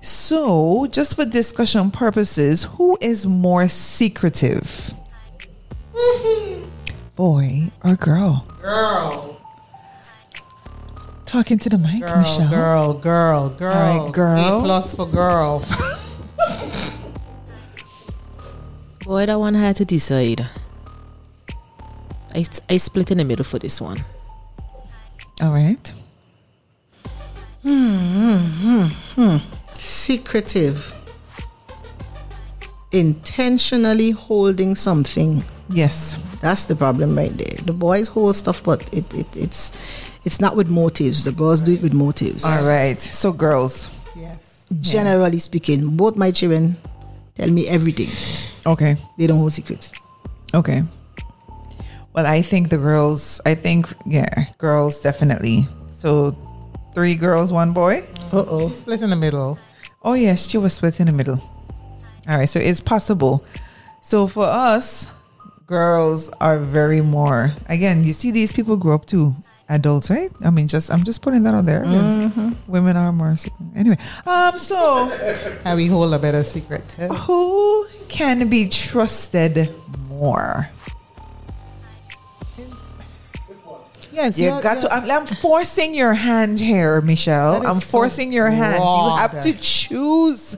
So, 0.00 0.86
just 0.86 1.16
for 1.16 1.24
discussion 1.24 1.90
purposes, 1.90 2.64
who 2.64 2.96
is 3.00 3.26
more 3.26 3.68
secretive? 3.68 4.94
Mm-hmm. 5.94 6.68
Boy 7.16 7.70
or 7.84 7.96
girl? 7.96 8.46
Girl. 8.62 9.36
Talking 11.26 11.58
to 11.60 11.68
the 11.68 11.78
mic, 11.78 12.00
Girl, 12.00 12.18
Michelle. 12.18 12.48
girl, 12.50 12.94
girl, 12.94 13.48
girl. 13.50 13.72
All 13.72 14.04
right, 14.06 14.12
girl. 14.12 14.60
A 14.60 14.64
plus 14.64 14.94
for 14.96 15.06
girl. 15.06 15.64
Boy, 19.04 19.26
that 19.26 19.38
one 19.38 19.54
had 19.54 19.76
to 19.76 19.84
decide. 19.84 20.46
I, 22.34 22.44
I 22.68 22.76
split 22.76 23.10
in 23.10 23.18
the 23.18 23.24
middle 23.24 23.44
for 23.44 23.58
this 23.58 23.80
one. 23.80 23.98
All 25.42 25.52
right. 25.52 25.92
Secretive. 29.74 30.94
Intentionally 32.92 34.10
holding 34.10 34.74
something. 34.74 35.44
Yes. 35.68 36.16
That's 36.40 36.64
the 36.66 36.74
problem 36.74 37.16
right 37.16 37.36
there. 37.36 37.56
The 37.64 37.72
boys 37.72 38.08
hold 38.08 38.34
stuff, 38.36 38.62
but 38.64 38.92
it, 38.94 39.12
it 39.14 39.26
it's 39.36 40.10
it's 40.24 40.40
not 40.40 40.56
with 40.56 40.68
motives. 40.68 41.24
The 41.24 41.32
girls 41.32 41.60
do 41.60 41.72
it 41.72 41.82
with 41.82 41.94
motives. 41.94 42.44
All 42.44 42.68
right. 42.68 42.98
So, 42.98 43.32
girls. 43.32 44.10
yes. 44.16 44.66
Generally 44.80 45.38
speaking, 45.38 45.96
both 45.96 46.16
my 46.16 46.30
children 46.30 46.76
tell 47.34 47.50
me 47.50 47.68
everything. 47.68 48.10
Okay. 48.66 48.96
They 49.18 49.26
don't 49.26 49.38
hold 49.38 49.52
secrets. 49.52 49.92
Okay. 50.54 50.82
Well, 52.12 52.26
I 52.26 52.42
think 52.42 52.68
the 52.70 52.78
girls, 52.78 53.40
I 53.46 53.54
think, 53.54 53.86
yeah, 54.04 54.28
girls 54.58 55.00
definitely. 55.00 55.66
So, 55.92 56.36
three 56.94 57.14
girls, 57.14 57.52
one 57.52 57.72
boy. 57.72 58.04
Uh 58.32 58.44
oh. 58.48 58.68
Split 58.70 59.02
in 59.02 59.10
the 59.10 59.16
middle. 59.16 59.58
Oh, 60.02 60.14
yes, 60.14 60.48
she 60.48 60.58
was 60.58 60.74
split 60.74 60.98
in 60.98 61.06
the 61.06 61.12
middle. 61.12 61.38
All 62.28 62.36
right, 62.38 62.48
so 62.48 62.58
it's 62.58 62.80
possible. 62.80 63.44
So, 64.02 64.26
for 64.26 64.44
us, 64.44 65.06
girls 65.66 66.30
are 66.40 66.58
very 66.58 67.00
more, 67.00 67.52
again, 67.68 68.02
you 68.02 68.12
see 68.12 68.30
these 68.32 68.50
people 68.52 68.76
grow 68.76 68.94
up 68.96 69.06
to 69.06 69.34
adults, 69.68 70.10
right? 70.10 70.32
I 70.42 70.50
mean, 70.50 70.66
just, 70.66 70.90
I'm 70.90 71.04
just 71.04 71.22
putting 71.22 71.44
that 71.44 71.54
out 71.54 71.64
there. 71.66 71.84
'cause 71.84 72.54
Women 72.66 72.96
are 72.96 73.12
more, 73.12 73.36
anyway. 73.76 73.98
Um, 74.26 74.58
so, 74.58 75.08
And 75.64 75.76
we 75.76 75.86
hold 75.86 76.12
a 76.12 76.18
better 76.18 76.42
secret 76.42 76.88
too. 76.88 77.06
who 77.06 77.86
can 78.08 78.48
be 78.48 78.68
trusted 78.68 79.70
more? 80.08 80.68
Yes, 84.12 84.38
You 84.38 84.46
you're- 84.46 84.62
got 84.62 84.80
to. 84.82 84.92
I'm, 84.92 85.08
I'm 85.10 85.26
forcing 85.26 85.94
your 85.94 86.14
hand 86.14 86.58
here, 86.58 87.00
Michelle. 87.00 87.64
I'm 87.66 87.76
so 87.80 87.86
forcing 87.86 88.32
your 88.32 88.50
hand. 88.50 88.76
You 88.82 89.16
have 89.18 89.42
to 89.42 89.52
choose 89.54 90.56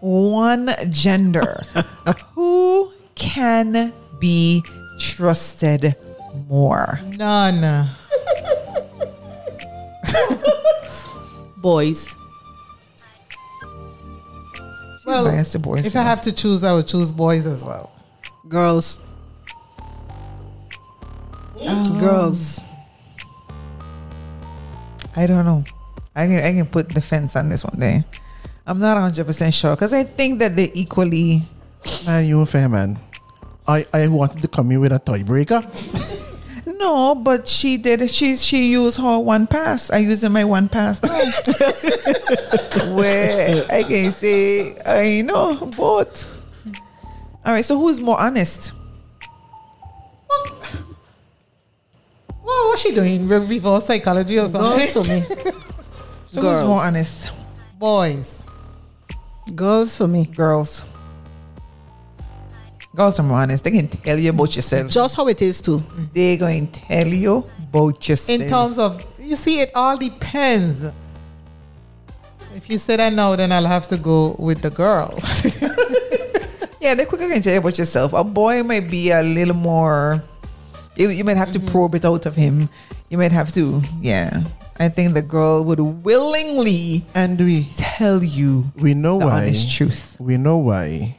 one 0.00 0.70
gender. 0.90 1.62
Who 2.34 2.92
can 3.16 3.92
be 4.20 4.62
trusted 5.00 5.96
more? 6.48 7.00
None. 7.18 7.88
Boys. 11.56 12.14
Well, 15.04 15.24
boys, 15.60 15.84
if 15.86 15.96
I 15.96 16.02
have 16.02 16.20
to 16.22 16.32
choose, 16.32 16.62
I 16.62 16.72
would 16.72 16.86
choose 16.86 17.12
boys 17.12 17.46
as 17.46 17.64
well. 17.64 17.90
Girls. 18.48 19.00
Oh. 21.68 22.00
Girls. 22.00 22.60
I 25.16 25.26
don't 25.26 25.44
know. 25.44 25.64
I 26.14 26.26
can 26.26 26.44
I 26.44 26.52
can 26.52 26.66
put 26.66 26.88
defense 26.88 27.36
on 27.36 27.48
this 27.48 27.64
one 27.64 27.78
day. 27.78 28.04
I'm 28.66 28.78
not 28.78 28.94
100 28.94 29.24
percent 29.26 29.54
sure 29.54 29.74
because 29.74 29.92
I 29.92 30.04
think 30.04 30.38
that 30.38 30.56
they 30.56 30.70
equally. 30.74 31.42
Man, 32.06 32.24
you 32.24 32.44
fair 32.46 32.68
man. 32.68 32.98
I, 33.66 33.86
I 33.92 34.08
wanted 34.08 34.42
to 34.42 34.48
come 34.48 34.70
in 34.72 34.80
with 34.80 34.92
a 34.92 35.00
tiebreaker. 35.00 35.62
No, 36.82 37.14
but 37.14 37.46
she 37.46 37.76
did. 37.76 38.10
She 38.10 38.36
she 38.36 38.70
used 38.70 38.98
her 38.98 39.18
one 39.18 39.46
pass. 39.46 39.90
I 39.90 39.98
used 39.98 40.28
my 40.28 40.44
one 40.44 40.68
pass 40.68 41.02
now. 41.02 41.10
Where 42.94 43.64
I 43.70 43.82
can 43.82 44.10
say 44.10 44.76
I 44.84 45.22
know 45.22 45.54
both. 45.76 46.26
All 47.44 47.52
right. 47.52 47.64
So 47.64 47.78
who's 47.78 48.00
more 48.00 48.18
honest? 48.20 48.72
Well, 52.52 52.68
what's 52.68 52.82
she 52.82 52.94
doing? 52.94 53.26
Re- 53.26 53.38
Reverse 53.38 53.86
psychology 53.86 54.38
or 54.38 54.46
something? 54.46 54.62
Girls 54.62 54.92
for 54.92 55.04
me. 55.04 55.52
So 56.26 56.40
Girls. 56.40 56.60
who's 56.60 56.66
more 56.68 56.80
honest? 56.80 57.28
Boys. 57.78 58.42
Girls 59.54 59.94
for 59.94 60.08
me. 60.08 60.24
Girls. 60.24 60.82
Girls 62.96 63.20
are 63.20 63.22
more 63.22 63.36
honest. 63.36 63.64
They 63.64 63.70
can 63.70 63.86
tell 63.86 64.18
you 64.18 64.30
about 64.30 64.56
yourself. 64.56 64.90
Just 64.90 65.14
how 65.14 65.28
it 65.28 65.42
is 65.42 65.60
too. 65.60 65.82
They're 66.14 66.38
going 66.38 66.70
to 66.70 66.80
tell 66.80 67.06
you 67.06 67.44
about 67.68 68.08
yourself. 68.08 68.40
In 68.40 68.48
terms 68.48 68.78
of, 68.78 69.04
you 69.18 69.36
see, 69.36 69.60
it 69.60 69.72
all 69.74 69.98
depends. 69.98 70.84
If 72.56 72.70
you 72.70 72.78
say 72.78 72.96
that 72.96 73.12
no, 73.12 73.36
then 73.36 73.52
I'll 73.52 73.66
have 73.66 73.86
to 73.88 73.98
go 73.98 74.34
with 74.38 74.62
the 74.62 74.70
girl. 74.70 75.18
Yeah, 76.82 76.94
they 76.96 77.04
quicker 77.04 77.28
can 77.28 77.40
tell 77.40 77.52
you 77.52 77.60
about 77.60 77.78
yourself. 77.78 78.12
A 78.12 78.24
boy 78.24 78.64
might 78.64 78.90
be 78.90 79.12
a 79.12 79.22
little 79.22 79.54
more. 79.54 80.20
You, 80.96 81.08
you 81.08 81.24
might 81.24 81.36
have 81.36 81.52
to 81.52 81.58
mm-hmm. 81.58 81.68
probe 81.68 81.94
it 81.94 82.04
out 82.04 82.26
of 82.26 82.36
him. 82.36 82.68
You 83.08 83.18
might 83.18 83.32
have 83.32 83.52
to, 83.54 83.80
yeah. 84.00 84.44
I 84.78 84.88
think 84.88 85.14
the 85.14 85.22
girl 85.22 85.64
would 85.64 85.80
willingly 85.80 87.04
And 87.14 87.38
we 87.38 87.64
tell 87.76 88.22
you 88.22 88.70
we 88.76 88.94
know 88.94 89.18
the 89.18 89.26
why. 89.26 89.44
honest 89.44 89.74
truth. 89.74 90.16
We 90.18 90.36
know 90.36 90.58
why 90.58 91.16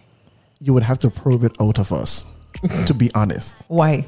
you 0.59 0.73
would 0.73 0.83
have 0.83 0.99
to 0.99 1.09
probe 1.09 1.43
it 1.43 1.55
out 1.59 1.77
of 1.79 1.91
us, 1.91 2.25
to 2.85 2.93
be 2.93 3.11
honest. 3.13 3.63
Why? 3.67 4.05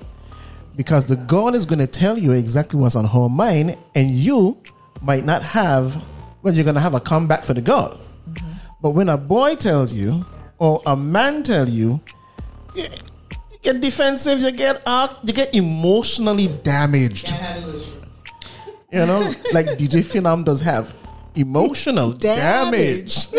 Because 0.75 1.05
the 1.05 1.15
girl 1.15 1.53
is 1.53 1.65
going 1.65 1.79
to 1.79 1.87
tell 1.87 2.17
you 2.17 2.31
exactly 2.31 2.79
what's 2.79 2.95
on 2.95 3.05
her 3.05 3.29
mind, 3.29 3.75
and 3.93 4.09
you 4.09 4.57
might 5.01 5.25
not 5.25 5.41
have, 5.41 6.03
well, 6.41 6.53
you're 6.53 6.63
going 6.63 6.75
to 6.75 6.81
have 6.81 6.93
a 6.93 6.99
comeback 6.99 7.43
for 7.43 7.53
the 7.53 7.61
girl. 7.61 7.99
Mm-hmm. 8.29 8.51
But 8.81 8.91
when 8.91 9.09
a 9.09 9.17
boy 9.17 9.55
tells 9.55 9.93
you, 9.93 10.25
or 10.57 10.81
a 10.85 10.95
man 10.95 11.43
tell 11.43 11.67
you, 11.67 11.99
you, 12.75 12.83
you 12.83 12.89
get 13.65 13.81
defensive, 13.81 14.39
you 14.39 14.51
get 14.51 14.81
arc, 14.85 15.11
you 15.23 15.33
get 15.33 15.53
emotionally 15.55 16.47
damaged. 16.47 17.33
You 18.91 19.05
know, 19.05 19.33
like 19.51 19.65
DJ 19.77 20.03
Phenom 20.05 20.45
does 20.45 20.61
have 20.61 20.95
emotional 21.35 22.11
damage. 22.13 23.27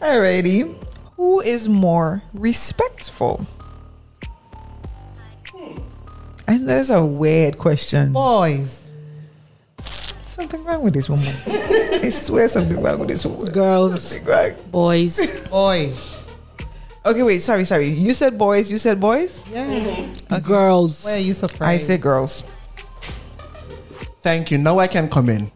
Alrighty. 0.00 0.74
Who 1.16 1.40
is 1.40 1.68
more 1.68 2.22
respectful? 2.34 3.46
Hmm. 5.50 5.78
I 6.46 6.58
know 6.58 6.66
that's 6.66 6.90
a 6.90 7.04
weird 7.04 7.58
question. 7.58 8.12
Boys. 8.12 8.92
Something 10.26 10.64
wrong 10.64 10.82
with 10.82 10.94
this 10.94 11.08
woman. 11.08 11.26
I 11.46 12.08
swear 12.10 12.48
something 12.48 12.82
wrong 12.82 12.98
with 12.98 13.08
this 13.08 13.24
woman. 13.24 13.46
Girls, 13.52 14.02
Something 14.02 14.26
wrong. 14.26 14.52
boys, 14.70 15.48
Boys. 15.48 16.23
Okay, 17.06 17.22
wait. 17.22 17.40
Sorry, 17.40 17.64
sorry. 17.64 17.88
You 17.88 18.14
said 18.14 18.38
boys. 18.38 18.70
You 18.70 18.78
said 18.78 18.98
boys. 18.98 19.44
Yeah. 19.50 19.64
Mm-hmm. 19.66 20.46
girls. 20.46 21.04
Why 21.04 21.14
are 21.14 21.18
you 21.18 21.34
surprised? 21.34 21.62
I 21.62 21.76
surprised? 21.76 21.86
said 21.86 22.00
girls. 22.00 22.54
Thank 24.20 24.50
you. 24.50 24.56
Now 24.56 24.78
I 24.78 24.86
can 24.86 25.08
come 25.10 25.28
in. 25.28 25.52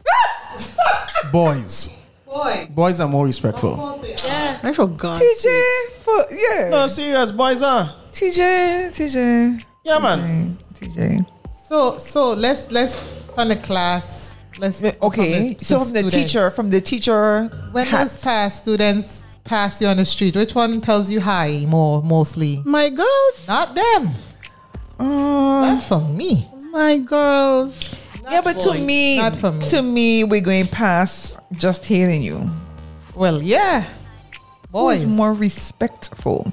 Boys. 1.33 1.89
Boy. 2.27 2.69
Boys 2.69 3.01
are 3.01 3.09
more 3.09 3.25
respectful. 3.25 3.99
Yeah. 4.05 4.61
I 4.63 4.73
forgot. 4.75 5.21
TJ, 5.21 5.91
for, 6.01 6.25
yeah. 6.31 6.69
No, 6.69 6.87
serious. 6.87 7.31
Boys 7.33 7.63
are. 7.63 7.87
TJ, 8.13 8.89
TJ, 8.89 9.65
Yeah, 9.85 9.99
man. 9.99 10.59
TJ. 10.75 11.27
So 11.67 11.95
so 11.99 12.33
let's 12.33 12.71
let's 12.71 12.95
find 13.35 13.51
a 13.53 13.57
class. 13.57 14.39
Let's 14.59 14.85
Okay, 14.85 15.55
from 15.55 15.59
so 15.61 15.79
from 15.79 15.93
the 15.93 15.99
students. 16.01 16.15
teacher, 16.15 16.51
from 16.51 16.71
the 16.71 16.81
teacher. 16.81 17.45
When 17.73 17.87
hat. 17.87 18.03
those 18.03 18.23
past 18.23 18.63
students 18.63 19.28
pass 19.49 19.81
you 19.81 19.87
on 19.87 19.97
the 19.97 20.05
street, 20.05 20.37
which 20.37 20.55
one 20.55 20.81
tells 20.81 21.11
you 21.11 21.21
hi 21.21 21.65
more 21.67 22.03
mostly? 22.03 22.63
My 22.65 22.91
girls. 22.91 23.49
Not 23.49 23.75
them. 23.75 24.11
Uh, 24.99 25.05
Not 25.05 25.83
for 25.83 26.01
me. 26.01 26.49
My 26.71 26.99
girls. 26.99 27.97
yeah, 28.31 28.43
but 28.43 28.61
to 28.61 28.75
me, 28.75 29.17
Not 29.19 29.35
for 29.37 29.51
me. 29.51 29.67
to 29.69 29.81
me, 29.83 30.25
we're 30.25 30.43
going 30.43 30.67
past 30.67 31.39
just 31.53 31.87
hating 31.87 32.23
you. 32.23 32.45
Well, 33.15 33.43
yeah. 33.43 33.89
Boys. 34.71 35.05
is 35.05 35.07
more 35.07 35.33
respectful? 35.33 36.47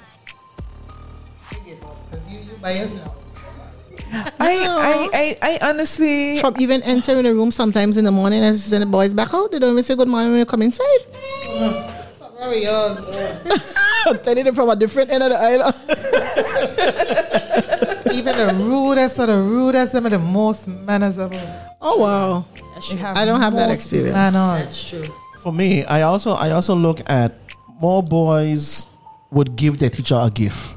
Because 1.49 2.27
you, 2.29 2.39
you 2.39 2.57
by 2.61 2.71
yourself. 2.71 3.11
I, 4.13 4.29
I, 4.39 5.09
I, 5.13 5.37
I 5.41 5.69
honestly. 5.69 6.39
From 6.39 6.55
even 6.59 6.81
entering 6.83 7.23
the 7.23 7.33
room 7.33 7.51
sometimes 7.51 7.97
in 7.97 8.05
the 8.05 8.11
morning 8.11 8.41
and 8.43 8.57
send 8.57 8.83
the 8.83 8.85
boys 8.87 9.13
back 9.13 9.33
out, 9.33 9.51
they 9.51 9.59
don't 9.59 9.71
even 9.71 9.83
say 9.83 9.95
good 9.95 10.07
morning 10.07 10.31
when 10.31 10.39
you 10.39 10.45
come 10.45 10.61
inside. 10.61 11.91
Where 12.45 12.53
are 12.53 12.93
yours? 12.95 13.57
I'm 14.05 14.19
telling 14.19 14.43
them 14.45 14.53
from 14.55 14.69
a 14.69 14.75
different 14.75 15.09
end 15.09 15.23
of 15.23 15.29
the 15.29 15.37
island. 15.37 15.75
Even 18.13 18.35
the 18.37 18.53
rudest 18.63 19.19
of 19.19 19.27
the 19.27 19.37
rudest, 19.37 19.93
them 19.93 20.05
are 20.05 20.09
the 20.09 20.19
most 20.19 20.67
manners 20.67 21.17
of 21.17 21.33
Oh 21.81 21.97
wow. 21.97 22.45
I 23.15 23.25
don't 23.25 23.41
have 23.41 23.53
that 23.55 23.71
experience. 23.71 24.13
Manners. 24.13 24.65
That's 24.65 24.89
true. 24.89 25.03
For 25.41 25.51
me, 25.51 25.85
I 25.85 26.03
also 26.03 26.33
I 26.33 26.51
also 26.51 26.75
look 26.75 27.01
at 27.09 27.33
more 27.81 28.03
boys 28.03 28.87
would 29.31 29.55
give 29.55 29.79
their 29.79 29.89
teacher 29.89 30.15
a 30.19 30.29
gift 30.29 30.75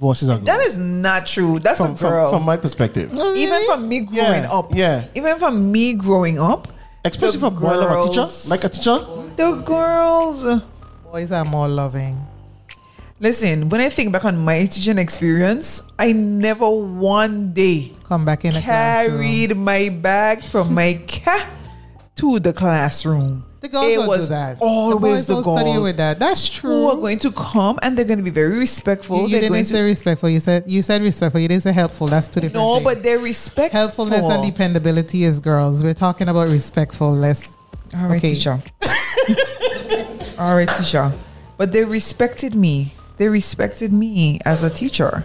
versus 0.00 0.28
a 0.30 0.36
girl. 0.36 0.44
That 0.44 0.60
is 0.60 0.78
not 0.78 1.26
true. 1.26 1.58
That's 1.58 1.78
from, 1.78 1.92
a 1.92 1.96
from, 1.96 2.10
girl. 2.10 2.30
from 2.30 2.42
my 2.44 2.56
perspective. 2.56 3.12
Even 3.36 3.64
from 3.66 3.86
me 3.88 4.00
growing 4.00 4.42
Yeah, 4.44 4.52
up. 4.52 4.74
yeah. 4.74 5.04
Even 5.14 5.38
from 5.38 5.70
me 5.70 5.92
growing 5.94 6.38
up. 6.38 6.68
Especially 7.04 7.38
for 7.40 7.46
a 7.46 7.50
boy 7.50 7.76
love 7.76 8.04
a 8.04 8.08
teacher, 8.08 8.26
like 8.48 8.62
a 8.64 8.68
teacher. 8.68 8.96
The 9.42 9.54
girls. 9.66 10.46
Boys 11.10 11.32
are 11.32 11.44
more 11.44 11.66
loving. 11.66 12.14
Listen, 13.18 13.68
when 13.70 13.80
I 13.80 13.88
think 13.88 14.12
back 14.12 14.24
on 14.24 14.38
my 14.38 14.66
teaching 14.66 14.98
experience, 14.98 15.82
I 15.98 16.12
never 16.12 16.70
one 16.70 17.52
day 17.52 17.90
Come 18.04 18.24
back 18.24 18.44
in 18.44 18.54
the 18.54 18.60
classroom. 18.60 19.16
carried 19.18 19.56
my 19.56 19.88
bag 19.88 20.44
from 20.44 20.72
my 20.74 20.94
cat 21.08 21.48
to 22.16 22.38
the 22.38 22.52
classroom. 22.52 23.44
The 23.58 23.68
girls 23.68 23.86
it 23.86 23.94
don't 23.96 24.06
was 24.06 24.28
do 24.28 24.34
that. 24.34 24.58
always 24.60 25.26
the 25.26 25.34
the, 25.34 25.42
boys 25.42 25.44
don't 25.44 25.58
study 25.58 25.78
with 25.80 25.96
that. 25.96 26.20
That's 26.20 26.48
true. 26.48 26.70
who 26.70 26.90
are 26.90 26.96
going 26.96 27.18
to 27.18 27.32
come 27.32 27.80
and 27.82 27.98
they're 27.98 28.04
going 28.04 28.18
to 28.18 28.24
be 28.24 28.30
very 28.30 28.56
respectful. 28.60 29.16
You, 29.16 29.22
you 29.24 29.28
they're 29.30 29.40
didn't 29.40 29.52
going 29.54 29.64
say 29.64 29.78
to 29.78 29.82
respectful. 29.82 30.28
You 30.30 30.38
said 30.38 30.70
you 30.70 30.82
said 30.82 31.02
respectful. 31.02 31.40
You 31.40 31.48
didn't 31.48 31.64
say 31.64 31.72
helpful. 31.72 32.06
That's 32.06 32.28
two 32.28 32.40
different 32.42 32.54
no, 32.64 32.74
things. 32.74 32.84
but 32.84 33.02
they're 33.02 33.18
respectful. 33.18 33.76
helpfulness 33.80 34.22
and 34.22 34.44
dependability 34.44 35.24
is 35.24 35.40
girls. 35.40 35.82
We're 35.82 35.94
talking 35.94 36.28
about 36.28 36.48
respectful. 36.48 37.10
Less. 37.12 37.58
All 37.94 38.06
right, 38.08 38.18
Okay. 38.18 38.34
teacher. 38.34 38.58
All 40.38 40.54
right, 40.56 40.68
teacher. 40.68 41.12
But 41.56 41.72
they 41.72 41.84
respected 41.84 42.54
me. 42.54 42.94
They 43.18 43.28
respected 43.28 43.92
me 43.92 44.40
as 44.44 44.62
a 44.62 44.70
teacher. 44.70 45.24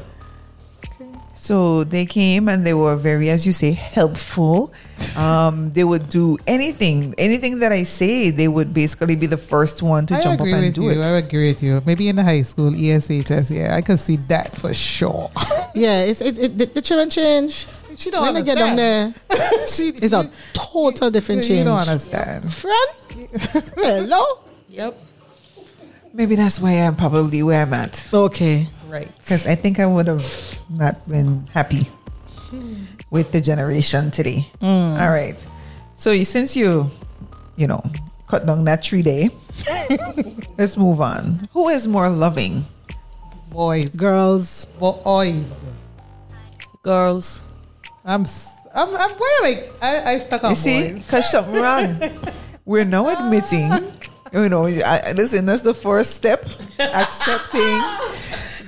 So 1.34 1.84
they 1.84 2.06
came 2.07 2.49
and 2.49 2.65
they 2.65 2.74
were 2.74 2.95
very, 2.95 3.30
as 3.30 3.45
you 3.45 3.53
say, 3.53 3.72
helpful. 3.72 4.74
Um, 5.15 5.72
they 5.72 5.84
would 5.84 6.10
do 6.10 6.38
anything, 6.48 7.14
anything 7.19 7.60
that 7.60 7.72
I 7.72 7.84
say. 7.84 8.32
They 8.32 8.48
would 8.48 8.74
basically 8.74 9.15
be 9.15 9.28
the 9.28 9.38
first 9.38 9.84
one 9.84 10.07
to 10.07 10.15
I 10.15 10.22
jump 10.22 10.41
up 10.41 10.48
agree 10.48 10.53
and 10.53 10.61
with 10.65 10.74
do 10.74 10.82
you. 10.84 10.90
it. 10.91 10.98
I 10.98 11.18
agree 11.18 11.49
with 11.49 11.61
you. 11.61 11.82
Maybe 11.86 12.10
in 12.10 12.15
the 12.15 12.24
high 12.24 12.41
school 12.41 12.72
ESHS, 12.72 13.56
yeah, 13.56 13.76
I 13.76 13.82
could 13.82 13.99
see 13.99 14.15
that 14.28 14.57
for 14.57 14.74
sure. 14.74 15.30
Yeah, 15.76 16.02
it's 16.02 16.22
it, 16.22 16.38
it 16.40 16.57
the, 16.57 16.65
the 16.65 16.82
children 16.82 17.10
change. 17.11 17.68
She 17.98 18.11
don't 18.11 18.22
when 18.22 18.34
they 18.36 18.44
get 18.44 18.56
down 18.57 18.78
understand. 18.78 19.15
there, 19.28 19.68
she, 19.68 19.90
it's 19.90 20.14
a 20.14 20.30
total 20.53 21.10
different 21.10 21.41
you 21.44 21.48
change. 21.56 21.65
don't 21.65 21.80
understand. 21.80 22.53
Friend, 22.53 22.90
hello. 23.76 24.40
Yep. 24.69 24.98
Maybe 26.14 26.36
that's 26.36 26.60
why 26.60 26.74
I'm 26.74 26.95
probably 26.95 27.41
where 27.44 27.64
I'm 27.64 27.74
at. 27.74 28.07
Okay. 28.14 28.68
Right. 28.88 29.11
Because 29.18 29.45
I 29.48 29.56
think 29.56 29.80
I 29.80 29.86
would 29.86 30.07
have 30.07 30.60
not 30.69 31.07
been 31.10 31.44
happy 31.53 31.88
with 33.10 33.32
the 33.32 33.41
generation 33.41 34.11
today. 34.11 34.45
Mm. 34.61 35.02
All 35.02 35.10
right. 35.10 35.45
So 35.95 36.11
you, 36.11 36.24
since 36.26 36.56
you, 36.56 36.90
you 37.56 37.65
know, 37.68 37.82
cut 38.28 38.45
down 38.45 38.64
that 38.65 38.84
tree 38.84 39.02
day, 39.02 39.30
let's 40.57 40.78
move 40.78 41.02
on. 41.02 41.41
Who 41.53 41.69
is 41.69 41.88
more 41.88 42.10
loving? 42.10 42.64
Boys. 43.52 43.90
Girls. 43.90 44.68
Boys. 44.80 45.64
Girls. 46.84 47.41
I'm, 48.07 48.21
s- 48.21 48.49
I'm, 48.73 48.89
I'm 48.95 49.11
wait, 49.11 49.41
wait. 49.43 49.63
I, 49.81 50.13
I 50.13 50.19
stuck 50.19 50.43
on 50.45 50.51
you 50.51 50.55
see, 50.55 50.93
boys. 50.93 51.05
because 51.05 51.29
something 51.29 51.55
wrong. 51.61 52.01
We're 52.65 52.85
now 52.85 53.07
admitting, 53.09 53.69
you 54.34 54.49
know, 54.49 54.65
I, 54.65 55.11
listen, 55.13 55.45
that's 55.45 55.61
the 55.61 55.73
first 55.73 56.11
step, 56.15 56.45
accepting 56.79 57.79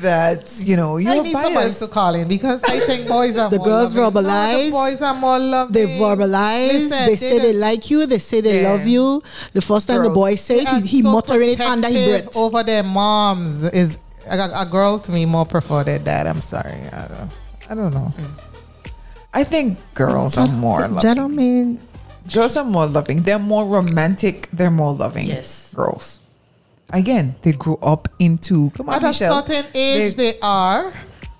that, 0.01 0.49
you 0.59 0.75
know, 0.77 0.95
you're 0.97 1.21
need 1.23 1.31
somebody 1.31 1.55
biased. 1.55 1.79
to 1.81 1.87
call 1.87 2.15
in 2.15 2.27
because 2.27 2.63
I 2.63 2.79
think 2.79 3.07
boys 3.07 3.37
are 3.37 3.49
The 3.55 3.57
more 3.57 3.65
girls 3.65 3.93
loving. 3.95 4.23
No, 4.23 4.29
verbalize. 4.29 4.65
the 4.65 4.71
boys 4.71 5.01
are 5.01 5.13
more 5.15 5.39
loving. 5.39 5.73
They 5.73 5.85
verbalize. 5.99 6.67
Listen, 6.67 7.05
they 7.07 7.15
say 7.17 7.39
they 7.39 7.51
don't- 7.51 7.61
like 7.61 7.89
you. 7.89 8.05
They 8.05 8.19
say 8.19 8.41
they 8.41 8.61
Yeah. 8.61 8.71
love 8.71 8.87
you. 8.87 9.21
The 9.53 9.61
first 9.61 9.87
time 9.87 9.97
the 9.97 10.03
Girls. 10.03 10.15
boy 10.15 10.35
say 10.35 10.55
they 10.55 10.61
it, 10.61 10.67
are 10.69 10.79
he, 10.79 10.87
he 10.87 11.01
so 11.01 11.11
muttering 11.11 11.49
it 11.49 11.59
under 11.61 11.87
his 11.89 11.95
protective 11.97 12.23
breath. 12.33 12.37
over 12.37 12.63
their 12.63 12.83
moms. 12.83 13.63
Is 13.73 13.99
a, 14.29 14.49
a 14.55 14.65
girl 14.65 14.99
to 14.99 15.11
me 15.11 15.25
more 15.25 15.45
preferred 15.45 15.87
their 15.87 15.99
dad. 15.99 16.25
I'm 16.27 16.39
sorry. 16.41 16.71
I 16.71 17.07
don't, 17.09 17.37
I 17.71 17.75
don't 17.75 17.93
know. 17.93 18.13
Mm. 18.15 18.29
I 19.33 19.43
think 19.43 19.77
girls 19.93 20.37
are 20.37 20.47
more 20.47 20.81
loving. 20.81 20.99
Gentlemen, 21.01 21.79
Girls 22.33 22.57
are 22.57 22.63
more 22.63 22.85
loving. 22.85 23.23
They're 23.23 23.39
more 23.39 23.65
romantic. 23.65 24.49
They're 24.53 24.69
more 24.69 24.93
loving. 24.93 25.25
Yes. 25.27 25.73
Girls. 25.73 26.19
Again, 26.91 27.35
they 27.41 27.53
grew 27.53 27.77
up 27.81 28.07
into. 28.19 28.69
Come 28.71 28.89
on, 28.89 28.95
At 28.95 29.03
a 29.09 29.13
certain 29.13 29.65
age, 29.73 30.15
They- 30.15 30.31
they, 30.33 30.39
are, 30.41 30.93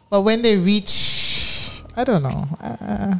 but 0.09 0.21
when 0.21 0.41
they 0.41 0.57
reach, 0.57 1.81
I 1.95 2.03
don't 2.03 2.23
know. 2.23 2.47
Uh, 2.61 3.15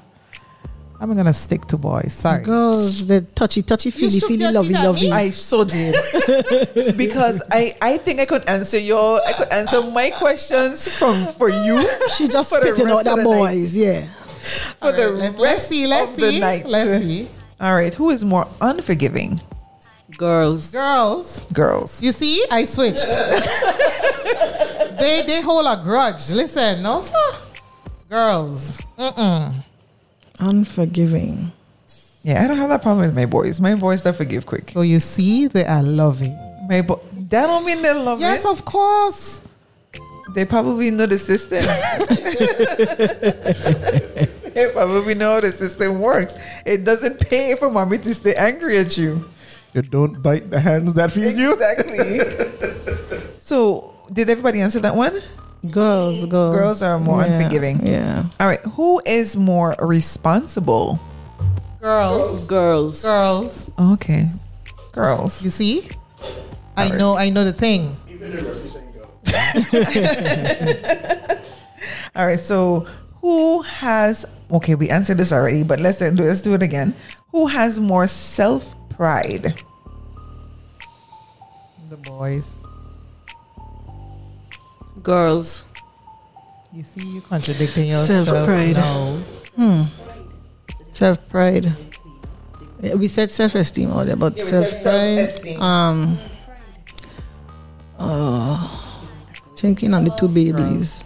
I'm 1.02 1.16
gonna 1.16 1.34
stick 1.34 1.66
to 1.68 1.78
boys. 1.78 2.12
Sorry. 2.14 2.44
girls, 2.44 3.06
the 3.08 3.22
touchy, 3.22 3.62
touchy, 3.62 3.90
feely, 3.92 4.20
shook 4.20 4.30
feely, 4.30 4.44
your 4.44 4.52
lovey, 4.52 4.74
lovey. 4.74 5.02
me? 5.06 5.12
I 5.12 5.30
so 5.30 5.64
did 5.64 5.96
because 6.98 7.42
I 7.52 7.74
I 7.82 7.98
think 7.98 8.20
I 8.20 8.26
could 8.26 8.44
answer 8.50 8.78
your 8.78 9.22
I 9.26 9.32
could 9.32 9.48
answer 9.48 9.82
my 9.82 10.10
questions 10.10 10.88
from 11.00 11.16
for 11.38 11.48
you 11.50 11.80
She 12.18 12.28
just 12.28 12.50
for 12.50 12.60
the 12.60 12.76
spitting 12.76 12.92
out 12.92 13.06
rest 13.06 13.16
the 13.16 13.16
the 13.16 13.24
night. 13.24 13.24
boys. 13.24 13.76
Yeah. 13.78 14.08
For 14.80 14.92
the 14.92 15.10
Let's, 15.10 15.34
rest 15.34 15.40
let's 15.40 15.68
see. 15.68 15.88
Let's 15.88 16.12
of 16.12 16.20
the 16.20 16.32
see. 16.32 16.40
night. 16.40 16.66
Let's 16.66 17.04
see. 17.04 17.28
All 17.60 17.76
right, 17.76 17.94
who 17.94 18.10
is 18.10 18.24
more 18.24 18.48
unforgiving? 18.62 19.42
Girls. 20.18 20.72
Girls, 20.72 21.46
Girls. 21.54 22.02
you 22.02 22.12
see, 22.12 22.44
I 22.50 22.66
switched. 22.66 23.08
they 25.00 25.24
they 25.28 25.42
hold 25.42 25.66
a 25.68 25.82
grudge. 25.84 26.30
Listen, 26.32 26.82
no 26.82 27.02
sir. 27.02 27.36
Girls, 28.10 28.82
mm-mm. 28.98 29.54
Unforgiving. 30.40 31.52
Yeah, 32.24 32.44
I 32.44 32.48
don't 32.48 32.58
have 32.58 32.70
that 32.70 32.82
problem 32.82 33.06
with 33.06 33.16
my 33.16 33.26
boys. 33.26 33.62
My 33.62 33.76
boys 33.76 34.04
they 34.04 34.12
forgive 34.12 34.46
quick. 34.46 34.72
So 34.72 34.82
you 34.82 35.00
see, 35.00 35.48
they 35.48 35.66
are 35.66 35.84
loving. 35.84 36.36
My 36.68 36.82
bo- 36.82 37.02
that 37.14 37.48
don't 37.48 37.66
mean 37.66 37.82
they 37.82 37.94
love 37.94 38.20
it. 38.20 38.24
Yes, 38.24 38.46
it. 38.46 38.50
of 38.52 38.66
course. 38.66 39.42
They 40.34 40.46
probably 40.46 40.92
know 40.92 41.06
the 41.06 41.18
system. 41.18 41.60
they 44.54 44.72
probably 44.72 45.16
know 45.16 45.36
how 45.36 45.40
the 45.42 45.52
system 45.52 46.00
works. 46.02 46.36
It 46.66 46.84
doesn't 46.84 47.20
pay 47.22 47.56
for 47.56 47.70
mommy 47.70 47.98
to 48.00 48.14
stay 48.14 48.34
angry 48.36 48.78
at 48.78 48.98
you. 48.98 49.26
You 49.74 49.82
don't 49.84 50.22
bite 50.22 50.50
the 50.50 50.60
hands 50.60 50.94
that 50.94 51.12
feed 51.12 51.38
you. 51.38 51.54
Exactly. 51.54 53.20
so, 53.40 53.94
did 54.12 54.30
everybody 54.30 54.62
answer 54.62 54.80
that 54.80 54.96
one? 54.96 55.14
Girls, 55.70 56.26
girls. 56.26 56.56
Girls 56.56 56.82
are 56.82 57.00
more 57.00 57.22
Yeah, 57.22 57.34
unforgiving. 57.38 57.86
Yeah. 57.86 58.24
All 58.40 58.48
right. 58.48 58.62
Who 58.76 59.02
is 59.06 59.36
more 59.36 59.76
responsible? 59.80 61.00
Girls, 61.82 62.48
Girls. 62.48 63.02
girls. 63.04 63.70
Okay. 63.78 64.30
Girls. 64.92 65.44
You 65.44 65.50
see, 65.50 65.90
I 66.76 66.90
know, 66.90 67.16
I 67.16 67.30
know 67.30 67.44
the 67.44 67.54
thing. 67.54 67.96
All 72.16 72.26
right. 72.26 72.40
So 72.40 72.82
who 73.22 73.62
has? 73.64 74.26
Okay, 74.52 74.76
we 74.76 74.90
answered 74.90 75.18
this 75.18 75.32
already, 75.32 75.64
but 75.64 75.80
let's 75.80 76.00
do 76.00 76.10
let's 76.12 76.42
do 76.42 76.54
it 76.54 76.64
again. 76.64 76.94
Who 77.32 77.48
has 77.48 77.80
more 77.80 78.08
self 78.08 78.76
pride? 78.90 79.62
The 81.90 81.98
boys. 81.98 82.46
Girls. 85.04 85.66
You 86.74 86.84
see, 86.84 87.08
you 87.08 87.22
contradicting 87.22 87.88
yourself. 87.88 88.28
Self-pride. 88.28 88.76
now. 88.76 89.22
Self 90.92 91.30
pride. 91.30 91.72
We 92.96 93.08
said 93.08 93.32
self 93.32 93.56
esteem 93.56 93.92
earlier, 93.92 94.16
but 94.16 94.38
Yeah, 94.38 94.44
self 94.44 94.70
pride. 94.70 94.82
self-esteem. 94.84 95.62
Um. 95.62 96.18
Uh, 97.98 98.79
thinking 99.60 99.94
on 99.94 100.04
the 100.06 100.12
two 100.12 100.28
babies. 100.28 101.04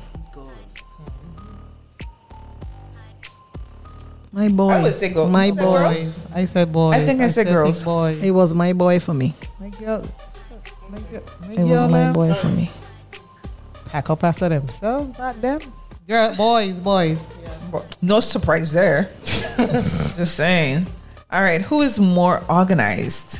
My 4.31 4.49
boy. 4.49 4.69
I 4.71 4.81
would 4.84 4.93
say 4.95 5.09
go- 5.09 5.27
My 5.27 5.45
you 5.45 5.53
boy. 5.55 5.84
Boys. 5.93 6.25
I 6.34 6.45
said 6.45 6.71
boys. 6.71 6.95
I 6.95 7.05
think 7.05 7.21
I 7.21 7.27
said 7.27 7.47
still 7.47 7.53
girls. 7.63 7.84
boys. 7.84 8.21
It 8.23 8.31
was 8.31 8.53
my 8.53 8.73
boy 8.73 8.99
for 8.99 9.13
me. 9.13 9.35
My 9.59 9.69
girl. 9.69 10.07
My 10.89 10.97
girl. 11.11 11.21
My 11.47 11.53
It 11.53 11.63
was 11.67 11.91
my 11.91 11.99
them 11.99 12.13
boy 12.13 12.34
for 12.34 12.47
me. 12.47 12.71
Pack 13.85 14.09
up 14.09 14.23
after 14.23 14.49
themselves, 14.49 15.17
not 15.19 15.39
them. 15.39 15.59
Girl, 16.07 16.35
boys, 16.35 16.73
boys. 16.81 17.19
No 18.01 18.19
surprise 18.19 18.71
there. 18.73 19.11
Just 19.25 20.35
saying. 20.35 20.88
All 21.31 21.41
right. 21.41 21.61
Who 21.61 21.81
is 21.81 21.99
more 21.99 22.43
organized? 22.49 23.39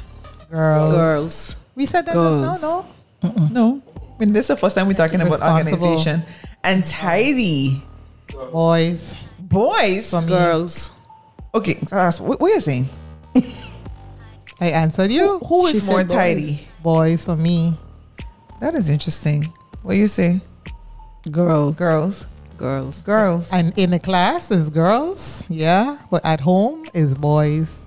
Girls. 0.52 0.94
Girls. 0.94 1.58
We 1.76 1.88
said 1.88 2.06
that 2.06 2.14
Girls. 2.14 2.40
just 2.46 2.62
now, 2.62 2.86
no? 3.24 3.50
No. 3.52 3.82
I 4.16 4.26
mean, 4.26 4.34
this 4.34 4.44
is 4.46 4.48
the 4.50 4.58
first 4.58 4.76
time 4.76 4.88
we're 4.88 4.94
talking 4.94 5.22
about 5.22 5.42
organization. 5.42 6.24
And 6.64 6.86
tidy. 6.86 7.84
Boys. 8.52 9.18
Boys. 9.40 10.12
Girls. 10.12 10.92
Okay. 11.54 11.76
so 11.82 11.96
that's- 11.96 12.20
What, 12.20 12.40
what 12.40 12.52
are 12.52 12.56
you 12.56 12.62
saying? 12.62 12.88
I 14.62 14.68
answered 14.70 15.12
you. 15.12 15.40
Who 15.40 15.68
is 15.68 15.82
She 15.82 15.86
more 15.88 16.00
said 16.00 16.08
boys. 16.10 16.18
tidy? 16.18 16.68
Boys 16.82 17.26
for 17.26 17.36
me. 17.36 17.78
That 18.62 18.76
is 18.76 18.90
interesting. 18.90 19.46
What 19.82 19.98
you 19.98 20.08
say? 20.08 20.40
Girl. 21.32 21.72
Girls. 21.74 22.28
Girls. 22.58 23.04
Girls. 23.04 23.50
And 23.52 23.78
in 23.78 23.90
the 23.90 24.00
class 24.00 24.52
is 24.52 24.70
girls, 24.70 25.44
yeah. 25.50 25.98
But 26.10 26.24
at 26.24 26.40
home 26.40 26.86
is 26.94 27.16
boys. 27.16 27.86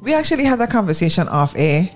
We 0.00 0.14
actually 0.14 0.44
had 0.44 0.60
that 0.60 0.70
conversation 0.70 1.26
off 1.26 1.54
air, 1.56 1.90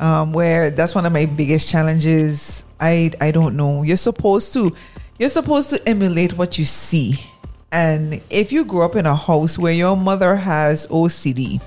um, 0.00 0.32
where 0.32 0.70
that's 0.70 0.94
one 0.94 1.06
of 1.06 1.12
my 1.12 1.26
biggest 1.26 1.68
challenges. 1.68 2.64
I 2.80 3.12
I 3.20 3.30
don't 3.30 3.56
know. 3.56 3.82
You're 3.82 3.96
supposed 3.96 4.52
to 4.54 4.74
you're 5.18 5.28
supposed 5.28 5.70
to 5.70 5.88
emulate 5.88 6.36
what 6.36 6.58
you 6.58 6.64
see, 6.64 7.14
and 7.72 8.20
if 8.30 8.52
you 8.52 8.64
grew 8.64 8.82
up 8.82 8.96
in 8.96 9.06
a 9.06 9.14
house 9.14 9.58
where 9.58 9.72
your 9.72 9.96
mother 9.96 10.36
has 10.36 10.86
OCD, 10.88 11.62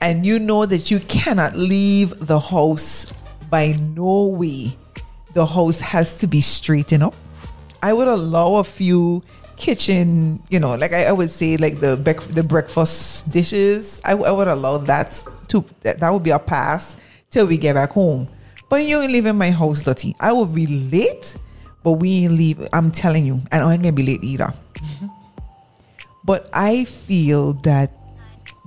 and 0.00 0.24
you 0.24 0.38
know 0.38 0.66
that 0.66 0.90
you 0.90 1.00
cannot 1.00 1.56
leave 1.56 2.14
the 2.26 2.40
house 2.40 3.06
by 3.54 3.68
no 3.94 4.26
way, 4.26 4.76
the 5.32 5.46
house 5.46 5.78
has 5.78 6.18
to 6.18 6.26
be 6.26 6.40
straightened 6.40 7.04
up. 7.04 7.14
I 7.80 7.92
would 7.92 8.08
allow 8.08 8.56
a 8.56 8.64
few 8.64 9.22
kitchen, 9.56 10.42
you 10.50 10.60
know, 10.60 10.74
like 10.74 10.92
I, 10.92 11.04
I 11.06 11.12
would 11.12 11.30
say, 11.30 11.56
like 11.56 11.80
the 11.80 11.96
bec- 11.96 12.20
the 12.20 12.42
breakfast 12.42 13.28
dishes. 13.30 14.00
I, 14.04 14.10
w- 14.10 14.28
I 14.28 14.32
would 14.32 14.48
allow 14.48 14.78
that 14.78 15.22
to 15.48 15.64
that, 15.82 16.00
that 16.00 16.12
would 16.12 16.22
be 16.22 16.30
a 16.30 16.38
pass 16.38 16.96
till 17.30 17.46
we 17.46 17.56
get 17.56 17.74
back 17.74 17.90
home. 17.90 18.28
But 18.68 18.84
you 18.84 19.00
ain't 19.00 19.12
leaving 19.12 19.36
my 19.36 19.50
house 19.50 19.82
dirty. 19.82 20.16
I 20.18 20.32
will 20.32 20.46
be 20.46 20.66
late, 20.66 21.36
but 21.82 21.92
we 21.92 22.24
ain't 22.24 22.32
leave. 22.32 22.66
I'm 22.72 22.90
telling 22.90 23.24
you, 23.24 23.40
and 23.52 23.62
I 23.62 23.72
ain't 23.72 23.82
gonna 23.82 23.92
be 23.92 24.02
late 24.04 24.24
either. 24.24 24.52
Mm-hmm. 24.74 25.06
But 26.24 26.48
I 26.52 26.84
feel 26.84 27.52
that 27.64 27.92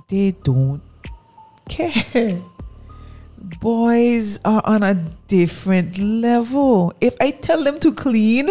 they 0.08 0.32
don't 0.42 0.80
care. 1.68 2.40
Boys 3.60 4.40
are 4.44 4.62
on 4.64 4.82
a 4.82 4.94
different 5.28 5.98
level. 5.98 6.92
If 7.00 7.16
I 7.20 7.30
tell 7.32 7.62
them 7.62 7.78
to 7.80 7.92
clean, 7.92 8.48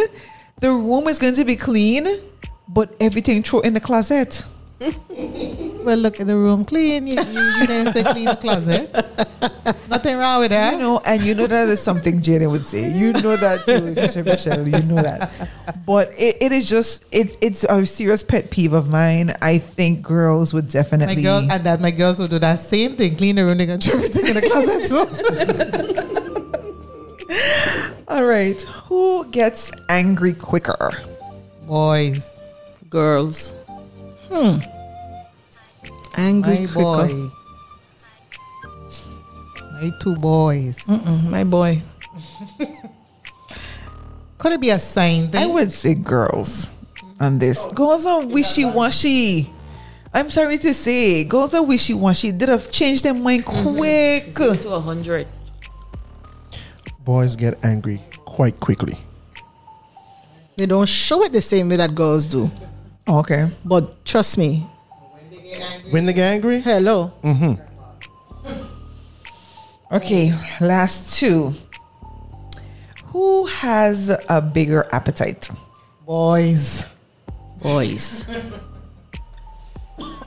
the 0.59 0.71
room 0.71 1.07
is 1.07 1.19
going 1.19 1.35
to 1.35 1.45
be 1.45 1.55
clean, 1.55 2.07
but 2.67 2.95
everything 2.99 3.43
thrown 3.43 3.65
in 3.65 3.73
the 3.73 3.81
closet. 3.81 4.43
Well, 5.87 5.97
look 5.97 6.19
in 6.19 6.27
the 6.27 6.35
room 6.35 6.65
clean. 6.65 7.07
You, 7.07 7.13
you, 7.13 7.41
you 7.61 7.65
didn't 7.67 7.93
say 7.93 8.03
clean 8.03 8.25
the 8.25 8.35
closet. 8.35 8.93
Nothing 9.89 10.17
wrong 10.17 10.41
with 10.41 10.49
that. 10.49 10.73
You 10.73 10.79
know, 10.79 11.01
and 11.05 11.23
you 11.23 11.33
know 11.33 11.47
that 11.47 11.69
is 11.69 11.81
something 11.81 12.19
Jaden 12.19 12.51
would 12.51 12.65
say. 12.65 12.91
You 12.91 13.13
know 13.13 13.37
that 13.37 13.65
too, 13.65 14.23
Michelle. 14.25 14.67
You 14.67 14.81
know 14.81 15.01
that. 15.01 15.31
But 15.85 16.09
it, 16.17 16.35
it 16.41 16.51
is 16.51 16.67
just 16.67 17.05
it, 17.13 17.37
it's 17.39 17.63
a 17.63 17.85
serious 17.85 18.21
pet 18.21 18.51
peeve 18.51 18.73
of 18.73 18.89
mine. 18.89 19.33
I 19.41 19.59
think 19.59 20.01
girls 20.01 20.53
would 20.53 20.67
definitely 20.67 21.15
my 21.15 21.21
girls 21.21 21.47
and 21.49 21.63
that 21.63 21.79
my 21.79 21.91
girls 21.91 22.19
will 22.19 22.27
do 22.27 22.39
that 22.39 22.59
same 22.59 22.97
thing. 22.97 23.15
Clean 23.15 23.37
the 23.37 23.45
room, 23.45 23.59
they 23.59 23.65
can 23.65 23.79
throw 23.79 23.95
everything 23.95 24.27
in 24.27 24.33
the 24.33 24.41
closet. 24.41 24.87
So. 24.87 26.17
All 28.07 28.25
right, 28.25 28.61
who 28.87 29.25
gets 29.31 29.71
angry 29.89 30.33
quicker? 30.33 30.91
Boys. 31.67 32.39
Girls. 32.89 33.53
Hmm. 34.31 34.59
Angry 36.15 36.61
My 36.61 36.67
quicker. 36.67 37.07
boy. 37.07 37.29
My 39.81 39.91
two 40.01 40.15
boys. 40.15 40.77
Mm-mm, 40.87 41.29
my 41.29 41.43
boy. 41.43 41.81
Could 44.37 44.53
it 44.53 44.61
be 44.61 44.69
a 44.69 44.79
sign 44.79 45.25
I 45.25 45.43
thing? 45.43 45.53
would 45.53 45.71
say 45.73 45.93
girls 45.93 46.69
on 47.19 47.39
this. 47.39 47.65
Girls 47.73 48.05
are 48.05 48.25
wishy 48.25 48.65
washy. 48.65 49.49
I'm 50.13 50.31
sorry 50.31 50.57
to 50.59 50.73
say, 50.73 51.25
girls 51.25 51.53
are 51.53 51.61
wishy 51.61 51.93
washy. 51.93 52.31
Did 52.31 52.49
have 52.49 52.71
changed 52.71 53.03
their 53.03 53.13
mind 53.13 53.45
quick. 53.45 54.31
To 54.33 54.71
a 54.71 54.79
hundred. 54.79 55.27
Boys 57.07 57.37
get 57.37 57.63
angry 57.63 58.01
quite 58.25 58.59
quickly. 58.59 58.95
They 60.57 60.65
don't 60.65 60.89
show 60.89 61.23
it 61.23 61.31
the 61.31 61.41
same 61.41 61.69
way 61.69 61.77
that 61.77 61.95
girls 61.95 62.27
do. 62.27 62.51
Oh, 63.07 63.19
okay. 63.19 63.49
But 63.63 64.03
trust 64.03 64.37
me. 64.37 64.67
When 65.89 66.05
they 66.05 66.11
get 66.11 66.25
angry, 66.33 66.59
Hello. 66.59 67.13
Mm-hmm. 67.23 67.63
Okay, 69.89 70.33
last 70.59 71.17
two. 71.17 71.53
Who 73.15 73.45
has 73.45 74.09
a 74.27 74.41
bigger 74.41 74.85
appetite? 74.91 75.49
Boys. 76.05 76.87
Boys. 77.63 78.27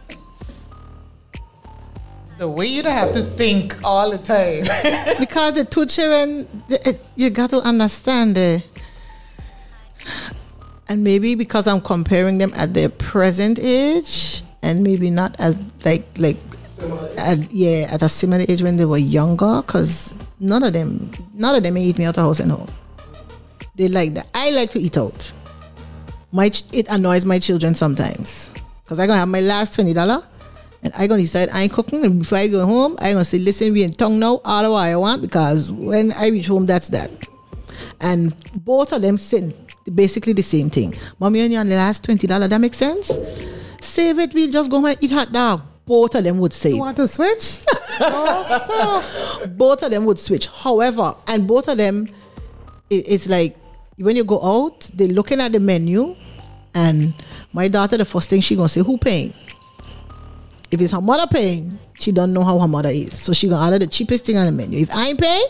The 2.40 2.48
way 2.48 2.64
you 2.64 2.82
don't 2.82 2.92
have 2.92 3.12
to 3.12 3.22
think 3.22 3.76
all 3.84 4.10
the 4.10 4.16
time. 4.16 4.62
because 5.18 5.52
the 5.52 5.66
two 5.66 5.84
children, 5.84 6.48
the- 6.68 6.88
it- 6.88 7.04
you 7.14 7.28
got 7.28 7.50
to 7.50 7.58
understand 7.58 8.38
it. 8.38 8.66
And 10.88 11.04
maybe 11.04 11.34
because 11.34 11.66
I'm 11.66 11.82
comparing 11.82 12.38
them 12.38 12.50
at 12.56 12.72
their 12.72 12.88
present 12.88 13.58
age, 13.58 14.42
and 14.62 14.82
maybe 14.82 15.10
not 15.10 15.36
as 15.38 15.58
like 15.84 16.06
like, 16.16 16.38
at, 17.18 17.52
yeah, 17.52 17.88
at 17.92 18.00
a 18.00 18.08
similar 18.08 18.42
age 18.48 18.62
when 18.62 18.76
they 18.78 18.86
were 18.86 18.96
younger. 18.96 19.60
Because 19.60 20.16
none 20.40 20.62
of 20.62 20.72
them, 20.72 21.10
none 21.34 21.54
of 21.54 21.62
them 21.62 21.76
eat 21.76 21.98
me 21.98 22.06
out 22.06 22.16
of 22.16 22.24
house 22.24 22.40
and 22.40 22.52
home. 22.52 22.70
They 23.74 23.88
like 23.88 24.14
that. 24.14 24.28
I 24.32 24.48
like 24.52 24.70
to 24.70 24.80
eat 24.80 24.96
out. 24.96 25.30
My 26.32 26.48
ch- 26.48 26.64
it 26.72 26.88
annoys 26.88 27.26
my 27.26 27.38
children 27.38 27.74
sometimes 27.74 28.48
because 28.82 28.98
I 28.98 29.06
gonna 29.06 29.18
have 29.18 29.28
my 29.28 29.40
last 29.42 29.74
twenty 29.74 29.92
dollar. 29.92 30.26
And 30.82 30.92
I 30.96 31.06
gonna 31.06 31.20
decide 31.20 31.50
I 31.50 31.62
ain't 31.62 31.72
cooking 31.72 32.04
and 32.04 32.18
before 32.20 32.38
I 32.38 32.46
go 32.46 32.64
home, 32.64 32.96
I 33.00 33.12
gonna 33.12 33.24
say, 33.24 33.38
listen, 33.38 33.72
we 33.72 33.82
in 33.82 33.92
tongue 33.92 34.18
now, 34.18 34.40
all 34.44 34.62
the 34.62 34.70
way 34.70 34.92
I 34.92 34.96
want 34.96 35.22
because 35.22 35.72
when 35.72 36.12
I 36.12 36.28
reach 36.28 36.46
home, 36.46 36.66
that's 36.66 36.88
that. 36.88 37.10
And 38.00 38.34
both 38.64 38.92
of 38.92 39.02
them 39.02 39.18
said 39.18 39.54
basically 39.94 40.32
the 40.32 40.42
same 40.42 40.70
thing. 40.70 40.94
Mommy 41.18 41.40
and 41.40 41.52
you 41.52 41.58
on 41.58 41.68
the 41.68 41.76
last 41.76 42.02
twenty 42.04 42.26
dollar, 42.26 42.48
that 42.48 42.58
makes 42.58 42.78
sense? 42.78 43.18
Save 43.82 44.18
it, 44.18 44.34
we'll 44.34 44.50
just 44.50 44.70
go 44.70 44.76
home 44.76 44.86
and 44.86 44.98
eat 45.02 45.10
hot 45.10 45.32
dog. 45.32 45.62
Both 45.84 46.14
of 46.14 46.24
them 46.24 46.38
would 46.38 46.52
say 46.52 46.70
You 46.70 46.78
want 46.78 46.96
to 46.96 47.08
switch? 47.08 47.58
oh, 48.00 49.46
both 49.56 49.82
of 49.82 49.90
them 49.90 50.04
would 50.06 50.18
switch. 50.18 50.46
However, 50.46 51.14
and 51.26 51.46
both 51.46 51.68
of 51.68 51.76
them, 51.76 52.06
it, 52.88 53.04
it's 53.08 53.28
like 53.28 53.56
when 53.96 54.16
you 54.16 54.24
go 54.24 54.40
out, 54.42 54.90
they're 54.94 55.08
looking 55.08 55.40
at 55.40 55.52
the 55.52 55.60
menu, 55.60 56.14
and 56.74 57.12
my 57.52 57.68
daughter, 57.68 57.96
the 57.96 58.04
first 58.04 58.30
thing 58.30 58.40
she 58.40 58.56
gonna 58.56 58.68
say, 58.68 58.80
"Who 58.82 58.96
paying?" 58.96 59.34
If 60.70 60.80
it's 60.80 60.92
her 60.92 61.00
mother 61.00 61.26
paying, 61.26 61.78
she 61.94 62.12
don't 62.12 62.32
know 62.32 62.44
how 62.44 62.58
her 62.58 62.68
mother 62.68 62.90
is, 62.90 63.18
so 63.18 63.32
she 63.32 63.48
gonna 63.48 63.64
order 63.64 63.78
the 63.80 63.86
cheapest 63.90 64.24
thing 64.24 64.36
on 64.36 64.46
the 64.46 64.52
menu. 64.52 64.80
If 64.80 64.90
I 64.94 65.08
ain't 65.08 65.20
paying, 65.20 65.46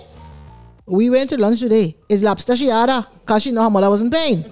we 0.86 1.10
went 1.10 1.30
to 1.30 1.36
lunch 1.38 1.60
today. 1.60 1.94
It's 2.09 2.22
lobster 2.22 2.56
she 2.56 2.70
order 2.70 3.06
cause 3.26 3.42
she 3.42 3.51
know 3.52 3.62
her 3.64 3.70
mother 3.70 3.90
wasn't 3.90 4.12
paying. 4.12 4.44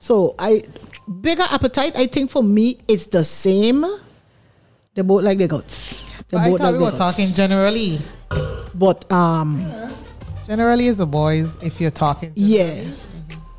So 0.00 0.34
I 0.38 0.62
bigger 1.20 1.44
appetite. 1.48 1.96
I 1.96 2.06
think 2.06 2.30
for 2.30 2.42
me, 2.42 2.78
it's 2.88 3.06
the 3.06 3.22
same. 3.24 3.84
They 4.94 5.02
both 5.02 5.22
like 5.22 5.38
their 5.38 5.48
guts. 5.48 6.02
They 6.28 6.36
I 6.38 6.50
both 6.50 6.60
thought 6.60 6.72
we 6.72 6.78
their 6.78 6.80
were 6.86 6.90
guts. 6.90 6.98
talking 6.98 7.32
generally. 7.32 8.00
But 8.74 9.10
um, 9.12 9.64
Generally, 10.46 10.88
it's 10.88 10.98
the 10.98 11.06
boys. 11.06 11.56
If 11.62 11.80
you're 11.80 11.90
talking, 11.90 12.34
to 12.34 12.40
Yeah. 12.40 12.84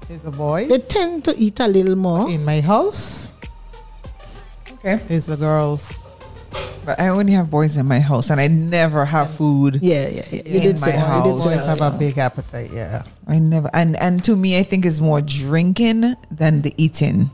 it's 0.09 0.23
the 0.25 0.31
boys. 0.31 0.69
They 0.69 0.79
tend 0.79 1.23
to 1.25 1.35
eat 1.37 1.59
a 1.59 1.67
little 1.67 1.95
more. 1.95 2.29
In 2.29 2.43
my 2.43 2.61
house, 2.61 3.29
Okay. 4.73 4.99
it's 5.09 5.27
the 5.27 5.35
girls. 5.37 5.93
But 6.85 6.99
I 6.99 7.09
only 7.09 7.34
have 7.34 7.49
boys 7.49 7.77
in 7.77 7.85
my 7.85 7.99
house, 7.99 8.30
and 8.31 8.39
I 8.41 8.47
never 8.47 9.05
have 9.05 9.30
food. 9.30 9.80
Yeah, 9.81 10.07
yeah, 10.09 10.21
yeah. 10.31 10.41
You 10.45 10.55
In 10.55 10.61
did 10.61 10.80
my 10.81 10.88
say 10.88 10.91
that. 10.93 11.26
You 11.26 11.31
did 11.31 11.39
say 11.39 11.49
Boys 11.49 11.65
have 11.67 11.80
that. 11.80 11.95
a 11.95 11.97
big 11.99 12.17
appetite. 12.17 12.71
Yeah. 12.73 13.03
I 13.27 13.38
never, 13.39 13.69
and 13.73 13.95
and 13.97 14.23
to 14.23 14.35
me, 14.35 14.57
I 14.57 14.63
think 14.63 14.85
it's 14.85 14.99
more 14.99 15.21
drinking 15.21 16.15
than 16.31 16.61
the 16.61 16.73
eating. 16.77 17.30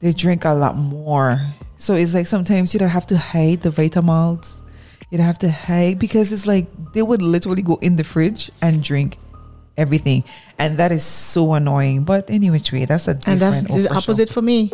They 0.00 0.12
drink 0.12 0.44
a 0.44 0.52
lot 0.54 0.76
more, 0.76 1.40
so 1.76 1.94
it's 1.94 2.14
like 2.14 2.26
sometimes 2.26 2.74
you 2.74 2.80
don't 2.80 2.90
have 2.90 3.06
to 3.06 3.16
hide 3.16 3.62
the 3.62 3.70
Vitamalts. 3.70 4.62
You 5.10 5.16
don't 5.18 5.26
have 5.26 5.38
to 5.40 5.50
hide 5.50 5.98
because 5.98 6.30
it's 6.32 6.46
like 6.46 6.66
they 6.92 7.02
would 7.02 7.22
literally 7.22 7.62
go 7.62 7.76
in 7.80 7.96
the 7.96 8.04
fridge 8.04 8.50
and 8.60 8.82
drink 8.84 9.16
everything, 9.78 10.22
and 10.58 10.76
that 10.76 10.92
is 10.92 11.02
so 11.04 11.54
annoying. 11.54 12.04
But 12.04 12.28
anyway, 12.28 12.58
that's 12.58 13.08
a 13.08 13.14
different. 13.14 13.28
And 13.28 13.40
that's 13.40 13.62
the 13.62 13.72
official. 13.74 13.96
opposite 13.96 14.28
for 14.28 14.42
me. 14.42 14.70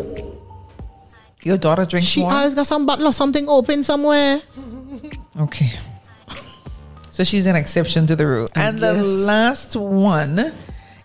Your 1.44 1.58
daughter 1.58 1.84
drinks 1.84 2.08
She 2.08 2.20
more. 2.22 2.32
always 2.32 2.54
got 2.54 2.66
some 2.66 2.86
bottle 2.86 3.06
or 3.08 3.12
something 3.12 3.48
open 3.48 3.82
somewhere. 3.82 4.40
Okay. 5.38 5.70
So 7.10 7.22
she's 7.22 7.46
an 7.46 7.54
exception 7.54 8.06
to 8.08 8.16
the 8.16 8.26
rule. 8.26 8.48
And 8.56 8.78
the 8.78 8.94
last 9.04 9.76
one 9.76 10.52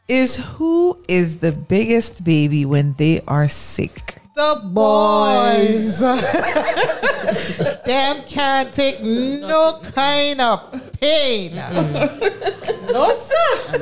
is 0.07 0.37
who 0.37 0.97
is 1.07 1.37
the 1.37 1.51
biggest 1.51 2.23
baby 2.23 2.65
when 2.65 2.93
they 2.93 3.21
are 3.27 3.47
sick? 3.49 4.18
The 4.39 4.55
boys. 4.71 5.99
Them 7.85 8.23
can't 8.23 8.71
take 8.71 9.03
no 9.03 9.81
kind 9.91 10.39
of 10.39 10.71
pain. 10.93 11.55
no, 11.55 13.11
sir. 13.19 13.75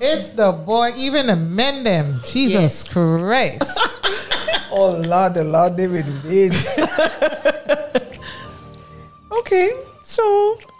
It's 0.00 0.30
the 0.38 0.52
boy. 0.52 0.92
Even 0.94 1.26
the 1.26 1.34
men, 1.34 1.82
them. 1.82 2.20
Jesus 2.24 2.84
Christ. 2.86 3.74
Oh 4.70 5.00
Lord, 5.02 5.34
the 5.34 5.42
Lord 5.42 5.74
David 5.76 6.04
Vin. 6.22 6.52
okay, 9.32 9.72
so 10.04 10.22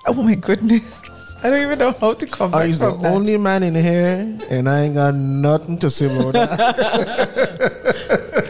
oh 0.07 0.13
my 0.15 0.37
goodness. 0.37 1.03
I 1.43 1.51
don't 1.51 1.63
even 1.63 1.79
know 1.79 1.93
how 1.99 2.13
to 2.15 2.27
come 2.27 2.51
back 2.53 2.61
I 2.61 2.65
is 2.67 2.79
the 2.81 2.95
that. 2.95 3.07
only 3.07 3.37
man 3.39 3.63
in 3.63 3.75
here, 3.75 4.39
and 4.51 4.69
I 4.69 4.83
ain't 4.83 4.95
got 4.95 5.15
nothing 5.15 5.79
to 5.79 5.89
say 5.91 6.05
about 6.07 6.35
that. 6.35 8.45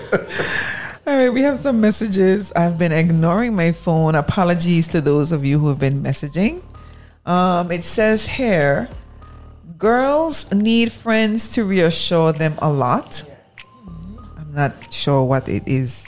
We 1.31 1.43
have 1.43 1.59
some 1.59 1.81
messages. 1.81 2.53
I've 2.53 2.79
been 2.79 2.93
ignoring 2.93 3.55
my 3.55 3.73
phone. 3.73 4.15
Apologies 4.15 4.89
to 4.89 5.01
those 5.01 5.31
of 5.31 5.45
you 5.45 5.59
who 5.59 5.69
have 5.69 5.79
been 5.79 6.03
messaging. 6.03 6.63
Um, 7.27 7.71
it 7.71 7.85
says 7.85 8.27
here, 8.27 8.89
girls 9.77 10.51
need 10.53 10.91
friends 10.91 11.53
to 11.53 11.65
reassure 11.65 12.33
them 12.33 12.55
a 12.59 12.73
lot. 12.73 13.23
I'm 14.37 14.55
not 14.55 14.93
sure 14.93 15.23
what 15.25 15.49
it 15.49 15.65
is. 15.67 16.07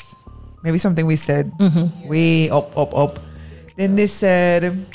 Maybe 0.63 0.79
something 0.79 1.07
we 1.07 1.17
said 1.17 1.53
way 2.07 2.49
up, 2.49 2.77
up, 2.77 2.97
up. 2.97 3.19
Then 3.77 3.97
they 3.97 4.07
said, 4.07 4.87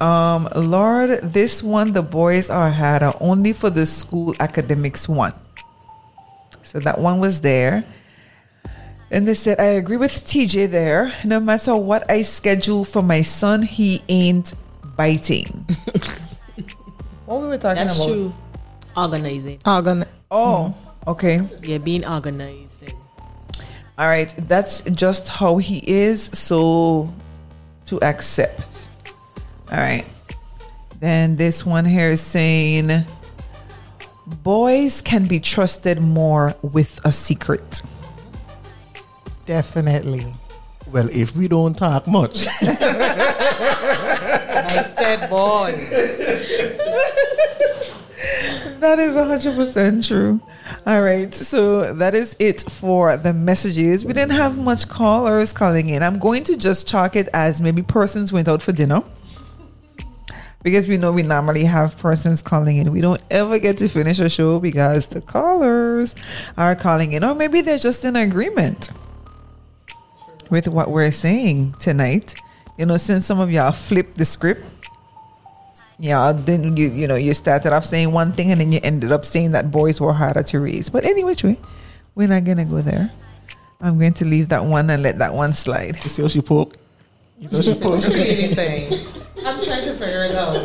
um, 0.00 0.48
Lord, 0.54 1.20
this 1.22 1.62
one 1.62 1.92
the 1.92 2.02
boys 2.02 2.50
are 2.50 2.70
had 2.70 3.02
are 3.02 3.14
only 3.20 3.52
for 3.52 3.70
the 3.70 3.86
school 3.86 4.34
academics 4.38 5.08
one. 5.08 5.34
So 6.62 6.78
that 6.80 6.98
one 6.98 7.18
was 7.20 7.40
there. 7.40 7.84
And 9.10 9.26
they 9.28 9.34
said, 9.34 9.60
I 9.60 9.66
agree 9.78 9.96
with 9.96 10.10
TJ 10.12 10.70
there. 10.70 11.12
No 11.24 11.38
matter 11.38 11.76
what 11.76 12.10
I 12.10 12.22
schedule 12.22 12.84
for 12.84 13.02
my 13.02 13.22
son, 13.22 13.62
he 13.62 14.02
ain't 14.08 14.52
biting. 14.96 15.46
what 17.26 17.36
were 17.38 17.40
we 17.42 17.46
were 17.48 17.58
talking 17.58 17.84
That's 17.86 17.96
about? 17.98 18.08
true. 18.12 18.34
Organizing. 18.96 19.60
Organ- 19.64 20.06
Oh, 20.28 20.74
okay. 21.06 21.40
Yeah, 21.62 21.78
being 21.78 22.04
organized. 22.04 22.82
And 22.82 22.94
All 23.96 24.08
right. 24.08 24.34
That's 24.48 24.80
just 24.90 25.28
how 25.28 25.58
he 25.58 25.78
is. 25.88 26.20
So 26.24 27.12
to 27.86 28.02
accept. 28.02 28.88
All 29.70 29.78
right. 29.78 30.04
Then 30.98 31.36
this 31.36 31.64
one 31.64 31.84
here 31.84 32.10
is 32.10 32.20
saying, 32.20 32.90
boys 34.42 35.00
can 35.00 35.26
be 35.26 35.38
trusted 35.38 36.00
more 36.00 36.54
with 36.62 36.98
a 37.04 37.12
secret. 37.12 37.82
Definitely. 39.46 40.26
well, 40.92 41.08
if 41.10 41.34
we 41.36 41.48
don't 41.48 41.76
talk 41.78 42.06
much, 42.06 42.46
I 42.60 42.66
said 44.96 45.30
boys. 45.30 46.76
That 48.80 48.98
is 48.98 49.14
100% 49.14 50.06
true. 50.06 50.40
All 50.86 51.02
right. 51.02 51.34
So 51.34 51.92
that 51.94 52.14
is 52.14 52.36
it 52.38 52.62
for 52.62 53.16
the 53.16 53.32
messages. 53.32 54.04
We 54.04 54.12
didn't 54.12 54.32
have 54.32 54.58
much 54.58 54.88
callers 54.88 55.52
calling 55.52 55.88
in. 55.88 56.02
I'm 56.02 56.18
going 56.18 56.44
to 56.44 56.56
just 56.56 56.86
chalk 56.86 57.16
it 57.16 57.28
as 57.32 57.60
maybe 57.60 57.82
persons 57.82 58.32
went 58.32 58.48
out 58.48 58.62
for 58.62 58.72
dinner. 58.72 59.02
Because 60.62 60.88
we 60.88 60.96
know 60.96 61.12
we 61.12 61.22
normally 61.22 61.64
have 61.64 61.96
persons 61.96 62.42
calling 62.42 62.76
in. 62.76 62.92
We 62.92 63.00
don't 63.00 63.22
ever 63.30 63.58
get 63.58 63.78
to 63.78 63.88
finish 63.88 64.18
a 64.18 64.28
show 64.28 64.58
because 64.58 65.08
the 65.08 65.20
callers 65.20 66.14
are 66.56 66.74
calling 66.74 67.12
in. 67.12 67.24
Or 67.24 67.34
maybe 67.34 67.60
they're 67.60 67.78
just 67.78 68.04
in 68.04 68.16
agreement 68.16 68.90
with 70.50 70.68
what 70.68 70.90
we're 70.90 71.10
saying 71.10 71.74
tonight. 71.80 72.34
You 72.78 72.86
know, 72.86 72.96
since 72.96 73.26
some 73.26 73.40
of 73.40 73.50
y'all 73.50 73.72
flipped 73.72 74.16
the 74.16 74.24
script 74.24 74.74
yeah, 75.98 76.32
then 76.32 76.76
you 76.76 76.88
you 76.88 77.06
know 77.06 77.14
you 77.14 77.32
started 77.32 77.72
off 77.72 77.84
saying 77.84 78.12
one 78.12 78.32
thing 78.32 78.50
and 78.52 78.60
then 78.60 78.70
you 78.70 78.80
ended 78.82 79.12
up 79.12 79.24
saying 79.24 79.52
that 79.52 79.70
boys 79.70 80.00
were 80.00 80.12
harder 80.12 80.42
to 80.42 80.60
raise. 80.60 80.90
But 80.90 81.04
anyway, 81.04 81.34
way, 81.42 81.58
we're 82.14 82.28
not 82.28 82.44
gonna 82.44 82.66
go 82.66 82.82
there. 82.82 83.10
I'm 83.80 83.98
going 83.98 84.14
to 84.14 84.24
leave 84.24 84.48
that 84.48 84.64
one 84.64 84.90
and 84.90 85.02
let 85.02 85.18
that 85.18 85.32
one 85.32 85.54
slide. 85.54 86.02
you 86.02 86.10
see 86.10 86.22
how 86.22 86.28
she 86.28 86.40
poke? 86.40 86.76
You 87.38 87.48
see 87.48 87.56
how 87.56 87.62
she 87.62 87.70
What 87.72 87.80
poke? 87.82 88.02
she 88.02 88.12
really 88.12 88.48
saying? 88.48 89.06
I'm 89.44 89.62
trying 89.62 89.84
to 89.84 89.94
figure 89.94 90.24
it 90.24 90.34
out. 90.34 90.56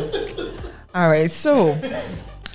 All 0.94 1.08
right, 1.10 1.30
so 1.30 1.78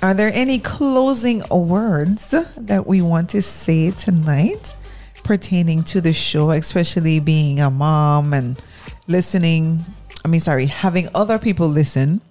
are 0.02 0.14
there 0.14 0.30
any 0.32 0.58
closing 0.60 1.42
words 1.50 2.34
that 2.56 2.86
we 2.86 3.02
want 3.02 3.30
to 3.30 3.42
say 3.42 3.90
tonight 3.92 4.74
pertaining 5.28 5.82
to 5.82 6.00
the 6.00 6.14
show, 6.14 6.50
especially 6.52 7.20
being 7.20 7.60
a 7.60 7.68
mom 7.68 8.32
and 8.32 8.58
listening? 9.08 9.84
I 10.24 10.28
mean, 10.28 10.40
sorry, 10.40 10.64
having 10.64 11.06
other 11.14 11.38
people 11.38 11.68
listen 11.68 12.22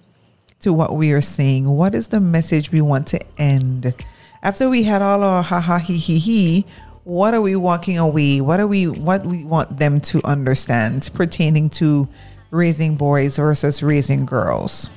to 0.62 0.72
what 0.72 0.92
we 0.96 1.12
are 1.12 1.20
saying. 1.20 1.68
What 1.68 1.94
is 1.94 2.08
the 2.08 2.18
message 2.18 2.72
we 2.72 2.80
want 2.80 3.06
to 3.08 3.20
end? 3.38 3.94
After 4.42 4.68
we 4.68 4.82
had 4.82 5.00
all 5.00 5.22
our 5.22 5.44
ha 5.44 5.60
ha 5.60 5.78
he 5.78 5.96
he 5.96 6.18
he, 6.18 6.66
what 7.04 7.34
are 7.34 7.40
we 7.40 7.54
walking 7.54 7.98
away? 7.98 8.40
What 8.40 8.58
are 8.58 8.66
we 8.66 8.88
what 8.88 9.24
we 9.24 9.44
want 9.44 9.78
them 9.78 10.00
to 10.00 10.20
understand 10.24 11.08
pertaining 11.14 11.70
to 11.78 12.08
raising 12.50 12.96
boys 12.96 13.36
versus 13.36 13.80
raising 13.80 14.26
girls? 14.26 14.90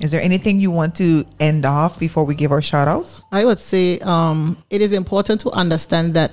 Is 0.00 0.10
there 0.10 0.22
anything 0.22 0.58
you 0.58 0.70
want 0.70 0.96
to 0.96 1.26
end 1.38 1.66
off 1.66 2.00
before 2.00 2.24
we 2.24 2.34
give 2.34 2.50
our 2.50 2.62
shout 2.62 2.88
outs? 2.88 3.22
I 3.30 3.44
would 3.44 3.58
say 3.58 3.98
um, 4.00 4.56
it 4.70 4.80
is 4.80 4.94
important 4.94 5.42
to 5.42 5.50
understand 5.50 6.14
that 6.14 6.32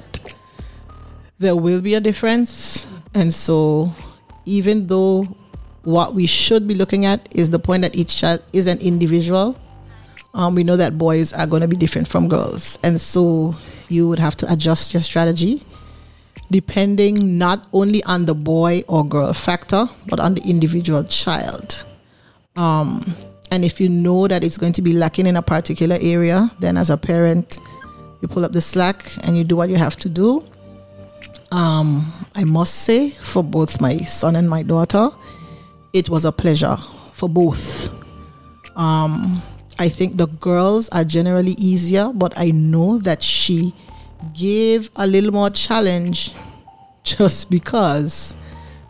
there 1.41 1.55
will 1.55 1.81
be 1.81 1.95
a 1.95 1.99
difference. 1.99 2.87
And 3.13 3.33
so, 3.33 3.91
even 4.45 4.87
though 4.87 5.23
what 5.83 6.13
we 6.13 6.27
should 6.27 6.67
be 6.67 6.75
looking 6.75 7.05
at 7.05 7.27
is 7.35 7.49
the 7.49 7.59
point 7.59 7.81
that 7.81 7.95
each 7.95 8.15
child 8.15 8.41
is 8.53 8.67
an 8.67 8.79
individual, 8.79 9.59
um, 10.33 10.55
we 10.55 10.63
know 10.63 10.77
that 10.77 10.97
boys 10.97 11.33
are 11.33 11.47
going 11.47 11.61
to 11.61 11.67
be 11.67 11.75
different 11.75 12.07
from 12.07 12.29
girls. 12.29 12.79
And 12.83 13.01
so, 13.01 13.55
you 13.89 14.07
would 14.07 14.19
have 14.19 14.37
to 14.37 14.51
adjust 14.51 14.93
your 14.93 15.01
strategy 15.01 15.63
depending 16.49 17.37
not 17.37 17.67
only 17.71 18.03
on 18.03 18.25
the 18.25 18.35
boy 18.35 18.81
or 18.89 19.05
girl 19.05 19.33
factor, 19.33 19.85
but 20.09 20.19
on 20.19 20.35
the 20.35 20.41
individual 20.41 21.03
child. 21.05 21.85
Um, 22.57 23.15
and 23.51 23.63
if 23.63 23.79
you 23.79 23.87
know 23.87 24.27
that 24.27 24.43
it's 24.43 24.57
going 24.57 24.73
to 24.73 24.81
be 24.81 24.91
lacking 24.91 25.27
in 25.27 25.37
a 25.37 25.41
particular 25.41 25.97
area, 26.01 26.51
then 26.59 26.75
as 26.75 26.89
a 26.89 26.97
parent, 26.97 27.57
you 28.21 28.27
pull 28.27 28.43
up 28.43 28.51
the 28.51 28.61
slack 28.61 29.09
and 29.23 29.37
you 29.37 29.45
do 29.45 29.55
what 29.55 29.69
you 29.69 29.77
have 29.77 29.95
to 29.97 30.09
do. 30.09 30.43
Um, 31.51 32.11
I 32.33 32.45
must 32.45 32.73
say, 32.83 33.09
for 33.09 33.43
both 33.43 33.81
my 33.81 33.97
son 33.97 34.35
and 34.35 34.49
my 34.49 34.63
daughter, 34.63 35.09
it 35.93 36.09
was 36.09 36.23
a 36.23 36.31
pleasure 36.31 36.77
for 37.13 37.27
both. 37.27 37.89
Um, 38.77 39.41
I 39.77 39.89
think 39.89 40.17
the 40.17 40.27
girls 40.27 40.87
are 40.89 41.03
generally 41.03 41.55
easier, 41.57 42.09
but 42.13 42.33
I 42.37 42.51
know 42.51 42.99
that 42.99 43.21
she 43.21 43.73
gave 44.33 44.89
a 44.95 45.05
little 45.05 45.31
more 45.31 45.49
challenge 45.49 46.33
just 47.03 47.49
because 47.49 48.35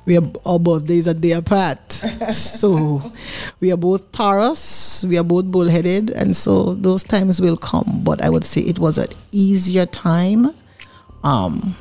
we 0.06 0.18
are 0.18 0.24
our 0.46 0.60
birthdays 0.60 1.08
a 1.08 1.14
day 1.14 1.32
apart. 1.32 1.92
so 2.32 3.12
we 3.60 3.72
are 3.72 3.78
both 3.78 4.12
Taurus, 4.12 5.04
we 5.06 5.18
are 5.18 5.24
both 5.24 5.46
bullheaded, 5.46 6.10
and 6.12 6.36
so 6.36 6.76
those 6.76 7.04
times 7.04 7.42
will 7.42 7.58
come. 7.58 8.02
But 8.04 8.22
I 8.22 8.30
would 8.30 8.44
say 8.44 8.62
it 8.62 8.78
was 8.78 8.98
an 8.98 9.08
easier 9.32 9.86
time 9.86 10.48
um, 11.24 11.76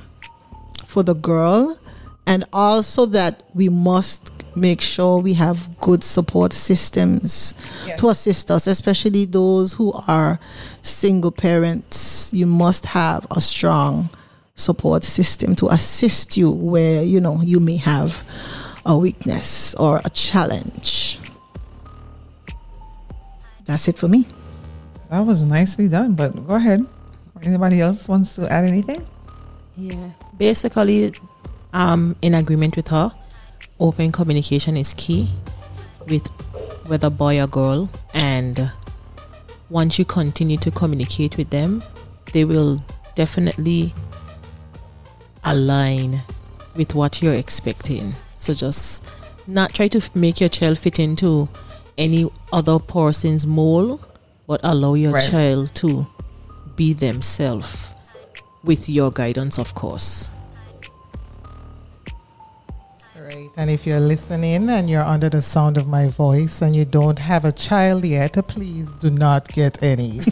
for 0.90 1.02
the 1.04 1.14
girl, 1.14 1.78
and 2.26 2.44
also 2.52 3.06
that 3.06 3.42
we 3.54 3.68
must 3.68 4.30
make 4.56 4.80
sure 4.80 5.18
we 5.20 5.34
have 5.34 5.78
good 5.80 6.02
support 6.02 6.52
systems 6.52 7.54
Yes. 7.86 8.00
to 8.00 8.08
assist 8.08 8.50
us, 8.50 8.66
especially 8.66 9.24
those 9.24 9.74
who 9.74 9.92
are 10.08 10.40
single 10.82 11.30
parents. 11.30 12.30
You 12.34 12.46
must 12.46 12.86
have 12.86 13.26
a 13.30 13.40
strong 13.40 14.10
support 14.56 15.04
system 15.04 15.54
to 15.56 15.66
assist 15.68 16.36
you 16.36 16.50
where 16.50 17.02
you 17.04 17.20
know 17.20 17.40
you 17.42 17.60
may 17.60 17.76
have 17.76 18.22
a 18.84 18.98
weakness 18.98 19.74
or 19.76 20.00
a 20.04 20.10
challenge. 20.10 21.18
That's 23.66 23.86
it 23.88 23.98
for 23.98 24.08
me. 24.08 24.26
That 25.10 25.20
was 25.20 25.44
nicely 25.44 25.88
done, 25.88 26.14
but 26.14 26.34
go 26.46 26.54
ahead. 26.54 26.84
Anybody 27.42 27.80
else 27.80 28.06
wants 28.08 28.34
to 28.36 28.50
add 28.52 28.64
anything? 28.64 29.06
Yeah. 29.76 30.10
Basically, 30.40 31.12
um, 31.74 32.16
in 32.22 32.32
agreement 32.32 32.74
with 32.74 32.88
her, 32.88 33.12
open 33.78 34.10
communication 34.10 34.74
is 34.74 34.94
key 34.94 35.28
with 36.08 36.26
whether 36.86 37.10
boy 37.10 37.42
or 37.42 37.46
girl. 37.46 37.90
And 38.14 38.72
once 39.68 39.98
you 39.98 40.06
continue 40.06 40.56
to 40.56 40.70
communicate 40.70 41.36
with 41.36 41.50
them, 41.50 41.82
they 42.32 42.46
will 42.46 42.78
definitely 43.14 43.92
align 45.44 46.22
with 46.74 46.94
what 46.94 47.20
you're 47.20 47.34
expecting. 47.34 48.14
So 48.38 48.54
just 48.54 49.04
not 49.46 49.74
try 49.74 49.88
to 49.88 50.00
make 50.14 50.40
your 50.40 50.48
child 50.48 50.78
fit 50.78 50.98
into 50.98 51.50
any 51.98 52.30
other 52.50 52.78
person's 52.78 53.46
mold, 53.46 54.06
but 54.46 54.62
allow 54.64 54.94
your 54.94 55.12
Right. 55.12 55.30
child 55.30 55.74
to 55.74 56.06
be 56.76 56.94
themselves 56.94 57.89
with 58.64 58.88
your 58.88 59.10
guidance, 59.10 59.58
of 59.58 59.74
course. 59.74 60.30
Right. 63.16 63.48
And 63.56 63.70
if 63.70 63.86
you're 63.86 64.00
listening 64.00 64.68
and 64.70 64.90
you're 64.90 65.04
under 65.04 65.28
the 65.28 65.40
sound 65.42 65.76
of 65.76 65.86
my 65.86 66.08
voice 66.08 66.62
and 66.62 66.74
you 66.74 66.84
don't 66.84 67.18
have 67.18 67.44
a 67.44 67.52
child 67.52 68.04
yet, 68.04 68.32
please 68.48 68.88
do 68.98 69.08
not 69.10 69.46
get 69.48 69.82
any. 69.82 70.18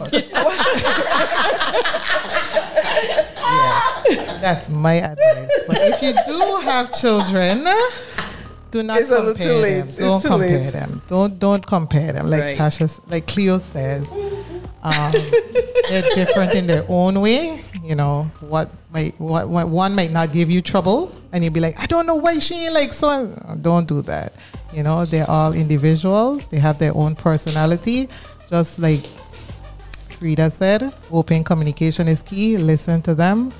yes, 3.39 4.41
that's 4.41 4.69
my 4.69 4.95
advice. 4.95 5.63
But 5.67 5.77
if 5.81 6.01
you 6.01 6.13
do 6.25 6.57
have 6.63 6.91
children, 6.99 7.65
do 8.71 8.83
not 8.83 8.99
It's 9.01 9.09
a 9.09 9.19
little 9.19 9.33
compare 9.33 9.47
too 9.53 9.57
late. 9.59 9.81
them. 9.81 9.95
Don't 10.07 10.21
too 10.21 10.27
compare 10.27 10.59
late. 10.59 10.73
them. 10.73 11.01
Don't 11.07 11.39
don't 11.39 11.65
compare 11.65 12.13
them. 12.13 12.29
Like 12.29 12.41
Right. 12.41 12.57
Tasha, 12.57 12.99
like 13.09 13.27
Cleo 13.27 13.59
says, 13.59 14.07
um, 14.83 15.11
they're 15.89 16.09
different 16.15 16.53
in 16.53 16.67
their 16.67 16.85
own 16.87 17.19
way. 17.19 17.63
You 17.83 17.95
know 17.95 18.29
what 18.41 18.69
might 18.91 19.19
what, 19.19 19.49
what 19.49 19.69
one 19.69 19.95
might 19.95 20.11
not 20.11 20.31
give 20.31 20.49
you 20.49 20.61
trouble, 20.61 21.13
and 21.31 21.43
you'll 21.43 21.53
be 21.53 21.59
like, 21.59 21.79
I 21.79 21.85
don't 21.85 22.05
know 22.05 22.15
why 22.15 22.39
she 22.39 22.65
ain't 22.65 22.73
like 22.73 22.93
so. 22.93 23.09
Uh, 23.09 23.55
don't 23.55 23.87
do 23.87 24.01
that. 24.03 24.33
You 24.73 24.83
know 24.83 25.05
they're 25.05 25.29
all 25.29 25.53
individuals. 25.53 26.47
They 26.47 26.59
have 26.59 26.77
their 26.79 26.95
own 26.95 27.15
personality. 27.15 28.09
Just 28.49 28.79
like 28.79 29.01
Frida 30.09 30.49
said, 30.49 30.93
open 31.11 31.43
communication 31.43 32.07
is 32.07 32.21
key. 32.21 32.57
Listen 32.57 33.01
to 33.03 33.15
them. 33.15 33.51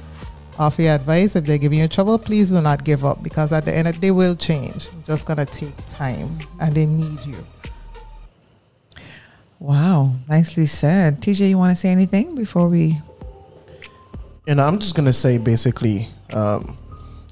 Offer 0.57 0.81
your 0.81 0.95
advice. 0.95 1.35
If 1.37 1.45
they're 1.45 1.57
giving 1.57 1.79
you 1.79 1.87
trouble, 1.87 2.19
please 2.19 2.51
do 2.51 2.61
not 2.61 2.83
give 2.83 3.05
up 3.05 3.23
because 3.23 3.53
at 3.53 3.63
the 3.63 3.75
end 3.75 3.87
of 3.87 3.95
the 3.95 4.01
day, 4.01 4.11
will 4.11 4.35
change. 4.35 4.89
It's 4.97 5.07
just 5.07 5.25
gonna 5.25 5.45
take 5.45 5.73
time, 5.87 6.37
and 6.59 6.75
they 6.75 6.85
need 6.85 7.25
you. 7.25 7.37
Wow, 9.59 10.15
nicely 10.29 10.65
said. 10.65 11.21
TJ, 11.21 11.49
you 11.49 11.57
want 11.57 11.75
to 11.75 11.75
say 11.75 11.89
anything 11.89 12.33
before 12.33 12.69
we? 12.69 13.01
Know, 14.47 14.65
I'm 14.65 14.79
just 14.79 14.95
gonna 14.95 15.13
say 15.13 15.37
basically, 15.37 16.07
um, 16.33 16.77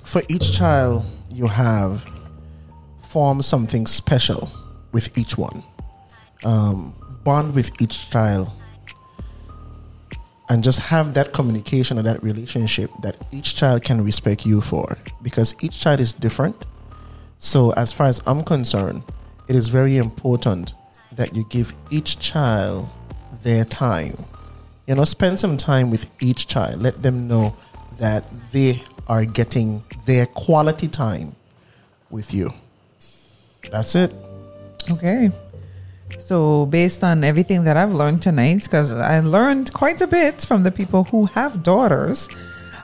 for 0.04 0.22
each 0.28 0.52
child 0.52 1.06
you 1.32 1.48
have, 1.48 2.06
form 3.00 3.42
something 3.42 3.88
special 3.88 4.52
with 4.92 5.18
each 5.18 5.38
one. 5.38 5.64
Um, 6.44 6.94
bond 7.24 7.56
with 7.56 7.72
each 7.82 8.10
child, 8.10 8.50
and 10.50 10.64
just 10.64 10.80
have 10.80 11.14
that 11.14 11.34
communication 11.34 11.98
or 11.98 12.04
that 12.04 12.22
relationship 12.22 12.92
that 13.02 13.16
each 13.32 13.56
child 13.56 13.84
can 13.84 14.04
respect 14.04 14.46
you 14.46 14.62
for, 14.62 14.98
because 15.22 15.56
each 15.62 15.80
child 15.80 16.02
is 16.02 16.14
different. 16.14 16.66
So, 17.40 17.72
as 17.72 17.94
far 17.94 18.08
as 18.08 18.22
I'm 18.28 18.44
concerned, 18.44 19.02
it 19.48 19.56
is 19.56 19.70
very 19.70 19.98
important 19.98 20.74
that 21.18 21.36
you 21.36 21.46
give 21.50 21.74
each 21.92 22.20
child 22.20 22.88
their 23.42 23.66
time. 23.66 24.16
You 24.88 24.96
know 24.96 25.04
spend 25.04 25.40
some 25.40 25.58
time 25.58 25.92
with 25.92 26.08
each 26.22 26.48
child. 26.48 26.82
Let 26.82 27.04
them 27.04 27.28
know 27.28 27.56
that 27.98 28.24
they 28.52 28.82
are 29.08 29.26
getting 29.26 29.84
their 30.06 30.26
quality 30.28 30.88
time 30.88 31.36
with 32.10 32.34
you. 32.34 32.52
That's 33.72 33.96
it. 33.96 34.14
Okay. 34.92 35.32
So, 36.20 36.66
based 36.68 37.04
on 37.04 37.24
everything 37.24 37.66
that 37.66 37.76
I've 37.76 37.94
learned 37.94 38.22
tonight, 38.22 38.64
because 38.64 38.94
I 38.94 39.20
learned 39.20 39.74
quite 39.74 40.00
a 40.02 40.08
bit 40.08 40.46
from 40.46 40.64
the 40.64 40.72
people 40.72 41.04
who 41.04 41.26
have 41.26 41.64
daughters, 41.64 42.30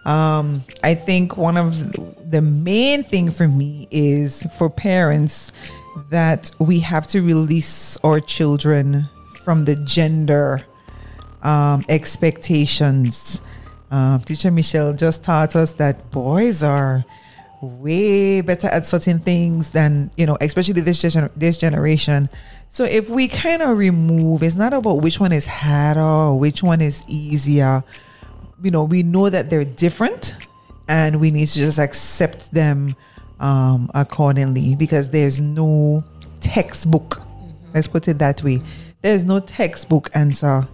um, 0.05 0.64
I 0.84 0.93
think 0.93 1.38
one 1.38 1.55
of 1.55 2.30
the 2.30 2.41
main 2.41 3.03
thing 3.03 3.31
for 3.31 3.47
me 3.47 3.88
is 3.91 4.45
for 4.57 4.69
parents 4.69 5.53
that 6.10 6.52
we 6.60 6.80
have 6.80 7.07
to 7.07 7.22
release 7.22 7.98
our 8.03 8.20
children 8.20 9.10
from 9.44 9.65
the 9.65 9.76
gender 9.76 10.60
um, 11.41 11.84
expectations. 11.90 13.41
Um, 13.91 14.22
Teacher 14.22 14.52
Michelle 14.52 14.94
just 14.94 15.24
taught 15.24 15.56
us 15.56 15.74
that 15.74 16.10
boys 16.11 16.64
are 16.64 17.06
way 17.61 18.41
better 18.41 18.68
at 18.68 18.86
certain 18.86 19.20
things 19.20 19.72
than 19.72 20.11
you 20.18 20.26
know, 20.26 20.38
especially 20.41 20.82
this 20.82 21.02
gener- 21.02 21.32
this 21.36 21.57
generation. 21.57 22.30
So 22.70 22.84
if 22.86 23.10
we 23.10 23.28
kind 23.28 23.61
of 23.61 23.78
remove, 23.78 24.41
it's 24.41 24.56
not 24.56 24.74
about 24.74 25.02
which 25.02 25.20
one 25.20 25.32
is 25.32 25.45
harder 25.45 26.02
or 26.02 26.40
which 26.40 26.64
one 26.64 26.82
is 26.82 27.03
easier. 27.07 27.84
You 28.61 28.72
know, 28.72 28.84
we 28.84 29.03
know 29.03 29.30
that 29.30 29.49
they're 29.49 29.65
different, 29.65 30.34
and 30.88 31.22
we 31.22 31.32
need 31.32 31.48
to 31.49 31.60
just 31.60 31.80
accept 31.80 32.52
them 32.52 32.95
um, 33.44 33.90
accordingly 33.94 34.76
because 34.76 35.10
there's 35.10 35.40
no 35.40 36.03
textbook. 36.40 37.22
Let's 37.74 37.88
put 37.88 38.07
it 38.07 38.18
that 38.20 38.41
way. 38.41 38.61
There's 39.02 39.26
no 39.26 39.40
textbook 39.40 40.10
answer, 40.15 40.68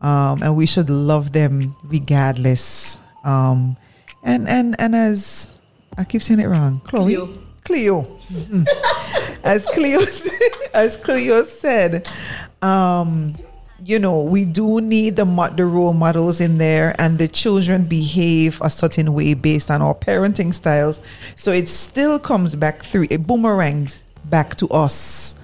um, 0.00 0.42
and 0.42 0.56
we 0.56 0.66
should 0.66 0.90
love 0.90 1.32
them 1.32 1.74
regardless. 1.84 2.98
Um, 3.24 3.76
and 4.24 4.48
and 4.48 4.74
and 4.78 4.94
as 4.94 5.56
I 5.96 6.04
keep 6.04 6.20
saying 6.22 6.40
it 6.40 6.48
wrong, 6.48 6.80
Chloe, 6.84 7.14
Cleo. 7.14 7.38
Cleo, 7.64 8.18
as 9.44 9.64
Cleo 9.66 10.00
as 10.74 10.96
Cleo 10.96 11.44
said, 11.44 12.08
um, 12.60 13.36
you 13.86 14.00
know, 14.00 14.20
we 14.20 14.44
do 14.44 14.80
need 14.80 15.14
the 15.14 15.24
the 15.54 15.64
role 15.64 15.92
models 15.92 16.40
in 16.40 16.58
there, 16.58 16.92
and 16.98 17.18
the 17.18 17.28
children 17.28 17.84
behave 17.84 18.60
a 18.60 18.68
certain 18.68 19.14
way 19.14 19.32
based 19.34 19.70
on 19.70 19.80
our 19.80 19.94
parenting 19.94 20.52
styles. 20.52 20.98
So 21.36 21.52
it 21.52 21.68
still 21.68 22.18
comes 22.18 22.56
back 22.56 22.82
through 22.82 23.06
it 23.10 23.28
boomerangs 23.28 24.02
back 24.24 24.56
to 24.56 24.68
us 24.70 25.36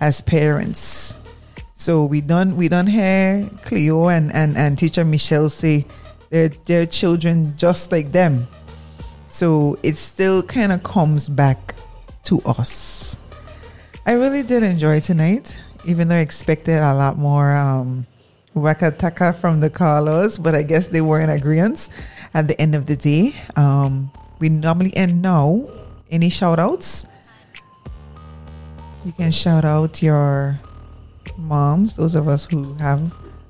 as 0.00 0.20
parents. 0.20 1.14
So 1.74 2.04
we 2.04 2.20
don't 2.20 2.56
we 2.56 2.68
done 2.68 2.88
hear 2.88 3.48
Cleo 3.64 4.08
and, 4.08 4.34
and, 4.34 4.56
and 4.56 4.76
teacher 4.76 5.04
Michelle 5.04 5.48
say 5.48 5.86
they're 6.30 6.48
they're 6.66 6.86
children 6.86 7.56
just 7.56 7.92
like 7.92 8.10
them. 8.10 8.48
So 9.28 9.78
it 9.84 9.96
still 9.96 10.42
kind 10.42 10.72
of 10.72 10.82
comes 10.82 11.28
back 11.28 11.76
to 12.24 12.40
us. 12.46 13.16
I 14.04 14.14
really 14.14 14.42
did 14.42 14.64
enjoy 14.64 14.98
tonight, 14.98 15.60
even 15.86 16.08
though 16.08 16.16
I 16.16 16.20
expected 16.20 16.82
a 16.82 16.94
lot 16.94 17.16
more 17.16 17.54
um, 17.56 18.06
wakataka 18.54 19.36
from 19.36 19.60
the 19.60 19.70
Carlos, 19.70 20.36
but 20.38 20.54
I 20.54 20.62
guess 20.62 20.88
they 20.88 21.00
were 21.00 21.20
in 21.20 21.30
agreement 21.30 21.88
at 22.34 22.48
the 22.48 22.60
end 22.60 22.74
of 22.74 22.86
the 22.86 22.96
day. 22.96 23.34
Um, 23.54 24.10
we 24.38 24.48
normally 24.48 24.94
end 24.96 25.22
now. 25.22 25.68
Any 26.10 26.30
shout 26.30 26.58
outs? 26.58 27.06
You 29.04 29.12
can 29.12 29.30
shout 29.30 29.64
out 29.64 30.02
your 30.02 30.58
moms, 31.36 31.94
those 31.94 32.14
of 32.14 32.28
us 32.28 32.44
who 32.44 32.74
have 32.74 33.00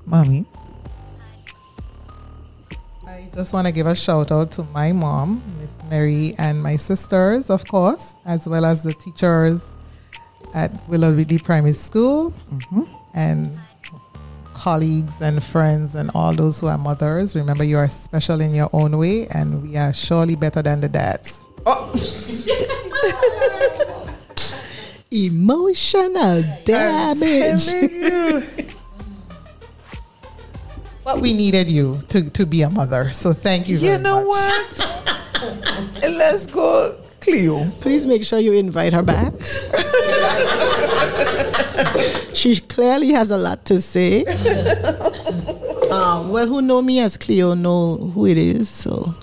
mommies. 0.09 0.47
I 3.07 3.29
just 3.35 3.53
want 3.53 3.67
to 3.67 3.73
give 3.73 3.87
a 3.87 3.95
shout 3.95 4.31
out 4.31 4.51
to 4.53 4.65
my 4.65 4.93
mom, 4.93 5.43
Miss 5.61 5.77
Mary, 5.89 6.35
and 6.39 6.63
my 6.63 6.77
sisters, 6.77 7.51
of 7.51 7.67
course, 7.67 8.15
as 8.25 8.47
well 8.47 8.65
as 8.65 8.83
the 8.83 8.93
teachers 8.93 9.76
at 10.57 10.73
Willow 10.89 11.12
Ridley 11.12 11.39
Primary 11.39 11.74
School 11.74 12.33
mm-hmm. 12.51 12.83
and 13.15 13.57
colleagues 14.55 15.20
and 15.20 15.45
friends 15.45 15.95
and 15.95 16.11
all 16.15 16.33
those 16.33 16.61
who 16.61 16.66
are 16.66 16.78
mothers. 16.78 17.37
Remember, 17.37 17.62
you 17.62 17.77
are 17.77 17.89
special 17.89 18.41
in 18.41 18.55
your 18.55 18.70
own 18.73 18.97
way, 18.97 19.28
and 19.28 19.62
we 19.62 19.77
are 19.77 19.93
surely 19.93 20.35
better 20.35 20.62
than 20.62 20.81
the 20.81 20.89
dads. 20.89 21.45
Oh. 21.66 21.93
Emotional 25.12 26.43
damage. 26.65 27.66
But 31.05 31.20
we 31.20 31.33
needed 31.33 31.70
you 31.70 32.01
to, 32.09 32.28
to 32.31 32.47
be 32.47 32.62
a 32.62 32.70
mother, 32.70 33.12
so 33.12 33.33
thank 33.33 33.69
you. 33.69 33.77
You 33.77 33.91
very 33.91 34.03
know 34.03 34.27
much. 34.27 34.78
what? 34.78 36.03
Let's 36.03 36.47
go. 36.47 36.99
Cleo. 37.20 37.70
Please 37.81 38.07
make 38.07 38.24
sure 38.24 38.39
you 38.39 38.53
invite 38.53 38.93
her 38.93 39.03
back. 39.03 39.33
she 42.35 42.61
clearly 42.61 43.12
has 43.12 43.31
a 43.31 43.36
lot 43.36 43.65
to 43.66 43.81
say. 43.81 44.24
Um, 45.90 46.31
well, 46.31 46.47
who 46.47 46.61
know 46.62 46.82
me 46.82 47.01
as 47.01 47.16
Cleo 47.16 47.55
know 47.55 47.97
who 47.97 48.27
it 48.27 48.36
is. 48.36 48.69
So, 48.69 49.15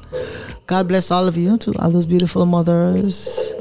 God 0.66 0.88
bless 0.88 1.12
all 1.12 1.28
of 1.28 1.36
you, 1.36 1.58
to 1.58 1.74
all 1.80 1.92
those 1.92 2.06
beautiful 2.06 2.46
mothers. 2.46 3.54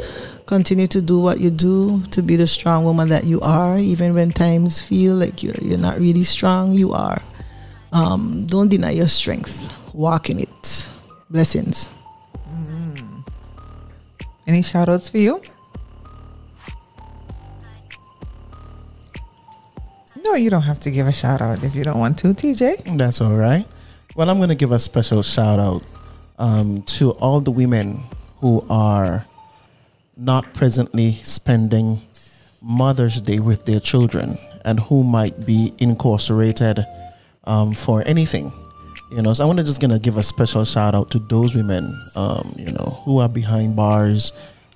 Continue 0.47 0.87
to 0.87 1.03
do 1.03 1.19
what 1.19 1.41
you 1.41 1.51
do 1.51 2.03
to 2.11 2.23
be 2.23 2.37
the 2.37 2.47
strong 2.47 2.85
woman 2.85 3.09
that 3.09 3.25
you 3.25 3.41
are, 3.41 3.77
even 3.77 4.15
when 4.15 4.31
times 4.31 4.81
feel 4.81 5.15
like 5.17 5.43
you're 5.43 5.55
you're 5.61 5.79
not 5.79 5.99
really 5.99 6.25
strong. 6.25 6.73
You 6.73 6.93
are. 6.93 7.21
Um, 7.93 8.47
don't 8.47 8.69
deny 8.69 8.91
your 8.93 9.09
strength. 9.09 9.69
Walk 9.95 10.31
in 10.31 10.39
it. 10.39 10.91
Blessings. 11.29 11.91
Any 14.47 14.63
shout 14.63 14.89
outs 14.89 15.09
for 15.09 15.19
you? 15.19 15.43
No, 20.25 20.35
you 20.35 20.51
don't 20.51 20.63
have 20.63 20.81
to 20.81 20.91
give 20.91 21.07
a 21.07 21.13
shout 21.13 21.41
out 21.41 21.63
if 21.65 21.75
you 21.75 21.85
don't 21.85 21.99
want 21.99 22.19
to, 22.19 22.29
TJ. 22.29 22.97
That's 22.97 23.21
all 23.21 23.35
right. 23.35 23.67
Well, 24.17 24.31
I'm 24.31 24.37
going 24.37 24.51
to 24.51 24.55
give 24.55 24.73
a 24.73 24.79
special 24.79 25.23
shout 25.23 25.59
out 25.59 25.83
um, 26.39 26.83
to 26.83 27.11
all 27.13 27.41
the 27.41 27.51
women 27.51 28.01
who 28.41 28.65
are 28.69 29.27
not 30.17 30.53
presently 30.55 31.13
spending 31.13 32.01
Mother's 32.63 33.21
Day 33.21 33.41
with 33.41 33.65
their 33.65 33.81
children 33.81 34.37
and 34.65 34.79
who 34.79 35.03
might 35.03 35.45
be 35.45 35.73
incarcerated 35.79 36.85
um, 37.45 37.73
for 37.73 38.03
anything. 38.07 38.53
You 39.11 39.23
know, 39.23 39.35
so 39.35 39.49
I'm 39.49 39.57
just 39.59 39.81
gonna 39.81 39.99
give 39.99 40.17
a 40.17 40.23
special 40.23 40.65
shout 40.65 40.95
out 40.95 41.11
to 41.11 41.19
those 41.19 41.55
women, 41.55 41.85
um, 42.17 42.55
you 42.57 42.73
know, 42.73 43.01
who 43.05 43.19
are 43.19 43.29
behind 43.29 43.77
bars, 43.77 44.33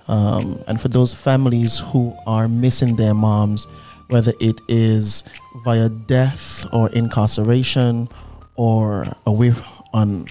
um, 0.07 0.61
and 0.67 0.79
for 0.79 0.89
those 0.89 1.13
families 1.13 1.79
who 1.79 2.15
are 2.27 2.47
missing 2.47 2.95
their 2.95 3.15
moms, 3.15 3.65
whether 4.09 4.33
it 4.39 4.61
is 4.67 5.23
via 5.63 5.89
death 5.89 6.65
or 6.73 6.89
incarceration 6.89 8.07
or 8.55 9.05
away 9.25 9.53
on 9.93 10.25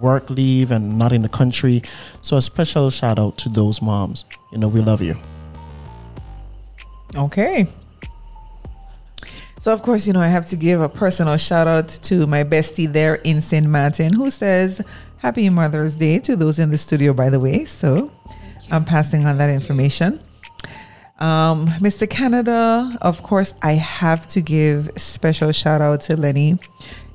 work 0.00 0.28
leave 0.30 0.70
and 0.70 0.98
not 0.98 1.12
in 1.12 1.22
the 1.22 1.28
country. 1.28 1.82
So 2.20 2.36
a 2.36 2.42
special 2.42 2.90
shout 2.90 3.18
out 3.18 3.38
to 3.38 3.48
those 3.48 3.80
moms. 3.80 4.24
You 4.52 4.58
know, 4.58 4.68
we 4.68 4.80
love 4.80 5.02
you. 5.02 5.14
Okay. 7.14 7.66
So, 9.58 9.72
of 9.72 9.82
course, 9.82 10.06
you 10.06 10.12
know, 10.12 10.20
I 10.20 10.28
have 10.28 10.46
to 10.48 10.56
give 10.56 10.80
a 10.80 10.88
personal 10.88 11.36
shout 11.38 11.66
out 11.66 11.88
to 11.88 12.26
my 12.26 12.44
bestie 12.44 12.92
there 12.92 13.16
in 13.16 13.40
St. 13.40 13.66
Martin 13.66 14.12
who 14.12 14.30
says, 14.30 14.80
Happy 15.18 15.48
Mother's 15.48 15.96
Day 15.96 16.18
to 16.20 16.36
those 16.36 16.58
in 16.58 16.70
the 16.70 16.78
studio, 16.78 17.12
by 17.12 17.30
the 17.30 17.40
way. 17.40 17.64
So, 17.64 18.12
I'm 18.70 18.84
passing 18.84 19.24
on 19.24 19.38
that 19.38 19.50
information. 19.50 20.20
Um, 21.18 21.66
Mr. 21.80 22.08
Canada, 22.08 22.92
of 23.00 23.22
course, 23.22 23.54
I 23.62 23.72
have 23.72 24.26
to 24.28 24.40
give 24.42 24.90
special 24.96 25.50
shout 25.52 25.80
out 25.80 26.02
to 26.02 26.16
Lenny. 26.16 26.58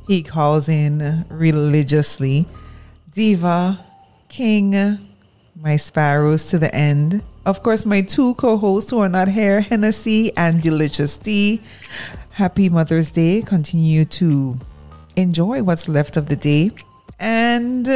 He 0.08 0.24
calls 0.24 0.68
in 0.68 1.26
religiously. 1.30 2.48
Diva, 3.12 3.86
King, 4.28 4.98
my 5.56 5.78
sparrows 5.78 6.50
to 6.50 6.58
the 6.58 6.74
end. 6.74 7.22
Of 7.46 7.62
course, 7.62 7.86
my 7.86 8.02
two 8.02 8.34
co-hosts 8.36 8.90
who 8.90 9.00
are 9.00 9.10
not 9.10 9.28
here, 9.28 9.62
Hennessy 9.62 10.36
and 10.36 10.62
Delicious 10.62 11.18
Tea. 11.18 11.62
Happy 12.32 12.70
Mother's 12.70 13.12
Day. 13.12 13.42
Continue 13.42 14.06
to 14.06 14.58
enjoy 15.16 15.62
what's 15.62 15.88
left 15.88 16.18
of 16.18 16.28
the 16.28 16.36
day. 16.36 16.72
And 17.20 17.88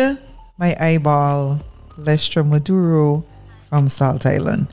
my 0.58 0.76
eyeball, 0.80 1.62
Lestra 1.98 2.48
Maduro 2.48 3.26
from 3.70 3.90
Salt 3.90 4.26
Island. 4.26 4.68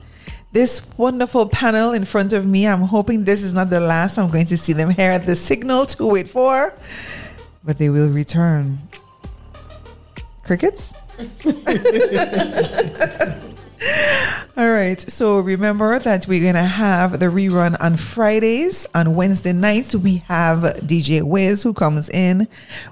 This 0.52 0.82
wonderful 0.98 1.48
panel 1.48 1.92
in 1.92 2.04
front 2.04 2.34
of 2.34 2.46
me, 2.46 2.68
I'm 2.68 2.82
hoping 2.82 3.24
this 3.24 3.42
is 3.42 3.54
not 3.54 3.70
the 3.70 3.80
last 3.80 4.18
I'm 4.18 4.30
going 4.30 4.44
to 4.46 4.58
see 4.58 4.74
them 4.74 4.90
here 4.90 5.10
at 5.10 5.24
the 5.24 5.34
signal 5.34 5.86
284, 5.86 6.74
but 7.64 7.78
they 7.78 7.88
will 7.88 8.10
return. 8.10 8.78
Crickets? 10.44 10.92
All 14.54 14.70
right. 14.70 15.00
So 15.00 15.40
remember 15.40 15.98
that 15.98 16.28
we're 16.28 16.42
going 16.42 16.54
to 16.54 16.60
have 16.60 17.18
the 17.18 17.26
rerun 17.26 17.74
on 17.80 17.96
Fridays. 17.96 18.86
On 18.94 19.14
Wednesday 19.14 19.54
nights, 19.54 19.94
we 19.94 20.18
have 20.28 20.58
DJ 20.80 21.22
Wiz 21.22 21.62
who 21.62 21.72
comes 21.72 22.10
in. 22.10 22.46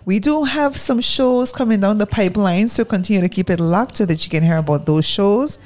We 0.06 0.18
do 0.18 0.44
have 0.44 0.78
some 0.78 1.02
shows 1.02 1.52
coming 1.52 1.80
down 1.80 1.98
the 1.98 2.06
pipeline. 2.06 2.68
So 2.68 2.86
continue 2.86 3.20
to 3.20 3.28
keep 3.28 3.50
it 3.50 3.60
locked 3.60 3.98
so 3.98 4.06
that 4.06 4.24
you 4.24 4.30
can 4.30 4.42
hear 4.42 4.56
about 4.56 4.86
those 4.86 5.04
shows. 5.04 5.58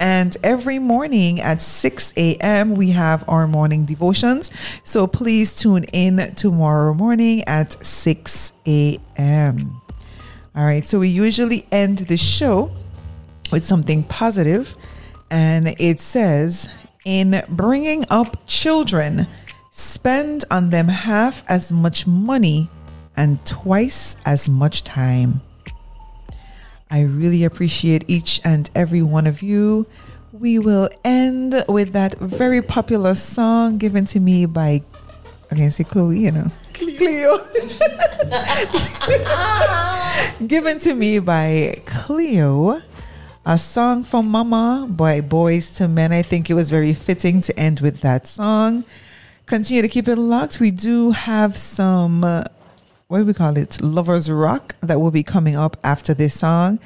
And 0.00 0.36
every 0.44 0.78
morning 0.78 1.40
at 1.40 1.60
6 1.60 2.12
a.m., 2.16 2.74
we 2.74 2.90
have 2.90 3.24
our 3.28 3.48
morning 3.48 3.84
devotions. 3.84 4.50
So 4.84 5.06
please 5.06 5.56
tune 5.56 5.84
in 5.92 6.34
tomorrow 6.36 6.94
morning 6.94 7.42
at 7.48 7.84
6 7.84 8.52
a.m. 8.66 9.80
All 10.54 10.64
right. 10.64 10.86
So 10.86 11.00
we 11.00 11.08
usually 11.08 11.66
end 11.72 11.98
the 11.98 12.16
show 12.16 12.70
with 13.50 13.66
something 13.66 14.02
positive, 14.04 14.76
and 15.30 15.74
it 15.78 16.00
says, 16.00 16.68
"In 17.04 17.42
bringing 17.48 18.04
up 18.10 18.46
children, 18.46 19.26
spend 19.72 20.44
on 20.50 20.70
them 20.70 20.88
half 20.88 21.42
as 21.48 21.72
much 21.72 22.06
money 22.06 22.68
and 23.16 23.44
twice 23.44 24.16
as 24.24 24.48
much 24.48 24.84
time." 24.84 25.40
I 26.90 27.02
really 27.02 27.44
appreciate 27.44 28.04
each 28.08 28.40
and 28.44 28.70
every 28.74 29.02
one 29.02 29.26
of 29.26 29.42
you. 29.42 29.86
We 30.32 30.58
will 30.58 30.88
end 31.04 31.64
with 31.68 31.92
that 31.92 32.18
very 32.18 32.62
popular 32.62 33.14
song 33.14 33.78
given 33.78 34.04
to 34.06 34.20
me 34.20 34.46
by, 34.46 34.82
I 35.50 35.54
can 35.54 35.70
say 35.70 35.84
Chloe, 35.84 36.20
you 36.20 36.32
know, 36.32 36.46
Cleo. 36.72 37.38
given 40.46 40.78
to 40.80 40.94
me 40.94 41.18
by 41.18 41.76
Cleo. 41.84 42.82
A 43.44 43.56
song 43.56 44.04
from 44.04 44.28
Mama 44.28 44.86
by 44.90 45.20
Boyz 45.22 45.80
II 45.80 45.88
Men. 45.88 46.12
I 46.12 46.20
think 46.22 46.50
it 46.50 46.54
was 46.54 46.68
very 46.68 46.92
fitting 46.92 47.40
to 47.42 47.58
end 47.58 47.80
with 47.80 48.00
that 48.02 48.26
song. 48.26 48.84
Continue 49.46 49.80
to 49.80 49.88
keep 49.88 50.06
it 50.06 50.16
locked. 50.16 50.60
We 50.60 50.70
do 50.70 51.12
have 51.12 51.56
some, 51.56 52.24
uh, 52.24 52.44
what 53.08 53.18
do 53.20 53.24
we 53.24 53.32
call 53.32 53.56
it? 53.56 53.80
Lovers 53.80 54.30
Rock 54.30 54.76
that 54.82 55.00
will 55.00 55.10
be 55.10 55.22
coming 55.22 55.56
up 55.56 55.78
after 55.82 56.12
this 56.12 56.38
song. 56.38 56.78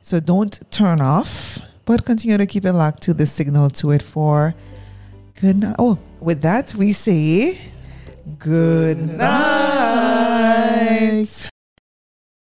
So 0.00 0.20
don't 0.20 0.58
turn 0.70 1.02
off, 1.02 1.60
but 1.84 2.06
continue 2.06 2.38
to 2.38 2.46
keep 2.46 2.64
it 2.64 2.72
locked 2.72 3.02
to 3.02 3.12
the 3.12 3.26
signal 3.26 3.68
to 3.70 3.90
it 3.90 4.00
for 4.00 4.54
good 5.38 5.58
night. 5.58 5.76
Oh, 5.78 5.98
with 6.18 6.40
that, 6.42 6.74
we 6.74 6.92
say 6.92 7.58
good 8.38 8.98
night. 9.18 9.26